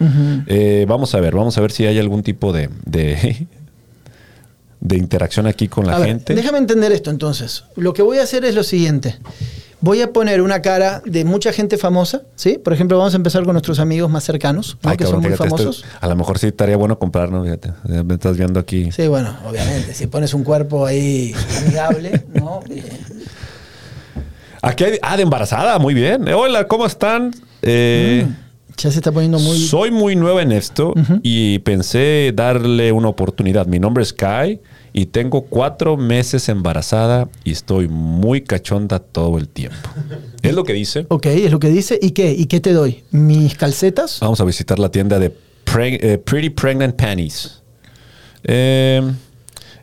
Eh, 0.47 0.85
vamos 0.87 1.13
a 1.13 1.19
ver, 1.19 1.35
vamos 1.35 1.57
a 1.57 1.61
ver 1.61 1.71
si 1.71 1.85
hay 1.85 1.99
algún 1.99 2.23
tipo 2.23 2.53
de. 2.53 2.69
de 2.85 3.47
de 4.79 4.95
interacción 4.95 5.47
aquí 5.47 5.67
con 5.67 5.87
la 5.87 5.95
A 5.95 5.99
ver, 5.99 6.07
gente. 6.09 6.35
déjame 6.35 6.59
entender 6.59 6.91
esto 6.91 7.09
entonces. 7.09 7.63
Lo 7.75 7.93
que 7.93 8.03
voy 8.03 8.19
a 8.19 8.23
hacer 8.23 8.45
es 8.45 8.53
lo 8.53 8.63
siguiente. 8.63 9.17
Voy 9.81 10.01
a 10.01 10.13
poner 10.13 10.41
una 10.41 10.61
cara 10.61 11.01
de 11.05 11.25
mucha 11.25 11.51
gente 11.51 11.77
famosa, 11.77 12.21
¿sí? 12.35 12.59
Por 12.63 12.73
ejemplo, 12.73 12.97
vamos 12.97 13.13
a 13.13 13.17
empezar 13.17 13.43
con 13.43 13.53
nuestros 13.53 13.79
amigos 13.79 14.09
más 14.09 14.23
cercanos, 14.23 14.77
¿no? 14.83 14.89
Ay, 14.91 14.97
que 14.97 15.03
cabrón, 15.03 15.23
son 15.23 15.29
muy 15.31 15.37
fíjate, 15.37 15.49
famosos. 15.49 15.85
a 15.99 16.07
lo 16.07 16.15
mejor 16.15 16.37
sí 16.39 16.47
estaría 16.47 16.77
bueno 16.77 16.97
comprarnos, 16.99 17.43
fíjate. 17.43 17.73
Me 18.03 18.13
estás 18.13 18.37
viendo 18.37 18.59
aquí. 18.59 18.91
Sí, 18.91 19.07
bueno, 19.07 19.35
obviamente. 19.47 19.93
Si 19.95 20.05
pones 20.07 20.33
un 20.35 20.43
cuerpo 20.43 20.85
ahí 20.85 21.33
amigable, 21.63 22.23
¿no? 22.35 22.61
Aquí 24.67 24.83
hay. 24.83 24.99
Ah, 25.01 25.17
de 25.17 25.23
embarazada, 25.23 25.79
muy 25.79 25.93
bien. 25.93 26.27
Eh, 26.27 26.33
hola, 26.33 26.67
¿cómo 26.67 26.85
están? 26.85 27.33
Eh, 27.61 28.27
ya 28.77 28.91
se 28.91 28.97
está 28.99 29.11
poniendo 29.11 29.39
muy. 29.39 29.57
Soy 29.57 29.91
muy 29.91 30.15
nueva 30.15 30.41
en 30.41 30.51
esto 30.51 30.93
y 31.23 31.59
pensé 31.59 32.31
darle 32.35 32.91
una 32.91 33.07
oportunidad. 33.09 33.65
Mi 33.65 33.79
nombre 33.79 34.03
es 34.03 34.13
Kai 34.13 34.59
y 34.93 35.07
tengo 35.07 35.43
cuatro 35.43 35.97
meses 35.97 36.49
embarazada 36.49 37.27
y 37.43 37.51
estoy 37.51 37.87
muy 37.87 38.41
cachonda 38.41 38.99
todo 38.99 39.37
el 39.37 39.47
tiempo. 39.47 39.89
Es 40.41 40.53
lo 40.53 40.63
que 40.63 40.73
dice. 40.73 41.05
Ok, 41.09 41.25
es 41.27 41.51
lo 41.51 41.59
que 41.59 41.69
dice. 41.69 41.97
¿Y 42.01 42.11
qué? 42.11 42.31
¿Y 42.33 42.45
qué 42.45 42.59
te 42.59 42.73
doy? 42.73 43.03
¿Mis 43.11 43.55
calcetas? 43.55 44.19
Vamos 44.21 44.39
a 44.41 44.45
visitar 44.45 44.77
la 44.79 44.89
tienda 44.89 45.17
de 45.17 45.31
Preg- 45.65 45.99
eh, 46.01 46.17
Pretty 46.17 46.49
Pregnant 46.51 46.95
Panties. 46.95 47.61
Eh, 48.43 49.01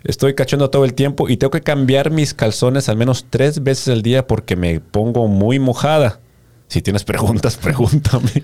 estoy 0.04 0.34
cachonda 0.34 0.68
todo 0.68 0.84
el 0.84 0.94
tiempo 0.94 1.28
y 1.28 1.36
tengo 1.36 1.50
que 1.50 1.60
cambiar 1.62 2.10
mis 2.10 2.34
calzones 2.34 2.88
al 2.88 2.96
menos 2.96 3.26
tres 3.30 3.62
veces 3.62 3.88
al 3.88 4.02
día 4.02 4.26
porque 4.26 4.56
me 4.56 4.80
pongo 4.80 5.26
muy 5.28 5.58
mojada. 5.58 6.20
Si 6.66 6.80
tienes 6.82 7.04
preguntas, 7.04 7.56
pregúntame. 7.56 8.42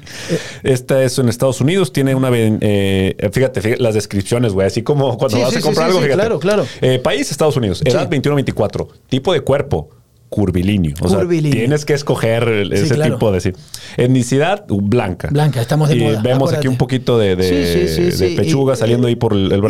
Esta 0.62 1.02
es 1.02 1.18
en 1.18 1.28
Estados 1.28 1.60
Unidos, 1.60 1.92
tiene 1.92 2.14
una... 2.14 2.28
eh, 2.32 3.16
fíjate, 3.32 3.60
fíjate 3.62 3.82
las 3.82 3.94
descripciones, 3.94 4.52
güey. 4.52 4.66
Así 4.66 4.82
como 4.82 5.16
cuando 5.16 5.38
Sí, 5.38 5.42
vas 5.42 5.52
sí, 5.52 5.58
a 5.58 5.62
comprar 5.62 5.86
sí, 5.86 5.88
algo, 5.88 5.98
sí, 6.00 6.04
fíjate. 6.04 6.20
claro, 6.20 6.38
claro. 6.38 6.66
Eh, 6.82 6.98
país, 6.98 7.30
Estados 7.30 7.56
Unidos. 7.56 7.82
Edad 7.84 8.08
Sí. 8.10 8.16
21-24. 8.20 8.88
Tipo 9.08 9.32
de 9.32 9.40
cuerpo, 9.40 9.88
curvilíneo. 10.30 10.94
O 11.02 11.08
Curvilíneo. 11.08 11.52
sea, 11.52 11.60
tienes 11.60 11.84
que 11.84 11.92
escoger 11.92 12.44
el- 12.44 12.72
ese 12.72 12.94
claro. 12.94 13.14
tipo 13.14 13.32
de... 13.32 13.40
Sí. 13.40 13.52
Etnicidad, 13.98 14.64
blanca. 14.68 15.28
Blanca, 15.30 15.60
estamos 15.60 15.88
de 15.90 15.96
y 15.96 16.00
moda, 16.00 16.22
vemos 16.22 16.52
aquí 16.54 16.68
un 16.68 16.76
poquito 16.76 17.18
de, 17.18 17.36
de, 17.36 17.42
Sí, 17.42 17.88
sí, 17.88 17.94
sí, 17.94 18.02
de 18.24 18.28
sí. 18.30 18.36
pechuga 18.36 18.74
Y, 18.74 18.76
saliendo 18.76 19.08
eh, 19.08 19.10
ahí 19.10 19.16
por 19.16 19.32
el, 19.34 19.50
el 19.52 19.60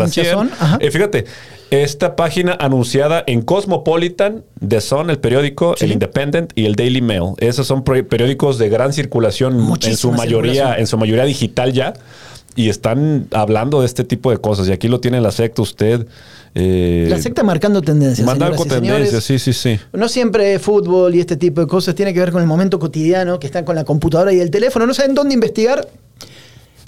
ajá. 0.60 0.78
Eh, 0.80 0.90
fíjate, 0.90 1.24
esta 1.70 2.14
página 2.14 2.56
anunciada 2.60 3.24
en 3.26 3.42
Cosmopolitan, 3.42 4.44
The 4.66 4.80
Sun, 4.80 5.08
el 5.10 5.18
periódico, 5.18 5.74
el 5.80 5.92
Independent 5.92 6.52
y 6.54 6.66
el 6.66 6.74
Daily 6.74 7.00
Mail. 7.00 7.32
Esos 7.38 7.66
son 7.66 7.82
periódicos 7.82 8.58
de 8.58 8.68
gran 8.68 8.92
circulación, 8.92 9.54
en 9.54 9.60
su 9.60 9.64
Muchísima 9.64 10.16
mayoría, 10.16 10.74
en 10.76 10.86
su 10.86 10.98
mayoría 10.98 11.24
digital 11.24 11.72
ya. 11.72 11.94
Y 12.56 12.68
están 12.68 13.26
hablando 13.32 13.80
de 13.80 13.86
este 13.86 14.04
tipo 14.04 14.30
de 14.30 14.38
cosas. 14.38 14.68
Y 14.68 14.72
aquí 14.72 14.88
lo 14.88 15.00
tiene 15.00 15.20
la 15.20 15.30
secta 15.30 15.62
usted. 15.62 16.06
eh, 16.54 17.06
La 17.08 17.20
secta 17.20 17.42
marcando 17.42 17.80
tendencias. 17.80 18.26
Señores. 18.68 19.10
tendencias, 19.10 19.24
sí, 19.24 19.38
sí, 19.38 19.52
sí. 19.52 19.78
No 19.92 20.08
siempre 20.08 20.58
fútbol 20.58 21.14
y 21.14 21.20
este 21.20 21.36
tipo 21.36 21.60
de 21.60 21.66
cosas 21.66 21.94
tiene 21.94 22.12
que 22.12 22.20
ver 22.20 22.32
con 22.32 22.42
el 22.42 22.48
momento 22.48 22.78
cotidiano, 22.78 23.38
que 23.38 23.46
están 23.46 23.64
con 23.64 23.76
la 23.76 23.84
computadora 23.84 24.32
y 24.32 24.40
el 24.40 24.50
teléfono, 24.50 24.86
no 24.86 24.94
saben 24.94 25.14
dónde 25.14 25.34
investigar. 25.34 25.86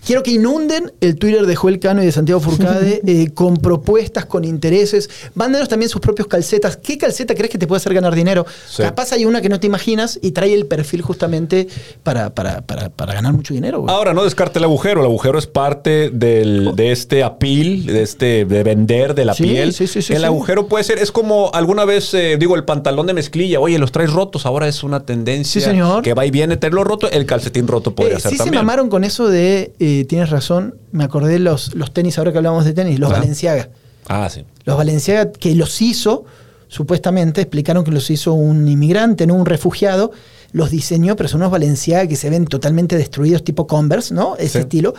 Quiero 0.04 0.22
que 0.24 0.32
inunden 0.32 0.92
el 1.00 1.16
Twitter 1.16 1.46
de 1.46 1.54
Joel 1.54 1.78
Cano 1.78 2.02
y 2.02 2.06
de 2.06 2.12
Santiago 2.12 2.40
Furcade 2.40 3.00
eh, 3.06 3.30
con 3.32 3.56
propuestas, 3.56 4.26
con 4.26 4.44
intereses. 4.44 5.08
Mándenos 5.34 5.68
también 5.68 5.88
sus 5.88 6.00
propios 6.00 6.26
calcetas. 6.26 6.76
¿Qué 6.76 6.98
calceta 6.98 7.34
crees 7.36 7.50
que 7.50 7.58
te 7.58 7.66
puede 7.68 7.76
hacer 7.78 7.94
ganar 7.94 8.14
dinero? 8.14 8.44
Sí. 8.68 8.82
Capaz 8.82 9.12
hay 9.12 9.24
una 9.24 9.40
que 9.40 9.48
no 9.48 9.60
te 9.60 9.68
imaginas 9.68 10.18
y 10.20 10.32
trae 10.32 10.54
el 10.54 10.66
perfil 10.66 11.02
justamente 11.02 11.68
para, 12.02 12.34
para, 12.34 12.62
para, 12.62 12.88
para 12.90 13.14
ganar 13.14 13.32
mucho 13.32 13.54
dinero. 13.54 13.80
güey. 13.82 13.94
Ahora, 13.94 14.12
no 14.12 14.24
descarte 14.24 14.58
el 14.58 14.64
agujero. 14.64 15.00
El 15.00 15.06
agujero 15.06 15.38
es 15.38 15.46
parte 15.46 16.10
del, 16.10 16.72
de 16.74 16.90
este 16.92 17.22
appeal, 17.22 17.86
de 17.86 18.02
este 18.02 18.44
de 18.44 18.62
vender 18.64 19.14
de 19.14 19.24
la 19.24 19.34
Sí, 19.34 19.44
piel. 19.44 19.72
sí, 19.72 19.86
sí, 19.86 20.02
sí, 20.02 20.12
el 20.14 20.20
sí. 20.20 20.24
agujero 20.24 20.66
puede 20.66 20.82
ser, 20.84 20.98
es 20.98 21.12
como 21.12 21.50
alguna 21.54 21.84
vez, 21.84 22.12
eh, 22.14 22.36
digo, 22.40 22.56
el 22.56 22.64
pantalón 22.64 23.06
de 23.06 23.14
mezclilla. 23.14 23.60
Oye, 23.60 23.78
los 23.78 23.92
traes 23.92 24.12
rotos. 24.12 24.46
Ahora 24.46 24.66
es 24.66 24.82
una 24.82 25.04
tendencia 25.06 25.60
Sí, 25.60 25.64
señor. 25.64 26.02
que 26.02 26.14
va 26.14 26.26
y 26.26 26.30
viene 26.32 26.56
tenerlo 26.56 26.82
roto. 26.82 27.08
El 27.10 27.24
calcetín 27.24 27.68
roto 27.68 27.94
podría 27.94 28.16
Eh, 28.16 28.20
ser 28.20 28.30
sí 28.32 28.36
se 28.36 28.42
también. 28.44 28.64
mamaron 28.64 28.88
con 28.88 29.04
eso 29.04 29.28
de, 29.28 29.72
eh, 30.00 30.04
tienes 30.04 30.30
razón, 30.30 30.76
me 30.92 31.04
acordé 31.04 31.38
los, 31.38 31.74
los 31.74 31.92
tenis, 31.92 32.18
ahora 32.18 32.32
que 32.32 32.38
hablamos 32.38 32.64
de 32.64 32.72
tenis, 32.72 32.98
los 32.98 33.10
Ajá. 33.10 33.20
Valenciaga. 33.20 33.68
Ah, 34.08 34.28
sí. 34.30 34.44
Los 34.64 34.76
Valenciaga 34.76 35.30
que 35.32 35.54
los 35.54 35.80
hizo, 35.82 36.24
supuestamente, 36.68 37.40
explicaron 37.40 37.84
que 37.84 37.90
los 37.90 38.10
hizo 38.10 38.32
un 38.32 38.66
inmigrante, 38.68 39.26
no 39.26 39.34
un 39.34 39.46
refugiado, 39.46 40.10
los 40.52 40.70
diseñó, 40.70 41.16
pero 41.16 41.28
son 41.28 41.40
unos 41.40 41.50
Valenciaga 41.52 42.06
que 42.06 42.16
se 42.16 42.28
ven 42.30 42.44
totalmente 42.46 42.96
destruidos, 42.96 43.42
tipo 43.44 43.66
Converse, 43.66 44.12
¿no? 44.14 44.36
Ese 44.36 44.48
Sí. 44.48 44.58
estilo. 44.58 44.94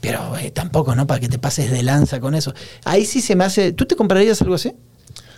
Pero 0.00 0.36
eh, 0.38 0.50
tampoco, 0.50 0.94
¿no? 0.94 1.06
Para 1.06 1.20
que 1.20 1.28
te 1.28 1.38
pases 1.38 1.70
de 1.70 1.82
lanza 1.82 2.20
con 2.20 2.34
eso. 2.34 2.52
Ahí 2.84 3.04
sí 3.04 3.20
se 3.20 3.34
me 3.36 3.44
hace. 3.44 3.72
¿Tú 3.72 3.86
te 3.86 3.96
comprarías 3.96 4.40
algo 4.42 4.54
así? 4.54 4.72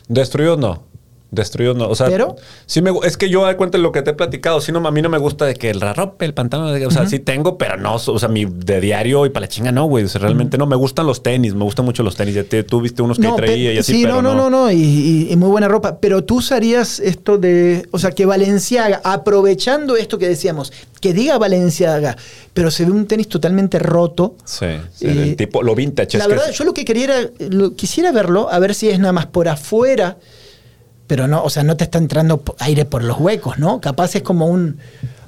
Destruidos 0.08 0.58
no. 0.58 0.82
Destruidos 1.30 1.76
no. 1.76 1.88
O 1.88 1.94
sea, 1.96 2.06
¿Pero? 2.06 2.36
sí 2.66 2.80
me, 2.82 2.92
es 3.04 3.16
que 3.16 3.28
yo 3.28 3.42
da 3.44 3.56
cuenta 3.56 3.78
de 3.78 3.82
lo 3.82 3.90
que 3.90 4.00
te 4.02 4.10
he 4.10 4.14
platicado. 4.14 4.60
Si 4.60 4.70
no, 4.70 4.78
a 4.86 4.90
mí 4.92 5.02
no 5.02 5.08
me 5.08 5.18
gusta 5.18 5.44
de 5.44 5.54
que 5.54 5.74
la 5.74 5.92
ropa, 5.92 6.24
el 6.24 6.32
pantalón, 6.34 6.80
o 6.86 6.90
sea, 6.92 7.06
sí 7.08 7.18
tengo, 7.18 7.58
pero 7.58 7.76
no, 7.76 7.96
o 7.96 8.18
sea, 8.18 8.28
mi 8.28 8.44
de 8.44 8.80
diario 8.80 9.26
y 9.26 9.30
para 9.30 9.42
la 9.46 9.48
chinga 9.48 9.72
no, 9.72 9.86
güey. 9.86 10.04
O 10.04 10.08
sea, 10.08 10.20
realmente 10.20 10.56
no. 10.56 10.66
Me 10.66 10.76
gustan 10.76 11.04
los 11.06 11.22
tenis, 11.24 11.54
me 11.54 11.64
gustan 11.64 11.84
mucho 11.84 12.02
los 12.04 12.14
tenis. 12.16 12.34
Ya 12.36 12.44
te- 12.44 12.62
tú 12.62 12.80
viste 12.80 13.02
unos 13.02 13.18
que 13.18 13.28
pe- 13.28 13.34
traía 13.36 13.72
y 13.72 13.78
así, 13.78 13.92
sí, 13.94 14.02
pero 14.04 14.22
no, 14.22 14.34
no, 14.34 14.48
no, 14.48 14.50
no, 14.66 14.70
y, 14.70 14.76
y- 14.76 15.28
y 15.32 15.36
muy 15.36 15.48
buena 15.50 15.66
ropa. 15.68 15.98
Pero 16.00 16.22
tú 16.22 16.36
usarías 16.36 17.00
esto 17.00 17.38
de, 17.38 17.86
o 17.90 17.98
sea, 17.98 18.12
que 18.12 18.24
Valenciaga, 18.24 19.00
aprovechando 19.04 19.96
esto 19.96 20.18
que 20.18 20.28
decíamos, 20.28 20.72
que 21.00 21.12
diga 21.12 21.38
Valenciaga, 21.38 22.16
pero 22.54 22.70
se 22.70 22.84
ve 22.84 22.92
un 22.92 23.06
tenis 23.06 23.28
totalmente 23.28 23.78
roto. 23.80 24.36
Sí, 24.44 24.66
sí, 24.94 25.06
Eh, 25.06 25.22
el 25.30 25.36
tipo, 25.36 25.62
lo 25.62 25.74
vintage. 25.74 26.18
La 26.18 26.24
es 26.24 26.30
verdad, 26.30 26.50
yo 26.52 26.64
lo 26.64 26.72
que 26.72 26.84
quería 26.84 27.04
era, 27.04 27.30
lo- 27.50 27.74
quisiera 27.74 28.12
verlo, 28.12 28.48
a 28.50 28.58
ver 28.60 28.74
si 28.76 28.88
es 28.88 28.98
nada 29.00 29.12
más 29.12 29.26
por 29.26 29.48
afuera, 29.48 30.16
pero 31.06 31.28
no, 31.28 31.42
o 31.42 31.50
sea, 31.50 31.62
no 31.62 31.76
te 31.76 31.84
está 31.84 31.98
entrando 31.98 32.42
aire 32.58 32.84
por 32.84 33.04
los 33.04 33.18
huecos, 33.18 33.58
¿no? 33.58 33.80
Capaz 33.80 34.14
es 34.16 34.22
como 34.22 34.46
un, 34.46 34.78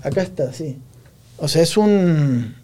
acá 0.02 0.22
está, 0.22 0.52
sí. 0.52 0.78
O 1.38 1.46
sea, 1.48 1.62
es 1.62 1.76
un, 1.76 2.56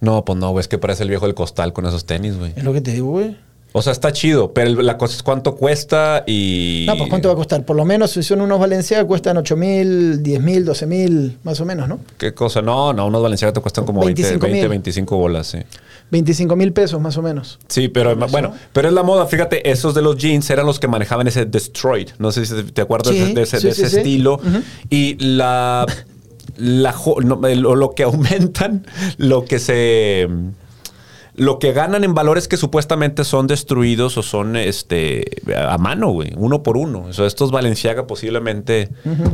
No, 0.00 0.24
pues 0.24 0.38
no, 0.38 0.50
güey, 0.50 0.60
es 0.60 0.68
que 0.68 0.78
parece 0.78 1.02
el 1.02 1.08
viejo 1.08 1.26
del 1.26 1.34
costal 1.34 1.72
con 1.72 1.86
esos 1.86 2.04
tenis, 2.04 2.36
güey. 2.36 2.52
es 2.54 2.64
lo 2.64 2.72
que 2.72 2.80
te 2.80 2.92
digo, 2.92 3.10
güey. 3.10 3.36
O 3.72 3.82
sea, 3.82 3.92
está 3.92 4.12
chido, 4.12 4.54
pero 4.54 4.80
la 4.80 4.96
cosa 4.96 5.14
es 5.14 5.22
cuánto 5.22 5.54
cuesta 5.54 6.24
y. 6.26 6.84
No, 6.86 6.96
pues 6.96 7.10
¿cuánto 7.10 7.28
va 7.28 7.34
a 7.34 7.36
costar? 7.36 7.64
Por 7.66 7.76
lo 7.76 7.84
menos 7.84 8.12
si 8.12 8.22
son 8.22 8.40
unos 8.40 8.58
Valenciaga 8.58 9.06
cuestan 9.06 9.36
8 9.36 9.56
mil, 9.56 10.22
10 10.22 10.40
mil, 10.40 10.64
12 10.64 10.86
mil, 10.86 11.38
más 11.44 11.60
o 11.60 11.66
menos, 11.66 11.86
¿no? 11.86 12.00
¿Qué 12.16 12.32
cosa? 12.32 12.62
No, 12.62 12.94
no, 12.94 13.06
unos 13.06 13.22
Valenciaga 13.22 13.52
te 13.52 13.60
cuestan 13.60 13.84
como 13.84 14.00
20, 14.00 14.22
25,000. 14.22 14.52
20, 14.52 14.68
25 14.68 15.16
bolas, 15.16 15.48
sí. 15.48 15.58
25 16.10 16.56
mil 16.56 16.72
pesos 16.72 17.00
más 17.00 17.16
o 17.18 17.22
menos. 17.22 17.58
Sí, 17.68 17.88
pero 17.88 18.16
bueno, 18.16 18.52
pero 18.72 18.88
es 18.88 18.94
la 18.94 19.02
moda. 19.02 19.26
Fíjate, 19.26 19.70
esos 19.70 19.94
de 19.94 20.02
los 20.02 20.16
jeans 20.16 20.48
eran 20.50 20.66
los 20.66 20.78
que 20.80 20.88
manejaban 20.88 21.26
ese 21.28 21.44
Destroyed. 21.44 22.08
No 22.18 22.32
sé 22.32 22.46
si 22.46 22.62
te 22.64 22.80
acuerdas 22.82 23.14
Sí, 23.14 23.34
de, 23.34 23.42
ese, 23.42 23.60
sí, 23.60 23.66
de 23.68 23.74
sí, 23.74 23.82
ese 23.82 23.90
sí. 23.90 23.96
estilo. 23.98 24.40
Y 24.90 25.16
la, 25.22 25.84
la 26.56 26.92
jo- 26.92 27.20
no, 27.20 27.46
el- 27.46 27.60
lo, 27.60 27.74
lo 27.76 27.94
que 27.94 28.02
aumentan, 28.04 28.86
lo 29.18 29.44
que 29.44 29.58
se. 29.58 30.28
Lo 31.34 31.60
que 31.60 31.72
ganan 31.72 32.02
en 32.02 32.14
valores 32.14 32.48
que 32.48 32.56
supuestamente 32.56 33.22
son 33.22 33.46
destruidos 33.46 34.18
o 34.18 34.24
son 34.24 34.56
este 34.56 35.40
a 35.56 35.78
mano, 35.78 36.10
güey, 36.10 36.32
uno 36.36 36.64
por 36.64 36.76
uno. 36.76 37.04
O 37.08 37.12
sea, 37.12 37.26
estos 37.26 37.52
Valenciaga 37.52 38.08
posiblemente 38.08 38.88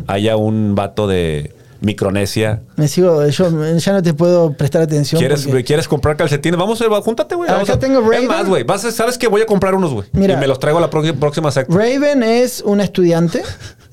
haya 0.07 0.37
un 0.37 0.75
vato 0.75 1.07
de 1.07 1.55
Micronesia. 1.85 2.63
Me 2.77 2.89
sigo, 2.89 3.27
yo 3.27 3.77
ya 3.79 3.93
no 3.93 4.03
te 4.03 4.15
puedo 4.15 4.53
prestar 4.53 4.83
atención. 4.83 5.19
¿Quieres, 5.19 5.45
porque- 5.47 5.65
¿Quieres 5.65 5.87
comprar 5.89 6.17
calcetines? 6.17 6.59
Vamos 6.59 6.81
a 6.81 7.01
júntate, 7.03 7.35
güey. 7.35 7.49
Acá 7.49 7.55
Vamos 7.59 7.71
a- 7.71 7.79
tengo 7.79 8.01
Es 8.01 8.07
Ray-Ban. 8.09 8.39
más, 8.39 8.49
güey. 8.49 8.63
vas 8.65 8.85
a- 8.85 8.91
¿Sabes 8.93 9.19
que 9.19 9.29
Voy 9.29 9.41
a 9.43 9.47
comprar 9.47 9.75
unos, 9.75 9.93
güey. 9.93 10.07
Y 10.15 10.19
me 10.19 10.47
los 10.47 10.59
traigo 10.59 10.79
a 10.79 10.81
la 10.81 10.91
próxima, 10.91 11.19
próxima 11.19 11.51
secta. 11.51 11.75
Raven 11.75 12.23
es 12.23 12.63
una 12.65 12.85
estudiante, 12.85 13.43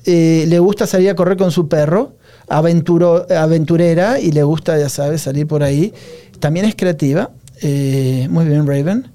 eh, 0.04 0.44
le 0.48 0.58
gusta 0.58 0.86
salir 0.86 1.10
a 1.10 1.14
correr 1.14 1.36
con 1.36 1.50
su 1.50 1.68
perro, 1.68 2.16
aventuro- 2.48 3.26
aventurera 3.30 4.18
y 4.20 4.32
le 4.32 4.42
gusta, 4.42 4.78
ya 4.78 4.88
sabes, 4.88 5.22
salir 5.22 5.46
por 5.46 5.62
ahí. 5.62 5.92
También 6.40 6.66
es 6.66 6.74
creativa. 6.76 7.30
eh, 7.64 8.26
muy 8.28 8.44
bien, 8.44 8.66
Raven. 8.66 9.08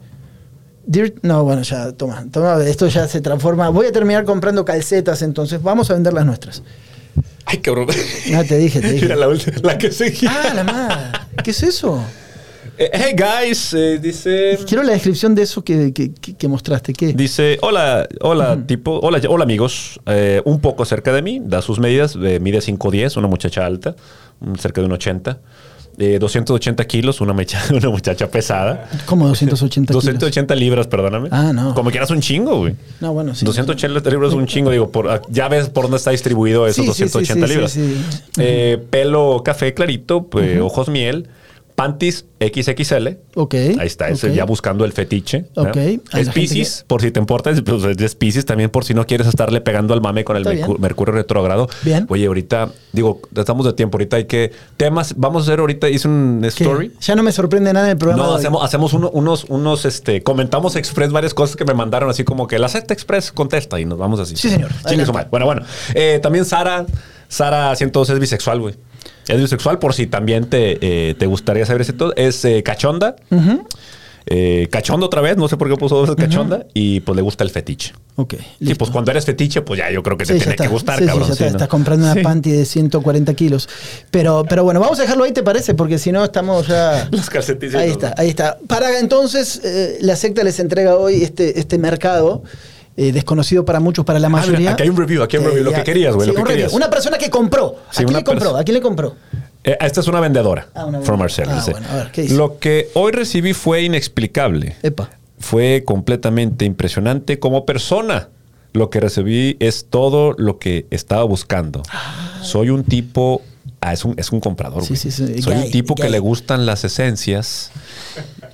Dirt- 0.89 1.19
no, 1.21 1.43
bueno, 1.43 1.63
ya, 1.63 1.91
toma, 1.91 2.25
toma, 2.31 2.63
esto 2.63 2.87
ya 2.87 3.05
se 3.09 3.19
transforma. 3.19 3.67
Voy 3.67 3.87
a 3.87 3.91
terminar 3.91 4.23
comprando 4.23 4.63
calcetas, 4.63 5.21
entonces 5.21 5.61
vamos 5.61 5.91
a 5.91 5.95
vender 5.95 6.13
las 6.13 6.25
nuestras. 6.25 6.63
Ay, 7.49 7.59
cabrón. 7.59 7.87
No, 8.29 8.43
te 8.43 8.57
dije, 8.57 8.81
te 8.81 8.91
dije. 8.91 9.05
Mira 9.05 9.15
la, 9.15 9.27
última- 9.27 9.57
la 9.63 9.77
que 9.77 9.91
seguía. 9.91 10.29
Ah, 10.31 10.53
la 10.53 10.63
madre. 10.63 10.95
¿Qué 11.43 11.51
es 11.51 11.63
eso? 11.63 12.03
Eh, 12.77 12.89
hey, 12.93 13.15
guys. 13.17 13.73
eh, 13.73 13.97
dice... 13.99 14.59
Quiero 14.67 14.83
la 14.83 14.91
descripción 14.91 15.33
de 15.33 15.41
eso 15.43 15.63
que, 15.63 15.91
que- 15.93 16.47
mostraste. 16.47 16.93
¿Qué? 16.93 17.13
Dice, 17.13 17.57
hola, 17.61 18.07
hola, 18.21 18.57
tipo, 18.67 18.99
hola, 19.01 19.19
hola 19.29 19.43
amigos, 19.45 19.99
Eh, 20.05 20.41
un 20.45 20.59
poco 20.59 20.85
cerca 20.85 21.11
de 21.13 21.21
mí, 21.23 21.41
da 21.43 21.61
sus 21.61 21.79
medidas, 21.79 22.15
eh, 22.21 22.39
mide 22.39 22.59
5'10, 22.59 23.17
una 23.17 23.27
muchacha 23.27 23.65
alta, 23.65 23.95
un- 24.41 24.57
cerca 24.59 24.81
de 24.81 24.87
un 24.87 24.93
80. 24.93 25.39
Eh, 25.99 26.19
280 26.19 26.85
kilos, 26.85 27.21
una, 27.21 27.33
mecha- 27.33 27.59
una 27.73 27.89
muchacha 27.89 28.29
pesada. 28.29 28.87
Como 29.07 29.27
280 29.27 29.91
kilos. 29.91 30.05
280 30.05 30.53
libras, 30.55 30.85
perdóname. 30.85 31.29
Ah, 31.31 31.51
no. 31.53 31.73
Como 31.73 31.89
quieras 31.89 32.11
un 32.11 32.21
chingo, 32.21 32.59
güey. 32.59 32.75
No, 32.99 33.13
bueno, 33.13 33.33
sí. 33.33 33.43
280 33.45 34.07
libras 34.11 34.29
es 34.29 34.35
un 34.37 34.45
chingo, 34.45 34.69
digo, 34.69 34.91
por, 34.91 35.23
ya 35.29 35.47
ves 35.47 35.69
por 35.69 35.85
dónde 35.85 35.97
está 35.97 36.11
distribuido 36.11 36.67
esos 36.67 36.85
Sí, 36.85 36.91
sí, 36.91 36.97
sí, 36.97 37.03
280 37.05 37.47
sí, 37.47 37.53
libras. 37.53 37.71
sí, 37.71 37.95
sí. 38.35 38.41
Eh, 38.43 38.77
pelo 38.91 39.41
café 39.43 39.73
clarito, 39.73 40.27
pues, 40.27 40.59
ojos 40.61 40.87
miel, 40.89 41.29
panties 41.77 42.25
XXL. 42.39 43.07
Ok. 43.35 43.53
Ahí 43.53 43.85
está, 43.85 44.09
ese 44.09 44.33
ya 44.33 44.45
buscando 44.45 44.83
el 44.83 44.93
fetiche. 44.93 45.45
¿no? 45.55 45.61
Ok. 45.61 45.77
Es 46.15 46.29
Pisces, 46.29 46.83
por 46.87 47.03
si 47.03 47.11
te 47.11 47.19
importa, 47.19 47.51
es, 47.51 47.61
pues, 47.61 47.83
es 47.83 48.15
Pisces 48.15 48.45
también 48.45 48.71
por 48.71 48.83
si 48.83 48.95
no 48.95 49.05
quieres 49.05 49.27
estarle 49.27 49.61
pegando 49.61 49.93
al 49.93 50.01
mame 50.01 50.23
con 50.23 50.37
el. 50.37 50.43
Mercurio 50.79 51.13
retrógrado. 51.13 51.69
Bien. 51.83 52.07
Oye, 52.09 52.25
ahorita, 52.25 52.71
digo, 52.93 53.21
estamos 53.35 53.63
de 53.67 53.73
tiempo, 53.73 53.97
ahorita 53.97 54.17
hay 54.17 54.25
que... 54.25 54.51
Temas, 54.75 55.13
vamos 55.17 55.43
a 55.43 55.51
hacer 55.51 55.59
ahorita, 55.59 55.87
hice 55.87 56.07
un 56.07 56.39
¿Qué? 56.41 56.47
story. 56.47 56.93
Ya 56.99 57.15
no 57.15 57.21
me 57.21 57.31
sorprende 57.31 57.71
nada 57.73 57.85
en 57.85 57.91
el 57.91 57.97
programa. 57.97 58.23
No, 58.23 58.31
de 58.33 58.39
hacemos, 58.39 58.63
hacemos 58.65 58.93
uno- 58.93 59.11
unos, 59.11 59.45
unos, 59.47 59.85
este, 59.85 60.23
comentamos 60.23 60.75
express 60.75 61.11
varias 61.11 61.35
cosas 61.35 61.55
que 61.55 61.63
me 61.63 61.75
mandaron, 61.75 62.09
así 62.09 62.23
como 62.23 62.47
que 62.47 62.57
la 62.57 62.69
secta 62.69 62.95
express 62.95 63.31
contesta 63.31 63.79
y 63.79 63.85
nos 63.85 63.99
vamos 63.99 64.19
así. 64.19 64.35
Sí, 64.35 64.49
señor. 64.49 64.71
Chingue. 64.87 65.05
Bueno, 65.29 65.45
bueno. 65.45 65.61
Eh, 65.93 66.19
también 66.23 66.43
Sara, 66.45 66.87
Sara 67.27 67.75
102 67.75 68.09
es 68.09 68.19
bisexual, 68.19 68.59
güey. 68.61 68.75
Es 69.27 69.39
bisexual 69.39 69.79
por 69.79 69.93
si 69.93 70.07
también 70.07 70.45
te, 70.45 70.77
eh, 71.09 71.13
te 71.15 71.25
gustaría 71.25 71.65
saber 71.65 71.81
ese 71.81 71.93
todo. 71.93 72.13
Es 72.15 72.43
eh, 72.45 72.63
cachonda. 72.63 73.15
Eh, 74.29 74.67
cachondo 74.69 75.05
otra 75.05 75.21
vez, 75.21 75.37
no 75.37 75.47
sé 75.47 75.55
por 75.55 75.69
qué 75.69 75.77
puso 75.77 75.95
dos 76.05 76.13
cachonda. 76.17 76.65
Y 76.73 76.99
pues 76.99 77.15
le 77.15 77.21
gusta 77.21 77.45
el 77.45 77.49
fetiche. 77.49 77.93
Ok. 78.17 78.33
Sí, 78.37 78.45
listo. 78.59 78.77
pues 78.79 78.91
cuando 78.91 79.11
eres 79.11 79.23
fetiche, 79.25 79.61
pues 79.61 79.77
ya 79.77 79.89
yo 79.89 80.03
creo 80.03 80.17
que 80.17 80.25
Sí, 80.25 80.33
te 80.33 80.39
ya 80.39 80.43
tiene 80.43 80.53
está. 80.55 80.63
que 80.65 80.69
gustar, 80.69 80.97
Sí, 80.97 81.03
sí, 81.03 81.07
cabrón. 81.07 81.23
está. 81.31 81.35
sí, 81.35 81.43
¿no? 81.43 81.49
Estás 81.51 81.67
comprando 81.69 82.05
una 82.05 82.13
Sí. 82.13 82.21
panty 82.21 82.51
de 82.51 82.65
140 82.65 83.33
kilos. 83.35 83.69
Pero, 84.11 84.43
pero 84.49 84.65
bueno, 84.65 84.81
vamos 84.81 84.99
a 84.99 85.03
dejarlo 85.03 85.23
ahí, 85.23 85.31
¿te 85.31 85.43
parece? 85.43 85.75
Porque 85.75 85.97
si 85.97 86.11
no, 86.11 86.25
estamos 86.25 86.67
ya. 86.67 87.07
Los 87.11 87.29
calcetines. 87.29 87.75
Ahí 87.75 87.91
está, 87.91 88.15
ahí 88.17 88.29
está. 88.29 88.57
Para 88.67 88.99
entonces, 88.99 89.61
eh, 89.63 89.97
la 90.01 90.17
secta 90.17 90.43
les 90.43 90.59
entrega 90.59 90.97
hoy 90.97 91.23
este, 91.23 91.57
este 91.59 91.77
mercado. 91.77 92.43
Eh, 92.97 93.11
desconocido 93.11 93.63
para 93.63 93.79
muchos, 93.79 94.03
para 94.03 94.19
la 94.19 94.27
mayoría. 94.27 94.55
Ah, 94.55 94.59
mira, 94.59 94.71
aquí 94.73 94.83
hay 94.83 94.89
un 94.89 94.97
review, 94.97 95.23
aquí 95.23 95.37
hay 95.37 95.43
un 95.43 95.49
review, 95.49 95.63
lo 95.65 95.71
ya- 95.71 95.77
que 95.77 95.83
querías, 95.83 96.15
güey, 96.15 96.27
sí, 96.29 96.35
lo 96.35 96.43
que 96.43 96.51
querías. 96.51 96.73
Una 96.73 96.89
persona 96.89 97.17
que 97.17 97.29
compró. 97.29 97.75
¿A 97.89 97.93
Sí, 97.93 97.97
quién 97.97 98.09
una 98.09 98.17
le 98.19 98.23
compró? 98.25 98.57
¿A 98.57 98.63
quién 98.63 98.73
le 98.75 98.81
compró? 98.81 99.15
Eh, 99.63 99.77
esta 99.81 99.99
es 100.01 100.07
una 100.07 100.19
vendedora. 100.19 100.67
Ah, 100.75 100.85
una 100.85 101.01
From 101.01 101.19
service. 101.29 101.69
Ah, 101.69 101.71
bueno, 101.71 101.87
a 101.89 101.95
ver, 101.95 102.11
¿qué 102.11 102.21
dice? 102.23 102.35
Lo 102.35 102.57
que 102.59 102.89
hoy 102.95 103.11
recibí 103.11 103.53
fue 103.53 103.83
inexplicable. 103.83 104.75
Epa. 104.83 105.09
Fue 105.39 105.83
completamente 105.85 106.65
impresionante 106.65 107.37
como 107.39 107.65
persona. 107.65 108.29
Lo 108.73 108.89
que 108.89 108.99
recibí 108.99 109.57
es 109.59 109.85
todo 109.89 110.33
lo 110.37 110.57
que 110.57 110.85
estaba 110.89 111.23
buscando. 111.23 111.83
Soy 112.41 112.69
un 112.69 112.83
tipo. 112.83 113.41
Ah, 113.81 113.93
es 113.93 114.03
un, 114.05 114.15
es 114.17 114.31
un 114.31 114.39
comprador. 114.39 114.81
Sí, 114.83 114.89
güey. 114.89 114.97
sí, 114.99 115.11
sí, 115.11 115.41
Soy 115.41 115.53
gay, 115.53 115.65
un 115.65 115.71
tipo 115.71 115.93
que 115.95 116.09
le 116.09 116.17
gustan 116.19 116.65
las 116.65 116.83
esencias 116.83 117.71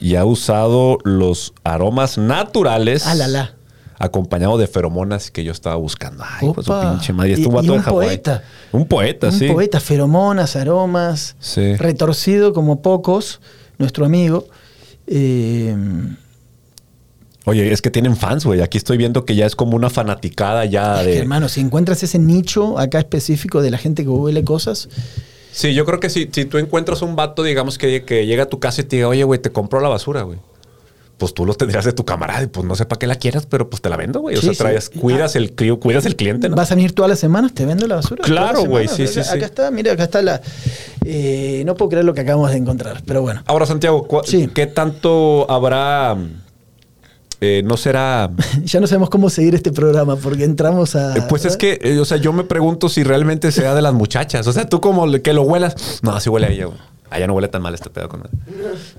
y 0.02 0.16
ha 0.16 0.26
usado 0.26 0.98
los 1.04 1.54
aromas 1.64 2.18
naturales. 2.18 3.06
Ah, 3.08 3.16
la, 3.16 3.28
la. 3.28 3.54
Acompañado 4.00 4.58
de 4.58 4.68
feromonas 4.68 5.32
que 5.32 5.44
yo 5.44 5.52
estaba 5.52 5.76
buscando. 5.76 6.24
Ay, 6.28 6.50
pues 6.54 6.66
su 6.68 6.74
pinche 6.80 7.14
madre. 7.14 7.32
Este 7.34 7.44
Y- 7.44 7.46
un 7.48 7.54
vato 7.54 7.66
y 7.66 7.70
de 7.70 7.74
un 7.76 7.82
Hawái. 7.82 8.08
poeta. 8.08 8.44
Un 8.72 8.86
poeta, 8.88 9.28
Un 9.28 9.34
sí. 9.34 9.48
poeta, 9.48 9.80
feromonas, 9.80 10.56
aromas, 10.56 11.36
Sí. 11.39 11.76
retorcido 11.76 12.54
como 12.54 12.82
pocos, 12.82 13.39
nuestro 13.78 14.06
amigo. 14.06 14.48
Eh, 15.08 15.76
Oye, 17.46 17.74
es 17.74 17.82
que 17.82 17.91
tienen 17.91 18.16
fans, 18.16 18.46
güey. 18.46 18.62
Aquí 18.62 18.78
estoy 18.78 18.96
viendo 18.98 19.26
que 19.26 19.36
ya 19.36 19.46
es 19.46 19.56
como 19.56 19.76
una 19.76 19.89
fanaticada 19.89 20.64
ya 20.64 21.02
es 21.02 21.08
que, 21.08 21.14
de. 21.14 21.20
hermano, 21.20 21.50
si 21.50 21.60
encuentras 21.60 22.02
ese 22.02 22.18
nicho 22.18 22.80
acá 22.80 23.00
específico 23.00 23.62
de 23.62 23.70
la 23.70 23.78
gente 23.78 24.04
que 24.04 24.10
huele 24.10 24.44
cosas, 24.44 24.88
Sí, 25.52 25.76
yo 25.76 25.86
creo 25.86 26.00
que 26.00 26.10
si, 26.10 26.28
si 26.32 26.46
tú 26.46 26.58
encuentras 26.58 27.04
un 27.04 27.16
vato, 27.16 27.44
digamos, 27.44 27.78
que, 27.78 28.04
que 28.06 28.26
llega 28.26 28.44
a 28.44 28.46
tu 28.48 28.60
casa 28.60 28.82
y 28.82 28.86
te 28.86 28.96
diga, 28.96 29.08
oye, 29.10 29.24
güey, 29.24 29.39
te 29.39 29.52
compró 29.52 29.82
la 29.82 29.89
basura, 29.89 30.24
güey. 30.24 30.39
Pues 31.18 31.34
tú 31.34 31.45
lo 31.45 31.53
tendrías 31.53 31.86
de 31.86 31.93
tu 31.93 32.03
camarada 32.03 32.43
y 32.43 32.47
pues 32.47 32.66
no 32.66 32.76
sé 32.76 32.86
para 32.86 32.97
qué 32.99 33.07
la 33.07 33.16
quieras, 33.16 33.45
pero 33.45 33.70
pues 33.70 33.82
te 33.82 33.89
la 33.89 33.95
vendo, 33.97 34.20
güey. 34.20 34.36
O 34.36 34.41
sea, 34.41 34.51
sí. 34.51 34.57
traes, 34.57 34.89
cuidas, 34.89 35.36
el, 35.36 35.55
cli- 35.55 35.78
cuidas 35.80 36.05
el 36.05 36.16
cliente, 36.16 36.49
¿no? 36.49 36.55
vas 36.55 36.72
a 36.72 36.76
venir 36.76 36.93
todas 36.93 37.07
las 37.09 37.20
semanas, 37.20 37.53
te 37.53 37.66
vendo 37.66 37.86
la 37.88 37.95
basura. 37.95 38.24
Claro, 38.24 38.66
güey, 38.66 38.88
sí, 38.88 39.07
sí, 39.07 39.20
acá, 39.20 39.30
sí. 39.32 39.38
acá 39.38 39.45
está, 39.45 39.72
mira, 39.72 39.93
acá 39.93 40.03
está 40.03 40.22
la. 40.22 40.41
eh, 41.05 41.61
no 41.66 41.76
puedo 41.76 41.89
creer 41.89 42.05
lo 42.05 42.14
que 42.14 42.22
acabamos 42.22 42.49
de 42.51 42.57
encontrar, 42.57 43.03
pero 43.05 43.22
bueno. 43.22 43.41
Ahora, 43.45 43.66
Santiago, 43.68 44.07
¿cu- 44.07 44.22
Sí. 44.26 44.49
¿qué 44.53 44.66
tanto 44.68 45.49
habrá? 45.49 46.18
eh, 47.41 47.61
no 47.64 47.78
será. 47.78 48.32
Ya 48.64 48.80
no 48.80 48.88
sabemos 48.88 49.09
cómo 49.09 49.30
seguir 49.30 49.53
este 49.55 49.72
programa 49.72 50.16
porque 50.16 50.43
entramos 50.45 50.95
a. 50.95 51.16
Eh, 51.18 51.24
Pues 51.30 51.45
es 51.45 51.57
que, 51.57 51.78
eh, 51.82 51.99
o 51.99 52.05
sea, 52.05 52.18
yo 52.18 52.34
me 52.34 52.43
pregunto 52.43 52.89
si 52.89 53.03
realmente 53.03 53.51
sea 53.51 53.76
de 53.76 53.82
las 53.82 53.93
muchachas. 53.93 54.47
O 54.47 54.53
sea, 54.53 54.68
tú 54.68 54.82
como 54.82 55.09
que 55.22 55.34
lo 55.34 55.43
huelas. 55.43 55.76
No, 56.01 56.20
sí 56.20 56.30
huele 56.30 56.47
a 56.47 56.49
ella, 56.49 56.66
güey. 56.66 56.78
Allá 57.14 57.28
no 57.28 57.34
huele 57.34 57.47
tan 57.47 57.61
mal 57.61 57.74
este 57.74 57.89
pedo 57.89 58.09
con 58.09 58.24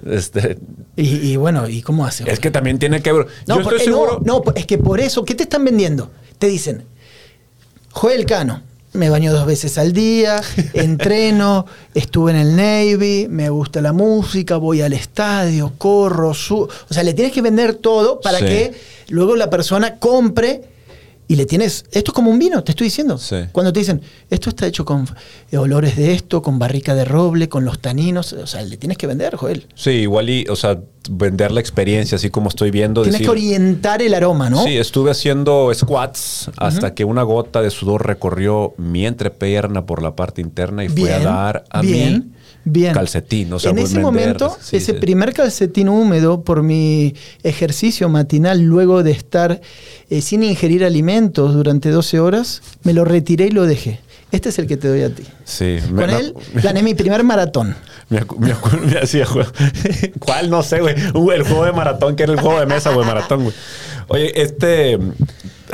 Este, 0.06 0.56
Y, 0.96 1.32
y 1.32 1.36
bueno, 1.36 1.68
¿y 1.68 1.82
cómo 1.82 2.06
hace? 2.06 2.30
es 2.30 2.38
que 2.40 2.50
también 2.50 2.78
tiene 2.78 3.02
que 3.02 3.12
ver. 3.12 3.26
No, 3.46 3.58
yo 3.58 3.64
por- 3.64 3.74
estoy 3.74 3.88
eh, 3.88 3.90
no, 3.90 3.96
seguro. 4.06 4.22
no, 4.24 4.42
es 4.54 4.66
que 4.66 4.78
por 4.78 5.00
eso, 5.00 5.24
¿qué 5.24 5.34
te 5.34 5.42
están 5.42 5.64
vendiendo? 5.64 6.10
Te 6.38 6.46
dicen, 6.46 6.84
Joel 7.90 8.24
Cano, 8.26 8.62
me 8.92 9.10
baño 9.10 9.32
dos 9.32 9.46
veces 9.46 9.76
al 9.78 9.92
día, 9.92 10.40
entreno, 10.74 11.66
estuve 11.94 12.30
en 12.32 12.36
el 12.38 12.56
Navy, 12.56 13.26
me 13.28 13.48
gusta 13.50 13.80
la 13.80 13.92
música, 13.92 14.56
voy 14.56 14.80
al 14.82 14.92
estadio, 14.92 15.72
corro, 15.78 16.34
su 16.34 16.58
o 16.60 16.68
sea, 16.94 17.02
le 17.02 17.14
tienes 17.14 17.32
que 17.32 17.42
vender 17.42 17.74
todo 17.74 18.20
para 18.20 18.38
Sí. 18.38 18.44
que 18.44 18.72
luego 19.08 19.34
la 19.36 19.50
persona 19.50 19.98
compre 19.98 20.62
y 21.26 21.36
le 21.36 21.46
tienes, 21.46 21.84
esto 21.90 22.10
es 22.10 22.14
como 22.14 22.30
un 22.30 22.38
vino, 22.38 22.62
te 22.62 22.72
estoy 22.72 22.86
diciendo. 22.86 23.16
Sí. 23.16 23.36
Cuando 23.52 23.72
te 23.72 23.80
dicen, 23.80 24.02
esto 24.28 24.50
está 24.50 24.66
hecho 24.66 24.84
con 24.84 25.08
eh, 25.50 25.56
olores 25.56 25.96
de 25.96 26.12
esto, 26.12 26.42
con 26.42 26.58
barrica 26.58 26.94
de 26.94 27.04
roble, 27.04 27.48
con 27.48 27.64
los 27.64 27.78
taninos, 27.78 28.32
o 28.34 28.46
sea, 28.46 28.62
le 28.62 28.76
tienes 28.76 28.98
que 28.98 29.06
vender, 29.06 29.34
Joel. 29.36 29.66
Sí, 29.74 29.90
igual 29.90 30.28
y, 30.28 30.46
o 30.48 30.56
sea, 30.56 30.78
vender 31.10 31.50
la 31.50 31.60
experiencia, 31.60 32.16
así 32.16 32.28
como 32.28 32.48
estoy 32.48 32.70
viendo. 32.70 33.02
Tienes 33.02 33.20
decir, 33.20 33.26
que 33.26 33.30
orientar 33.30 34.02
el 34.02 34.12
aroma, 34.12 34.50
¿no? 34.50 34.64
Sí, 34.64 34.76
estuve 34.76 35.10
haciendo 35.10 35.70
squats 35.74 36.50
hasta 36.56 36.94
que 36.94 37.04
una 37.04 37.22
gota 37.22 37.62
de 37.62 37.70
sudor 37.70 38.06
recorrió 38.06 38.74
mi 38.76 39.06
entrepierna 39.06 39.86
por 39.86 40.02
la 40.02 40.14
parte 40.14 40.42
interna 40.42 40.84
y 40.84 40.88
fue 40.88 41.12
a 41.12 41.20
dar 41.20 41.64
a 41.70 41.80
bien, 41.80 42.34
mi 42.34 42.43
bien. 42.64 42.94
calcetín. 42.94 43.52
O 43.52 43.58
sea, 43.58 43.70
en 43.70 43.78
ese 43.78 43.94
vender- 43.96 44.02
momento, 44.02 44.56
sí, 44.60 44.76
ese 44.76 44.92
sí. 44.92 44.98
primer 44.98 45.32
calcetín 45.32 45.88
húmedo 45.88 46.42
por 46.42 46.62
mi 46.62 47.14
ejercicio 47.42 48.08
matinal 48.08 48.60
luego 48.62 49.02
de 49.02 49.10
estar 49.12 49.60
eh, 50.10 50.20
sin 50.20 50.42
ingerir 50.42 50.84
alimentos 50.84 51.54
durante 51.54 51.90
12 51.90 52.20
horas, 52.20 52.62
me 52.82 52.92
lo 52.92 53.04
retiré 53.04 53.46
y 53.46 53.50
lo 53.50 53.64
dejé. 53.66 54.00
Este 54.32 54.48
es 54.48 54.58
el 54.58 54.66
que 54.66 54.76
te 54.76 54.88
doy 54.88 55.02
a 55.02 55.10
ti. 55.14 55.22
Sí, 55.44 55.78
me- 55.92 56.02
Con 56.02 56.10
me- 56.10 56.16
él 56.18 56.34
gané 56.54 56.82
mi 56.82 56.94
primer 56.94 57.22
maratón. 57.22 57.76
Me, 58.08 58.20
me 58.38 58.54
me 58.86 58.98
hacía 58.98 59.24
juego. 59.26 59.50
¿Cuál? 60.18 60.50
No 60.50 60.62
sé, 60.62 60.80
güey. 60.80 60.94
Uh, 61.14 61.30
el 61.30 61.42
juego 61.44 61.64
de 61.64 61.72
maratón, 61.72 62.16
que 62.16 62.24
era 62.24 62.32
el 62.32 62.40
juego 62.40 62.58
de 62.60 62.66
mesa, 62.66 62.92
güey, 62.92 63.06
maratón, 63.06 63.44
güey. 63.44 63.54
Oye, 64.08 64.42
este. 64.42 64.98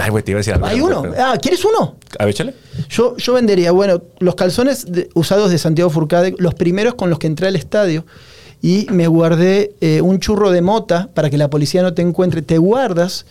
Ay, 0.00 0.10
güey, 0.10 0.22
te 0.24 0.30
iba 0.32 0.38
a 0.38 0.40
decir 0.40 0.54
algo. 0.54 0.66
Hay 0.66 0.80
uno. 0.80 1.02
Ah, 1.18 1.36
¿quieres 1.40 1.64
uno? 1.64 1.96
A 2.18 2.24
ver, 2.24 2.34
échale. 2.34 2.54
Yo, 2.88 3.16
yo 3.16 3.32
vendería, 3.34 3.70
bueno, 3.72 4.02
los 4.18 4.34
calzones 4.34 4.90
de- 4.90 5.08
usados 5.14 5.50
de 5.50 5.58
Santiago 5.58 5.90
Furcade, 5.90 6.34
los 6.38 6.54
primeros 6.54 6.94
con 6.94 7.10
los 7.10 7.18
que 7.18 7.26
entré 7.26 7.48
al 7.48 7.56
estadio, 7.56 8.04
y 8.62 8.86
me 8.90 9.06
guardé 9.06 9.74
eh, 9.80 10.00
un 10.02 10.18
churro 10.20 10.50
de 10.50 10.60
mota 10.62 11.08
para 11.14 11.30
que 11.30 11.38
la 11.38 11.48
policía 11.48 11.82
no 11.82 11.94
te 11.94 12.02
encuentre. 12.02 12.42
Te 12.42 12.58
guardas 12.58 13.24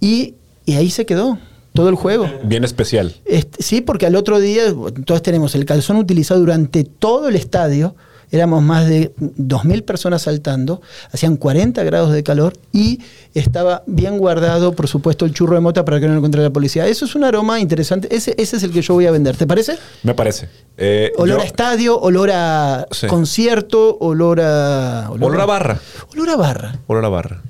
y, 0.00 0.34
y 0.66 0.74
ahí 0.74 0.90
se 0.90 1.06
quedó 1.06 1.38
todo 1.74 1.88
el 1.88 1.94
juego. 1.94 2.28
Bien 2.42 2.64
especial. 2.64 3.14
Este, 3.24 3.62
sí, 3.62 3.80
porque 3.82 4.06
al 4.06 4.16
otro 4.16 4.40
día 4.40 4.62
todos 5.04 5.22
tenemos 5.22 5.54
el 5.54 5.64
calzón 5.64 5.96
utilizado 5.96 6.40
durante 6.40 6.82
todo 6.84 7.28
el 7.28 7.36
estadio. 7.36 7.94
Éramos 8.30 8.62
más 8.62 8.86
de 8.88 9.14
2.000 9.18 9.84
personas 9.84 10.22
saltando, 10.22 10.82
hacían 11.12 11.36
40 11.36 11.82
grados 11.84 12.12
de 12.12 12.22
calor 12.22 12.52
y 12.72 13.00
estaba 13.34 13.82
bien 13.86 14.18
guardado, 14.18 14.72
por 14.74 14.86
supuesto, 14.86 15.24
el 15.24 15.32
churro 15.32 15.54
de 15.54 15.60
mota 15.60 15.84
para 15.84 15.98
que 15.98 16.06
no 16.06 16.12
lo 16.12 16.18
encontrara 16.18 16.48
la 16.48 16.52
policía. 16.52 16.86
Eso 16.86 17.06
es 17.06 17.14
un 17.14 17.24
aroma 17.24 17.58
interesante. 17.60 18.14
Ese, 18.14 18.34
ese 18.36 18.56
es 18.58 18.62
el 18.62 18.72
que 18.72 18.82
yo 18.82 18.94
voy 18.94 19.06
a 19.06 19.10
vender. 19.10 19.36
¿Te 19.36 19.46
parece? 19.46 19.78
Me 20.02 20.14
parece. 20.14 20.48
Eh, 20.76 21.12
Olor 21.16 21.38
yo- 21.38 21.42
a 21.42 21.46
estadio, 21.46 21.98
olor 22.00 22.30
a 22.32 22.86
Sí. 22.90 23.06
concierto, 23.06 23.96
olor 24.00 24.40
a. 24.40 25.08
Olor 25.10 25.40
a 25.40 25.46
barra. 25.46 25.78
Olor 26.12 26.30
a 26.30 26.36
barra. 26.36 26.78
Olor 26.86 27.04
a 27.04 27.08
barra. 27.08 27.42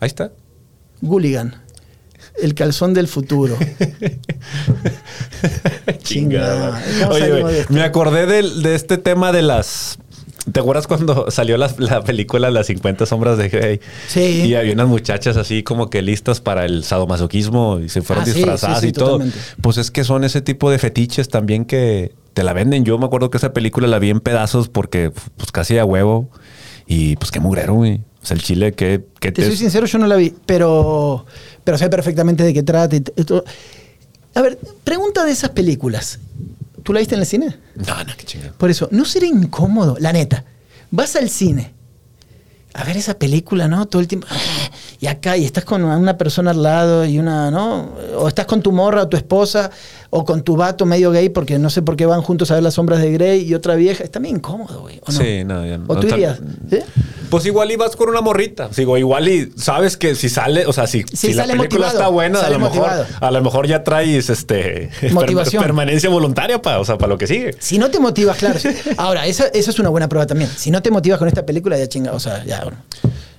Ahí 0.00 0.08
está. 0.08 0.30
Gooligan. 1.00 1.63
El 2.40 2.54
calzón 2.54 2.94
del 2.94 3.08
futuro. 3.08 3.56
Chingada. 6.02 6.82
¿Cómo 7.02 7.14
Oye, 7.14 7.60
esto? 7.60 7.72
me 7.72 7.82
acordé 7.82 8.26
de, 8.26 8.74
este 8.74 8.98
tema 8.98 9.32
de 9.32 9.42
las. 9.42 9.98
¿Te 10.52 10.60
acuerdas 10.60 10.86
cuando 10.86 11.30
salió 11.30 11.56
la, 11.56 11.74
la 11.78 12.02
película 12.04 12.50
Las 12.50 12.66
50 12.66 13.06
Sombras 13.06 13.38
de 13.38 13.48
Grey? 13.48 13.80
Sí. 14.08 14.42
Y 14.46 14.54
había 14.56 14.74
unas 14.74 14.88
muchachas 14.88 15.38
así 15.38 15.62
como 15.62 15.88
que 15.88 16.02
listas 16.02 16.40
para 16.40 16.66
el 16.66 16.84
sadomasoquismo 16.84 17.80
y 17.80 17.88
se 17.88 18.02
fueron 18.02 18.24
Ah, 18.24 18.26
sí, 18.26 18.32
disfrazadas 18.34 18.80
sí, 18.80 18.86
sí, 18.86 18.90
y 18.90 18.92
todo. 18.92 19.12
totalmente. 19.12 19.38
Pues 19.62 19.78
es 19.78 19.90
que 19.90 20.04
son 20.04 20.22
ese 20.22 20.42
tipo 20.42 20.70
de 20.70 20.78
fetiches 20.78 21.30
también 21.30 21.64
que 21.64 22.12
te 22.34 22.44
la 22.44 22.52
venden. 22.52 22.84
Yo 22.84 22.98
me 22.98 23.06
acuerdo 23.06 23.30
que 23.30 23.38
esa 23.38 23.54
película 23.54 23.86
la 23.86 23.98
vi 23.98 24.10
en 24.10 24.20
pedazos 24.20 24.68
porque 24.68 25.12
pues 25.38 25.50
casi 25.50 25.78
a 25.78 25.84
huevo. 25.86 26.28
Y 26.86 27.16
pues 27.16 27.30
qué 27.30 27.40
mugrero, 27.40 27.72
güey. 27.74 28.02
O 28.24 28.26
sea, 28.26 28.36
el 28.36 28.42
chile 28.42 28.72
que, 28.72 29.04
que 29.20 29.32
Te 29.32 29.44
soy 29.44 29.54
sincero, 29.54 29.84
yo 29.84 29.98
no 29.98 30.06
la 30.06 30.16
vi, 30.16 30.34
pero, 30.46 31.26
pero 31.62 31.76
sé 31.76 31.90
perfectamente 31.90 32.42
de 32.42 32.54
qué 32.54 32.62
trata. 32.62 32.96
y 32.96 33.04
esto. 33.16 33.44
A 34.34 34.40
ver, 34.40 34.58
pregunta 34.82 35.24
de 35.24 35.32
esas 35.32 35.50
películas. 35.50 36.20
¿Tú 36.82 36.94
la 36.94 37.00
viste 37.00 37.16
en 37.16 37.20
el 37.20 37.26
cine? 37.26 37.58
No, 37.74 38.02
no, 38.02 38.12
qué 38.16 38.24
chingada. 38.24 38.52
Por 38.54 38.70
eso, 38.70 38.88
¿no 38.90 39.04
será 39.04 39.26
incómodo? 39.26 39.98
La 40.00 40.10
neta, 40.10 40.42
vas 40.90 41.16
al 41.16 41.28
cine 41.28 41.74
a 42.72 42.82
ver 42.82 42.96
esa 42.96 43.18
película, 43.18 43.68
¿no? 43.68 43.86
Todo 43.86 44.00
el 44.00 44.08
tiempo. 44.08 44.26
Y 45.04 45.06
acá, 45.06 45.36
y 45.36 45.44
estás 45.44 45.66
con 45.66 45.84
una 45.84 46.16
persona 46.16 46.52
al 46.52 46.62
lado 46.62 47.04
y 47.04 47.18
una, 47.18 47.50
¿no? 47.50 47.90
O 48.16 48.26
estás 48.26 48.46
con 48.46 48.62
tu 48.62 48.72
morra 48.72 49.02
o 49.02 49.06
tu 49.08 49.18
esposa 49.18 49.70
o 50.08 50.24
con 50.24 50.40
tu 50.42 50.56
vato 50.56 50.86
medio 50.86 51.10
gay 51.10 51.28
porque 51.28 51.58
no 51.58 51.68
sé 51.68 51.82
por 51.82 51.94
qué 51.94 52.06
van 52.06 52.22
juntos 52.22 52.50
a 52.50 52.54
ver 52.54 52.62
las 52.62 52.72
sombras 52.72 53.02
de 53.02 53.12
Grey 53.12 53.42
y 53.42 53.52
otra 53.54 53.74
vieja. 53.74 54.02
Está 54.02 54.18
bien 54.18 54.36
incómodo, 54.36 54.80
güey. 54.80 55.02
¿o 55.04 55.12
no? 55.12 55.18
Sí, 55.18 55.44
no, 55.44 55.66
ya 55.66 55.76
no. 55.76 55.84
¿O 55.88 55.96
tú 56.00 56.06
No, 56.06 56.14
irías? 56.16 56.40
¿Sí? 56.70 56.78
Pues 57.28 57.44
igual 57.44 57.70
y 57.70 57.76
vas 57.76 57.96
con 57.96 58.08
una 58.08 58.22
morrita. 58.22 58.70
Digo, 58.74 58.96
igual 58.96 59.28
y 59.28 59.52
sabes 59.56 59.98
que 59.98 60.14
si 60.14 60.30
sale, 60.30 60.64
o 60.64 60.72
sea, 60.72 60.86
si, 60.86 61.02
Sí, 61.02 61.16
si 61.16 61.34
la 61.34 61.42
película 61.42 61.64
motivado, 61.64 61.92
está 61.92 62.08
buena, 62.08 62.40
a 62.40 62.48
lo, 62.48 62.58
mejor, 62.58 62.88
a 63.20 63.30
lo 63.30 63.42
mejor 63.42 63.66
ya 63.66 63.84
traes 63.84 64.30
este 64.30 64.88
Motivación. 65.12 65.62
permanencia 65.62 66.08
voluntaria 66.08 66.62
para, 66.62 66.80
o 66.80 66.84
sea, 66.86 66.96
para 66.96 67.08
lo 67.10 67.18
que 67.18 67.26
sigue. 67.26 67.54
Si 67.58 67.76
no 67.76 67.90
te 67.90 67.98
motivas, 68.00 68.38
claro. 68.38 68.58
Ahora, 68.96 69.26
esa, 69.26 69.48
esa 69.48 69.70
es 69.70 69.78
una 69.78 69.90
buena 69.90 70.08
prueba 70.08 70.26
también. 70.26 70.48
Si 70.56 70.70
no 70.70 70.80
te 70.80 70.90
motivas 70.90 71.18
con 71.18 71.28
esta 71.28 71.44
película, 71.44 71.76
ya 71.76 71.86
chinga. 71.88 72.12
O 72.12 72.20
sea, 72.20 72.42
ya, 72.46 72.62
bueno. 72.62 72.78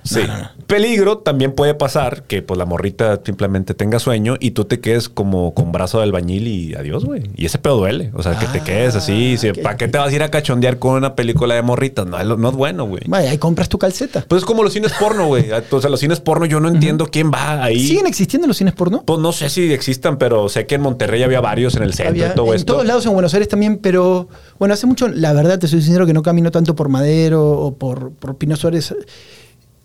Sí. 0.06 0.20
no, 0.26 0.38
no. 0.38 0.50
Peligro 0.66 1.18
también 1.18 1.52
puede 1.52 1.74
pasar 1.74 2.24
que 2.24 2.42
pues 2.42 2.58
la 2.58 2.64
morrita 2.64 3.20
simplemente 3.24 3.74
tenga 3.74 3.98
sueño 3.98 4.36
y 4.40 4.50
tú 4.52 4.64
te 4.64 4.80
quedes 4.80 5.08
como 5.08 5.54
con 5.54 5.70
brazo 5.72 5.98
de 5.98 6.04
albañil 6.04 6.48
y 6.48 6.74
adiós, 6.74 7.04
güey. 7.04 7.22
Y 7.36 7.46
ese 7.46 7.58
pedo 7.58 7.76
duele. 7.76 8.10
O 8.14 8.22
sea, 8.22 8.38
que 8.38 8.46
te 8.46 8.58
Ah, 8.60 8.64
quedes 8.64 8.94
así. 8.96 9.36
¿Para 9.62 9.76
qué 9.76 9.86
te 9.88 9.98
vas 9.98 10.10
a 10.12 10.14
ir 10.16 10.22
a 10.22 10.30
cachondear 10.30 10.78
con 10.78 10.94
una 10.94 11.14
película 11.14 11.54
de 11.54 11.62
morritas? 11.62 12.06
No, 12.06 12.22
no 12.36 12.48
es 12.48 12.54
bueno, 12.56 12.84
güey. 12.86 13.02
Vaya, 13.06 13.30
ahí 13.30 13.38
compras 13.38 13.68
tu 13.68 13.78
calceta. 13.78 14.24
Pues 14.28 14.42
es 14.42 14.46
como 14.46 14.62
los 14.64 14.72
cines 14.72 14.92
porno, 14.98 15.26
güey. 15.26 15.46
O 15.70 15.80
sea, 15.80 15.90
los 15.90 16.00
cines 16.00 16.20
porno 16.20 16.46
yo 16.46 16.58
no 16.60 16.68
entiendo 16.68 17.06
quién 17.06 17.30
va 17.30 17.62
ahí. 17.62 17.86
¿Siguen 17.86 18.06
existiendo 18.06 18.46
los 18.48 18.56
cines 18.56 18.74
porno? 18.74 19.02
Pues 19.06 19.20
no 19.20 19.32
sé 19.32 19.48
si 19.50 19.72
existan, 19.72 20.16
pero 20.18 20.48
sé 20.48 20.66
que 20.66 20.76
en 20.76 20.80
Monterrey 20.80 21.22
había 21.22 21.40
varios 21.40 21.76
en 21.76 21.82
el 21.82 21.92
centro 21.94 22.10
Había- 22.12 22.32
y 22.32 22.34
todo 22.34 22.48
en 22.48 22.54
esto. 22.56 22.72
todos 22.74 22.86
lados 22.86 23.04
en 23.06 23.12
Buenos 23.12 23.34
Aires 23.34 23.48
también, 23.48 23.78
pero 23.78 24.28
bueno, 24.58 24.74
hace 24.74 24.86
mucho, 24.86 25.08
la 25.08 25.32
verdad, 25.32 25.58
te 25.58 25.68
soy 25.68 25.82
sincero 25.82 26.06
que 26.06 26.12
no 26.12 26.22
camino 26.22 26.50
tanto 26.50 26.74
por 26.74 26.88
Madero 26.88 27.42
o 27.50 27.74
por, 27.76 28.12
por 28.12 28.36
Pino 28.36 28.56
Suárez. 28.56 28.94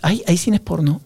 ¿Hay, 0.01 0.23
hay 0.27 0.37
cines 0.37 0.59
porno? 0.59 1.01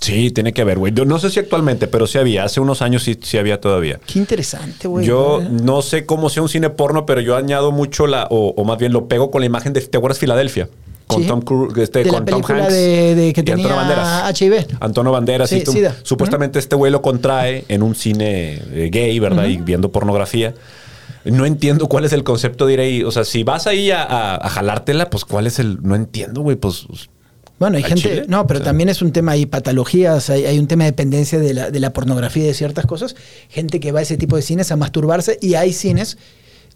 Sí, 0.00 0.30
tiene 0.30 0.52
que 0.52 0.62
haber, 0.62 0.78
güey. 0.78 0.92
No 0.92 1.18
sé 1.18 1.28
si 1.28 1.40
actualmente, 1.40 1.88
pero 1.88 2.06
sí 2.06 2.18
había. 2.18 2.44
Hace 2.44 2.60
unos 2.60 2.82
años 2.82 3.02
sí, 3.02 3.18
sí 3.20 3.36
había 3.36 3.60
todavía. 3.60 3.98
Qué 4.06 4.20
interesante, 4.20 4.86
güey. 4.86 5.04
Yo 5.04 5.40
no 5.50 5.82
sé 5.82 6.06
cómo 6.06 6.30
sea 6.30 6.42
un 6.44 6.48
cine 6.48 6.70
porno, 6.70 7.04
pero 7.04 7.20
yo 7.20 7.36
añado 7.36 7.72
mucho 7.72 8.06
la, 8.06 8.28
o, 8.30 8.54
o 8.56 8.64
más 8.64 8.78
bien 8.78 8.92
lo 8.92 9.08
pego 9.08 9.30
con 9.32 9.40
la 9.40 9.46
imagen 9.46 9.72
de, 9.72 9.80
¿te 9.80 9.96
acuerdas 9.98 10.18
Filadelfia? 10.20 10.68
Con 11.08 11.22
Sí. 11.22 11.26
Tom 11.28 11.40
Cruise, 11.40 11.76
este, 11.78 12.04
De 12.04 12.10
con 12.10 12.24
Tom 12.26 12.42
Hanks 12.46 12.72
de- 12.72 13.14
de 13.16 13.32
que 13.32 13.42
y 13.44 13.50
Antonio 13.50 13.74
Banderas. 13.76 14.40
HIV. 14.40 14.66
Antonio 14.78 15.10
Banderas 15.10 15.50
Sí, 15.50 15.64
y 15.66 15.66
SIDA. 15.66 15.96
Supuestamente 16.04 16.58
este 16.60 16.76
güey 16.76 16.92
lo 16.92 17.02
contrae 17.02 17.64
en 17.68 17.82
un 17.82 17.94
cine 17.96 18.62
eh, 18.72 18.90
gay, 18.92 19.18
¿verdad? 19.18 19.46
Y 19.46 19.56
viendo 19.56 19.90
pornografía. 19.90 20.54
No 21.24 21.44
entiendo 21.44 21.88
cuál 21.88 22.04
es 22.04 22.12
el 22.12 22.22
concepto 22.24 22.66
de 22.66 22.74
ir 22.74 22.80
ahí. 22.80 23.02
O 23.02 23.10
sea, 23.10 23.24
si 23.24 23.42
vas 23.42 23.66
ahí 23.66 23.90
a, 23.90 24.02
a- 24.04 24.36
a 24.36 24.48
jalártela, 24.48 25.10
pues 25.10 25.24
cuál 25.24 25.46
es 25.48 25.58
el. 25.58 25.82
No 25.82 25.96
entiendo, 25.96 26.42
güey. 26.42 26.56
Pues 26.56 26.86
Bueno, 27.58 27.76
hay 27.76 27.82
¿Al 27.82 27.88
gente. 27.88 28.02
chile? 28.02 28.24
No, 28.28 28.46
pero 28.46 28.60
también 28.60 28.88
es 28.88 29.02
un 29.02 29.12
tema, 29.12 29.32
hay 29.32 29.46
patologías, 29.46 30.30
hay, 30.30 30.46
hay 30.46 30.58
un 30.58 30.68
tema 30.68 30.84
de 30.84 30.90
dependencia 30.90 31.38
de 31.38 31.54
la, 31.54 31.70
de 31.70 31.80
la 31.80 31.92
pornografía 31.92 32.44
y 32.44 32.46
de 32.46 32.54
ciertas 32.54 32.86
cosas. 32.86 33.16
Gente 33.48 33.80
que 33.80 33.92
va 33.92 34.00
a 34.00 34.02
ese 34.02 34.16
tipo 34.16 34.36
de 34.36 34.42
cines 34.42 34.70
a 34.70 34.76
masturbarse 34.76 35.38
y 35.40 35.54
hay 35.54 35.72
cines 35.72 36.18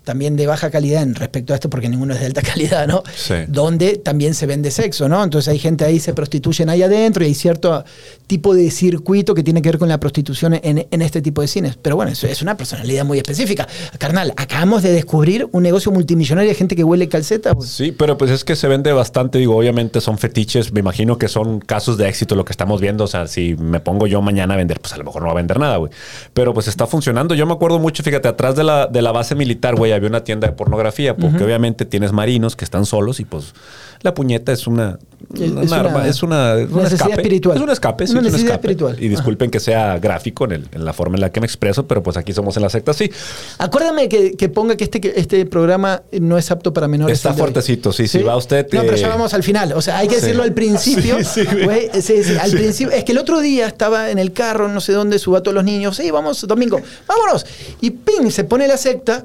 también 0.05 0.37
de 0.37 0.47
baja 0.47 0.71
calidad 0.71 1.03
en 1.03 1.15
respecto 1.15 1.53
a 1.53 1.57
esto, 1.57 1.71
porque 1.71 1.89
ninguno 1.89 2.15
es 2.15 2.21
de 2.21 2.27
alta 2.27 2.43
calidad, 2.53 2.87
¿no? 2.87 3.03
Sí. 3.15 3.35
Donde 3.49 3.97
también 3.97 4.35
se 4.35 4.47
vende 4.47 4.71
sexo, 4.71 5.09
¿no? 5.09 5.23
Entonces 5.23 5.49
hay 5.49 5.59
gente 5.59 5.85
ahí, 5.85 6.01
se 6.01 6.15
prostituyen 6.15 6.69
ahí 6.69 6.83
adentro 6.83 7.25
y 7.25 7.29
hay 7.29 7.35
cierto 7.35 7.85
tipo 8.27 8.55
de 8.55 8.71
circuito 8.71 9.35
que 9.35 9.43
tiene 9.43 9.63
que 9.63 9.69
ver 9.69 9.79
con 9.79 9.89
la 9.89 10.01
prostitución 10.01 10.55
en, 10.55 10.87
en 10.91 11.03
este 11.03 11.23
tipo 11.23 11.43
de 11.43 11.49
cines. 11.49 11.77
Pero 11.81 11.97
bueno, 11.97 12.13
eso 12.13 12.27
es 12.27 12.43
una 12.43 12.57
personalidad 12.57 13.05
muy 13.05 13.19
específica. 13.19 13.69
Carnal, 13.99 14.33
acabamos 14.37 14.83
de 14.83 14.93
descubrir 14.93 15.49
un 15.53 15.63
negocio 15.63 15.93
multimillonario 15.93 16.49
de 16.49 16.55
gente 16.55 16.77
que 16.77 16.85
huele 16.85 17.09
calceta. 17.09 17.55
pues. 17.55 17.69
Sí, 17.69 17.93
pero 17.93 18.17
pues 18.17 18.31
es 18.31 18.45
que 18.45 18.57
se 18.57 18.69
vende 18.69 18.93
bastante, 18.93 19.39
digo, 19.39 19.57
obviamente 19.57 20.01
son 20.01 20.19
fetiches, 20.19 20.73
me 20.73 20.81
imagino 20.81 21.19
que 21.19 21.29
son 21.29 21.61
casos 21.61 21.97
de 21.99 22.09
éxito 22.09 22.35
lo 22.35 22.45
que 22.45 22.53
estamos 22.53 22.81
viendo, 22.81 23.05
o 23.05 23.09
sea, 23.09 23.27
si 23.27 23.55
me 23.57 23.81
pongo 23.81 24.07
yo 24.07 24.23
mañana 24.23 24.55
a 24.55 24.57
vender, 24.57 24.81
pues 24.81 24.93
a 24.93 24.97
lo 24.97 25.05
mejor 25.05 25.23
no 25.23 25.29
va 25.29 25.33
a 25.33 25.37
vender 25.37 25.59
nada, 25.59 25.77
güey. 25.77 25.93
Pero 26.35 26.55
pues 26.55 26.69
está 26.69 26.87
funcionando, 26.87 27.35
yo 27.35 27.47
me 27.47 27.53
acuerdo 27.53 27.79
mucho, 27.79 28.03
fíjate, 28.03 28.29
atrás 28.29 28.57
de 28.57 28.65
la, 28.65 28.87
de 28.87 29.03
la 29.03 29.13
base 29.13 29.35
militar, 29.35 29.77
güey, 29.77 29.92
había 29.95 30.09
una 30.09 30.25
tienda 30.25 30.47
de 30.49 30.53
pornografía, 30.55 31.17
porque 31.17 31.43
obviamente 31.45 31.85
tienes 31.85 32.13
marinos 32.13 32.57
que 32.57 32.65
están 32.65 32.87
solos 32.87 33.21
y 33.21 33.25
pues 33.25 33.55
la 34.03 34.15
puñeta 34.15 34.53
es 34.53 34.67
una... 34.67 34.99
Es- 35.35 35.41
una 35.53 35.63
es 35.63 35.71
una 35.71 35.81
arma, 35.81 36.09
es 36.09 36.23
una, 36.25 36.55
un 36.55 36.61
necesidad 36.83 36.93
escape. 36.93 37.13
espiritual. 37.13 37.57
Es 37.57 37.63
un 37.63 37.71
escape, 37.71 38.07
sí, 38.07 38.13
Una 38.13 38.21
es 38.21 38.27
un 38.27 38.33
necesidad 38.33 38.55
escape. 38.57 38.73
espiritual. 38.73 38.97
Y 39.03 39.09
disculpen 39.09 39.51
que 39.51 39.61
sea 39.61 39.99
gráfico 40.01 40.45
en, 40.47 40.53
el- 40.53 40.69
en 40.73 40.85
la 40.85 40.93
forma 40.93 41.15
en 41.17 41.21
la 41.21 41.31
que 41.31 41.41
me 41.41 41.47
expreso, 41.47 41.87
pero 41.87 42.03
pues 42.03 42.17
aquí 42.17 42.33
somos 42.33 42.57
en 42.57 42.63
la 42.65 42.71
secta, 42.71 42.93
sí. 42.93 43.11
Acuérdame 43.59 44.09
que, 44.09 44.33
que 44.37 44.49
ponga 44.49 44.77
que 44.77 44.85
este, 44.85 45.01
que 45.01 45.13
este 45.17 45.47
programa 45.47 46.03
no 46.21 46.37
es 46.37 46.51
apto 46.51 46.73
para 46.73 46.89
menores. 46.89 47.17
Está 47.19 47.33
fuertecito, 47.35 47.93
sí, 47.93 48.09
sí, 48.09 48.19
va 48.23 48.37
usted, 48.37 48.67
No, 48.73 48.81
pero 48.83 48.95
eh, 48.97 48.99
ya 49.01 49.09
vamos 49.09 49.33
al 49.35 49.45
final. 49.45 49.73
O 49.75 49.81
sea, 49.83 49.99
hay 49.99 50.09
que 50.09 50.17
Sí. 50.17 50.21
decirlo 50.23 50.43
al 50.43 50.53
principio. 50.53 51.19
Sí, 51.25 51.45
sí. 51.47 52.03
Sí, 52.03 52.25
sí, 52.25 52.37
al 52.37 52.51
principio. 52.51 52.93
Es 52.93 53.05
que 53.05 53.13
el 53.13 53.19
otro 53.19 53.41
día 53.41 53.67
estaba 53.69 54.11
en 54.11 54.19
el 54.19 54.33
carro, 54.33 54.69
no 54.69 54.81
sé 54.81 54.93
dónde, 54.93 55.19
suba 55.21 55.39
a 55.39 55.43
todos 55.43 55.55
los 55.55 55.65
niños. 55.65 55.97
Sí, 55.97 56.11
vamos, 56.11 56.45
domingo, 56.49 56.81
vámonos. 57.07 57.47
Y 57.81 57.91
ping, 57.91 58.31
se 58.31 58.45
pone 58.45 58.67
la 58.67 58.77
secta, 58.77 59.25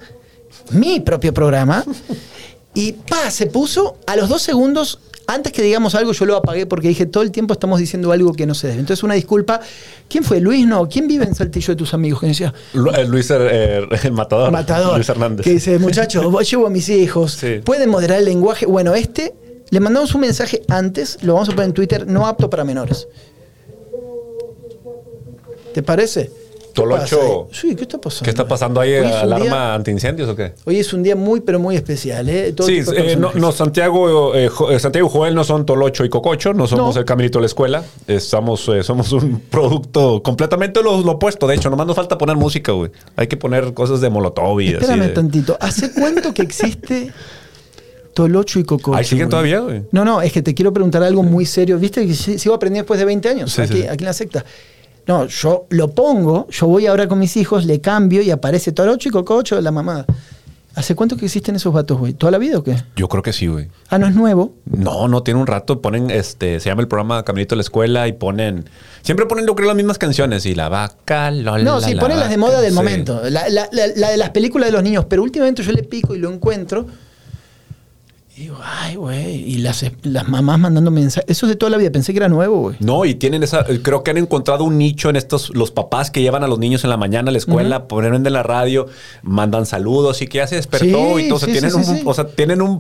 mi 0.72 1.00
propio 1.00 1.34
programa. 1.34 1.84
Y 2.74 2.92
pa, 2.94 3.32
se 3.32 3.48
puso 3.48 3.98
a 4.06 4.16
los 4.16 4.30
dos 4.30 4.42
segundos. 4.42 5.00
Antes 5.30 5.52
que 5.52 5.62
digamos 5.62 5.94
algo, 5.94 6.14
yo 6.14 6.26
lo 6.26 6.38
apagué 6.38 6.66
porque 6.66 6.88
dije 6.88 7.06
todo 7.06 7.22
el 7.22 7.32
tiempo 7.32 7.52
estamos 7.54 7.80
diciendo 7.80 8.12
algo 8.14 8.32
que 8.32 8.46
no 8.46 8.54
se 8.56 8.68
debe. 8.68 8.80
Entonces, 8.80 9.04
una 9.04 9.14
disculpa. 9.16 9.60
¿Quién 10.08 10.24
fue? 10.24 10.40
Luis, 10.40 10.66
no. 10.66 10.88
¿Quién 10.88 11.06
vive 11.08 11.26
en 11.26 11.36
Saltillo 11.36 11.74
de 11.74 11.76
tus 11.76 11.94
amigos? 11.94 12.22
Que 12.22 12.28
decía, 12.28 12.54
Lu- 12.74 12.92
eh, 12.92 13.04
Luis 13.06 13.30
eh, 13.32 13.86
el 14.04 14.12
matador. 14.14 14.52
Matador. 14.52 14.96
Luis 14.96 15.10
Hernández. 15.10 15.44
Que 15.44 15.52
dice, 15.52 15.80
muchachos, 15.80 16.24
llevo 16.52 16.68
a 16.68 16.70
mis 16.70 16.88
hijos. 16.88 17.34
Sí. 17.34 17.60
¿Pueden 17.64 17.90
moderar 17.90 18.20
el 18.20 18.26
lenguaje? 18.26 18.66
Bueno, 18.68 18.96
este, 18.96 19.34
le 19.70 19.80
mandamos 19.82 20.16
un 20.16 20.22
mensaje 20.22 20.62
antes, 20.70 21.18
lo 21.24 21.34
vamos 21.34 21.50
a 21.50 21.52
poner 21.52 21.66
en 21.70 21.74
Twitter, 21.74 22.08
no 22.08 22.26
apto 22.26 22.50
para 22.50 22.64
menores. 22.64 23.08
¿Te 25.74 25.84
parece? 25.84 26.32
¿Qué 26.84 26.90
Tolocho. 26.90 27.48
Sí, 27.52 27.76
¿qué 27.76 27.84
está 27.84 27.98
pasando? 28.00 28.24
¿Qué 28.24 28.30
está 28.30 28.48
pasando 28.48 28.80
ahí? 28.82 28.92
Es 28.94 29.06
¿Alarma 29.16 29.46
día- 29.46 29.74
antiincendios 29.74 30.30
o 30.30 30.36
qué? 30.36 30.54
Hoy 30.66 30.78
es 30.80 30.94
un 30.94 31.04
día 31.04 31.16
muy, 31.16 31.42
pero 31.42 31.60
muy 31.60 31.76
especial, 31.76 32.30
¿eh? 32.30 32.54
Todo 32.54 32.68
Sí, 32.68 32.82
eh, 32.96 33.16
no, 33.18 33.32
no, 33.34 33.52
Santiago, 33.52 34.36
eh, 34.36 34.50
eh, 34.72 34.80
Santiago 34.80 35.08
y 35.08 35.12
Joel 35.12 35.36
no 35.36 35.44
son 35.44 35.66
Tolocho 35.66 36.06
y 36.06 36.10
Cococho, 36.10 36.54
no 36.54 36.68
somos 36.68 36.96
No. 36.96 37.00
el 37.00 37.06
caminito 37.06 37.40
de 37.40 37.42
la 37.42 37.48
escuela. 37.48 37.84
Estamos, 38.08 38.68
eh, 38.70 38.84
somos 38.84 39.12
un 39.12 39.40
producto 39.50 40.22
completamente 40.24 40.82
lo, 40.84 41.02
lo 41.02 41.14
opuesto. 41.14 41.48
De 41.48 41.56
hecho, 41.56 41.70
nomás 41.70 41.88
nos 41.88 41.96
falta 41.96 42.18
poner 42.18 42.36
música, 42.38 42.72
güey. 42.72 42.92
Hay 43.16 43.28
que 43.28 43.38
poner 43.38 43.74
cosas 43.74 44.00
de 44.02 44.10
Molotov 44.10 44.62
y 44.62 44.68
así. 44.68 44.76
Espérame 44.76 45.02
de- 45.08 45.10
tantito. 45.14 45.58
¿Hace 45.60 45.92
cuánto 45.94 46.34
que 46.34 46.42
existe 46.44 47.12
Tolocho 48.14 48.60
y 48.60 48.64
Cococho? 48.64 48.96
Ahí 48.98 49.06
siguen 49.06 49.30
todavía, 49.30 49.60
güey. 49.60 49.84
No, 49.92 50.04
no, 50.04 50.22
es 50.22 50.32
que 50.32 50.42
te 50.42 50.54
quiero 50.54 50.74
preguntar 50.74 51.04
algo 51.04 51.24
muy 51.24 51.46
serio. 51.46 51.78
¿Viste 51.78 52.06
que 52.08 52.14
sigo 52.14 52.56
aprendiendo 52.56 52.84
después 52.84 53.00
de 53.00 53.06
20 53.06 53.30
años 53.30 53.52
Sí, 53.54 53.62
aquí, 53.62 53.74
sí, 53.74 53.82
sí. 53.84 53.88
aquí 53.88 54.04
en 54.04 54.06
la 54.06 54.14
secta? 54.14 54.46
No, 55.08 55.26
yo 55.26 55.66
lo 55.70 55.90
pongo, 55.92 56.48
yo 56.50 56.68
voy 56.68 56.86
ahora 56.86 57.08
con 57.08 57.18
mis 57.20 57.38
hijos, 57.38 57.66
le 57.66 57.80
cambio 57.82 58.22
y 58.22 58.30
aparece 58.32 58.72
Tolocho 58.74 59.10
y 59.10 59.12
Cococho, 59.12 59.60
la 59.62 59.72
mamada. 59.72 60.06
¿Hace 60.76 60.94
cuánto 60.94 61.18
que 61.18 61.26
existen 61.26 61.56
esos 61.56 61.74
vatos, 61.74 61.98
güey? 61.98 62.14
¿Toda 62.14 62.30
la 62.32 62.38
vida 62.38 62.60
o 62.60 62.64
qué? 62.64 62.76
Yo 62.96 63.08
creo 63.10 63.24
que 63.24 63.34
sí, 63.34 63.48
güey. 63.48 63.68
Ah, 63.90 63.98
no 63.98 64.06
es 64.06 64.14
nuevo. 64.14 64.54
No, 64.66 65.08
no 65.08 65.24
tiene 65.24 65.40
un 65.40 65.48
rato. 65.48 65.82
Ponen, 65.82 66.12
este, 66.12 66.60
se 66.60 66.70
llama 66.70 66.84
el 66.84 66.88
programa 66.88 67.24
Caminito 67.24 67.56
de 67.56 67.58
la 67.58 67.62
Escuela 67.64 68.08
y 68.08 68.14
ponen. 68.14 68.70
Siempre 69.02 69.26
ponen, 69.26 69.48
yo 69.48 69.56
creo, 69.56 69.66
las 69.66 69.76
mismas 69.76 69.98
canciones. 69.98 70.46
Y 70.46 70.54
la 70.54 70.70
vaca, 70.70 71.32
lola, 71.32 71.64
No, 71.64 71.82
sí, 71.82 71.96
la 71.96 72.02
ponen 72.02 72.20
las 72.20 72.30
de 72.30 72.38
moda 72.38 72.62
del 72.62 72.72
Sí. 72.74 72.76
momento. 72.76 73.22
La, 73.28 73.50
la- 73.50 73.68
la- 73.72 73.88
la 73.96 74.10
de 74.12 74.18
las 74.18 74.30
películas 74.30 74.68
de 74.68 74.72
los 74.74 74.84
niños. 74.84 75.06
Pero 75.10 75.24
últimamente 75.24 75.64
yo 75.64 75.72
le 75.72 75.82
pico 75.82 76.14
y 76.14 76.20
lo 76.20 76.32
encuentro. 76.32 76.86
Y 78.38 78.42
digo, 78.42 78.58
ay, 78.64 78.96
güey. 78.96 79.36
Y 79.52 79.58
las, 79.58 79.84
las 80.04 80.30
mamás 80.30 80.60
mandando 80.60 80.92
mensajes. 80.92 81.28
Eso 81.28 81.48
es 81.48 81.50
de 81.50 81.56
toda 81.56 81.72
la 81.72 81.78
vida. 81.78 81.92
Pensé 81.92 82.14
que 82.14 82.20
era 82.20 82.30
nuevo, 82.30 82.62
güey. 82.62 82.78
No, 82.80 83.04
y 83.04 83.16
tienen 83.16 83.42
esa, 83.42 83.66
creo 83.82 84.04
que 84.04 84.12
han 84.12 84.18
encontrado 84.18 84.64
un 84.64 84.78
nicho 84.78 85.10
en 85.10 85.16
estos, 85.16 85.50
los 85.56 85.72
papás 85.72 86.12
que 86.12 86.22
llevan 86.22 86.44
a 86.44 86.48
los 86.48 86.60
niños 86.60 86.84
en 86.84 86.92
la 86.92 86.98
mañana 86.98 87.30
a 87.30 87.32
la 87.32 87.40
escuela, 87.40 87.88
ponen 87.88 88.22
de 88.22 88.30
la 88.30 88.44
radio, 88.44 88.86
mandan 89.24 89.66
saludos 89.66 90.22
y 90.22 90.28
que 90.28 90.38
ya 90.38 90.46
se 90.46 90.54
despertó 90.54 91.18
Sí, 91.18 91.24
y 91.24 91.30
todo. 91.30 91.38
O 91.38 91.40
sea, 91.40 91.52
tienen 91.52 91.72
sí, 91.72 91.78
un, 91.78 92.02
o 92.08 92.14
sea, 92.14 92.28
tienen 92.28 92.62
un, 92.62 92.80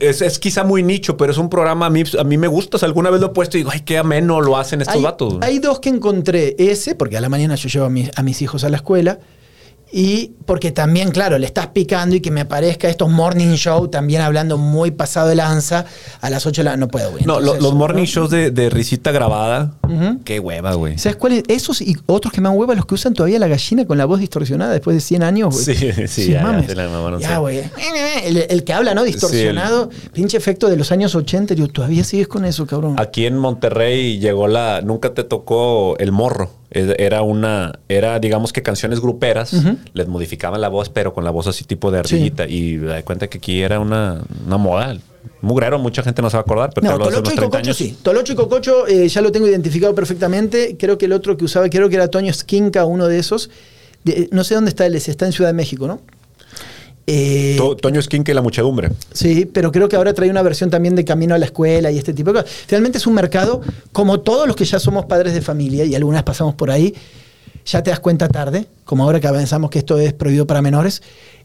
es, 0.00 0.22
es 0.22 0.38
quizá 0.38 0.64
muy 0.64 0.82
nicho, 0.82 1.18
pero 1.18 1.32
es 1.32 1.38
un 1.38 1.50
programa, 1.50 1.84
a 1.84 1.90
mí, 1.90 2.04
a 2.18 2.24
mí 2.24 2.38
me 2.38 2.48
gusta. 2.48 2.78
O 2.78 2.80
sea, 2.80 2.86
alguna 2.86 3.10
vez 3.10 3.20
lo 3.20 3.26
he 3.26 3.30
puesto 3.30 3.58
y 3.58 3.60
digo, 3.60 3.70
ay, 3.74 3.80
qué 3.80 3.98
ameno 3.98 4.40
lo 4.40 4.56
hacen 4.56 4.80
estos 4.80 4.96
hay, 4.96 5.02
vatos. 5.02 5.34
hay 5.42 5.58
dos 5.58 5.80
que 5.80 5.90
encontré. 5.90 6.56
Ese, 6.58 6.94
porque 6.94 7.18
a 7.18 7.20
la 7.20 7.28
mañana 7.28 7.56
yo 7.56 7.68
llevo 7.68 7.84
a 7.84 7.90
mis, 7.90 8.10
a 8.16 8.22
mis 8.22 8.40
hijos 8.40 8.64
a 8.64 8.70
la 8.70 8.76
escuela. 8.76 9.18
Y 9.94 10.32
porque 10.46 10.72
también, 10.72 11.10
claro, 11.10 11.38
le 11.38 11.44
estás 11.46 11.66
picando 11.66 12.16
y 12.16 12.20
que 12.20 12.30
me 12.30 12.40
aparezca 12.40 12.88
estos 12.88 13.10
morning 13.10 13.54
show 13.56 13.88
también 13.88 14.22
hablando 14.22 14.56
muy 14.56 14.90
pasado 14.90 15.28
de 15.28 15.34
lanza 15.34 15.84
a 16.22 16.30
las 16.30 16.46
8 16.46 16.62
de 16.62 16.64
la 16.64 16.76
No 16.78 16.88
puedo, 16.88 17.10
güey. 17.10 17.24
no, 17.24 17.38
Entonces, 17.38 17.62
los 17.62 17.74
morning 17.74 18.00
¿no? 18.00 18.06
shows 18.06 18.30
de, 18.30 18.50
de 18.50 18.70
risita 18.70 19.12
grabada, 19.12 19.74
qué 20.24 20.40
hueva, 20.40 20.72
güey. 20.74 20.96
¿Sabes 20.96 21.16
cuáles? 21.16 21.42
Esos 21.46 21.82
y 21.82 21.94
otros 22.06 22.32
que 22.32 22.40
me 22.40 22.48
dan 22.48 22.56
hueva, 22.56 22.74
los 22.74 22.86
que 22.86 22.94
usan 22.94 23.12
todavía 23.12 23.38
la 23.38 23.48
gallina 23.48 23.84
con 23.86 23.98
la 23.98 24.06
voz 24.06 24.20
distorsionada 24.20 24.72
después 24.72 24.96
de 24.96 25.00
100 25.02 25.22
años, 25.22 25.54
güey. 25.54 25.76
Sí, 25.76 26.06
sí, 26.08 26.26
ya, 26.30 26.40
ya 26.40 26.42
mames. 26.42 26.66
se 26.66 26.74
la 26.74 26.88
mamaron, 26.88 27.20
Ya, 27.20 27.34
sí. 27.34 27.40
güey. 27.40 27.62
El, 28.24 28.46
el 28.48 28.64
que 28.64 28.72
habla, 28.72 28.94
¿no? 28.94 29.02
Distorsionado. 29.04 29.90
Pinche 30.14 30.38
efecto 30.38 30.68
de 30.70 30.76
los 30.78 30.90
años 30.90 31.14
80. 31.14 31.52
Yo, 31.54 31.68
todavía 31.68 32.02
sigues 32.02 32.28
con 32.28 32.46
eso, 32.46 32.66
cabrón. 32.66 32.94
Aquí 32.98 33.26
en 33.26 33.36
Monterrey 33.36 34.18
llegó 34.18 34.48
la. 34.48 34.80
Nunca 34.80 35.12
te 35.12 35.22
tocó 35.24 35.98
el 35.98 36.12
morro. 36.12 36.50
Era 36.72 37.22
una, 37.22 37.78
era 37.88 38.18
digamos 38.18 38.52
que 38.52 38.62
canciones 38.62 39.00
gruperas, 39.00 39.52
les 39.92 40.08
modificaban 40.08 40.60
la 40.60 40.68
voz, 40.68 40.88
pero 40.88 41.12
con 41.12 41.24
la 41.24 41.30
voz 41.30 41.46
así 41.46 41.64
tipo 41.64 41.90
de 41.90 41.98
ardillita. 42.00 42.48
Y 42.48 42.78
me 42.78 42.86
da 42.88 43.02
cuenta 43.02 43.28
que 43.28 43.38
aquí 43.38 43.60
era 43.62 43.78
una, 43.80 44.22
una 44.46 44.56
moda. 44.56 44.96
Mugrero, 45.40 45.78
mucha 45.78 46.02
gente 46.02 46.22
no 46.22 46.30
se 46.30 46.36
va 46.36 46.40
a 46.40 46.42
acordar, 46.42 46.70
pero 46.74 46.86
No, 46.86 46.92
de 46.92 46.98
Tolocho 46.98 47.16
y 47.16 47.18
unos 47.20 47.28
30 47.34 47.42
Cococho 47.44 47.58
años. 47.58 47.76
sí. 47.76 47.96
Tolocho 48.02 48.32
y 48.32 48.36
Cococho 48.36 48.86
eh, 48.88 49.08
ya 49.08 49.20
lo 49.20 49.30
tengo 49.32 49.46
identificado 49.48 49.94
perfectamente. 49.94 50.76
Creo 50.78 50.98
que 50.98 51.06
el 51.06 51.12
otro 51.12 51.36
que 51.36 51.44
usaba, 51.44 51.68
creo 51.68 51.88
que 51.88 51.96
era 51.96 52.08
Toño 52.08 52.32
Skinca, 52.32 52.84
uno 52.84 53.06
de 53.08 53.18
esos. 53.18 53.50
De- 54.04 54.28
no 54.32 54.42
sé 54.44 54.54
dónde 54.54 54.70
está 54.70 54.86
él, 54.86 54.94
está 54.96 55.26
en 55.26 55.32
Ciudad 55.32 55.50
de 55.50 55.54
México, 55.54 55.86
¿no? 55.86 56.00
Eh, 57.06 57.56
To- 57.58 57.76
Toño 57.76 57.98
Esquinca 58.00 58.30
y 58.30 58.34
la 58.34 58.42
muchedumbre. 58.42 58.90
Sí, 59.12 59.44
pero 59.46 59.72
creo 59.72 59.88
que 59.88 59.96
ahora 59.96 60.14
trae 60.14 60.30
una 60.30 60.42
versión 60.42 60.70
también 60.70 60.94
de 60.94 61.04
Camino 61.04 61.34
a 61.34 61.38
la 61.38 61.46
Escuela 61.46 61.90
y 61.90 61.98
este 61.98 62.14
tipo 62.14 62.32
de 62.32 62.42
cosas. 62.42 62.56
Realmente 62.68 62.98
es 62.98 63.06
un 63.06 63.14
mercado, 63.14 63.60
como 63.92 64.20
todos 64.20 64.46
los 64.46 64.54
que 64.56 64.64
ya 64.64 64.78
somos 64.78 65.06
padres 65.06 65.34
de 65.34 65.40
familia 65.40 65.84
y 65.84 65.94
algunas 65.94 66.22
pasamos 66.22 66.54
por 66.54 66.70
ahí, 66.70 66.94
ya 67.66 67.82
te 67.82 67.90
das 67.90 68.00
cuenta 68.00 68.28
tarde, 68.28 68.66
como 68.84 69.04
ahora 69.04 69.20
que 69.20 69.26
avanzamos 69.26 69.70
que 69.70 69.78
esto 69.80 69.98
es 69.98 70.12
prohibido 70.12 70.46
para 70.46 70.62
menores. 70.62 71.02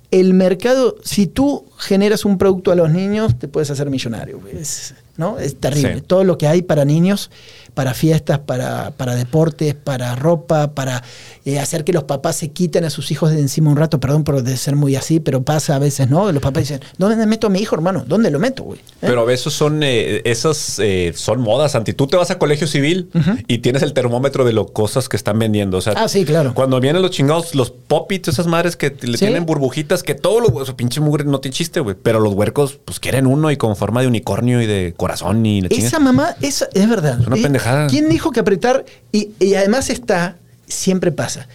El 0.10 0.34
mercado, 0.34 0.96
si 1.04 1.28
tú 1.28 1.66
generas 1.78 2.24
un 2.24 2.38
producto 2.38 2.72
a 2.72 2.76
los 2.76 2.90
niños, 2.92 3.38
te 3.38 3.48
puedes 3.48 3.70
hacer 3.72 3.90
millonario. 3.90 4.40
Es, 4.54 4.94
¿no? 5.18 5.38
es 5.38 5.56
terrible. 5.60 5.96
Sí. 5.96 6.02
Todo 6.08 6.24
lo 6.24 6.38
que 6.38 6.48
hay 6.48 6.62
para 6.62 6.86
niños, 6.86 7.30
para 7.78 7.94
fiestas, 7.94 8.40
para, 8.40 8.90
para 8.98 9.14
deportes, 9.14 9.76
para 9.76 10.16
ropa, 10.16 10.72
para 10.74 11.04
eh, 11.46 11.60
hacer 11.60 11.84
que 11.84 11.94
los 11.94 12.06
papás 12.06 12.36
se 12.36 12.50
quiten 12.50 12.86
a 12.86 12.90
sus 12.90 13.12
hijos 13.12 13.30
de 13.30 13.40
encima 13.40 13.70
un 13.70 13.78
rato, 13.78 14.00
perdón 14.00 14.24
por 14.24 14.42
de 14.42 14.58
ser 14.58 14.76
muy 14.76 14.96
así, 14.96 15.20
pero 15.20 15.44
pasa 15.44 15.76
a 15.76 15.80
veces, 15.80 16.10
¿no? 16.10 16.32
Los 16.32 16.42
papás 16.42 16.64
dicen, 16.64 16.80
¿dónde 16.98 17.24
meto 17.28 17.46
a 17.46 17.50
mi 17.52 17.60
hijo, 17.60 17.76
hermano? 17.76 18.04
¿Dónde 18.08 18.32
lo 18.32 18.40
meto, 18.40 18.64
güey? 18.64 18.80
¿Eh? 18.80 18.84
Pero 19.02 19.22
a 19.22 19.26
veces 19.26 19.54
son 19.54 19.84
eh, 19.84 20.24
esas 20.26 20.80
eh, 20.80 21.14
son 21.16 21.40
modas, 21.42 21.74
Santi. 21.74 21.94
Tú 21.94 22.08
te 22.08 22.18
vas 22.18 22.32
a 22.32 22.40
colegio 22.40 22.66
civil 22.66 23.12
y 23.48 23.60
tienes 23.60 23.84
el 23.84 23.94
termómetro 23.94 24.44
de 24.44 24.54
las 24.54 24.66
cosas 24.74 25.08
que 25.08 25.16
están 25.16 25.38
vendiendo. 25.38 25.78
O 25.78 25.82
sea, 25.82 25.94
Ah, 25.96 26.08
sí, 26.08 26.26
claro. 26.26 26.56
Cuando 26.56 26.80
vienen 26.80 27.04
los 27.04 27.12
chingados, 27.12 27.54
los 27.54 27.70
popits, 27.70 28.30
esas 28.30 28.48
madres 28.48 28.76
que 28.76 28.90
le 29.04 29.20
Sí. 29.20 29.26
tienen 29.26 29.46
burbujitas, 29.46 30.02
que 30.02 30.16
todos 30.16 30.42
los 30.42 30.50
huesos, 30.52 30.74
pinche 30.74 31.00
mugre, 31.00 31.26
no 31.26 31.40
tiene 31.42 31.54
chiste, 31.56 31.80
güey. 31.80 31.96
Pero 32.02 32.20
los 32.20 32.34
huercos, 32.34 32.80
pues 32.84 33.00
quieren 33.00 33.28
uno 33.28 33.52
y 33.52 33.58
con 33.58 33.76
forma 33.76 34.02
de 34.02 34.08
unicornio 34.08 34.64
y 34.64 34.66
de 34.66 34.96
corazón 34.98 35.46
y 35.46 35.62
la 35.62 35.68
Esa 35.70 36.00
mamá, 36.00 36.36
esa, 36.42 36.68
es 36.74 36.90
verdad. 36.90 37.20
Es 37.22 37.28
una 37.28 37.36
Eh, 37.38 37.42
pendejada. 37.68 37.88
¿Quién 37.88 38.10
dijo 38.10 38.32
que 38.32 38.40
apretar? 38.40 38.86
Y, 39.12 39.30
y 39.40 39.56
además 39.56 39.90
está, 39.90 40.38
siempre 40.68 41.12
pasa. 41.12 41.48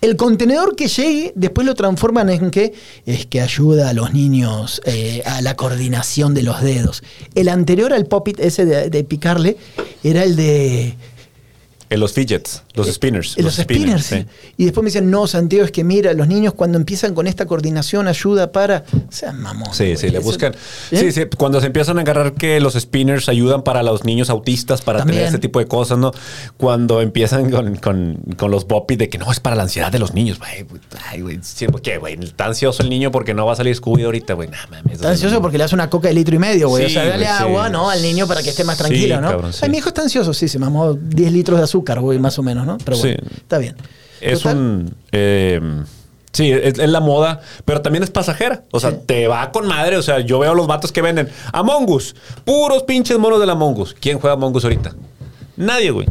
El 0.00 0.14
contenedor 0.16 0.76
que 0.76 0.86
llegue, 0.86 1.32
después 1.34 1.66
lo 1.66 1.74
transforman 1.74 2.30
en 2.30 2.50
que 2.50 2.72
es 3.04 3.26
que 3.26 3.40
ayuda 3.40 3.88
a 3.88 3.92
los 3.92 4.12
niños 4.12 4.80
eh, 4.84 5.22
a 5.26 5.42
la 5.42 5.56
coordinación 5.56 6.34
de 6.34 6.42
los 6.44 6.62
dedos. 6.62 7.02
El 7.34 7.48
anterior 7.48 7.92
al 7.92 8.06
pop-it, 8.06 8.38
ese 8.38 8.64
de, 8.64 8.90
de 8.90 9.04
picarle, 9.04 9.56
era 10.04 10.22
el 10.22 10.36
de 10.36 10.94
Eh, 11.90 11.96
los 11.96 12.12
fidgets, 12.12 12.62
los 12.86 12.94
spinners. 12.94 13.36
Eh, 13.36 13.42
los, 13.42 13.54
spinners. 13.54 14.06
sí. 14.06 14.26
Y 14.56 14.64
después 14.64 14.82
me 14.82 14.88
dicen, 14.88 15.10
no, 15.10 15.26
Santiago, 15.26 15.64
es 15.64 15.72
que 15.72 15.84
mira, 15.84 16.12
los 16.12 16.28
niños 16.28 16.54
cuando 16.54 16.78
empiezan 16.78 17.14
con 17.14 17.26
esta 17.26 17.46
coordinación 17.46 18.08
ayuda 18.08 18.52
para. 18.52 18.84
O 18.92 19.12
sea, 19.12 19.32
mamón. 19.32 19.72
Sí, 19.72 19.96
sí, 19.96 20.10
le 20.10 20.18
buscan. 20.18 20.54
¿Eh? 20.90 20.98
Sí, 20.98 21.12
sí, 21.12 21.22
cuando 21.36 21.60
se 21.60 21.66
empiezan 21.66 21.98
a 21.98 22.02
agarrar 22.02 22.34
que 22.34 22.60
los 22.60 22.74
spinners 22.74 23.28
ayudan 23.28 23.62
para 23.62 23.82
los 23.82 24.04
niños 24.04 24.30
autistas, 24.30 24.82
para 24.82 25.00
También. 25.00 25.18
tener 25.18 25.26
este 25.26 25.38
tipo 25.38 25.58
de 25.58 25.66
cosas, 25.66 25.98
¿no? 25.98 26.12
Cuando 26.56 27.00
empiezan 27.00 27.50
con, 27.50 27.76
con, 27.76 28.18
con 28.36 28.50
los 28.50 28.66
bopis 28.66 28.98
de 28.98 29.08
que 29.08 29.18
no, 29.18 29.30
es 29.30 29.40
para 29.40 29.56
la 29.56 29.62
ansiedad 29.62 29.90
de 29.92 29.98
los 29.98 30.14
niños, 30.14 30.38
güey. 30.38 30.66
Ay, 31.08 31.20
güey, 31.20 31.38
sí, 31.42 31.66
¿por 31.66 31.82
¿qué, 31.82 31.98
güey? 31.98 32.18
Está 32.22 32.46
ansioso 32.46 32.82
el 32.82 32.90
niño 32.90 33.10
porque 33.10 33.34
no 33.34 33.46
va 33.46 33.52
a 33.52 33.56
salir 33.56 33.74
Scooby 33.74 34.04
ahorita, 34.04 34.34
güey. 34.34 34.48
Nah, 34.48 34.66
mames. 34.70 34.94
Está 34.94 35.10
ansioso 35.10 35.40
porque 35.40 35.58
le 35.58 35.64
das 35.64 35.72
una 35.72 35.90
coca 35.90 36.08
de 36.08 36.14
litro 36.14 36.34
y 36.34 36.38
medio, 36.38 36.68
güey. 36.68 36.86
Sí, 36.86 36.96
o 36.96 37.00
sea, 37.00 37.08
dale 37.08 37.26
sí. 37.26 37.30
agua, 37.30 37.68
¿no? 37.68 37.90
Al 37.90 38.02
niño 38.02 38.26
para 38.26 38.42
que 38.42 38.50
esté 38.50 38.64
más 38.64 38.78
tranquilo, 38.78 39.20
¿no? 39.20 39.30
cabrón, 39.30 39.52
sí. 39.52 39.60
Ay, 39.62 39.70
mi 39.70 39.78
hijo 39.78 39.88
está 39.88 40.02
ansioso, 40.02 40.32
sí, 40.34 40.48
se 40.48 40.58
mamó 40.58 40.94
10 40.94 41.32
litros 41.32 41.58
de 41.58 41.64
azúcar, 41.64 42.00
güey, 42.00 42.18
más 42.18 42.38
o 42.38 42.42
menos, 42.42 42.66
¿no? 42.68 42.78
Pero 42.84 42.96
bueno, 42.98 43.16
Sí. 43.28 43.34
está 43.36 43.58
bien. 43.58 43.74
Es 44.20 44.40
Total, 44.42 44.56
un. 44.56 44.94
eh, 45.12 45.60
sí, 46.32 46.50
es, 46.52 46.78
es 46.78 46.88
la 46.90 47.00
moda, 47.00 47.40
pero 47.64 47.80
también 47.82 48.02
es 48.04 48.10
pasajera. 48.10 48.62
O 48.70 48.78
sea, 48.80 48.90
Sí. 48.92 48.96
te 49.06 49.26
va 49.28 49.50
con 49.50 49.66
madre. 49.66 49.96
O 49.96 50.02
sea, 50.02 50.20
yo 50.20 50.38
veo 50.38 50.54
los 50.54 50.66
vatos 50.68 50.92
que 50.92 51.02
venden 51.02 51.28
Among 51.52 51.88
Us, 51.90 52.14
puros 52.44 52.82
pinches 52.84 53.18
monos 53.18 53.40
de 53.40 53.46
la 53.46 53.52
Among 53.52 53.80
Us. 53.80 53.94
¿Quién 53.98 54.18
juega 54.20 54.34
Among 54.34 54.54
Us 54.56 54.64
ahorita? 54.64 54.92
Nadie, 55.56 55.90
güey. 55.90 56.06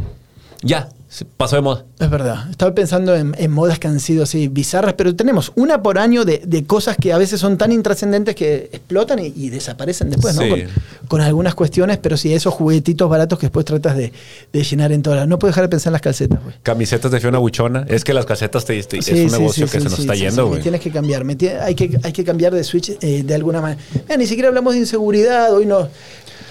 Ya, 0.62 0.88
pasó 1.36 1.56
de 1.56 1.62
moda. 1.62 1.84
Es 1.98 2.10
verdad. 2.10 2.50
Estaba 2.50 2.74
pensando 2.74 3.14
en, 3.14 3.34
en 3.38 3.50
modas 3.50 3.78
que 3.78 3.88
han 3.88 3.98
sido 3.98 4.24
así 4.24 4.48
bizarras, 4.48 4.94
pero 4.94 5.14
tenemos 5.16 5.52
una 5.56 5.82
por 5.82 5.98
año 5.98 6.24
de, 6.24 6.42
de 6.46 6.64
cosas 6.64 6.96
que 7.00 7.12
a 7.12 7.18
veces 7.18 7.40
son 7.40 7.56
tan 7.56 7.72
intrascendentes 7.72 8.34
que 8.34 8.68
explotan 8.72 9.18
y, 9.18 9.32
y 9.34 9.48
desaparecen 9.50 10.10
después, 10.10 10.34
¿no? 10.34 10.42
Sí. 10.42 10.48
Con, 10.50 10.60
con 11.08 11.20
algunas 11.22 11.54
cuestiones, 11.54 11.96
pero 11.98 12.16
sí, 12.16 12.32
esos 12.34 12.52
juguetitos 12.52 13.08
baratos 13.08 13.38
que 13.38 13.46
después 13.46 13.64
tratas 13.64 13.96
de, 13.96 14.12
de 14.52 14.62
llenar 14.62 14.92
en 14.92 15.02
todas. 15.02 15.26
No 15.26 15.38
puedo 15.38 15.50
dejar 15.50 15.64
de 15.64 15.68
pensar 15.70 15.90
en 15.90 15.92
las 15.94 16.02
calcetas, 16.02 16.42
güey. 16.42 16.54
Camisetas 16.62 17.10
de 17.10 17.20
Fiona 17.20 17.38
Buchona. 17.38 17.86
Es 17.88 18.04
que 18.04 18.12
las 18.12 18.26
calcetas 18.26 18.64
te, 18.64 18.82
te- 18.82 19.00
Sí, 19.00 19.12
es 19.12 19.20
un 19.24 19.30
sí, 19.30 19.38
negocio 19.38 19.66
que 19.66 19.78
se 19.80 19.84
nos 19.88 19.98
está 19.98 20.14
yendo, 20.14 20.42
sí, 20.44 20.48
güey. 20.50 20.62
tienes 20.62 20.80
que 20.80 20.90
cambiar. 20.90 21.24
me 21.24 21.36
hay, 21.62 21.74
que, 21.74 21.98
hay 22.02 22.12
que 22.12 22.24
cambiar 22.24 22.54
de 22.54 22.62
switch 22.64 22.98
eh, 23.00 23.22
de 23.22 23.34
alguna 23.34 23.60
manera. 23.62 23.80
Mira, 24.04 24.16
ni 24.18 24.26
siquiera 24.26 24.48
hablamos 24.48 24.74
de 24.74 24.80
inseguridad. 24.80 25.54
Hoy 25.54 25.64
no, 25.64 25.88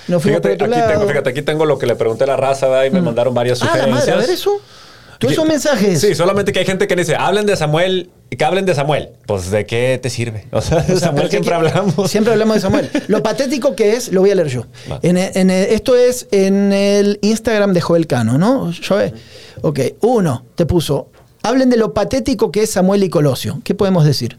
no 0.07 0.19
Fíjate, 0.19 0.53
aquí 0.53 0.65
lado. 0.67 0.91
tengo, 0.93 1.07
fíjate, 1.07 1.29
aquí 1.29 1.41
tengo 1.41 1.65
lo 1.65 1.77
que 1.77 1.85
le 1.85 1.95
pregunté 1.95 2.23
a 2.25 2.27
la 2.27 2.37
raza, 2.37 2.67
¿verdad? 2.67 2.85
y 2.85 2.89
me 2.91 3.01
mandaron 3.01 3.33
varias 3.33 3.61
ah, 3.61 3.65
la 3.65 3.71
sugerencias. 3.71 4.07
madre, 4.07 4.11
a 4.13 4.17
ver 4.27 4.29
eso. 4.29 4.51
¿Tú 5.19 5.25
Aquí- 5.27 5.33
esos 5.33 5.47
mensajes? 5.47 5.99
Sí, 5.99 6.13
solamente 6.13 6.51
que 6.53 6.59
hay 6.59 6.65
gente 6.65 6.87
que 6.87 6.95
dice, 6.95 7.15
hablen 7.15 7.47
de 7.47 7.55
Samuel, 7.55 8.11
que 8.29 8.45
hablen 8.45 8.65
de 8.67 8.75
Samuel. 8.75 9.09
Pues, 9.25 9.49
¿de 9.49 9.65
qué 9.65 9.99
te 10.01 10.11
sirve? 10.11 10.45
O 10.51 10.61
sea, 10.61 10.77
de 10.81 10.93
O 10.93 10.99
sea, 10.99 11.07
Samuel 11.09 11.29
siempre 11.31 11.55
hablamos. 11.55 12.11
Siempre 12.11 12.33
hablamos 12.33 12.55
de 12.57 12.61
Samuel. 12.61 12.89
Lo 13.07 13.23
patético 13.23 13.75
que 13.75 13.95
es, 13.95 14.11
lo 14.11 14.21
voy 14.21 14.29
a 14.29 14.35
leer 14.35 14.49
yo. 14.49 14.65
En, 15.01 15.17
en- 15.17 15.49
esto 15.49 15.95
es 15.95 16.27
en 16.29 16.71
el 16.71 17.17
Instagram 17.23 17.73
de 17.73 17.81
Joel 17.81 18.05
Cano, 18.05 18.37
¿no? 18.37 18.69
Yo, 18.71 19.01
eh, 19.01 19.11
ok, 19.61 19.79
uno, 20.01 20.45
te 20.53 20.67
puso, 20.67 21.09
hablen 21.41 21.71
de 21.71 21.77
lo 21.77 21.95
patético 21.95 22.51
que 22.51 22.61
es 22.61 22.69
Samuel 22.69 23.03
y 23.03 23.09
Colosio. 23.09 23.59
¿Qué 23.63 23.73
podemos 23.73 24.05
decir? 24.05 24.37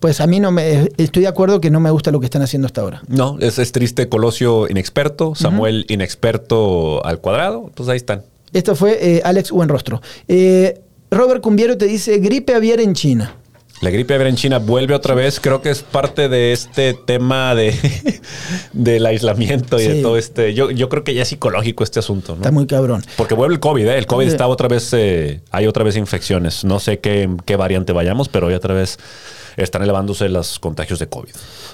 Pues 0.00 0.20
a 0.20 0.26
mí 0.26 0.40
no 0.40 0.52
me, 0.52 0.88
estoy 0.98 1.22
de 1.22 1.28
acuerdo 1.28 1.60
que 1.60 1.70
no 1.70 1.80
me 1.80 1.90
gusta 1.90 2.10
lo 2.10 2.20
que 2.20 2.26
están 2.26 2.42
haciendo 2.42 2.66
hasta 2.66 2.82
ahora. 2.82 3.02
No, 3.08 3.38
es, 3.40 3.58
es 3.58 3.72
triste. 3.72 4.08
Colosio 4.08 4.68
inexperto, 4.68 5.34
Samuel 5.34 5.86
inexperto 5.88 7.04
al 7.04 7.20
cuadrado. 7.20 7.70
Pues 7.74 7.88
ahí 7.88 7.96
están. 7.96 8.22
Esto 8.52 8.76
fue 8.76 8.98
eh, 9.00 9.22
Alex 9.24 9.50
Buenrostro. 9.50 10.02
Eh, 10.28 10.80
Robert 11.10 11.40
Cumbiero 11.42 11.76
te 11.78 11.86
dice, 11.86 12.18
gripe 12.18 12.54
aviar 12.54 12.80
en 12.80 12.94
China. 12.94 13.34
La 13.82 13.90
gripe 13.90 14.14
aviar 14.14 14.28
en 14.28 14.36
China 14.36 14.58
vuelve 14.58 14.94
otra 14.94 15.14
vez. 15.14 15.38
Creo 15.40 15.60
que 15.60 15.70
es 15.70 15.82
parte 15.82 16.28
de 16.28 16.52
este 16.52 16.94
tema 16.94 17.54
de 17.54 17.74
del 18.72 19.04
aislamiento 19.06 19.78
y 19.78 19.82
Sí. 19.82 19.88
de 19.88 20.02
todo 20.02 20.16
este. 20.16 20.54
Yo, 20.54 20.70
yo 20.70 20.88
creo 20.88 21.04
que 21.04 21.12
ya 21.14 21.22
es 21.22 21.28
psicológico 21.28 21.84
este 21.84 21.98
asunto, 21.98 22.32
¿no? 22.32 22.38
Está 22.42 22.50
muy 22.52 22.66
cabrón. 22.66 23.02
Porque 23.16 23.34
vuelve 23.34 23.54
el 23.54 23.60
COVID, 23.60 23.86
¿eh? 23.86 23.98
El 23.98 24.06
COVID 24.06 24.26
está 24.28 24.46
otra 24.46 24.68
vez, 24.68 24.90
eh, 24.92 25.40
hay 25.50 25.66
otra 25.66 25.84
vez 25.84 25.96
infecciones. 25.96 26.64
No 26.64 26.80
sé 26.80 26.98
qué, 27.00 27.28
qué 27.44 27.56
variante 27.56 27.92
vayamos, 27.92 28.28
pero 28.28 28.46
hoy 28.46 28.54
otra 28.54 28.72
vez 28.74 28.98
están 29.56 29.82
elevándose 29.82 30.28
los 30.28 30.58
contagios 30.58 30.98
de 30.98 31.08
COVID. 31.08 31.30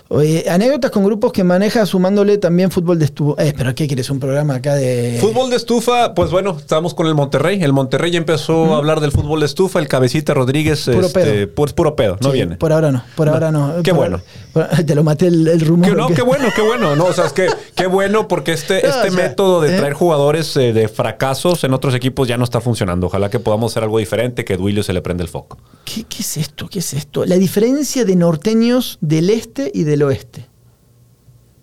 Oye, 0.08 0.44
anécdotas 0.50 0.90
con 0.90 1.04
grupos 1.04 1.32
que 1.32 1.42
maneja 1.44 1.86
sumándole 1.86 2.38
también 2.38 2.70
fútbol 2.70 2.98
de 2.98 3.06
estuvo. 3.06 3.38
Eh, 3.38 3.54
pero 3.56 3.74
¿qué 3.74 3.86
quieres? 3.86 4.10
Un 4.10 4.20
programa 4.20 4.56
acá 4.56 4.74
de. 4.74 5.18
Fútbol 5.20 5.50
de 5.50 5.56
estufa, 5.56 6.14
pues 6.14 6.30
bueno, 6.30 6.56
estamos 6.58 6.94
con 6.94 7.06
el 7.06 7.14
Monterrey. 7.14 7.62
El 7.62 7.72
Monterrey 7.72 8.10
ya 8.10 8.18
empezó 8.18 8.74
a 8.74 8.78
hablar 8.78 9.00
del 9.00 9.12
fútbol 9.12 9.40
de 9.40 9.46
estufa. 9.46 9.78
El 9.78 9.88
cabecita 9.88 10.34
Rodríguez, 10.34 10.84
Puro 10.84 11.06
este, 11.06 11.20
pedo. 11.20 11.54
pues 11.54 11.72
puro 11.72 11.96
pedo, 11.96 12.16
no 12.20 12.28
Sí, 12.30 12.34
viene. 12.34 12.56
Por 12.56 12.72
ahora 12.72 12.92
no, 12.92 13.02
por 13.16 13.28
ahora 13.28 13.50
no. 13.50 13.82
Qué 13.82 13.90
Por- 13.90 13.98
bueno. 14.00 14.20
por- 14.52 14.66
te 14.86 14.94
lo 14.94 15.02
maté 15.02 15.28
el, 15.28 15.48
el 15.48 15.60
rumor. 15.60 15.88
Que 15.88 15.94
no, 15.94 16.08
que- 16.08 16.14
qué 16.14 16.22
bueno, 16.22 16.48
qué 16.54 16.62
bueno. 16.62 16.94
No, 16.96 17.06
o 17.06 17.12
sea, 17.12 17.26
es 17.26 17.32
que 17.32 17.48
qué 17.74 17.86
bueno 17.86 18.28
porque 18.28 18.52
este, 18.52 18.74
No, 18.82 18.88
este 18.88 19.08
o 19.08 19.12
sea, 19.12 19.22
método 19.28 19.60
de 19.62 19.74
¿eh? 19.74 19.78
traer 19.78 19.94
jugadores 19.94 20.56
eh, 20.56 20.72
de 20.72 20.88
fracasos 20.88 21.64
en 21.64 21.72
otros 21.72 21.94
equipos 21.94 22.28
ya 22.28 22.36
no 22.36 22.44
está 22.44 22.60
funcionando. 22.60 23.06
Ojalá 23.06 23.30
que 23.30 23.40
podamos 23.40 23.72
hacer 23.72 23.82
algo 23.84 23.98
diferente, 23.98 24.44
que 24.44 24.56
Duilio 24.56 24.82
se 24.82 24.92
le 24.92 25.00
prenda 25.00 25.22
el 25.22 25.28
foco. 25.30 25.58
¿Qué, 25.84 26.04
qué 26.04 26.18
es 26.20 26.36
esto? 26.36 26.68
¿Qué 26.68 26.78
es 26.80 26.92
esto? 26.92 27.24
La 27.24 27.36
diferencia 27.36 27.71
de 27.76 28.16
norteños 28.16 28.98
del 29.00 29.30
este 29.30 29.70
y 29.74 29.84
del 29.84 30.02
oeste. 30.02 30.46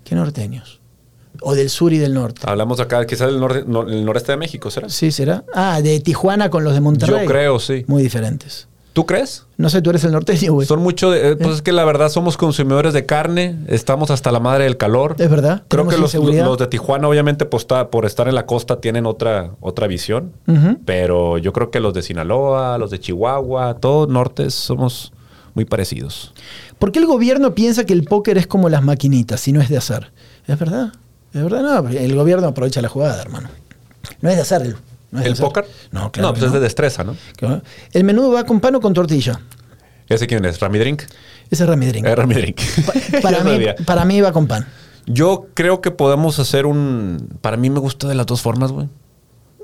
¿Qué 0.03 0.15
norteños? 0.15 0.79
O 1.41 1.55
del 1.55 1.69
sur 1.69 1.93
y 1.93 1.97
del 1.99 2.13
norte. 2.13 2.41
Hablamos 2.45 2.79
acá, 2.79 3.05
quizás 3.05 3.27
del 3.31 3.39
norte, 3.39 3.63
no- 3.65 3.83
el 3.87 4.03
noreste 4.03 4.31
de 4.33 4.37
México, 4.37 4.69
¿será? 4.71 4.89
Sí, 4.89 5.11
será. 5.11 5.45
Ah, 5.53 5.81
de 5.81 5.99
Tijuana 5.99 6.49
con 6.49 6.63
los 6.63 6.73
de 6.73 6.81
Monterrey. 6.81 7.21
Yo 7.21 7.25
creo, 7.31 7.59
sí. 7.59 7.85
Muy 7.87 8.03
diferentes. 8.03 8.67
¿Tú 8.91 9.05
crees? 9.05 9.45
No 9.55 9.69
sé, 9.69 9.81
tú 9.81 9.91
eres 9.91 10.03
el 10.03 10.11
norteño, 10.11 10.51
güey. 10.51 10.67
Son 10.67 10.81
mucho 10.81 11.11
de, 11.11 11.31
eh, 11.31 11.35
pues 11.37 11.55
es 11.55 11.61
que 11.61 11.71
la 11.71 11.85
verdad 11.85 12.09
somos 12.09 12.35
consumidores 12.35 12.91
de 12.91 13.05
carne, 13.05 13.55
estamos 13.67 14.09
hasta 14.11 14.31
la 14.31 14.39
madre 14.41 14.63
del 14.65 14.75
calor. 14.77 15.15
Es 15.19 15.29
verdad. 15.29 15.63
Creo 15.69 15.87
que 15.87 15.97
los, 15.97 16.13
los 16.15 16.57
de 16.57 16.67
Tijuana, 16.67 17.07
obviamente, 17.07 17.45
por 17.45 18.05
estar 18.05 18.27
en 18.27 18.35
la 18.35 18.45
costa, 18.47 18.81
tienen 18.81 19.05
otra, 19.05 19.51
otra 19.61 19.85
visión. 19.87 20.33
Pero 20.85 21.37
yo 21.37 21.53
creo 21.53 21.69
que 21.71 21.79
los 21.79 21.93
de 21.93 22.01
Sinaloa, 22.01 22.77
los 22.79 22.89
de 22.89 22.99
Chihuahua, 22.99 23.75
todos 23.79 24.09
nortes 24.09 24.55
somos 24.55 25.13
muy 25.59 25.65
parecidos. 25.65 26.33
¿Por 26.79 26.93
qué 26.93 26.99
el 26.99 27.05
gobierno 27.05 27.53
piensa 27.53 27.83
que 27.83 27.91
el 27.91 28.05
póker 28.05 28.37
es 28.37 28.47
como 28.47 28.69
las 28.69 28.81
maquinitas 28.81 29.41
si 29.41 29.51
no 29.51 29.59
es 29.61 29.67
de 29.67 29.75
azar? 29.77 30.11
Es 30.47 30.57
verdad. 30.57 30.93
Es 31.33 31.43
verdad, 31.43 31.83
no. 31.83 31.89
El 31.89 32.15
gobierno 32.15 32.47
aprovecha 32.47 32.81
la 32.81 32.87
jugada, 32.87 33.21
hermano. 33.21 33.49
No 34.21 34.29
es 34.29 34.37
de 34.37 34.41
azar. 34.41 34.61
el- 34.61 34.77
No 35.11 35.19
es 35.19 35.23
de 35.25 35.27
¿El 35.27 35.33
azar. 35.33 35.45
póker? 35.47 35.65
No, 35.91 36.11
claro. 36.13 36.29
No, 36.29 36.33
pues 36.33 36.45
es 36.45 36.53
de 36.53 36.61
destreza, 36.61 37.03
¿no? 37.03 37.17
Claro. 37.35 37.61
El 37.91 38.05
menudo 38.05 38.31
va 38.31 38.45
con 38.45 38.61
pan 38.61 38.75
o 38.75 38.79
con 38.79 38.93
tortilla. 38.93 39.41
¿Ese 40.07 40.27
quién 40.27 40.45
es? 40.45 40.59
¿Rami 40.61 40.79
Drink? 40.79 41.01
Ese 41.51 41.63
es 41.63 41.69
Rami 41.69 41.87
Drink. 41.87 42.05
Eh, 42.05 42.15
Rami 42.15 42.35
Drink. 42.35 42.61
Pa- 42.85 42.93
para, 43.21 43.43
mí, 43.43 43.59
para 43.85 44.05
mí 44.05 44.21
va 44.21 44.31
con 44.31 44.47
pan. 44.47 44.65
Yo 45.07 45.47
creo 45.55 45.81
que 45.81 45.91
podemos 45.91 46.39
hacer 46.39 46.65
un... 46.65 47.37
Para 47.41 47.57
mí 47.57 47.69
me 47.69 47.79
gusta 47.79 48.07
de 48.07 48.15
las 48.15 48.25
dos 48.25 48.41
formas, 48.41 48.71
güey. 48.71 48.87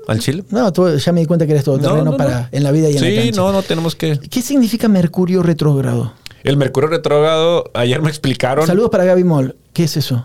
Al 0.06 0.18
Chile. 0.20 0.44
No, 0.50 0.72
tú- 0.72 0.96
ya 0.96 1.12
me 1.12 1.20
di 1.20 1.26
cuenta 1.26 1.46
que 1.46 1.52
eres 1.52 1.64
todo 1.64 1.78
terreno 1.78 2.04
No, 2.04 2.10
no, 2.12 2.16
para 2.16 2.40
no. 2.42 2.48
en 2.52 2.62
la 2.62 2.70
vida 2.72 2.88
y 2.90 2.96
en 2.96 3.02
la 3.16 3.22
Sí, 3.22 3.30
no, 3.34 3.52
no 3.52 3.62
tenemos 3.62 3.94
que. 3.96 4.18
¿Qué 4.18 4.42
significa 4.42 4.88
Mercurio 4.88 5.42
retrógrado? 5.42 6.12
El 6.44 6.56
Mercurio 6.56 6.88
retrógrado, 6.88 7.70
ayer 7.74 8.00
me 8.00 8.08
explicaron. 8.08 8.66
Saludos 8.66 8.90
para 8.90 9.04
Gaby 9.04 9.24
Moll. 9.24 9.56
¿Qué 9.72 9.84
es 9.84 9.96
eso? 9.96 10.24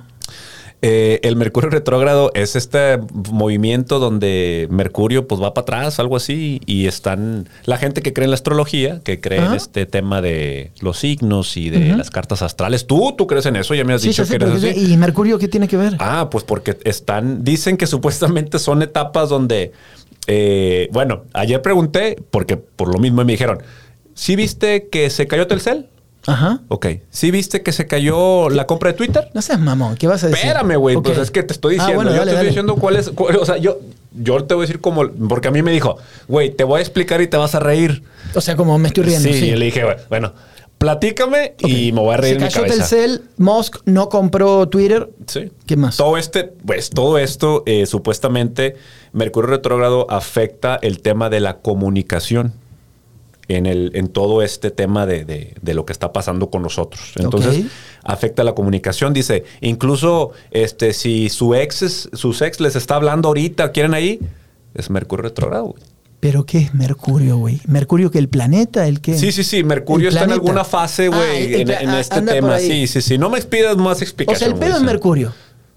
Eh, 0.83 1.19
el 1.21 1.35
Mercurio 1.35 1.69
retrógrado 1.69 2.31
es 2.33 2.55
este 2.55 2.97
movimiento 3.31 3.99
donde 3.99 4.67
Mercurio 4.71 5.27
pues 5.27 5.39
va 5.39 5.53
para 5.53 5.61
atrás, 5.61 5.99
algo 5.99 6.15
así, 6.15 6.59
y 6.65 6.87
están 6.87 7.47
la 7.65 7.77
gente 7.77 8.01
que 8.01 8.13
cree 8.13 8.23
en 8.25 8.31
la 8.31 8.35
astrología, 8.35 8.99
que 9.03 9.19
cree 9.21 9.45
en 9.45 9.53
este 9.53 9.85
tema 9.85 10.21
de 10.23 10.71
los 10.79 10.97
signos 10.97 11.55
y 11.55 11.69
de 11.69 11.95
las 11.95 12.09
cartas 12.09 12.41
astrales. 12.41 12.87
Tú, 12.87 13.13
tú 13.15 13.27
crees 13.27 13.45
en 13.45 13.57
eso, 13.57 13.75
ya 13.75 13.83
me 13.83 13.93
has 13.93 14.01
Sí, 14.01 14.07
dicho 14.07 14.25
que 14.25 14.35
eres 14.37 14.49
pero 14.49 14.57
así. 14.57 14.73
¿qué- 14.73 14.91
¿Y 14.91 14.97
Mercurio 14.97 15.37
qué 15.37 15.47
tiene 15.47 15.67
que 15.67 15.77
ver? 15.77 15.95
Ah, 15.99 16.29
pues 16.31 16.43
porque 16.43 16.75
están, 16.83 17.43
dicen 17.43 17.77
que 17.77 17.85
supuestamente 17.87 18.57
son 18.57 18.81
etapas 18.81 19.29
donde, 19.29 19.73
eh, 20.25 20.89
bueno, 20.91 21.25
ayer 21.33 21.61
pregunté, 21.61 22.15
porque 22.31 22.57
por 22.57 22.91
lo 22.91 22.99
mismo 22.99 23.23
me 23.23 23.33
dijeron, 23.33 23.59
¿sí 24.15 24.35
viste 24.35 24.87
que 24.91 25.11
se 25.11 25.27
cayó 25.27 25.45
Telcel? 25.45 25.87
Ajá. 26.27 26.59
Ok. 26.67 26.85
¿Sí 27.09 27.31
viste 27.31 27.63
que 27.63 27.71
se 27.71 27.87
cayó 27.87 28.49
la 28.49 28.67
compra 28.67 28.91
de 28.91 28.97
Twitter? 28.97 29.29
No 29.33 29.41
seas 29.41 29.59
mamón, 29.59 29.95
¿qué 29.95 30.07
vas 30.07 30.23
a 30.23 30.27
decir? 30.27 30.45
Espérame, 30.45 30.75
güey. 30.77 30.95
Ok. 30.95 31.05
Pues 31.05 31.17
es 31.17 31.31
que 31.31 31.41
te 31.43 31.53
estoy 31.53 31.75
Ah, 31.75 31.83
diciendo. 31.85 31.95
bueno, 31.95 32.11
yo 32.11 32.17
dale, 32.19 32.31
te 32.31 32.35
estoy 32.37 32.47
diciendo 32.49 32.75
cuál 32.75 32.95
es. 32.97 33.09
cuál- 33.09 33.37
o 33.37 33.45
sea, 33.45 33.57
yo, 33.57 33.79
yo 34.13 34.43
te 34.43 34.53
voy 34.53 34.63
a 34.63 34.67
decir 34.67 34.81
como. 34.81 35.07
Porque 35.27 35.47
a 35.47 35.51
mí 35.51 35.61
me 35.63 35.71
dijo, 35.71 35.97
güey, 36.27 36.51
te 36.51 36.63
voy 36.63 36.79
a 36.79 36.81
explicar 36.81 37.21
y 37.21 37.27
te 37.27 37.37
vas 37.37 37.55
a 37.55 37.59
reír. 37.59 38.03
O 38.35 38.41
sea, 38.41 38.55
como 38.55 38.77
me 38.77 38.89
estoy 38.89 39.03
riendo. 39.05 39.27
sí, 39.29 39.33
Sí, 39.39 39.45
y 39.47 39.55
le 39.55 39.65
dije, 39.65 39.83
bueno, 40.09 40.33
platícame 40.77 41.53
y 41.59 41.91
me 41.91 42.01
voy 42.01 42.13
a 42.13 42.17
reír 42.17 42.33
Se 42.35 42.37
en 42.39 42.43
mi 42.43 42.49
cayó 42.51 42.61
cabeza. 42.67 42.89
Telcel, 42.89 43.21
Musk 43.37 43.77
no 43.85 44.09
compró 44.09 44.67
Twitter. 44.67 45.09
Sí. 45.27 45.51
¿Qué 45.65 45.75
más? 45.77 45.97
Todo 45.97 46.17
este, 46.17 46.43
pues 46.43 46.89
todo 46.89 47.17
esto, 47.17 47.63
eh, 47.65 47.85
supuestamente, 47.85 48.75
Mercurio 49.13 49.49
retrógrado 49.51 50.07
afecta 50.09 50.77
el 50.81 51.01
tema 51.01 51.29
de 51.29 51.39
la 51.39 51.57
comunicación 51.57 52.53
en, 53.55 53.65
el, 53.65 53.91
en 53.95 54.07
todo 54.07 54.41
este 54.41 54.71
tema 54.71 55.05
de, 55.05 55.25
de- 55.25 55.53
de 55.61 55.73
lo 55.73 55.85
que 55.85 55.93
está 55.93 56.11
pasando 56.13 56.49
con 56.49 56.61
nosotros. 56.61 57.13
Entonces, 57.17 57.65
afecta 58.03 58.43
la 58.43 58.53
comunicación. 58.53 59.13
Dice, 59.13 59.43
incluso 59.61 60.31
este, 60.51 60.93
si 60.93 61.29
su 61.29 61.55
ex, 61.55 61.81
es- 61.81 62.09
sus 62.13 62.41
ex 62.41 62.59
les 62.59 62.75
está 62.75 62.95
hablando 62.95 63.27
ahorita, 63.29 63.71
quieren 63.71 63.93
ahí, 63.93 64.19
es 64.73 64.89
Mercurio 64.89 65.23
retrógrado. 65.23 65.65
güey. 65.65 65.83
¿Pero 66.19 66.45
qué 66.45 66.59
es 66.59 66.73
Mercurio, 66.75 67.37
güey? 67.37 67.61
¿Mercurio 67.65 68.11
que 68.11 68.19
el 68.19 68.29
planeta? 68.29 68.87
¿El 68.87 69.01
qué? 69.01 69.17
Sí, 69.17 69.31
sí, 69.31 69.43
sí. 69.43 69.63
Mercurio 69.63 70.09
está 70.09 70.25
en 70.25 70.31
alguna 70.33 70.63
fase, 70.63 71.07
Ah, 71.11 71.15
güey, 71.17 71.61
en, 71.61 71.71
ah, 71.89 71.99
este 71.99 72.21
tema. 72.21 72.59
Sí, 72.59 72.85
sí, 72.85 73.01
sí. 73.01 73.17
No 73.17 73.31
me 73.31 73.41
pidas 73.41 73.75
más 73.77 73.99
O 74.27 74.35
sea, 74.35 74.47
el 74.47 74.53
pedo 74.55 74.73
es 74.73 74.79
sí. 74.79 74.85
Mercurio. 74.85 75.33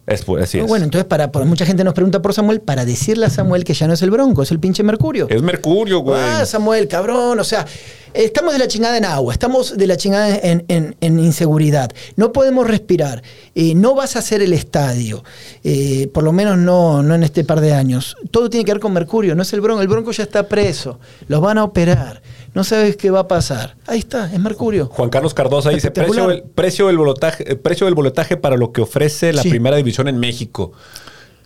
Es, 0.07 0.25
así 0.41 0.59
es. 0.59 0.67
Bueno, 0.67 0.85
entonces 0.85 1.07
para, 1.07 1.29
mucha 1.47 1.65
gente 1.65 1.83
nos 1.83 1.95
pregunta 1.95 2.21
por 2.21 2.35
Samuel 2.35 2.61
para 2.61 2.85
decirle 2.85 3.27
a 3.27 3.31
Samuel 3.31 3.65
que 3.65 3.73
ya 3.75 3.87
no 3.87 3.95
es 3.95 4.03
el 4.03 4.11
Bronco, 4.11 4.43
es 4.43 4.51
el 4.51 4.61
pinche 4.61 4.83
Mercurio. 4.83 5.27
Es 5.31 5.41
Mercurio, 5.43 6.01
güey. 6.01 6.21
Ah, 6.21 6.45
Samuel, 6.45 6.89
cabrón. 6.89 7.41
O 7.41 7.45
sea, 7.45 7.65
estamos 8.13 8.53
de 8.53 8.59
la 8.59 8.69
chingada 8.69 8.99
en 8.99 9.07
agua, 9.07 9.33
estamos 9.33 9.77
de 9.79 9.87
la 9.87 9.97
chingada 9.97 10.37
en, 10.37 10.65
en- 10.69 10.95
en 11.01 11.19
inseguridad. 11.19 11.91
No 12.17 12.33
podemos 12.33 12.67
respirar. 12.67 13.23
eh, 13.55 13.75
no 13.75 13.95
vas 13.95 14.17
a 14.17 14.19
hacer 14.19 14.43
el 14.43 14.53
estadio. 14.53 15.25
eh, 15.63 16.09
por 16.13 16.23
lo 16.23 16.33
menos 16.33 16.59
no, 16.59 17.03
no 17.03 17.15
en 17.15 17.23
este 17.23 17.43
par 17.45 17.61
de 17.61 17.73
años. 17.73 18.17
Todo 18.31 18.51
tiene 18.51 18.65
que 18.67 18.73
ver 18.73 18.81
con 18.81 18.93
Mercurio, 18.93 19.35
no 19.35 19.43
es 19.43 19.53
el 19.55 19.63
Bronco. 19.63 19.81
El 19.81 19.89
Bronco 19.89 20.11
ya 20.13 20.25
está 20.25 20.47
preso. 20.49 20.99
Los 21.29 21.41
van 21.41 21.57
a 21.57 21.65
operar. 21.65 22.21
No 22.53 22.63
sabes 22.63 22.97
qué 22.97 23.11
va 23.11 23.21
a 23.21 23.27
pasar. 23.29 23.75
Ahí 23.87 23.99
está, 23.99 24.33
es 24.33 24.39
Mercurio. 24.39 24.87
Juan 24.87 25.11
Carlos 25.11 25.35
Cardosa 25.35 25.71
dice 25.71 25.91
precio 25.91 26.29
del, 26.29 26.43
precio, 26.45 26.87
del 26.87 26.97
boletaje, 26.99 27.51
eh, 27.53 27.57
precio 27.57 27.87
del 27.87 27.95
para 28.41 28.57
lo 28.57 28.71
que 28.71 28.81
ofrece 28.81 29.33
la 29.33 29.43
Sí. 29.43 29.51
primera 29.51 29.77
división 29.77 29.94
en 30.03 30.19
México. 30.19 30.73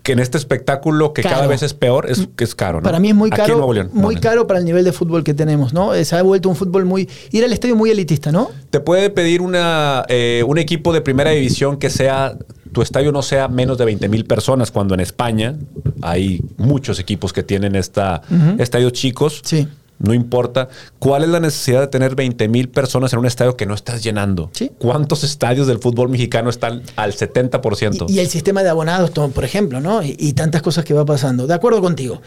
Que 0.02 0.12
en 0.12 0.20
este 0.20 0.38
espectáculo 0.38 1.12
que 1.12 1.22
Caro. 1.22 1.34
cada 1.34 1.46
vez 1.48 1.62
es 1.62 1.74
peor, 1.74 2.10
es 2.10 2.28
que 2.34 2.44
es 2.44 2.54
caro, 2.54 2.80
¿no? 2.80 2.84
Para 2.84 2.98
mí 2.98 3.10
es 3.10 3.14
muy 3.14 3.28
caro, 3.28 3.70
León. 3.72 3.90
muy 3.92 4.14
No, 4.14 4.20
caro 4.22 4.46
para 4.46 4.58
el 4.58 4.64
nivel 4.64 4.84
de 4.84 4.92
fútbol 4.92 5.22
que 5.22 5.34
tenemos, 5.34 5.74
¿no? 5.74 5.92
Se 6.02 6.16
ha 6.16 6.22
vuelto 6.22 6.48
un 6.48 6.56
fútbol 6.56 6.86
muy 6.86 7.06
ir 7.30 7.44
al 7.44 7.52
estadio 7.52 7.76
muy 7.76 7.90
elitista, 7.90 8.32
¿no? 8.32 8.50
Te 8.70 8.80
puede 8.80 9.10
pedir 9.10 9.42
una, 9.42 10.04
eh, 10.08 10.42
un 10.46 10.56
equipo 10.56 10.94
de 10.94 11.02
primera 11.02 11.30
división 11.32 11.76
que 11.76 11.90
sea, 11.90 12.38
tu 12.72 12.80
estadio 12.80 13.12
no 13.12 13.20
sea 13.20 13.48
menos 13.48 13.76
de 13.76 13.84
20 13.84 14.08
mil 14.08 14.24
personas, 14.24 14.70
cuando 14.70 14.94
en 14.94 15.00
España 15.00 15.56
hay 16.00 16.40
muchos 16.56 16.98
equipos 17.00 17.34
que 17.34 17.42
tienen 17.42 17.74
esta, 17.76 18.22
estadios 18.58 18.92
chicos. 18.92 19.42
Sí. 19.44 19.68
No 19.98 20.14
importa. 20.14 20.68
¿Cuál 20.98 21.24
es 21.24 21.28
la 21.28 21.40
necesidad 21.40 21.80
de 21.80 21.88
tener 21.88 22.14
20 22.14 22.46
mil 22.48 22.68
personas 22.68 23.12
en 23.12 23.18
un 23.18 23.26
estadio 23.26 23.56
que 23.56 23.66
no 23.66 23.74
estás 23.74 24.02
llenando? 24.02 24.50
Sí. 24.52 24.70
¿Cuántos 24.78 25.24
estadios 25.24 25.66
del 25.66 25.78
fútbol 25.80 26.08
mexicano 26.08 26.50
están 26.50 26.82
al 26.96 27.12
70%? 27.12 28.06
Y, 28.08 28.12
y 28.14 28.18
el 28.20 28.28
sistema 28.28 28.62
de 28.62 28.68
abonados, 28.68 29.10
por 29.10 29.44
ejemplo, 29.44 29.80
¿no? 29.80 30.02
Y, 30.02 30.14
y 30.18 30.34
tantas 30.34 30.62
cosas 30.62 30.84
que 30.84 30.94
va 30.94 31.04
pasando. 31.04 31.46
De 31.46 31.54
acuerdo 31.54 31.80
contigo. 31.80 32.20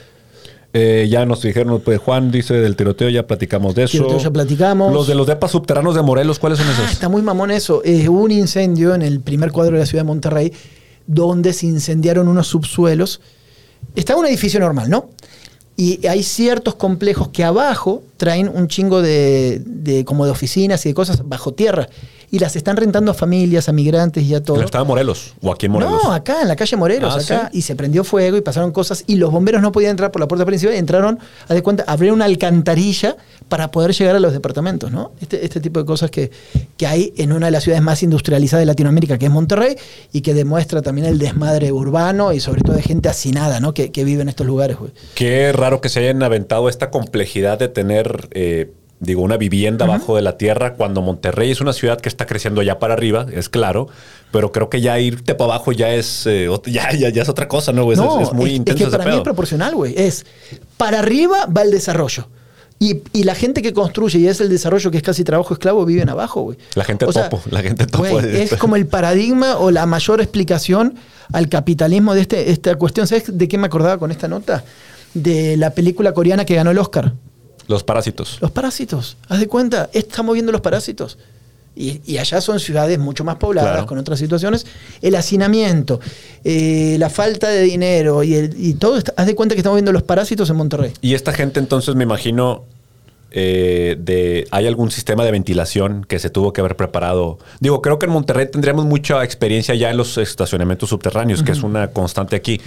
Eh, 0.74 1.08
ya 1.10 1.26
nos 1.26 1.42
dijeron, 1.42 1.82
pues 1.84 2.00
Juan 2.00 2.32
dice 2.32 2.54
del 2.54 2.78
tiroteo, 2.78 3.10
ya 3.10 3.28
platicamos 3.28 3.76
de 3.76 3.84
eso. 3.84 3.92
Tiroteo 3.98 4.20
ya 4.20 4.32
platicamos. 4.32 4.94
Los 4.94 5.08
de 5.08 5.16
los 5.16 5.28
depas 5.28 5.52
subterráneos 5.52 5.96
de 5.96 6.02
Morelos, 6.02 6.40
¿cuáles 6.40 6.60
son 6.60 6.68
Ah, 6.70 6.72
esos? 6.74 6.92
está 6.92 7.10
muy 7.10 7.22
mamón 7.22 7.52
eso. 7.52 7.82
Eh, 7.84 8.08
hubo 8.08 8.22
un 8.22 8.32
incendio 8.32 8.96
en 8.96 9.02
el 9.02 9.20
primer 9.20 9.52
cuadro 9.52 9.74
de 9.74 9.80
la 9.82 9.86
ciudad 9.86 10.04
de 10.04 10.08
Monterrey 10.08 10.54
donde 11.08 11.52
se 11.52 11.66
incendiaron 11.66 12.28
unos 12.30 12.48
subsuelos. 12.48 13.20
Está 13.96 14.16
un 14.16 14.26
edificio 14.26 14.60
normal, 14.62 14.90
¿no? 14.90 15.10
Y 15.82 16.06
hay 16.06 16.22
ciertos 16.22 16.76
complejos 16.76 17.30
que 17.30 17.44
abajo 17.44 18.04
traen 18.18 18.48
un 18.50 18.68
chingo 18.68 19.02
de, 19.02 19.64
de- 19.66 20.06
como 20.06 20.26
de 20.26 20.32
oficinas 20.32 20.86
y 20.86 20.90
de 20.90 20.94
cosas 20.94 21.28
bajo 21.28 21.56
tierra. 21.56 21.90
Y 22.32 22.40
las 22.40 22.56
están 22.56 22.78
rentando 22.78 23.12
a 23.12 23.14
familias, 23.14 23.68
a 23.68 23.74
migrantes 23.74 24.24
y 24.24 24.34
a 24.34 24.38
En 24.38 24.44
todo. 24.44 24.58
el 24.58 24.64
estado 24.64 24.86
de 24.86 24.88
Morelos 24.88 25.34
o 25.42 25.52
aquí 25.52 25.66
en 25.66 25.74
Morelos. 25.74 26.02
No, 26.04 26.14
acá, 26.14 26.42
en 26.42 26.48
la 26.48 26.56
calle 26.56 26.78
Morelos, 26.78 27.14
Ah, 27.14 27.20
acá. 27.20 27.50
¿sí? 27.52 27.60
Y 27.60 27.62
se 27.62 27.76
prendió 27.76 28.04
fuego 28.06 28.38
y 28.38 28.42
pasaron 28.42 28.72
cosas. 28.72 29.04
Y 29.06 29.16
los 29.18 29.32
bomberos 29.32 29.62
no 29.62 29.72
podían 29.74 29.92
entrar 29.92 30.12
por 30.12 30.22
la 30.22 30.28
puerta 30.28 30.46
principal. 30.46 30.76
Entraron, 30.76 31.20
haz 31.44 31.50
de 31.56 31.62
cuenta, 31.62 31.84
abrieron 31.88 32.16
una 32.16 32.26
alcantarilla 32.26 33.18
para 33.50 33.70
poder 33.70 33.92
llegar 33.94 34.16
a 34.16 34.20
los 34.22 34.32
departamentos, 34.32 34.92
¿no? 34.92 35.12
Este, 35.20 35.44
este 35.46 35.60
tipo 35.60 35.80
de 35.82 35.86
cosas 35.86 36.10
que, 36.10 36.32
que 36.78 36.88
hay 36.88 37.14
en 37.18 37.34
una 37.34 37.48
de 37.48 37.52
las 37.52 37.64
ciudades 37.64 37.84
más 37.84 38.02
industrializadas 38.02 38.62
de 38.62 38.66
Latinoamérica, 38.66 39.18
que 39.18 39.26
es 39.26 39.32
Monterrey, 39.32 39.76
y 40.14 40.22
que 40.22 40.34
demuestra 40.34 40.82
también 40.82 41.08
el 41.08 41.20
desmadre 41.20 41.72
urbano 41.74 42.32
y 42.32 42.40
sobre 42.40 42.62
todo 42.62 42.76
de 42.78 42.82
gente 42.82 43.10
hacinada, 43.10 43.60
¿no? 43.60 43.74
Que, 43.74 43.92
que 43.92 44.06
vive 44.06 44.22
en 44.22 44.30
estos 44.30 44.48
lugares, 44.48 44.78
güey. 44.78 44.92
Qué 45.16 45.52
raro 45.52 45.82
que 45.82 45.90
se 45.90 46.00
hayan 46.00 46.24
aventado 46.24 46.70
esta 46.70 46.90
complejidad 46.92 47.60
de 47.60 47.68
tener, 47.68 48.30
eh, 48.32 48.72
digo, 49.02 49.22
una 49.24 49.36
vivienda 49.36 49.86
abajo 49.86 50.16
de 50.16 50.22
la 50.22 50.38
tierra 50.38 50.76
cuando 50.76 51.02
Monterrey 51.02 51.52
es 51.52 51.60
una 51.60 51.74
ciudad 51.74 52.00
que 52.00 52.08
está 52.08 52.26
creciendo 52.28 52.62
ya 52.62 52.80
para 52.80 52.94
arriba, 52.94 53.26
es 53.34 53.50
claro, 53.50 53.90
pero 54.32 54.52
creo 54.52 54.70
que 54.70 54.80
ya 54.80 54.98
irte 55.00 55.34
para 55.36 55.56
abajo 55.56 55.72
ya 55.74 55.90
es, 55.94 56.26
eh, 56.28 56.48
ya, 56.68 56.94
ya, 56.94 57.10
ya 57.10 57.22
es 57.24 57.28
otra 57.28 57.48
cosa, 57.48 57.74
¿no? 57.74 57.92
Es- 57.92 57.98
no, 57.98 58.22
es, 58.22 58.32
muy 58.32 58.52
es, 58.52 58.56
intenso 58.58 58.78
que 58.78 58.88
ese 58.90 58.98
para 58.98 59.10
mí 59.12 59.18
es 59.18 59.24
proporcional, 59.24 59.76
güey. 59.76 59.94
Es 59.98 60.26
para 60.78 61.00
arriba 61.00 61.48
va 61.48 61.64
el 61.64 61.72
desarrollo. 61.72 62.30
Y, 62.78 63.02
y 63.14 63.26
la 63.26 63.36
gente 63.36 63.62
que 63.62 63.74
construye 63.74 64.18
y 64.18 64.28
es 64.28 64.42
el 64.42 64.50
desarrollo 64.50 64.90
que 64.90 64.98
es 64.98 65.04
casi 65.04 65.24
trabajo 65.24 65.54
esclavo 65.54 65.86
viven 65.86 66.10
abajo, 66.10 66.42
güey. 66.42 66.58
La 66.74 66.84
gente 66.84 67.06
O 67.06 67.12
sea, 67.12 67.30
topo, 67.30 67.44
la 67.52 67.62
gente 67.62 67.86
topo. 67.86 68.20
es 68.20 68.56
como 68.56 68.76
el 68.76 68.88
paradigma 68.88 69.58
o 69.58 69.70
la 69.70 69.86
mayor 69.86 70.20
explicación 70.22 70.96
al 71.32 71.48
capitalismo 71.48 72.16
de 72.16 72.22
este, 72.22 72.50
esta 72.52 72.74
cuestión. 72.76 73.06
¿Sabes 73.08 73.38
de 73.38 73.48
qué 73.48 73.58
me 73.60 73.68
acordaba 73.68 74.00
con 74.00 74.10
esta 74.10 74.28
nota? 74.28 74.64
De 75.14 75.58
la 75.58 75.72
película 75.72 76.14
coreana 76.14 76.44
que 76.46 76.56
ganó 76.56 76.72
el 76.72 76.78
Oscar. 76.80 77.14
Los 77.68 77.84
parásitos. 77.84 78.38
Los 78.42 78.52
parásitos. 78.52 79.18
Haz 79.30 79.40
de 79.40 79.48
cuenta, 79.48 79.90
estamos 79.94 80.34
viendo 80.34 80.52
los 80.52 80.62
parásitos. 80.62 81.18
Y, 81.74 82.02
y 82.06 82.18
allá 82.18 82.42
son 82.42 82.60
ciudades 82.60 83.00
mucho 83.00 83.24
más 83.24 83.38
pobladas, 83.38 83.72
Claro. 83.72 83.86
con 83.88 83.98
otras 83.98 84.20
situaciones. 84.20 84.66
El 85.02 85.16
hacinamiento, 85.16 86.02
eh, 86.44 86.98
la 87.00 87.10
falta 87.10 87.48
de 87.48 87.62
dinero 87.62 88.24
y, 88.24 88.36
el- 88.36 88.56
y 88.58 88.74
todo. 88.74 88.98
está- 88.98 89.14
haz 89.16 89.26
de 89.26 89.36
cuenta 89.36 89.56
que 89.56 89.60
estamos 89.60 89.78
viendo 89.78 89.94
los 89.94 90.04
parásitos 90.04 90.50
en 90.50 90.58
Monterrey. 90.58 90.92
Y 91.02 91.14
esta 91.14 91.32
gente 91.32 91.60
entonces 91.62 91.96
me 91.96 92.04
imagino 92.04 92.66
eh, 93.34 93.96
de 93.98 94.46
hay 94.52 94.68
algún 94.68 94.92
sistema 94.92 95.24
de 95.24 95.32
ventilación 95.32 96.04
que 96.06 96.20
se 96.20 96.30
tuvo 96.30 96.52
que 96.52 96.60
haber 96.60 96.76
preparado. 96.76 97.40
Digo, 97.62 97.82
creo 97.82 97.98
que 97.98 98.06
en 98.06 98.12
Monterrey 98.12 98.48
tendríamos 98.52 98.84
mucha 98.84 99.24
experiencia 99.24 99.74
ya 99.74 99.90
en 99.90 99.96
los 99.96 100.18
estacionamientos 100.18 100.90
subterráneos, 100.90 101.42
que 101.42 101.54
es 101.54 101.64
una 101.64 101.88
constante 101.92 102.36
aquí. 102.36 102.60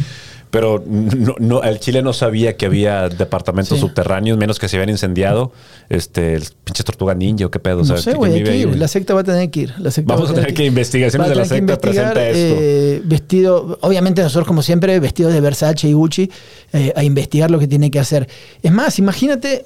Pero 0.55 0.85
no, 0.87 1.35
no- 1.41 1.65
el 1.65 1.81
Chile 1.81 2.01
no 2.01 2.13
sabía 2.13 2.57
que 2.57 2.67
había 2.67 3.09
departamentos 3.09 3.77
Sí. 3.77 3.81
subterráneos, 3.81 4.39
menos 4.39 4.61
que 4.61 4.69
se 4.69 4.77
habían 4.77 4.91
incendiado. 4.91 5.51
Este, 5.89 6.35
el 6.35 6.45
pinche 6.63 6.85
tortuga 6.85 7.13
ninja 7.13 7.47
o 7.47 7.51
qué 7.51 7.59
pedo. 7.59 7.79
no 7.83 7.97
sé, 7.97 8.05
¿quién 8.05 8.17
güey, 8.19 8.33
hay 8.35 8.39
vive 8.39 8.51
que 8.63 8.69
ahí? 8.71 8.75
La 8.79 8.87
secta 8.87 9.15
va 9.15 9.23
a 9.23 9.25
tener 9.25 9.51
que 9.51 9.61
ir. 9.63 9.75
La 9.79 9.91
secta 9.91 10.15
Vamos 10.15 10.29
va 10.29 10.33
a 10.33 10.35
tener 10.37 10.55
que 10.55 10.65
investigaciones 10.65 11.21
va 11.25 11.27
a 11.27 11.29
de 11.31 11.35
la 11.35 11.43
que 11.43 11.49
secta 11.49 11.77
presenta 11.81 12.29
esto. 12.29 12.57
eh, 12.61 13.03
vestido, 13.05 13.79
obviamente 13.81 14.23
nosotros 14.23 14.47
como 14.47 14.63
siempre, 14.63 15.01
vestidos 15.01 15.33
de 15.33 15.41
Versace 15.41 15.89
y 15.89 15.93
Gucci, 15.93 16.31
eh, 16.73 16.93
a 16.95 17.03
investigar 17.03 17.51
lo 17.51 17.59
que 17.59 17.67
tiene 17.67 17.91
que 17.91 17.99
hacer. 17.99 18.29
Es 18.63 18.71
más, 18.71 19.01
imagínate, 19.01 19.65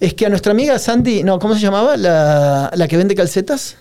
es 0.00 0.14
que 0.14 0.24
a 0.24 0.30
nuestra 0.30 0.52
amiga 0.52 0.78
Sandy, 0.78 1.22
no, 1.22 1.38
¿cómo 1.38 1.54
se 1.54 1.60
llamaba? 1.60 1.98
La, 1.98 2.70
la 2.74 2.88
que 2.88 2.96
vende 2.96 3.14
calcetas. 3.14 3.76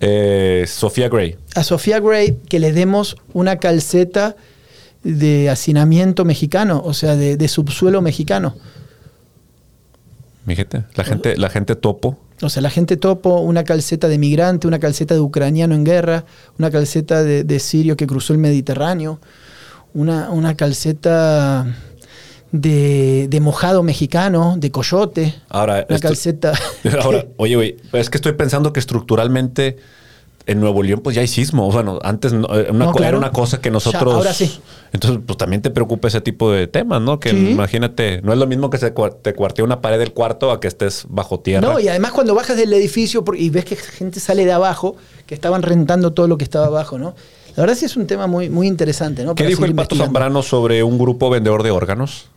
Eh, 0.00 0.64
Sofía 0.68 1.08
Gray. 1.08 1.36
A 1.54 1.62
Sofía 1.64 2.00
Gray 2.00 2.36
que 2.50 2.58
le 2.58 2.72
demos 2.72 3.16
una 3.32 3.56
calceta 3.56 4.36
de 5.02 5.48
hacinamiento 5.50 6.24
mexicano, 6.24 6.82
o 6.84 6.92
sea, 6.94 7.16
de, 7.16 7.36
de 7.36 7.48
subsuelo 7.48 8.02
mexicano. 8.02 8.54
Mi 10.44 10.56
gente, 10.56 10.84
la 10.94 11.04
gente, 11.04 11.36
la 11.36 11.50
gente 11.50 11.76
topo. 11.76 12.18
O 12.42 12.48
sea, 12.48 12.62
la 12.62 12.70
gente 12.70 12.96
topo 12.96 13.40
una 13.40 13.64
calceta 13.64 14.08
de 14.08 14.18
migrante, 14.18 14.66
una 14.66 14.78
calceta 14.78 15.14
de 15.14 15.20
ucraniano 15.20 15.74
en 15.74 15.84
guerra, 15.84 16.24
una 16.58 16.70
calceta 16.70 17.22
de, 17.22 17.44
de 17.44 17.58
sirio 17.60 17.96
que 17.96 18.06
cruzó 18.06 18.32
el 18.32 18.38
Mediterráneo, 18.38 19.20
una, 19.92 20.30
una 20.30 20.54
calceta 20.56 21.66
de, 22.52 23.26
de 23.28 23.40
mojado 23.40 23.82
mexicano, 23.82 24.54
de 24.58 24.70
coyote, 24.70 25.34
Ahora, 25.50 25.84
una 25.88 25.96
esto- 25.96 26.08
calceta. 26.08 26.52
Ahora, 27.02 27.26
oye, 27.36 27.56
güey, 27.56 27.76
es 27.92 28.08
que 28.08 28.16
estoy 28.16 28.32
pensando 28.32 28.72
que 28.72 28.80
estructuralmente 28.80 29.76
en 30.46 30.58
Nuevo 30.60 30.82
León 30.82 31.00
pues 31.00 31.14
ya 31.14 31.22
hay 31.22 31.28
sismo. 31.28 31.70
Bueno, 31.70 31.98
antes 32.02 32.32
no, 32.32 32.46
eh, 32.58 32.66
una 32.70 32.86
No, 32.86 32.92
co- 32.92 32.98
claro. 32.98 33.08
era 33.08 33.18
una 33.18 33.30
cosa 33.32 33.60
que 33.60 33.70
nosotros... 33.70 34.14
Ahora 34.14 34.32
sí. 34.34 34.60
Entonces, 34.92 35.20
pues 35.24 35.36
también 35.38 35.62
te 35.62 35.70
preocupa 35.70 36.08
ese 36.08 36.20
tipo 36.20 36.50
de 36.50 36.66
temas, 36.66 37.00
¿no? 37.00 37.20
Que 37.20 37.30
Sí. 37.30 37.50
imagínate, 37.50 38.20
no 38.22 38.32
es 38.32 38.38
lo 38.38 38.46
mismo 38.46 38.70
que 38.70 38.78
se 38.78 38.90
te 38.90 39.34
cuartee 39.34 39.64
una 39.64 39.80
pared 39.80 39.98
del 39.98 40.12
cuarto 40.12 40.50
a 40.50 40.58
que 40.60 40.66
estés 40.68 41.04
bajo 41.08 41.40
tierra. 41.40 41.68
No, 41.72 41.78
y 41.78 41.88
además 41.88 42.12
cuando 42.12 42.34
bajas 42.34 42.56
del 42.56 42.72
edificio 42.72 43.22
y 43.36 43.50
ves 43.50 43.64
que 43.64 43.76
gente 43.76 44.18
sale 44.18 44.44
de 44.44 44.52
abajo, 44.52 44.96
que 45.26 45.34
estaban 45.34 45.62
rentando 45.62 46.12
todo 46.12 46.26
lo 46.26 46.36
que 46.38 46.44
estaba 46.44 46.66
abajo, 46.66 46.98
¿no? 46.98 47.14
La 47.56 47.62
verdad 47.64 47.76
sí 47.76 47.84
es 47.84 47.96
un 47.96 48.06
tema 48.06 48.26
muy, 48.26 48.48
muy 48.48 48.66
interesante, 48.66 49.24
¿no? 49.24 49.34
¿Qué 49.34 49.46
dijo 49.46 49.64
el 49.64 49.74
Pato. 49.74 49.94
Zambrano 49.96 50.42
sobre 50.42 50.82
un 50.82 50.98
grupo 50.98 51.30
vendedor 51.30 51.62
de 51.62 51.70
órganos? 51.70 52.28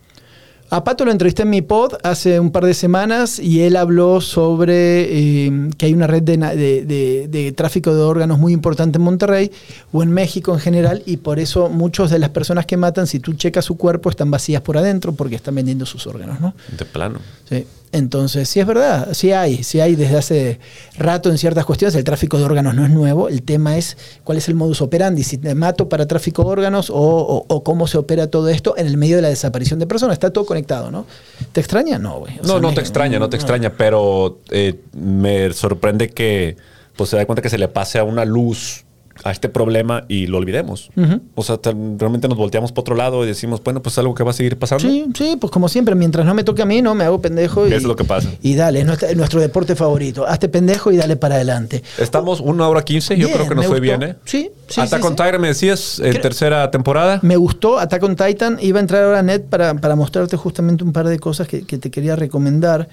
A 0.74 0.82
Pato 0.82 1.04
lo 1.04 1.12
entrevisté 1.12 1.42
en 1.42 1.50
mi 1.50 1.62
pod 1.62 1.92
hace 2.02 2.40
un 2.40 2.50
par 2.50 2.64
de 2.64 2.74
semanas 2.74 3.38
y 3.38 3.60
él 3.60 3.76
habló 3.76 4.20
sobre 4.20 5.02
eh, 5.46 5.68
que 5.78 5.86
hay 5.86 5.94
una 5.94 6.08
red 6.08 6.24
de- 6.24 6.36
de- 6.36 7.28
de 7.28 7.52
tráfico 7.52 7.94
de 7.94 8.02
órganos 8.02 8.40
muy 8.40 8.52
importante 8.52 8.98
en 8.98 9.04
Monterrey 9.04 9.52
o 9.92 10.02
en 10.02 10.10
México 10.10 10.52
en 10.52 10.58
general 10.58 11.04
y 11.06 11.18
por 11.18 11.38
eso 11.38 11.68
muchas 11.68 12.10
de 12.10 12.18
las 12.18 12.30
personas 12.30 12.66
que 12.66 12.76
matan, 12.76 13.06
si 13.06 13.20
tú 13.20 13.34
checas 13.34 13.64
su 13.64 13.76
cuerpo, 13.76 14.10
están 14.10 14.32
vacías 14.32 14.62
por 14.62 14.76
adentro 14.76 15.12
porque 15.12 15.36
están 15.36 15.54
vendiendo 15.54 15.86
sus 15.86 16.08
órganos, 16.08 16.40
¿no? 16.40 16.54
De 16.76 16.84
plano. 16.84 17.20
Sí. 17.48 17.64
Entonces, 17.94 18.48
sí 18.48 18.58
es 18.58 18.66
verdad, 18.66 19.08
sí 19.12 19.30
hay, 19.30 19.62
sí 19.62 19.80
hay 19.80 19.94
desde 19.94 20.16
hace 20.18 20.58
rato 20.98 21.30
en 21.30 21.38
ciertas 21.38 21.64
cuestiones. 21.64 21.94
El 21.94 22.02
tráfico 22.02 22.38
de 22.38 22.44
órganos 22.44 22.74
no 22.74 22.84
es 22.84 22.90
nuevo. 22.90 23.28
El 23.28 23.42
tema 23.42 23.76
es 23.78 23.96
cuál 24.24 24.36
es 24.38 24.48
el 24.48 24.56
modus 24.56 24.82
operandi, 24.82 25.22
si 25.22 25.38
te 25.38 25.54
mato 25.54 25.88
para 25.88 26.06
tráfico 26.06 26.42
de 26.42 26.48
órganos 26.50 26.90
o, 26.90 26.96
o- 26.96 27.44
o 27.48 27.62
cómo 27.62 27.86
se 27.86 27.96
opera 27.96 28.26
todo 28.26 28.48
esto 28.48 28.74
en 28.76 28.88
el 28.88 28.96
medio 28.96 29.16
de 29.16 29.22
la 29.22 29.28
desaparición 29.28 29.78
de 29.78 29.86
personas. 29.86 30.14
Está 30.14 30.32
todo 30.32 30.44
conectado, 30.44 30.90
¿no? 30.90 31.06
¿Te 31.52 31.60
extraña? 31.60 31.98
No, 31.98 32.18
güey. 32.18 32.34
No, 32.38 32.44
sea, 32.48 32.60
no 32.60 32.68
me- 32.68 32.74
te 32.74 32.80
extraña, 32.80 33.18
no 33.20 33.30
te 33.30 33.36
extraña, 33.36 33.70
pero 33.76 34.40
eh, 34.50 34.80
me 34.92 35.52
sorprende 35.52 36.10
que 36.10 36.56
pues 36.96 37.10
se 37.10 37.16
da 37.16 37.26
cuenta 37.26 37.42
que 37.42 37.48
se 37.48 37.58
le 37.58 37.68
pase 37.68 37.98
a 37.98 38.04
una 38.04 38.24
luz 38.24 38.83
a 39.22 39.30
este 39.30 39.48
problema 39.48 40.04
y 40.08 40.26
lo 40.26 40.38
olvidemos. 40.38 40.90
O 41.34 41.42
sea, 41.44 41.58
realmente 41.64 42.26
nos 42.28 42.36
volteamos 42.36 42.72
para 42.72 42.80
otro 42.80 42.94
lado 42.96 43.24
y 43.24 43.28
decimos, 43.28 43.62
bueno, 43.62 43.80
pues 43.82 43.94
es 43.94 43.98
algo 44.00 44.14
que 44.14 44.24
va 44.24 44.30
a 44.32 44.34
seguir 44.34 44.58
pasando. 44.58 44.88
Sí, 44.88 45.06
sí, 45.16 45.36
pues 45.40 45.50
como 45.52 45.68
siempre, 45.68 45.94
mientras 45.94 46.26
no 46.26 46.34
me 46.34 46.42
toque 46.42 46.62
a 46.62 46.66
mí, 46.66 46.82
no 46.82 46.94
me 46.94 47.04
hago 47.04 47.20
pendejo. 47.20 47.66
Y, 47.68 47.72
Es 47.72 47.84
lo 47.84 47.94
que 47.94 48.04
pasa. 48.04 48.28
Y 48.42 48.54
dale, 48.56 48.80
es 48.80 49.16
nuestro 49.16 49.40
deporte 49.40 49.76
favorito. 49.76 50.26
Hazte 50.26 50.48
pendejo 50.48 50.90
y 50.90 50.96
dale 50.96 51.16
para 51.16 51.36
adelante. 51.36 51.82
Estamos 51.98 52.40
una 52.40 52.68
hora 52.68 52.82
quince, 52.82 53.16
yo 53.16 53.30
creo 53.30 53.48
que 53.48 53.54
nos 53.54 53.66
fue 53.66 53.80
bien, 53.80 54.02
¿eh? 54.02 54.16
Sí, 54.24 54.50
sí, 54.68 54.80
Attack 54.80 55.00
sí, 55.00 55.06
on 55.06 55.12
sí. 55.12 55.16
Tiger, 55.16 55.38
me 55.38 55.48
decías, 55.48 55.98
en 56.00 56.10
Creo- 56.10 56.22
tercera 56.22 56.70
temporada. 56.70 57.20
Me 57.22 57.36
gustó 57.36 57.78
Attack 57.78 58.02
on 58.02 58.16
Titan. 58.16 58.58
Iba 58.60 58.78
a 58.78 58.82
entrar 58.82 59.04
ahora 59.04 59.20
a 59.20 59.22
net 59.22 59.42
para, 59.44 59.74
para 59.74 59.94
mostrarte 59.96 60.36
justamente 60.36 60.82
un 60.84 60.92
par 60.92 61.06
de 61.06 61.18
cosas 61.18 61.46
que, 61.46 61.64
que 61.64 61.78
te 61.78 61.90
quería 61.90 62.16
recomendar. 62.16 62.88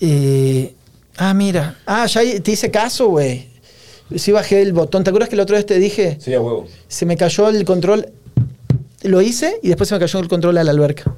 Eh, 0.00 0.74
ah, 1.16 1.34
mira. 1.34 1.76
Ah, 1.86 2.06
ya 2.06 2.20
te 2.40 2.52
hice 2.52 2.70
caso, 2.70 3.08
güey. 3.08 3.47
Sí 4.16 4.32
bajé 4.32 4.62
el 4.62 4.72
botón. 4.72 5.04
¿Te 5.04 5.10
acuerdas 5.10 5.28
que 5.28 5.36
la 5.36 5.42
otra 5.42 5.56
vez 5.56 5.66
te 5.66 5.78
dije? 5.78 6.16
Sí, 6.20 6.32
a 6.34 6.40
huevo. 6.40 6.66
Se 6.88 7.04
me 7.06 7.16
cayó 7.16 7.48
el 7.48 7.64
control. 7.64 8.08
Lo 9.02 9.20
hice 9.22 9.60
y 9.62 9.68
después 9.68 9.88
se 9.88 9.94
me 9.94 10.00
cayó 10.00 10.18
el 10.18 10.28
control 10.28 10.58
a 10.58 10.64
la 10.64 10.70
alberca. 10.70 11.14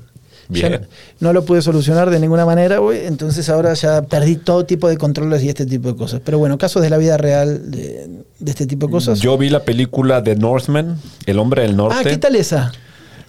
Ya 0.49 0.69
Bien. 0.69 0.81
no, 1.21 1.29
no 1.29 1.33
lo 1.33 1.45
pude 1.45 1.63
solucionar 1.63 2.11
de 2.11 2.19
ninguna 2.19 2.45
manera, 2.45 2.79
güey. 2.79 3.07
Entonces 3.07 3.49
ahora 3.49 3.73
ya 3.75 4.03
perdí 4.03 4.35
todo 4.37 4.67
tipo 4.67 4.89
de 4.89 4.99
controles 4.99 5.43
y 5.45 5.49
este 5.49 5.65
tipo 5.65 5.93
de 5.93 5.97
cosas. 5.97 6.21
Pero 6.25 6.39
bueno, 6.39 6.59
casos 6.59 6.83
de 6.83 6.91
la 6.91 6.99
vida 6.99 7.17
real 7.17 7.71
de, 7.71 8.09
de 8.41 8.51
este 8.51 8.67
tipo 8.67 8.87
de 8.87 8.93
cosas. 8.93 9.21
Yo 9.21 9.39
vi 9.39 9.49
la 9.49 9.63
película 9.63 10.23
The 10.25 10.35
Northman, 10.35 10.99
El 11.27 11.39
hombre 11.39 11.63
del 11.63 11.77
norte. 11.77 11.97
ah, 12.01 12.03
¿qué 12.03 12.17
tal 12.17 12.35
esa? 12.35 12.73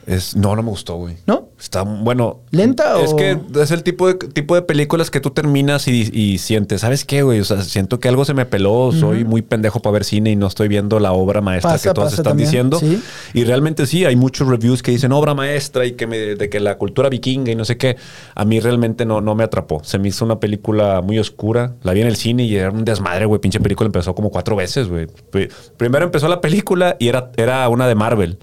Es, 0.07 0.35
no, 0.35 0.55
no 0.55 0.63
me 0.63 0.69
gustó, 0.69 0.95
güey. 0.95 1.15
¿No? 1.27 1.49
Está 1.59 1.83
bueno. 1.83 2.39
¿Lenta 2.49 2.99
Es 3.01 3.13
o- 3.13 3.15
que 3.15 3.37
es 3.61 3.71
el 3.71 3.83
tipo 3.83 4.07
de, 4.07 4.15
tipo 4.15 4.55
de 4.55 4.63
películas 4.63 5.11
que 5.11 5.19
tú 5.19 5.29
terminas 5.29 5.87
y, 5.87 6.09
y 6.11 6.39
sientes, 6.39 6.81
¿sabes 6.81 7.05
qué, 7.05 7.21
güey? 7.21 7.39
O 7.39 7.45
sea, 7.45 7.61
siento 7.61 7.99
que 7.99 8.07
algo 8.07 8.25
se 8.25 8.33
me 8.33 8.45
peló, 8.45 8.91
soy 8.91 9.23
muy 9.25 9.41
pendejo 9.43 9.79
para 9.79 9.93
ver 9.93 10.03
cine 10.03 10.31
y 10.31 10.35
no 10.35 10.47
estoy 10.47 10.67
viendo 10.67 10.99
la 10.99 11.11
obra 11.13 11.39
maestra 11.41 11.71
Pasa, 11.73 11.89
que 11.89 11.93
todos 11.93 12.11
están 12.13 12.23
también, 12.25 12.47
diciendo. 12.49 12.79
sí. 12.79 13.01
Y 13.33 13.43
realmente 13.43 13.85
sí, 13.85 14.05
hay 14.05 14.15
muchos 14.15 14.47
reviews 14.47 14.81
que 14.81 14.91
dicen 14.91 15.11
obra 15.11 15.33
maestra 15.35 15.85
y 15.85 15.91
que 15.93 16.07
me, 16.07 16.17
de 16.17 16.49
que 16.49 16.59
la 16.59 16.77
cultura 16.77 17.07
vikinga 17.09 17.51
y 17.51 17.55
no 17.55 17.63
sé 17.65 17.77
qué. 17.77 17.95
A 18.33 18.43
mí 18.43 18.59
realmente 18.59 19.05
no, 19.05 19.21
no 19.21 19.35
me 19.35 19.43
atrapó. 19.43 19.83
Se 19.83 19.99
me 19.99 20.07
hizo 20.07 20.25
una 20.25 20.39
película 20.39 21.01
muy 21.01 21.19
oscura. 21.19 21.75
La 21.83 21.93
vi 21.93 22.01
en 22.01 22.07
el 22.07 22.15
cine 22.15 22.43
y 22.43 22.55
era 22.55 22.71
un 22.71 22.83
desmadre, 22.85 23.25
güey. 23.25 23.39
Pinche 23.39 23.59
película 23.59 23.85
empezó 23.85 24.15
como 24.15 24.31
cuatro 24.31 24.55
veces, 24.55 24.87
güey. 24.89 25.05
Pri- 25.29 25.49
Primero 25.77 26.05
empezó 26.05 26.27
la 26.27 26.41
película 26.41 26.95
y 26.99 27.07
era, 27.07 27.31
era 27.37 27.69
una 27.69 27.87
de 27.87 27.95
Marvel. 27.95 28.39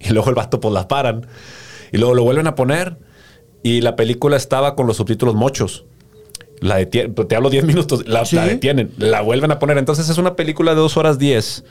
Y 0.08 0.10
luego 0.12 0.28
el 0.28 0.34
vato 0.34 0.60
pues 0.60 0.72
la 0.74 0.86
paran. 0.88 1.26
Y 1.92 1.96
luego 1.98 2.14
lo 2.14 2.22
vuelven 2.24 2.46
a 2.46 2.54
poner. 2.54 2.96
Y 3.62 3.80
la 3.80 3.96
película 3.96 4.36
estaba 4.36 4.76
con 4.76 4.86
los 4.86 4.96
subtítulos 4.98 5.34
mochos. 5.34 5.84
La 6.60 6.76
detienen, 6.76 7.14
te 7.14 7.36
hablo 7.36 7.50
10 7.50 7.64
minutos, 7.72 8.06
la, 8.08 8.24
Sí. 8.24 8.36
la 8.36 8.44
detienen, 8.46 8.90
la 8.98 9.20
vuelven 9.20 9.50
a 9.52 9.58
poner. 9.58 9.78
Entonces 9.78 10.08
es 10.08 10.18
una 10.18 10.34
película 10.36 10.72
de 10.72 10.78
2 10.80 10.96
horas 10.96 11.18
10. 11.18 11.64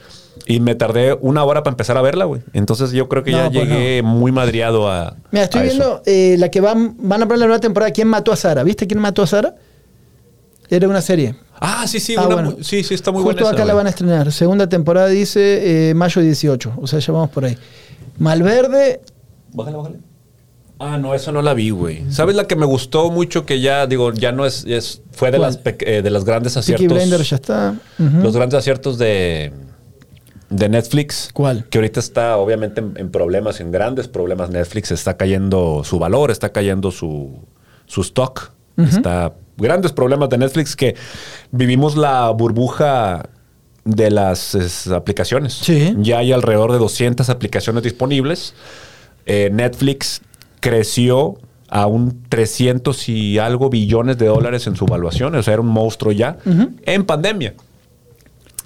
Y 0.46 0.60
me 0.60 0.74
tardé 0.74 1.14
una 1.20 1.42
hora 1.44 1.62
para 1.62 1.72
empezar 1.72 1.96
a 1.98 2.02
verla, 2.02 2.24
güey. 2.24 2.42
Entonces 2.52 2.92
yo 2.92 3.08
creo 3.08 3.22
que 3.24 3.32
No, 3.32 3.38
ya 3.38 3.50
pues 3.50 3.68
llegué 3.68 4.02
muy 4.02 4.30
madriado 4.32 4.90
a. 4.90 5.16
Mira, 5.32 5.44
estoy 5.44 5.60
a 5.60 5.64
viendo 5.64 6.02
eh, 6.06 6.36
la 6.38 6.50
que 6.50 6.60
van, 6.60 6.94
van 6.98 7.22
a 7.22 7.26
poner 7.26 7.40
la 7.40 7.46
nueva 7.46 7.60
temporada. 7.60 7.90
¿Quién 7.92 8.08
mató 8.08 8.32
a 8.32 8.36
Sara? 8.36 8.62
¿Viste 8.62 8.86
quién 8.86 9.00
mató 9.00 9.22
a 9.22 9.26
Sara? 9.26 9.56
Era 10.70 10.86
una 10.88 11.00
serie. 11.00 11.34
Ah, 11.60 11.86
sí, 11.88 11.98
sí, 11.98 12.14
Ah, 12.16 12.26
una 12.26 12.34
bueno. 12.36 12.50
mu- 12.52 12.62
sí, 12.62 12.82
sí, 12.84 12.94
está 12.94 13.10
muy 13.10 13.22
Justo 13.22 13.36
buena. 13.36 13.48
esa, 13.48 13.56
acá 13.56 13.64
la 13.64 13.74
van 13.74 13.86
a 13.86 13.90
estrenar. 13.90 14.30
Segunda 14.32 14.68
temporada 14.68 15.08
dice 15.08 15.90
eh, 15.90 15.94
mayo 15.94 16.20
18. 16.22 16.74
O 16.76 16.86
sea, 16.86 16.98
ya 16.98 17.12
vamos 17.12 17.30
por 17.30 17.44
ahí. 17.46 17.56
Malverde. 18.18 19.00
Bájale, 19.52 19.76
bájale. 19.76 19.98
Ah, 20.80 20.96
no, 20.96 21.14
eso 21.14 21.32
no 21.32 21.42
la 21.42 21.54
vi, 21.54 21.70
güey. 21.70 22.04
¿Sabes 22.10 22.36
la 22.36 22.46
que 22.46 22.54
me 22.54 22.64
gustó 22.64 23.10
mucho 23.10 23.44
que 23.44 23.60
ya, 23.60 23.86
digo, 23.86 24.12
ya 24.12 24.30
no 24.30 24.46
es, 24.46 24.64
es 24.64 25.02
fue 25.10 25.32
de 25.32 25.38
las, 25.38 25.58
eh, 25.64 26.02
de 26.02 26.10
las 26.10 26.24
grandes 26.24 26.54
Peaky 26.54 26.74
aciertos. 26.74 26.98
Blinders 26.98 27.30
ya 27.30 27.36
está. 27.36 27.74
Los 27.98 28.36
grandes 28.36 28.58
aciertos 28.58 28.96
de, 28.96 29.52
de 30.50 30.68
Netflix. 30.68 31.30
¿Cuál? 31.32 31.64
Que 31.64 31.78
ahorita 31.78 31.98
está 31.98 32.36
obviamente 32.36 32.80
en, 32.80 32.94
en 32.96 33.10
problemas, 33.10 33.60
en 33.60 33.72
grandes 33.72 34.06
problemas. 34.06 34.50
Netflix 34.50 34.92
está 34.92 35.16
cayendo 35.16 35.82
su 35.84 35.98
valor, 35.98 36.30
está 36.30 36.50
cayendo 36.50 36.92
su, 36.92 37.40
su 37.86 38.02
stock. 38.02 38.52
Está 38.76 39.34
grandes 39.56 39.90
problemas 39.90 40.28
de 40.28 40.38
Netflix 40.38 40.76
que 40.76 40.94
vivimos 41.50 41.96
la 41.96 42.30
burbuja 42.30 43.28
de 43.88 44.10
las 44.10 44.54
es, 44.54 44.86
aplicaciones. 44.88 45.54
Sí. 45.54 45.94
Ya 45.98 46.18
hay 46.18 46.32
alrededor 46.32 46.72
de 46.72 46.78
200 46.78 47.28
aplicaciones 47.30 47.82
disponibles. 47.82 48.54
Eh, 49.26 49.50
Netflix 49.52 50.20
creció 50.60 51.38
a 51.68 51.86
un 51.86 52.22
300 52.28 53.08
y 53.08 53.38
algo 53.38 53.70
billones 53.70 54.18
de 54.18 54.26
dólares 54.26 54.66
en 54.66 54.76
su 54.76 54.84
evaluación. 54.84 55.34
O 55.34 55.42
sea, 55.42 55.54
era 55.54 55.62
un 55.62 55.68
monstruo 55.68 56.12
ya 56.12 56.38
en 56.84 57.04
pandemia. 57.04 57.54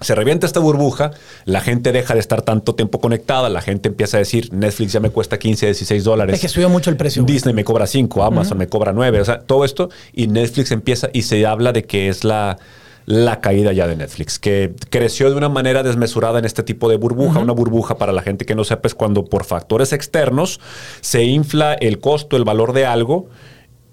Se 0.00 0.16
revienta 0.16 0.46
esta 0.46 0.58
burbuja, 0.58 1.12
la 1.44 1.60
gente 1.60 1.92
deja 1.92 2.14
de 2.14 2.18
estar 2.18 2.42
tanto 2.42 2.74
tiempo 2.74 3.00
conectada, 3.00 3.48
la 3.48 3.60
gente 3.60 3.88
empieza 3.88 4.16
a 4.16 4.18
decir, 4.18 4.52
Netflix 4.52 4.92
ya 4.92 4.98
me 4.98 5.10
cuesta 5.10 5.38
15, 5.38 5.66
16 5.66 6.02
dólares. 6.02 6.34
Es 6.34 6.40
que 6.40 6.48
subió 6.48 6.68
mucho 6.68 6.90
el 6.90 6.96
precio. 6.96 7.22
Disney 7.22 7.54
me 7.54 7.62
cobra 7.62 7.86
5, 7.86 8.24
Amazon 8.24 8.58
me 8.58 8.66
cobra 8.66 8.92
9, 8.92 9.20
o 9.20 9.24
sea, 9.24 9.38
todo 9.38 9.64
esto 9.64 9.90
y 10.12 10.26
Netflix 10.26 10.72
empieza 10.72 11.08
y 11.12 11.22
se 11.22 11.46
habla 11.46 11.72
de 11.72 11.84
que 11.84 12.08
es 12.08 12.24
la, 12.24 12.58
la 13.06 13.40
caída 13.40 13.72
ya 13.72 13.86
de 13.86 13.96
Netflix, 13.96 14.38
que 14.38 14.74
creció 14.90 15.30
de 15.30 15.36
una 15.36 15.48
manera 15.48 15.82
desmesurada 15.82 16.38
en 16.38 16.44
este 16.44 16.62
tipo 16.62 16.88
de 16.88 16.96
burbuja. 16.96 17.40
Una 17.40 17.52
burbuja, 17.52 17.96
para 17.96 18.12
la 18.12 18.22
gente 18.22 18.46
que 18.46 18.54
no 18.54 18.64
sepa, 18.64 18.86
es 18.86 18.94
cuando 18.94 19.24
por 19.24 19.44
factores 19.44 19.92
externos 19.92 20.60
se 21.00 21.24
infla 21.24 21.74
el 21.74 22.00
costo, 22.00 22.36
el 22.36 22.44
valor 22.44 22.72
de 22.72 22.86
algo. 22.86 23.28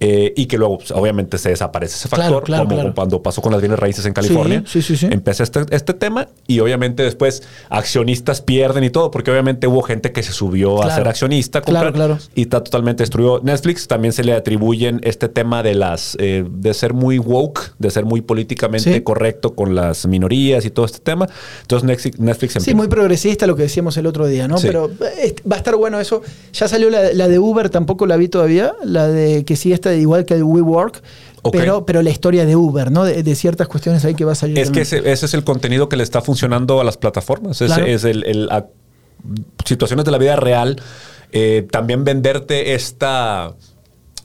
Eh, 0.01 0.33
y 0.35 0.45
que 0.45 0.57
luego, 0.57 0.77
pues, 0.77 0.91
obviamente, 0.91 1.37
se 1.37 1.49
desaparece 1.49 1.95
ese 1.95 2.07
factor, 2.07 2.43
claro, 2.43 2.63
como 2.63 2.75
claro. 2.75 2.95
cuando 2.95 3.21
pasó 3.21 3.41
con 3.41 3.51
las 3.51 3.59
bienes 3.59 3.77
raíces 3.79 4.05
en 4.05 4.13
California. 4.13 4.63
sí, 4.65 4.81
sí, 4.81 4.95
sí. 4.95 5.07
Empieza 5.11 5.43
este, 5.43 5.65
este 5.71 5.93
tema 5.93 6.27
y 6.47 6.59
obviamente 6.61 7.03
después 7.03 7.43
accionistas 7.69 8.41
pierden 8.41 8.83
y 8.83 8.89
todo, 8.89 9.11
porque 9.11 9.31
obviamente 9.31 9.67
hubo 9.67 9.81
gente 9.81 10.11
que 10.11 10.23
se 10.23 10.31
subió 10.31 10.81
a 10.81 10.95
ser 10.95 11.07
accionista, 11.07 11.61
comprar, 11.61 12.19
y 12.33 12.43
está 12.43 12.63
totalmente 12.63 13.03
destruido. 13.03 13.41
Netflix 13.43 13.87
también 13.87 14.13
se 14.13 14.23
le 14.23 14.33
atribuyen 14.33 15.01
este 15.03 15.27
tema 15.27 15.63
de 15.63 15.75
las 15.75 16.15
eh, 16.19 16.45
de 16.49 16.73
ser 16.73 16.93
muy 16.93 17.19
woke, 17.19 17.73
de 17.77 17.91
ser 17.91 18.05
muy 18.05 18.21
políticamente 18.21 19.03
correcto 19.03 19.53
con 19.53 19.75
las 19.75 20.07
minorías 20.07 20.63
y 20.65 20.69
todo 20.69 20.85
este 20.85 20.99
tema. 20.99 21.27
Entonces 21.61 21.85
Netflix, 21.85 22.19
Netflix 22.19 22.53
Sí, 22.63 22.73
muy 22.73 22.87
progresista 22.87 23.47
lo 23.47 23.55
que 23.55 23.63
decíamos 23.63 23.97
el 23.97 24.05
otro 24.05 24.27
día, 24.27 24.47
¿no? 24.47 24.55
Pero 24.61 24.89
eh, 25.17 25.35
va 25.49 25.55
a 25.55 25.59
estar 25.59 25.75
bueno 25.75 25.99
eso. 25.99 26.21
Ya 26.53 26.67
salió 26.67 26.89
la, 26.89 27.13
la 27.13 27.27
de 27.27 27.39
Uber, 27.39 27.69
tampoco 27.69 28.05
la 28.05 28.17
vi 28.17 28.29
todavía. 28.29 28.73
La 28.83 29.07
de 29.07 29.43
que 29.45 29.55
sí 29.55 29.73
está 29.73 29.88
igual 29.97 30.25
que 30.25 30.35
el 30.35 30.43
WeWork. 30.43 31.01
Pero, 31.53 31.85
pero 31.85 32.01
la 32.01 32.09
historia 32.09 32.45
de 32.45 32.55
Uber, 32.57 32.91
¿no? 32.91 33.05
De, 33.05 33.23
de 33.23 33.35
ciertas 33.35 33.67
cuestiones 33.69 34.03
ahí 34.03 34.13
que 34.13 34.25
va 34.25 34.33
a 34.33 34.35
salir. 34.35 34.59
Es 34.59 34.71
que 34.71 34.81
ese, 34.81 35.09
ese 35.09 35.25
es 35.25 35.33
el 35.33 35.43
contenido 35.45 35.87
que 35.87 35.95
le 35.95 36.03
está 36.03 36.21
funcionando 36.21 36.81
a 36.81 36.83
las 36.83 36.97
plataformas. 36.97 37.59
Claro. 37.59 37.85
es 37.85 38.03
el, 38.03 38.25
el- 38.25 38.49
a- 38.51 38.67
situaciones 39.65 40.05
de 40.05 40.11
la 40.11 40.17
vida 40.17 40.35
real. 40.35 40.81
eh, 41.31 41.65
también 41.71 42.03
venderte 42.03 42.73
esta 42.73 43.53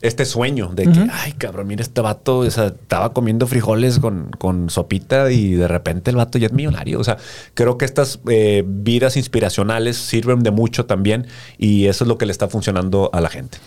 este 0.01 0.25
sueño 0.25 0.69
de 0.75 0.83
que, 0.83 1.07
ay, 1.11 1.31
cabrón, 1.33 1.65
mira 1.67 1.81
este 1.81 1.99
vato, 2.01 2.39
o 2.39 2.51
sea, 2.51 2.67
estaba 2.67 3.11
comiendo 3.13 3.47
frijoles 3.47 3.97
con, 3.97 4.29
con 4.37 4.69
sopita 4.69 5.31
y 5.31 5.53
de 5.53 5.67
repente 5.67 6.11
el 6.11 6.17
vato 6.17 6.37
ya 6.37 6.45
es 6.47 6.53
millonario. 6.53 6.99
O 6.99 7.03
sea, 7.03 7.17
creo 7.55 7.77
que 7.79 7.85
estas 7.85 8.19
eh, 8.29 8.63
vidas 8.67 9.17
inspiracionales 9.17 9.97
sirven 9.97 10.43
de 10.43 10.51
mucho 10.51 10.85
también 10.85 11.25
y 11.57 11.87
eso 11.87 12.03
es 12.03 12.07
lo 12.07 12.19
que 12.19 12.27
le 12.27 12.33
está 12.33 12.47
funcionando 12.49 13.09
a 13.13 13.21
la 13.21 13.29
gente. 13.29 13.57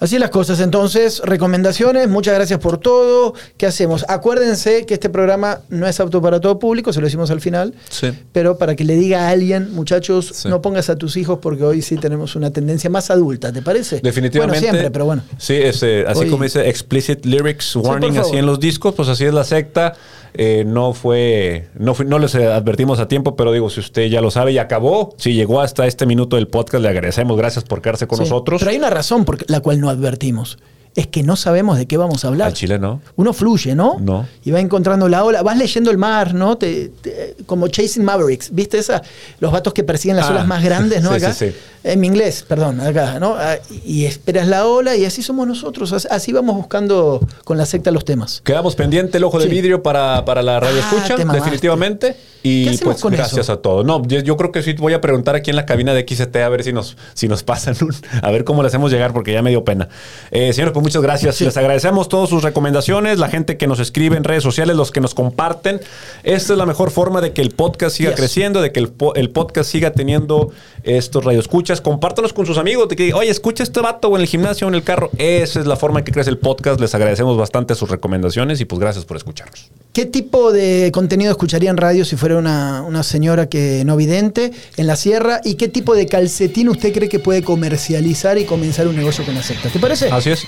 Así 0.00 0.18
las 0.18 0.30
cosas. 0.30 0.60
Entonces, 0.60 1.20
recomendaciones, 1.24 2.08
muchas 2.08 2.34
gracias 2.34 2.58
por 2.58 2.78
todo. 2.78 3.34
¿Qué 3.56 3.66
hacemos? 3.66 4.04
Acuérdense 4.08 4.86
que 4.86 4.94
este 4.94 5.08
programa 5.08 5.60
no 5.68 5.86
es 5.86 5.98
apto 6.00 6.20
para 6.20 6.40
todo 6.40 6.58
público, 6.58 6.92
se 6.92 7.00
lo 7.00 7.06
decimos 7.06 7.30
al 7.30 7.40
final. 7.40 7.74
Sí. 7.88 8.08
Pero 8.32 8.58
para 8.58 8.74
que 8.76 8.84
le 8.84 8.96
diga 8.96 9.26
a 9.26 9.30
alguien, 9.30 9.72
muchachos, 9.74 10.30
Sí. 10.34 10.48
no 10.48 10.60
pongas 10.62 10.90
a 10.90 10.96
tus 10.96 11.16
hijos 11.16 11.38
porque 11.40 11.64
hoy 11.64 11.82
sí 11.82 11.96
tenemos 11.96 12.36
una 12.36 12.50
tendencia 12.50 12.90
más 12.90 13.10
adulta, 13.10 13.52
¿te 13.52 13.62
parece? 13.62 14.00
Definitivamente. 14.02 14.60
Bueno, 14.60 14.72
siempre, 14.72 14.90
pero 14.90 15.04
bueno. 15.04 15.22
Sí, 15.38 15.54
es, 15.54 15.82
eh, 15.82 16.04
así 16.06 16.28
como 16.28 16.44
dice 16.44 16.68
explicit 16.68 17.24
lyrics 17.24 17.76
warning 17.76 18.18
así 18.18 18.36
en 18.36 18.46
los 18.46 18.58
discos, 18.60 18.94
pues 18.94 19.08
así 19.08 19.24
es 19.24 19.32
la 19.34 19.44
secta. 19.44 19.94
Eh, 20.36 20.64
no 20.66 20.92
fue, 20.94 21.68
no 21.78 21.94
fue, 21.94 22.04
no 22.04 22.18
les 22.18 22.34
advertimos 22.34 22.98
a 22.98 23.06
tiempo, 23.06 23.36
pero 23.36 23.52
digo, 23.52 23.70
si 23.70 23.78
usted 23.78 24.06
ya 24.08 24.20
lo 24.20 24.32
sabe 24.32 24.50
y 24.52 24.58
acabó, 24.58 25.14
si 25.16 25.32
llegó 25.32 25.60
hasta 25.60 25.86
este 25.86 26.06
minuto 26.06 26.34
del 26.36 26.48
podcast, 26.48 26.82
le 26.82 26.88
agradecemos. 26.88 27.36
Gracias 27.36 27.64
por 27.64 27.80
quedarse 27.80 28.08
con 28.08 28.18
Sí. 28.18 28.24
nosotros. 28.24 28.60
Pero 28.60 28.70
hay 28.72 28.76
una 28.78 28.90
razón 28.90 29.24
por 29.24 29.48
la 29.48 29.60
cual 29.60 29.80
no 29.80 29.88
advertimos. 29.90 30.58
Es 30.96 31.08
que 31.08 31.22
no 31.24 31.34
sabemos 31.34 31.76
de 31.76 31.86
qué 31.86 31.96
vamos 31.96 32.24
a 32.24 32.28
hablar. 32.28 32.48
Al 32.48 32.54
Chile, 32.54 32.78
¿no? 32.78 33.00
Uno 33.16 33.32
fluye, 33.32 33.74
¿no? 33.74 33.96
No. 34.00 34.28
Y 34.44 34.52
va 34.52 34.60
encontrando 34.60 35.08
la 35.08 35.24
ola. 35.24 35.42
Vas 35.42 35.58
leyendo 35.58 35.90
el 35.90 35.98
mar, 35.98 36.34
¿no? 36.34 36.56
Te- 36.56 36.88
te- 37.00 37.34
como 37.46 37.66
Chasing 37.66 38.04
Mavericks. 38.04 38.54
¿Viste 38.54 38.78
esa? 38.78 39.02
Los 39.40 39.50
vatos 39.50 39.74
que 39.74 39.82
persiguen 39.82 40.16
las 40.16 40.26
Ah, 40.26 40.30
olas 40.30 40.46
más 40.46 40.62
grandes, 40.62 41.02
¿no? 41.02 41.10
sí, 41.16 41.16
acá. 41.16 41.32
sí, 41.34 41.50
sí. 41.50 41.56
En 41.82 42.00
mi 42.00 42.06
inglés, 42.06 42.44
perdón, 42.48 42.80
acá, 42.80 43.18
¿no? 43.18 43.34
Ah, 43.36 43.56
Y 43.84 44.06
esperas 44.06 44.46
la 44.48 44.66
ola 44.66 44.96
y 44.96 45.04
así 45.04 45.22
somos 45.22 45.46
nosotros. 45.48 45.92
As- 45.92 46.06
Así 46.10 46.32
vamos 46.32 46.54
buscando 46.56 47.20
con 47.44 47.58
la 47.58 47.66
secta 47.66 47.90
los 47.90 48.04
temas. 48.04 48.40
Quedamos 48.44 48.74
pendiente 48.76 49.18
el 49.18 49.24
ojo 49.24 49.38
de 49.40 49.46
vidrio 49.48 49.82
para, 49.82 50.24
para 50.24 50.42
la 50.42 50.60
radio 50.60 50.80
Ah, 50.82 50.90
escucha, 50.94 51.16
definitivamente. 51.32 52.16
Y 52.42 52.64
¿Qué 52.64 52.70
hacemos 52.70 52.94
pues 52.94 53.02
con 53.02 53.12
gracias 53.14 53.40
eso? 53.40 53.52
a 53.54 53.62
todos. 53.62 53.86
No, 53.86 54.02
yo, 54.06 54.20
yo 54.20 54.36
creo 54.36 54.52
que 54.52 54.62
sí 54.62 54.74
voy 54.74 54.92
a 54.92 55.00
preguntar 55.00 55.34
aquí 55.34 55.48
en 55.50 55.56
la 55.56 55.64
cabina 55.64 55.94
de 55.94 56.04
XT 56.06 56.36
a 56.36 56.48
ver 56.50 56.62
si 56.62 56.72
nos, 56.74 56.96
si 57.14 57.26
nos 57.26 57.42
pasan 57.42 57.74
un, 57.80 57.94
a 58.22 58.30
ver 58.30 58.44
cómo 58.44 58.62
le 58.62 58.68
hacemos 58.68 58.90
llegar, 58.92 59.12
porque 59.14 59.32
ya 59.32 59.40
me 59.42 59.48
dio 59.50 59.64
pena. 59.64 59.88
Eh, 60.30 60.52
señores, 60.52 60.72
pues 60.74 60.83
muchas 60.84 61.02
gracias. 61.02 61.40
Les 61.40 61.56
agradecemos 61.56 62.08
todas 62.08 62.28
sus 62.30 62.42
recomendaciones, 62.42 63.18
la 63.18 63.28
gente 63.28 63.56
que 63.56 63.66
nos 63.66 63.80
escribe 63.80 64.16
en 64.16 64.22
redes 64.24 64.42
sociales, 64.42 64.76
los 64.76 64.90
que 64.92 65.00
nos 65.00 65.14
comparten. 65.14 65.80
Esta 66.22 66.52
es 66.52 66.58
la 66.58 66.66
mejor 66.66 66.90
forma 66.90 67.20
de 67.20 67.32
que 67.32 67.42
el 67.42 67.50
podcast 67.50 67.96
siga 67.96 68.10
Yes. 68.10 68.20
creciendo, 68.20 68.62
de 68.62 68.70
que 68.70 68.80
el, 68.80 68.88
po- 68.88 69.14
el 69.14 69.30
podcast 69.30 69.70
siga 69.70 69.90
teniendo 69.92 70.52
estos 70.84 71.24
radioescuchas. 71.24 71.80
Compártanos 71.80 72.32
con 72.32 72.46
sus 72.46 72.58
amigos, 72.58 72.88
de 72.88 72.96
que, 72.96 73.12
oye, 73.14 73.30
escucha 73.30 73.62
este 73.64 73.80
vato 73.80 74.08
o 74.08 74.16
en 74.16 74.22
el 74.22 74.28
gimnasio 74.28 74.66
o 74.66 74.70
en 74.70 74.74
el 74.76 74.82
carro. 74.84 75.10
Esa 75.18 75.58
es 75.60 75.66
la 75.66 75.76
forma 75.76 76.00
en 76.00 76.04
que 76.04 76.12
crece 76.12 76.30
el 76.30 76.38
podcast. 76.38 76.78
Les 76.80 76.94
agradecemos 76.94 77.36
bastante 77.36 77.74
sus 77.74 77.90
recomendaciones 77.90 78.60
y 78.60 78.64
pues 78.66 78.78
gracias 78.78 79.04
por 79.04 79.16
escucharnos. 79.16 79.70
¿Qué 79.92 80.06
tipo 80.06 80.52
de 80.52 80.90
contenido 80.92 81.30
escucharía 81.30 81.70
en 81.70 81.76
radio 81.76 82.04
si 82.04 82.16
fuera 82.16 82.36
una, 82.36 82.82
una 82.82 83.02
señora 83.04 83.48
que 83.48 83.84
no 83.86 83.96
vidente 83.96 84.50
en 84.76 84.86
la 84.86 84.96
sierra? 84.96 85.40
¿Y 85.44 85.54
qué 85.54 85.68
tipo 85.68 85.94
de 85.94 86.06
calcetín 86.06 86.68
usted 86.68 86.92
cree 86.92 87.08
que 87.08 87.20
puede 87.20 87.42
comercializar 87.42 88.36
y 88.38 88.44
comenzar 88.44 88.88
un 88.88 88.96
negocio 88.96 89.24
con 89.24 89.34
la 89.34 89.42
secta? 89.42 89.68
¿Te 89.68 89.78
parece? 89.78 90.10
Así 90.10 90.30
es. 90.30 90.44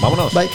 Vámonos. 0.00 0.32
Bye. 0.32 0.50